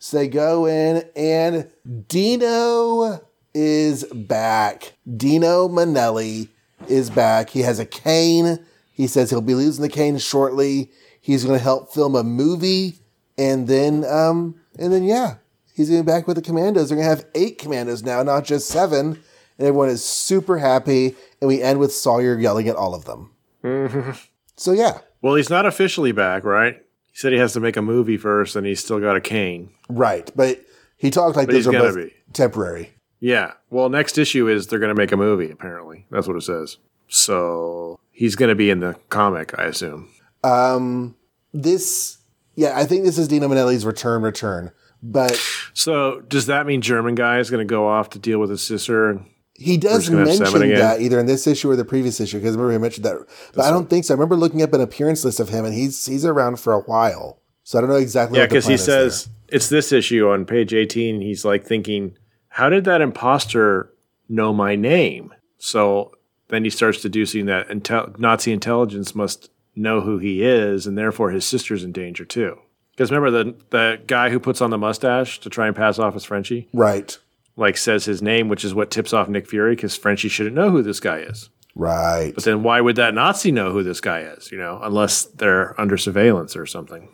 So 0.00 0.16
they 0.16 0.26
go 0.26 0.66
in 0.66 1.08
and 1.14 1.70
Dino 2.08 3.20
is 3.54 4.02
back. 4.02 4.94
Dino 5.16 5.68
Manelli 5.68 6.48
is 6.88 7.08
back. 7.08 7.50
He 7.50 7.60
has 7.60 7.78
a 7.78 7.86
cane. 7.86 8.66
He 8.92 9.06
says 9.06 9.30
he'll 9.30 9.42
be 9.42 9.54
losing 9.54 9.82
the 9.82 9.88
cane 9.88 10.18
shortly. 10.18 10.90
He's 11.20 11.44
going 11.44 11.56
to 11.56 11.62
help 11.62 11.94
film 11.94 12.16
a 12.16 12.24
movie, 12.24 12.98
and 13.36 13.68
then, 13.68 14.04
um, 14.06 14.56
and 14.76 14.92
then, 14.92 15.04
yeah, 15.04 15.36
he's 15.72 15.88
going 15.88 16.00
to 16.00 16.04
be 16.04 16.12
back 16.12 16.26
with 16.26 16.34
the 16.34 16.42
Commandos. 16.42 16.88
They're 16.88 16.96
going 16.96 17.08
to 17.08 17.16
have 17.16 17.26
eight 17.36 17.58
Commandos 17.58 18.02
now, 18.02 18.24
not 18.24 18.44
just 18.44 18.66
seven. 18.66 19.22
And 19.58 19.66
everyone 19.66 19.88
is 19.88 20.04
super 20.04 20.58
happy. 20.58 21.16
And 21.40 21.48
we 21.48 21.62
end 21.62 21.78
with 21.78 21.92
Sawyer 21.92 22.38
yelling 22.38 22.68
at 22.68 22.76
all 22.76 22.94
of 22.94 23.04
them. 23.04 23.30
Mm-hmm. 23.64 24.10
So 24.56 24.72
yeah, 24.72 24.98
Well, 25.22 25.34
he's 25.36 25.50
not 25.50 25.66
officially 25.66 26.12
back, 26.12 26.44
right? 26.44 26.76
He 27.12 27.16
said 27.18 27.32
he 27.32 27.38
has 27.38 27.52
to 27.54 27.60
make 27.60 27.76
a 27.76 27.82
movie 27.82 28.16
first, 28.16 28.56
and 28.56 28.66
he's 28.66 28.80
still 28.80 29.00
got 29.00 29.16
a 29.16 29.20
cane. 29.20 29.70
right. 29.88 30.30
But 30.34 30.60
he 30.96 31.10
talked 31.10 31.36
like 31.36 31.46
But 31.46 31.52
those 31.52 31.64
he's 31.64 31.68
are 31.68 31.72
gonna 31.72 31.84
both 31.84 31.96
be. 31.96 32.14
temporary. 32.32 32.92
Yeah. 33.20 33.52
Well, 33.70 33.88
next 33.88 34.18
issue 34.18 34.48
is 34.48 34.66
they're 34.68 34.78
going 34.78 34.94
to 34.94 35.00
make 35.00 35.10
a 35.12 35.16
movie. 35.16 35.50
Apparently, 35.50 36.06
that's 36.10 36.26
what 36.28 36.36
it 36.36 36.42
says. 36.42 36.76
So 37.08 37.98
he's 38.12 38.36
going 38.36 38.48
to 38.50 38.54
be 38.54 38.70
in 38.70 38.78
the 38.80 38.94
comic, 39.08 39.58
I 39.58 39.64
assume. 39.64 40.08
Um, 40.44 41.16
this, 41.52 42.18
yeah, 42.54 42.78
I 42.78 42.84
think 42.84 43.04
this 43.04 43.18
is 43.18 43.26
Dino 43.26 43.48
Manelli's 43.48 43.84
return. 43.84 44.22
Return, 44.22 44.70
but 45.02 45.36
So 45.74 46.20
does 46.28 46.46
that 46.46 46.64
mean 46.66 46.80
German 46.80 47.14
guy 47.16 47.38
is 47.40 47.50
going 47.50 47.66
to 47.66 47.68
go 47.70 47.88
off 47.88 48.10
to 48.10 48.18
deal 48.20 48.38
with 48.38 48.50
his 48.50 48.62
sister? 48.62 49.20
He 49.60 49.76
does 49.76 50.08
mention 50.08 50.68
that 50.70 51.00
either 51.00 51.18
in 51.18 51.26
this 51.26 51.46
issue 51.46 51.68
or 51.68 51.74
the 51.74 51.84
previous 51.84 52.20
issue 52.20 52.38
because 52.38 52.54
remember 52.54 52.72
he 52.72 52.78
mentioned 52.78 53.04
that, 53.04 53.16
but 53.54 53.64
I 53.64 53.70
don't 53.70 53.90
think 53.90 54.04
so. 54.04 54.14
I 54.14 54.16
remember 54.16 54.36
looking 54.36 54.62
up 54.62 54.72
an 54.72 54.80
appearance 54.80 55.24
list 55.24 55.40
of 55.40 55.48
him, 55.48 55.64
and 55.64 55.74
he's 55.74 56.06
he's 56.06 56.24
around 56.24 56.60
for 56.60 56.72
a 56.72 56.80
while, 56.80 57.40
so 57.64 57.76
I 57.76 57.80
don't 57.80 57.90
know 57.90 57.96
exactly. 57.96 58.38
Yeah, 58.38 58.46
because 58.46 58.66
he 58.66 58.74
is 58.74 58.86
there. 58.86 59.10
says 59.10 59.28
it's 59.48 59.68
this 59.68 59.90
issue 59.90 60.28
on 60.28 60.44
page 60.44 60.72
18. 60.72 61.20
He's 61.20 61.44
like 61.44 61.66
thinking, 61.66 62.16
how 62.50 62.68
did 62.70 62.84
that 62.84 63.00
imposter 63.00 63.92
know 64.28 64.52
my 64.52 64.76
name? 64.76 65.34
So 65.58 66.12
then 66.48 66.62
he 66.62 66.70
starts 66.70 67.02
deducing 67.02 67.46
that 67.46 67.68
intel- 67.68 68.16
Nazi 68.18 68.52
intelligence 68.52 69.14
must 69.14 69.50
know 69.74 70.00
who 70.00 70.18
he 70.18 70.44
is, 70.44 70.86
and 70.86 70.96
therefore 70.96 71.30
his 71.30 71.44
sister's 71.44 71.82
in 71.82 71.90
danger 71.90 72.24
too. 72.24 72.58
Because 72.92 73.10
remember 73.10 73.30
the 73.30 73.54
the 73.70 74.00
guy 74.06 74.30
who 74.30 74.38
puts 74.38 74.60
on 74.60 74.70
the 74.70 74.78
mustache 74.78 75.40
to 75.40 75.50
try 75.50 75.66
and 75.66 75.74
pass 75.74 75.98
off 75.98 76.14
as 76.16 76.24
Frenchie, 76.24 76.68
right, 76.72 77.18
like 77.58 77.76
says 77.76 78.06
his 78.06 78.22
name, 78.22 78.48
which 78.48 78.64
is 78.64 78.72
what 78.74 78.90
tips 78.90 79.12
off 79.12 79.28
Nick 79.28 79.46
Fury, 79.46 79.74
because 79.74 79.94
Frenchie 79.96 80.28
shouldn't 80.30 80.56
know 80.56 80.70
who 80.70 80.82
this 80.82 81.00
guy 81.00 81.18
is. 81.18 81.50
right. 81.74 82.32
But 82.34 82.44
then 82.44 82.62
why 82.62 82.80
would 82.80 82.96
that 82.96 83.12
Nazi 83.14 83.52
know 83.52 83.72
who 83.72 83.82
this 83.82 84.00
guy 84.00 84.20
is? 84.20 84.50
You 84.50 84.58
know, 84.58 84.80
unless 84.82 85.24
they're 85.24 85.78
under 85.80 85.96
surveillance 85.98 86.56
or 86.56 86.64
something. 86.66 87.08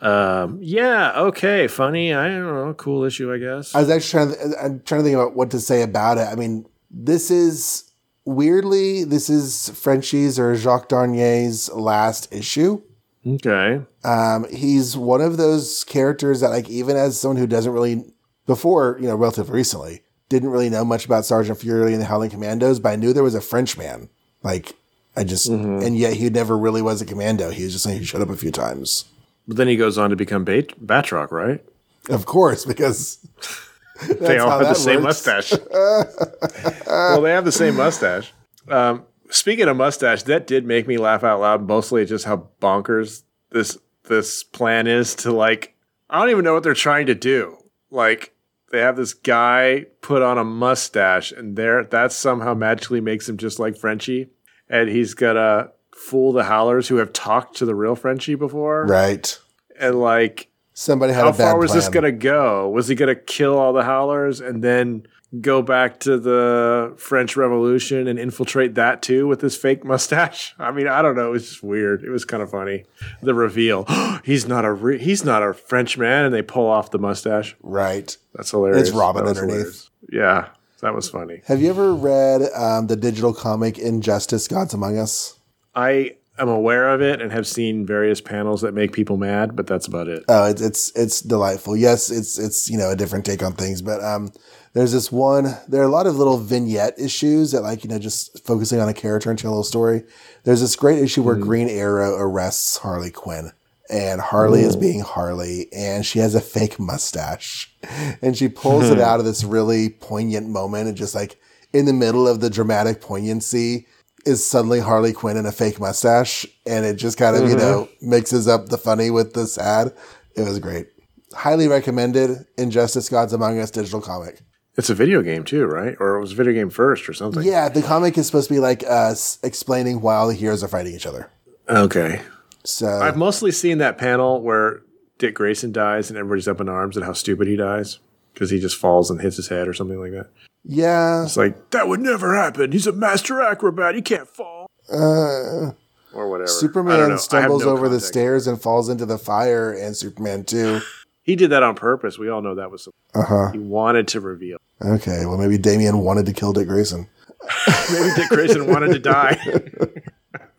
Um, 0.00 0.58
yeah, 0.60 1.12
okay, 1.16 1.66
funny. 1.68 2.12
I 2.12 2.28
don't 2.28 2.44
know, 2.44 2.74
cool 2.74 3.02
issue, 3.04 3.32
I 3.32 3.38
guess. 3.38 3.74
I 3.74 3.80
was 3.80 3.90
actually 3.90 4.34
trying. 4.34 4.50
To, 4.52 4.58
I'm 4.62 4.80
trying 4.82 5.00
to 5.00 5.04
think 5.04 5.14
about 5.16 5.34
what 5.34 5.50
to 5.52 5.60
say 5.60 5.82
about 5.82 6.18
it. 6.18 6.28
I 6.28 6.34
mean, 6.34 6.66
this 6.90 7.30
is 7.30 7.90
weirdly 8.26 9.04
this 9.04 9.30
is 9.30 9.70
Frenchie's 9.70 10.38
or 10.38 10.54
Jacques 10.54 10.88
Dernier's 10.88 11.70
last 11.72 12.32
issue. 12.32 12.82
okay, 13.26 13.80
Um, 14.04 14.46
he's 14.50 14.96
one 14.96 15.20
of 15.22 15.36
those 15.38 15.82
characters 15.84 16.40
that, 16.40 16.50
like, 16.50 16.68
even 16.68 16.96
as 16.96 17.18
someone 17.18 17.38
who 17.38 17.46
doesn't 17.46 17.72
really, 17.72 18.04
before, 18.46 18.96
you 19.00 19.08
know, 19.08 19.16
relatively 19.16 19.54
recently, 19.54 20.02
didn't 20.28 20.50
really 20.50 20.70
know 20.70 20.84
much 20.84 21.04
about 21.04 21.24
Sergeant 21.24 21.58
Fury 21.58 21.92
and 21.92 22.00
the 22.02 22.06
Howling 22.06 22.30
Commandos, 22.30 22.80
but 22.80 22.90
I 22.90 22.96
knew 22.96 23.12
there 23.12 23.22
was 23.22 23.34
a 23.34 23.40
Frenchman. 23.40 24.08
Like, 24.42 24.74
I 25.16 25.24
just, 25.24 25.46
and 25.46 25.96
yet 25.96 26.14
he 26.14 26.28
never 26.30 26.56
really 26.58 26.82
was 26.82 27.00
a 27.00 27.06
commando. 27.06 27.50
He 27.50 27.64
was 27.64 27.72
just 27.72 27.84
saying 27.84 28.00
he 28.00 28.04
showed 28.04 28.22
up 28.22 28.28
a 28.28 28.36
few 28.36 28.50
times. 28.50 29.06
but 29.48 29.56
then 29.56 29.68
he 29.68 29.76
goes 29.76 29.96
on 29.98 30.10
to 30.10 30.16
become 30.16 30.44
Bat- 30.44 30.78
Batroc, 30.84 31.30
right? 31.30 31.64
Of 32.08 32.26
course, 32.26 32.64
because 32.64 33.26
they 34.20 34.38
all 34.38 34.50
have 34.58 34.68
the 34.68 34.74
same 34.74 35.02
works. 35.02 35.26
mustache. 35.26 35.52
well, 36.86 37.20
they 37.22 37.32
have 37.32 37.44
the 37.44 37.52
same 37.52 37.76
mustache. 37.76 38.32
Um, 38.68 39.04
speaking 39.30 39.68
of 39.68 39.76
mustache, 39.76 40.22
that 40.24 40.46
did 40.46 40.66
make 40.66 40.86
me 40.86 40.98
laugh 40.98 41.24
out 41.24 41.40
loud. 41.40 41.66
Mostly 41.66 42.04
just 42.04 42.24
how 42.24 42.48
bonkers 42.60 43.22
this 43.50 43.78
this 44.04 44.42
plan 44.44 44.86
is 44.86 45.14
to 45.16 45.32
like. 45.32 45.74
I 46.10 46.20
don't 46.20 46.30
even 46.30 46.44
know 46.44 46.54
what 46.54 46.62
they're 46.62 46.74
trying 46.74 47.06
to 47.06 47.14
do. 47.14 47.56
Like 47.90 48.34
they 48.76 48.82
have 48.82 48.96
this 48.96 49.14
guy 49.14 49.86
put 50.02 50.20
on 50.22 50.36
a 50.36 50.44
mustache, 50.44 51.32
and 51.32 51.56
there 51.56 51.82
that 51.84 52.12
somehow 52.12 52.52
magically 52.52 53.00
makes 53.00 53.26
him 53.28 53.38
just 53.38 53.58
like 53.58 53.76
Frenchie, 53.76 54.28
and 54.68 54.90
he's 54.90 55.14
gonna 55.14 55.70
fool 55.94 56.32
the 56.32 56.44
Howlers 56.44 56.88
who 56.88 56.96
have 56.96 57.10
talked 57.14 57.56
to 57.56 57.64
the 57.64 57.74
real 57.74 57.94
Frenchie 57.94 58.34
before, 58.34 58.84
Right. 58.84 59.38
and 59.80 59.98
like 59.98 60.50
Somebody 60.74 61.14
had 61.14 61.22
how 61.22 61.28
a 61.28 61.32
bad 61.32 61.38
far 61.52 61.58
was 61.58 61.72
this 61.72 61.88
to 62.04 62.12
go? 62.12 62.68
Was 62.68 62.86
he 62.88 62.94
to 63.08 63.14
kill 63.20 63.56
all 63.56 63.72
the 63.72 63.84
Howlers 63.84 64.42
and 64.42 64.62
then 64.62 65.06
go 65.40 65.62
back 65.62 66.00
to 66.00 66.18
the 66.18 66.94
French 66.96 67.36
Revolution 67.36 68.06
and 68.06 68.18
infiltrate 68.18 68.74
that 68.74 69.02
too 69.02 69.26
with 69.26 69.40
his 69.40 69.56
fake 69.56 69.84
mustache? 69.84 70.54
I 70.58 70.70
mean, 70.70 70.88
I 70.88 71.02
don't 71.02 71.16
know. 71.16 71.28
It 71.28 71.32
was 71.32 71.48
just 71.48 71.62
weird. 71.62 72.02
It 72.02 72.10
was 72.10 72.24
kind 72.24 72.42
of 72.42 72.50
funny. 72.50 72.84
The 73.22 73.34
reveal: 73.34 73.86
he's 74.24 74.46
not 74.46 74.64
a 74.64 74.72
re- 74.72 74.98
he's 74.98 75.24
not 75.24 75.42
a 75.42 75.52
French 75.54 75.98
man, 75.98 76.24
and 76.24 76.34
they 76.34 76.42
pull 76.42 76.66
off 76.66 76.90
the 76.90 76.98
mustache. 76.98 77.56
Right. 77.62 78.16
That's 78.34 78.50
hilarious. 78.50 78.88
It's 78.88 78.96
Robin 78.96 79.26
underneath. 79.26 79.50
hilarious. 79.50 79.90
Yeah, 80.10 80.48
that 80.80 80.94
was 80.94 81.08
funny. 81.08 81.42
Have 81.46 81.60
you 81.60 81.70
ever 81.70 81.94
read 81.94 82.42
um, 82.54 82.86
the 82.86 82.96
digital 82.96 83.34
comic 83.34 83.78
Injustice 83.78 84.46
Gods 84.46 84.74
Among 84.74 84.98
Us? 84.98 85.38
I 85.74 86.16
am 86.38 86.48
aware 86.48 86.88
of 86.90 87.00
it 87.00 87.20
and 87.20 87.32
have 87.32 87.46
seen 87.46 87.86
various 87.86 88.20
panels 88.20 88.60
that 88.60 88.74
make 88.74 88.92
people 88.92 89.16
mad, 89.16 89.56
but 89.56 89.66
that's 89.66 89.86
about 89.86 90.08
it. 90.08 90.24
Oh, 90.28 90.44
it's 90.44 90.60
it's 90.62 90.90
it's 90.94 91.20
delightful. 91.20 91.76
Yes, 91.76 92.10
it's 92.10 92.38
it's 92.38 92.68
you 92.68 92.78
know 92.78 92.90
a 92.90 92.96
different 92.96 93.24
take 93.24 93.42
on 93.42 93.52
things, 93.52 93.82
but 93.82 94.02
um, 94.02 94.32
there's 94.76 94.92
this 94.92 95.10
one. 95.10 95.56
There 95.68 95.80
are 95.80 95.86
a 95.86 95.88
lot 95.88 96.06
of 96.06 96.18
little 96.18 96.36
vignette 96.36 97.00
issues 97.00 97.52
that 97.52 97.62
like 97.62 97.82
you 97.82 97.88
know 97.88 97.98
just 97.98 98.44
focusing 98.44 98.78
on 98.78 98.90
a 98.90 98.94
character 98.94 99.30
and 99.30 99.38
telling 99.38 99.54
a 99.54 99.54
little 99.54 99.64
story. 99.64 100.04
There's 100.44 100.60
this 100.60 100.76
great 100.76 100.98
issue 100.98 101.22
where 101.22 101.34
mm-hmm. 101.34 101.44
Green 101.44 101.68
Arrow 101.70 102.14
arrests 102.14 102.76
Harley 102.76 103.10
Quinn, 103.10 103.52
and 103.88 104.20
Harley 104.20 104.60
is 104.60 104.76
being 104.76 105.00
Harley, 105.00 105.72
and 105.72 106.04
she 106.04 106.18
has 106.18 106.34
a 106.34 106.42
fake 106.42 106.78
mustache, 106.78 107.74
and 108.20 108.36
she 108.36 108.48
pulls 108.50 108.90
it 108.90 109.00
out 109.00 109.18
of 109.18 109.24
this 109.24 109.44
really 109.44 109.88
poignant 109.88 110.46
moment, 110.46 110.88
and 110.88 110.96
just 110.96 111.14
like 111.14 111.40
in 111.72 111.86
the 111.86 111.94
middle 111.94 112.28
of 112.28 112.40
the 112.40 112.50
dramatic 112.50 113.00
poignancy. 113.00 113.86
Is 114.26 114.44
suddenly 114.44 114.80
Harley 114.80 115.12
Quinn 115.12 115.36
in 115.36 115.46
a 115.46 115.52
fake 115.52 115.78
mustache, 115.78 116.44
and 116.66 116.84
it 116.84 116.96
just 116.96 117.16
kind 117.16 117.36
of 117.36 117.48
you 117.48 117.56
know 117.56 117.84
mm-hmm. 117.84 118.10
mixes 118.10 118.48
up 118.48 118.68
the 118.68 118.76
funny 118.76 119.08
with 119.08 119.34
the 119.34 119.46
sad. 119.46 119.94
It 120.34 120.42
was 120.42 120.58
great. 120.58 120.88
Highly 121.32 121.68
recommended. 121.68 122.44
Injustice: 122.58 123.08
Gods 123.08 123.32
Among 123.32 123.60
Us 123.60 123.70
digital 123.70 124.00
comic. 124.00 124.42
It's 124.76 124.90
a 124.90 124.94
video 124.94 125.22
game 125.22 125.42
too, 125.44 125.64
right? 125.66 125.96
Or 126.00 126.16
it 126.16 126.20
was 126.20 126.32
a 126.32 126.34
video 126.34 126.52
game 126.52 126.70
first 126.70 127.08
or 127.08 127.12
something. 127.14 127.42
Yeah, 127.42 127.68
the 127.68 127.82
comic 127.82 128.18
is 128.18 128.26
supposed 128.26 128.48
to 128.48 128.54
be 128.54 128.60
like 128.60 128.84
us 128.84 129.38
explaining 129.42 130.00
why 130.02 130.16
all 130.16 130.28
the 130.28 130.34
heroes 130.34 130.62
are 130.62 130.68
fighting 130.68 130.94
each 130.94 131.06
other. 131.06 131.30
Okay. 131.68 132.20
So 132.64 132.86
I've 132.88 133.16
mostly 133.16 133.52
seen 133.52 133.78
that 133.78 133.96
panel 133.96 134.42
where 134.42 134.82
Dick 135.18 135.34
Grayson 135.34 135.72
dies 135.72 136.10
and 136.10 136.18
everybody's 136.18 136.48
up 136.48 136.60
in 136.60 136.68
arms 136.68 136.96
at 136.96 137.04
how 137.04 137.12
stupid 137.14 137.48
he 137.48 137.56
dies 137.56 138.00
because 138.34 138.50
he 138.50 138.60
just 138.60 138.76
falls 138.76 139.10
and 139.10 139.20
hits 139.20 139.36
his 139.36 139.48
head 139.48 139.66
or 139.66 139.72
something 139.72 139.98
like 139.98 140.12
that. 140.12 140.28
yeah, 140.64 141.22
It's 141.24 141.36
like 141.38 141.70
that 141.70 141.88
would 141.88 142.00
never 142.00 142.34
happen. 142.36 142.72
He's 142.72 142.86
a 142.86 142.92
master 142.92 143.40
acrobat. 143.40 143.94
He 143.94 144.02
can't 144.02 144.28
fall 144.28 144.66
uh, 144.92 145.70
or 146.12 146.28
whatever. 146.28 146.32
I 146.32 146.36
don't 146.36 146.40
know. 146.40 146.46
Superman 146.46 147.18
stumbles 147.18 147.64
no 147.64 147.70
over 147.70 147.88
the 147.88 148.00
stairs 148.00 148.46
and 148.46 148.60
falls 148.60 148.88
into 148.90 149.06
the 149.06 149.16
fire, 149.18 149.72
and 149.72 149.96
Superman 149.96 150.44
too. 150.44 150.80
He 151.22 151.34
did 151.34 151.50
that 151.50 151.62
on 151.62 151.74
purpose. 151.76 152.18
We 152.18 152.28
all 152.28 152.42
know 152.42 152.54
that 152.56 152.70
was 152.70 152.88
Uh 153.14 153.22
huh. 153.22 153.50
he 153.52 153.58
wanted 153.58 154.06
to 154.08 154.20
reveal. 154.20 154.58
Okay, 154.82 155.24
well 155.26 155.38
maybe 155.38 155.58
Damian 155.58 155.98
wanted 155.98 156.26
to 156.26 156.32
kill 156.32 156.52
Dick 156.52 156.68
Grayson. 156.68 157.08
Maybe 157.92 158.10
Dick 158.16 158.28
Grayson 158.28 158.66
wanted 158.66 158.92
to 158.92 158.98
die. 158.98 159.38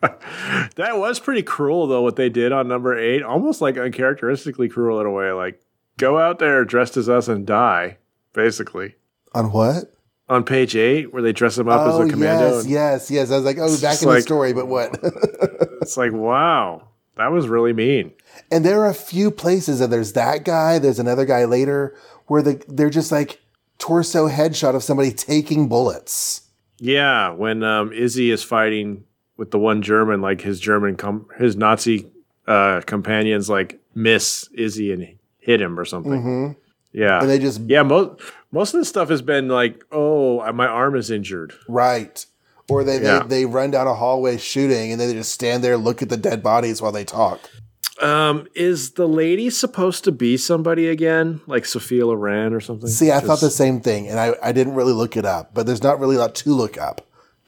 that 0.76 0.98
was 0.98 1.20
pretty 1.20 1.42
cruel 1.42 1.86
though 1.86 2.02
what 2.02 2.16
they 2.16 2.28
did 2.28 2.52
on 2.52 2.68
number 2.68 2.96
eight. 2.96 3.22
Almost 3.22 3.60
like 3.60 3.76
uncharacteristically 3.76 4.68
cruel 4.68 5.00
in 5.00 5.06
a 5.06 5.10
way. 5.10 5.32
Like 5.32 5.60
go 5.98 6.18
out 6.18 6.38
there 6.38 6.64
dressed 6.64 6.96
as 6.96 7.08
us 7.08 7.28
and 7.28 7.46
die, 7.46 7.98
basically. 8.32 8.94
On 9.34 9.52
what? 9.52 9.92
On 10.28 10.44
page 10.44 10.76
eight, 10.76 11.12
where 11.12 11.22
they 11.22 11.32
dress 11.32 11.58
him 11.58 11.68
up 11.68 11.80
oh 11.80 12.02
as 12.02 12.08
a 12.08 12.10
commando. 12.10 12.56
yes, 12.56 12.68
yes, 12.68 13.10
yes. 13.10 13.30
I 13.30 13.36
was 13.36 13.44
like, 13.44 13.58
oh, 13.58 13.80
back 13.80 14.00
in 14.02 14.08
the 14.08 14.20
story, 14.20 14.52
but 14.52 14.66
what? 14.66 14.98
It's 15.80 15.96
like, 15.96 16.12
wow, 16.12 16.88
that 17.16 17.28
was 17.28 17.48
really 17.48 17.72
mean. 17.72 18.12
And 18.50 18.62
there 18.62 18.80
are 18.82 18.90
a 18.90 18.94
few 18.94 19.30
places 19.30 19.78
that 19.78 19.88
there's 19.88 20.12
that 20.12 20.44
guy, 20.44 20.78
there's 20.78 20.98
another 20.98 21.24
guy 21.24 21.46
later 21.46 21.96
where 22.26 22.42
the 22.42 22.62
they're 22.68 22.90
just 22.90 23.10
like 23.10 23.40
torso 23.78 24.28
headshot 24.28 24.74
of 24.74 24.82
somebody 24.82 25.12
taking 25.12 25.68
bullets. 25.68 26.42
Yeah, 26.78 27.30
when 27.30 27.62
um, 27.64 27.92
Izzy 27.92 28.30
is 28.30 28.42
fighting 28.44 29.04
with 29.36 29.50
the 29.50 29.58
one 29.58 29.82
German, 29.82 30.20
like 30.20 30.40
his 30.40 30.60
German, 30.60 30.96
com- 30.96 31.26
his 31.38 31.56
Nazi 31.56 32.06
uh, 32.46 32.80
companions, 32.86 33.48
like 33.50 33.80
miss 33.94 34.48
Izzy 34.54 34.92
and 34.92 35.08
hit 35.38 35.60
him 35.60 35.78
or 35.78 35.84
something. 35.84 36.22
hmm 36.22 36.48
Yeah, 36.92 37.20
And 37.20 37.28
they 37.30 37.38
just 37.38 37.60
yeah. 37.62 37.82
Most 37.82 38.20
most 38.52 38.74
of 38.74 38.80
the 38.80 38.84
stuff 38.84 39.08
has 39.10 39.22
been 39.22 39.48
like, 39.48 39.84
oh, 39.92 40.50
my 40.52 40.66
arm 40.66 40.96
is 40.96 41.10
injured. 41.10 41.52
right. 41.68 42.24
Or 42.70 42.84
they, 42.84 43.00
Yeah. 43.02 43.20
they 43.20 43.28
they 43.28 43.44
run 43.46 43.70
down 43.70 43.86
a 43.86 43.94
hallway 43.94 44.36
shooting 44.36 44.92
and 44.92 45.00
then 45.00 45.08
they 45.08 45.14
just 45.14 45.32
stand 45.32 45.64
there 45.64 45.76
look 45.78 46.02
at 46.02 46.10
the 46.10 46.16
dead 46.18 46.42
bodies 46.42 46.82
while 46.82 46.92
they 46.92 47.04
talk. 47.04 47.48
Um, 48.00 48.46
is 48.54 48.92
the 48.92 49.08
lady 49.08 49.50
supposed 49.50 50.04
to 50.04 50.12
be 50.12 50.36
somebody 50.36 50.88
again, 50.88 51.40
like 51.46 51.64
Sophia 51.64 52.06
Loren 52.06 52.52
or 52.52 52.60
something? 52.60 52.88
See, 52.88 53.10
I 53.10 53.18
thought 53.20 53.40
the 53.40 53.50
same 53.50 53.80
thing 53.80 54.06
and 54.08 54.20
I, 54.20 54.34
I 54.40 54.52
didn't 54.52 54.74
really 54.74 54.92
look 54.92 55.16
it 55.16 55.24
up, 55.24 55.52
but 55.52 55.66
there's 55.66 55.82
not 55.82 55.98
really 55.98 56.14
a 56.14 56.20
lot 56.20 56.34
to 56.36 56.50
look 56.54 56.78
up. 56.78 57.04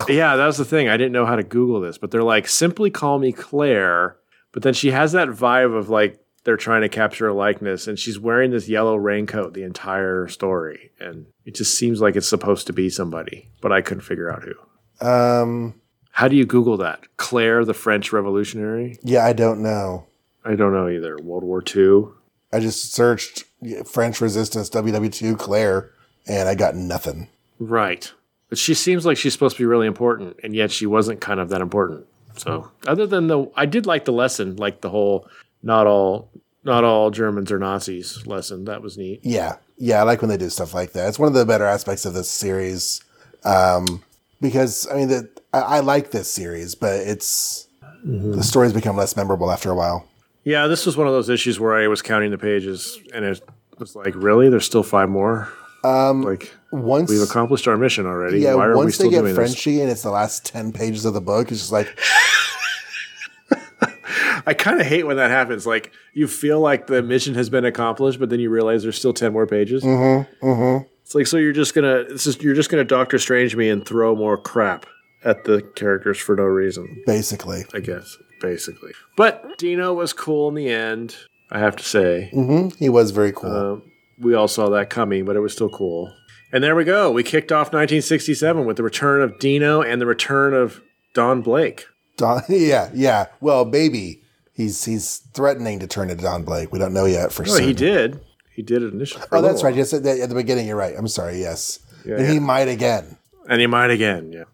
Yeah, 0.08 0.34
that 0.36 0.46
was 0.46 0.56
the 0.56 0.64
thing. 0.64 0.88
I 0.88 0.96
didn't 0.96 1.12
know 1.12 1.26
how 1.26 1.36
to 1.36 1.42
Google 1.44 1.80
this, 1.80 1.98
but 1.98 2.10
they're 2.10 2.22
like, 2.24 2.48
simply 2.48 2.90
call 2.90 3.18
me 3.18 3.32
Claire. 3.32 4.16
But 4.52 4.62
then 4.62 4.74
she 4.74 4.90
has 4.90 5.12
that 5.12 5.28
vibe 5.28 5.76
of 5.76 5.88
like 5.88 6.18
they're 6.44 6.56
trying 6.56 6.80
to 6.82 6.88
capture 6.88 7.28
a 7.28 7.34
likeness, 7.34 7.86
and 7.86 7.98
she's 7.98 8.18
wearing 8.18 8.50
this 8.50 8.68
yellow 8.68 8.96
raincoat 8.96 9.52
the 9.52 9.62
entire 9.62 10.26
story, 10.26 10.90
and 10.98 11.26
it 11.44 11.54
just 11.54 11.76
seems 11.76 12.00
like 12.00 12.16
it's 12.16 12.26
supposed 12.26 12.66
to 12.66 12.72
be 12.72 12.88
somebody, 12.88 13.50
but 13.60 13.72
I 13.72 13.82
couldn't 13.82 14.02
figure 14.02 14.32
out 14.32 14.42
who. 14.42 15.06
Um 15.06 15.80
How 16.12 16.28
do 16.28 16.34
you 16.34 16.46
Google 16.46 16.78
that? 16.78 17.04
Claire, 17.18 17.64
the 17.64 17.74
French 17.74 18.12
Revolutionary? 18.12 18.98
yeah, 19.02 19.24
I 19.24 19.32
don't 19.32 19.62
know. 19.62 20.06
I 20.44 20.54
don't 20.54 20.72
know 20.72 20.88
either. 20.88 21.16
World 21.22 21.44
War 21.44 21.62
II. 21.74 22.04
I 22.52 22.60
just 22.60 22.92
searched 22.92 23.44
French 23.84 24.20
resistance 24.20 24.70
WW2 24.70 25.38
Claire 25.38 25.90
and 26.26 26.48
I 26.48 26.54
got 26.54 26.74
nothing. 26.74 27.28
Right. 27.58 28.10
But 28.48 28.58
she 28.58 28.74
seems 28.74 29.06
like 29.06 29.16
she's 29.16 29.32
supposed 29.32 29.56
to 29.56 29.62
be 29.62 29.66
really 29.66 29.86
important, 29.86 30.36
and 30.42 30.54
yet 30.54 30.72
she 30.72 30.86
wasn't 30.86 31.20
kind 31.20 31.38
of 31.38 31.50
that 31.50 31.60
important. 31.60 32.06
So, 32.36 32.70
other 32.86 33.06
than 33.06 33.28
the, 33.28 33.50
I 33.56 33.66
did 33.66 33.86
like 33.86 34.04
the 34.04 34.12
lesson, 34.12 34.56
like 34.56 34.80
the 34.80 34.90
whole 34.90 35.28
not 35.62 35.86
all 35.86 36.30
not 36.64 36.84
all 36.84 37.10
Germans 37.10 37.52
are 37.52 37.58
Nazis 37.58 38.26
lesson. 38.26 38.64
That 38.64 38.82
was 38.82 38.98
neat. 38.98 39.20
Yeah, 39.22 39.56
yeah, 39.76 40.00
I 40.00 40.02
like 40.02 40.20
when 40.20 40.30
they 40.30 40.36
do 40.36 40.50
stuff 40.50 40.74
like 40.74 40.92
that. 40.92 41.08
It's 41.08 41.18
one 41.18 41.28
of 41.28 41.34
the 41.34 41.46
better 41.46 41.64
aspects 41.64 42.04
of 42.04 42.14
this 42.14 42.30
series, 42.30 43.02
um, 43.44 44.02
because 44.40 44.86
I 44.90 44.94
mean, 44.94 45.08
the, 45.08 45.28
I, 45.52 45.60
I 45.60 45.80
like 45.80 46.10
this 46.10 46.30
series, 46.30 46.74
but 46.74 46.94
it's 46.94 47.68
the 48.02 48.42
stories 48.42 48.72
become 48.72 48.96
less 48.96 49.16
memorable 49.16 49.50
after 49.50 49.70
a 49.70 49.74
while. 49.74 50.08
Yeah, 50.44 50.66
this 50.66 50.86
was 50.86 50.96
one 50.96 51.06
of 51.06 51.12
those 51.12 51.28
issues 51.28 51.60
where 51.60 51.74
I 51.74 51.86
was 51.88 52.02
counting 52.02 52.30
the 52.30 52.38
pages, 52.38 52.98
and 53.12 53.24
it 53.24 53.42
was 53.78 53.94
like, 53.94 54.14
really, 54.14 54.48
there's 54.48 54.64
still 54.64 54.82
five 54.82 55.08
more. 55.08 55.48
Um, 55.84 56.22
Like 56.22 56.54
once, 56.72 57.10
we've 57.10 57.22
accomplished 57.22 57.66
our 57.68 57.76
mission 57.76 58.06
already. 58.06 58.40
yeah, 58.40 58.54
Why 58.54 58.66
are 58.66 58.70
we 58.70 58.76
once 58.76 58.94
still 58.94 59.10
they 59.10 59.16
get 59.16 59.22
this? 59.22 59.34
Frenchie 59.34 59.80
and 59.80 59.90
it's 59.90 60.02
the 60.02 60.10
last 60.10 60.44
ten 60.44 60.72
pages 60.72 61.04
of 61.04 61.14
the 61.14 61.20
book, 61.20 61.50
it's 61.50 61.60
just 61.60 61.72
like, 61.72 61.98
I 64.46 64.54
kind 64.54 64.80
of 64.80 64.86
hate 64.86 65.06
when 65.06 65.16
that 65.16 65.30
happens. 65.30 65.66
Like 65.66 65.92
you 66.12 66.26
feel 66.26 66.60
like 66.60 66.86
the 66.86 67.02
mission 67.02 67.34
has 67.34 67.48
been 67.50 67.64
accomplished, 67.64 68.18
but 68.18 68.30
then 68.30 68.40
you 68.40 68.50
realize 68.50 68.82
there's 68.82 68.98
still 68.98 69.12
ten 69.14 69.32
more 69.32 69.46
pages. 69.46 69.82
mm-hmm, 69.82 70.46
mm-hmm. 70.46 70.84
It's 71.02 71.14
like 71.14 71.26
so 71.26 71.36
you're 71.36 71.52
just 71.52 71.74
gonna 71.74 72.04
this 72.04 72.26
is 72.26 72.40
you're 72.42 72.54
just 72.54 72.70
gonna 72.70 72.84
Doctor 72.84 73.18
Strange 73.18 73.56
me 73.56 73.68
and 73.68 73.86
throw 73.86 74.14
more 74.14 74.36
crap 74.36 74.86
at 75.24 75.44
the 75.44 75.62
characters 75.74 76.18
for 76.18 76.36
no 76.36 76.44
reason. 76.44 77.02
basically, 77.06 77.64
I 77.74 77.80
guess 77.80 78.16
basically. 78.40 78.92
But 79.16 79.58
Dino 79.58 79.92
was 79.92 80.12
cool 80.12 80.48
in 80.48 80.54
the 80.54 80.68
end. 80.68 81.16
I 81.50 81.58
have 81.58 81.76
to 81.76 81.84
say. 81.84 82.30
hmm 82.32 82.68
he 82.78 82.88
was 82.88 83.10
very 83.10 83.32
cool. 83.32 83.50
Uh, 83.50 83.80
we 84.18 84.34
all 84.34 84.48
saw 84.48 84.68
that 84.70 84.90
coming, 84.90 85.24
but 85.24 85.36
it 85.36 85.40
was 85.40 85.52
still 85.52 85.70
cool. 85.70 86.12
And 86.52 86.62
there 86.64 86.74
we 86.76 86.84
go. 86.84 87.10
We 87.12 87.22
kicked 87.22 87.52
off 87.52 87.68
1967 87.68 88.64
with 88.66 88.76
the 88.76 88.82
return 88.82 89.22
of 89.22 89.38
Dino 89.38 89.82
and 89.82 90.00
the 90.00 90.06
return 90.06 90.52
of 90.54 90.80
Don 91.14 91.42
Blake. 91.42 91.86
Don, 92.16 92.42
yeah, 92.48 92.90
yeah. 92.92 93.26
Well, 93.40 93.64
maybe 93.64 94.22
he's 94.52 94.84
he's 94.84 95.18
threatening 95.32 95.78
to 95.80 95.86
turn 95.86 96.10
into 96.10 96.22
Don 96.22 96.42
Blake. 96.44 96.72
We 96.72 96.78
don't 96.78 96.92
know 96.92 97.04
yet 97.06 97.32
for 97.32 97.42
Oh, 97.42 97.46
certain. 97.46 97.68
he 97.68 97.74
did. 97.74 98.20
He 98.54 98.62
did 98.62 98.82
it 98.82 98.92
initially. 98.92 99.24
Oh, 99.32 99.40
that's 99.40 99.62
right. 99.62 99.74
Yes, 99.74 99.94
at 99.94 100.02
the, 100.02 100.34
beginning, 100.34 100.66
you're 100.66 100.76
right. 100.76 100.94
I'm 100.98 101.08
sorry. 101.08 101.40
Yes, 101.40 101.78
Yeah, 102.04 102.16
and 102.16 102.26
yeah. 102.26 102.32
he 102.32 102.38
might 102.40 102.68
again. 102.68 103.16
And 103.48 103.60
he 103.60 103.66
might 103.66 103.90
again. 103.90 104.32
Yeah. 104.32 104.44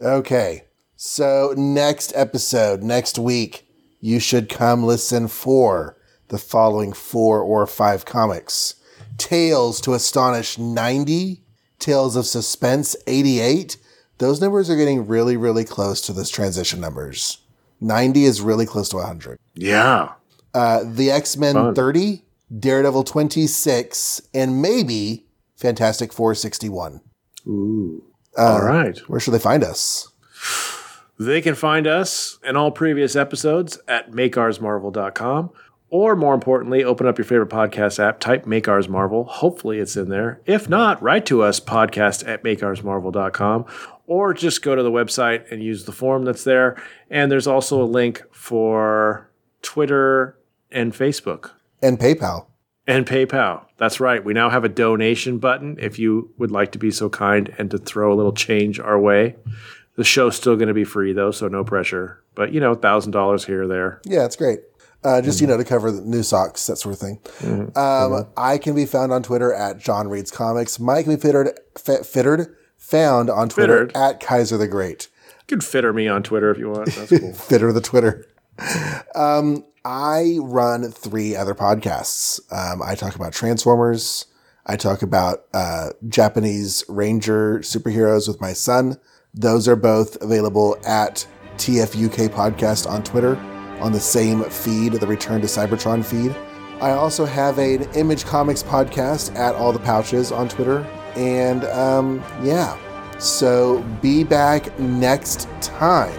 Okay. 0.00 0.64
So 0.96 1.54
next 1.56 2.12
episode, 2.14 2.82
next 2.82 3.18
week, 3.18 3.66
you 4.00 4.20
should 4.20 4.48
come 4.48 4.84
listen 4.84 5.28
for 5.28 5.96
the 6.28 6.38
following 6.38 6.92
four 6.92 7.40
or 7.40 7.66
five 7.66 8.04
comics. 8.04 8.74
Tales 9.18 9.80
to 9.82 9.94
Astonish 9.94 10.58
90, 10.58 11.42
Tales 11.78 12.16
of 12.16 12.26
Suspense 12.26 12.96
88. 13.06 13.76
Those 14.18 14.40
numbers 14.40 14.70
are 14.70 14.76
getting 14.76 15.06
really, 15.06 15.36
really 15.36 15.64
close 15.64 16.00
to 16.02 16.12
those 16.12 16.30
transition 16.30 16.80
numbers. 16.80 17.38
90 17.80 18.24
is 18.24 18.40
really 18.40 18.66
close 18.66 18.88
to 18.90 18.96
100. 18.96 19.38
Yeah. 19.54 20.12
Uh, 20.54 20.84
the 20.86 21.10
X 21.10 21.36
Men 21.36 21.74
30, 21.74 22.22
Daredevil 22.56 23.04
26, 23.04 24.22
and 24.32 24.62
maybe 24.62 25.26
Fantastic 25.56 26.12
Four 26.12 26.34
61. 26.34 27.00
Ooh. 27.46 28.04
Uh, 28.38 28.42
All 28.42 28.62
right. 28.62 28.98
Where 29.08 29.20
should 29.20 29.34
they 29.34 29.38
find 29.38 29.64
us? 29.64 30.08
They 31.18 31.40
can 31.40 31.54
find 31.54 31.86
us 31.86 32.38
and 32.44 32.56
all 32.56 32.70
previous 32.70 33.14
episodes 33.16 33.78
at 33.86 34.10
makeoursmarvel.com. 34.12 35.50
Or 35.90 36.16
more 36.16 36.34
importantly, 36.34 36.82
open 36.82 37.06
up 37.06 37.18
your 37.18 37.24
favorite 37.24 37.50
podcast 37.50 38.00
app, 38.02 38.18
type 38.18 38.46
Make 38.46 38.66
Ours 38.66 38.88
Marvel. 38.88 39.24
Hopefully 39.24 39.78
it's 39.78 39.96
in 39.96 40.08
there. 40.08 40.40
If 40.44 40.68
not, 40.68 41.00
write 41.00 41.24
to 41.26 41.42
us, 41.42 41.60
podcast 41.60 42.26
at 42.26 42.42
makeoursmarvel.com. 42.42 43.66
Or 44.08 44.34
just 44.34 44.62
go 44.62 44.74
to 44.74 44.82
the 44.82 44.90
website 44.90 45.50
and 45.52 45.62
use 45.62 45.84
the 45.84 45.92
form 45.92 46.24
that's 46.24 46.42
there. 46.42 46.82
And 47.10 47.30
there's 47.30 47.46
also 47.46 47.80
a 47.80 47.86
link 47.86 48.22
for 48.32 49.30
Twitter 49.62 50.36
and 50.72 50.92
Facebook 50.92 51.52
And 51.80 51.96
PayPal. 51.98 52.46
and 52.88 53.06
PayPal. 53.06 53.66
That's 53.78 54.00
right. 54.00 54.24
We 54.24 54.34
now 54.34 54.50
have 54.50 54.64
a 54.64 54.68
donation 54.68 55.38
button 55.38 55.76
if 55.78 55.98
you 56.00 56.32
would 56.38 56.50
like 56.50 56.72
to 56.72 56.78
be 56.78 56.90
so 56.90 57.08
kind 57.08 57.54
and 57.56 57.70
to 57.70 57.78
throw 57.78 58.12
a 58.12 58.16
little 58.16 58.32
change 58.32 58.80
our 58.80 58.98
way. 58.98 59.36
The 59.96 60.04
show's 60.04 60.36
still 60.36 60.56
going 60.56 60.68
to 60.68 60.74
be 60.74 60.84
free 60.84 61.12
though, 61.12 61.30
so 61.30 61.48
no 61.48 61.62
pressure. 61.64 62.20
But 62.34 62.52
you 62.52 62.60
know, 62.60 62.74
thousand 62.74 63.12
dollars 63.12 63.44
here 63.44 63.62
or 63.62 63.66
there. 63.68 64.00
Yeah, 64.04 64.24
it's 64.24 64.36
great. 64.36 64.60
Uh, 65.04 65.20
just 65.20 65.40
you 65.40 65.46
know 65.46 65.56
to 65.58 65.64
cover 65.64 65.90
the 65.92 66.00
new 66.00 66.22
socks, 66.22 66.66
that 66.66 66.76
sort 66.76 66.94
of 66.94 66.98
thing. 66.98 67.70
Um, 67.76 68.26
I 68.36 68.56
can 68.58 68.74
be 68.74 68.86
found 68.86 69.12
on 69.12 69.22
Twitter 69.22 69.52
at 69.52 69.78
John 69.78 70.08
Reads 70.08 70.30
Comics. 70.30 70.80
Mike 70.80 71.04
can 71.04 71.14
be 71.14 71.20
fittered, 71.20 71.58
f- 71.76 72.06
fittered 72.06 72.56
found 72.78 73.28
on 73.30 73.48
Twitter 73.50 73.86
Fittered. 73.88 73.96
at 73.96 74.20
Kaiser 74.20 74.56
the 74.56 74.66
Great. 74.66 75.08
You 75.42 75.58
can 75.58 75.60
fitter 75.60 75.92
me 75.92 76.08
on 76.08 76.22
Twitter 76.22 76.50
if 76.50 76.58
you 76.58 76.70
want. 76.70 76.86
That's 76.94 77.10
cool. 77.18 77.32
Fitter 77.34 77.70
the 77.70 77.82
Twitter. 77.82 78.26
Um, 79.14 79.64
I 79.84 80.38
run 80.40 80.90
three 80.90 81.36
other 81.36 81.54
podcasts. 81.54 82.40
Um, 82.50 82.82
I 82.82 82.94
talk 82.94 83.14
about 83.14 83.32
Transformers. 83.34 84.24
I 84.66 84.76
talk 84.76 85.02
about 85.02 85.44
uh, 85.52 85.90
Japanese 86.08 86.82
Ranger 86.88 87.58
superheroes 87.58 88.26
with 88.26 88.40
my 88.40 88.54
son. 88.54 88.98
Those 89.34 89.66
are 89.66 89.76
both 89.76 90.20
available 90.22 90.78
at 90.86 91.26
TFUK 91.56 92.28
Podcast 92.28 92.88
on 92.88 93.02
Twitter 93.02 93.36
on 93.80 93.92
the 93.92 94.00
same 94.00 94.44
feed, 94.44 94.92
the 94.92 95.06
Return 95.06 95.40
to 95.40 95.46
Cybertron 95.48 96.04
feed. 96.04 96.34
I 96.80 96.90
also 96.90 97.24
have 97.24 97.58
an 97.58 97.82
Image 97.94 98.24
Comics 98.24 98.62
podcast 98.62 99.34
at 99.36 99.54
All 99.54 99.72
the 99.72 99.78
Pouches 99.80 100.30
on 100.30 100.48
Twitter. 100.48 100.86
And 101.16 101.64
um, 101.64 102.22
yeah, 102.42 102.78
so 103.18 103.82
be 104.00 104.22
back 104.24 104.78
next 104.78 105.48
time. 105.60 106.12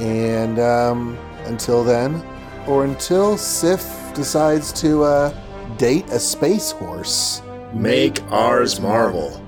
And 0.00 0.58
um, 0.58 1.18
until 1.44 1.84
then, 1.84 2.24
or 2.66 2.84
until 2.84 3.36
Sif 3.36 3.84
decides 4.14 4.72
to 4.80 5.04
uh, 5.04 5.34
date 5.76 6.06
a 6.10 6.18
space 6.18 6.72
horse. 6.72 7.42
Make 7.72 8.22
ours 8.32 8.80
marvel. 8.80 9.44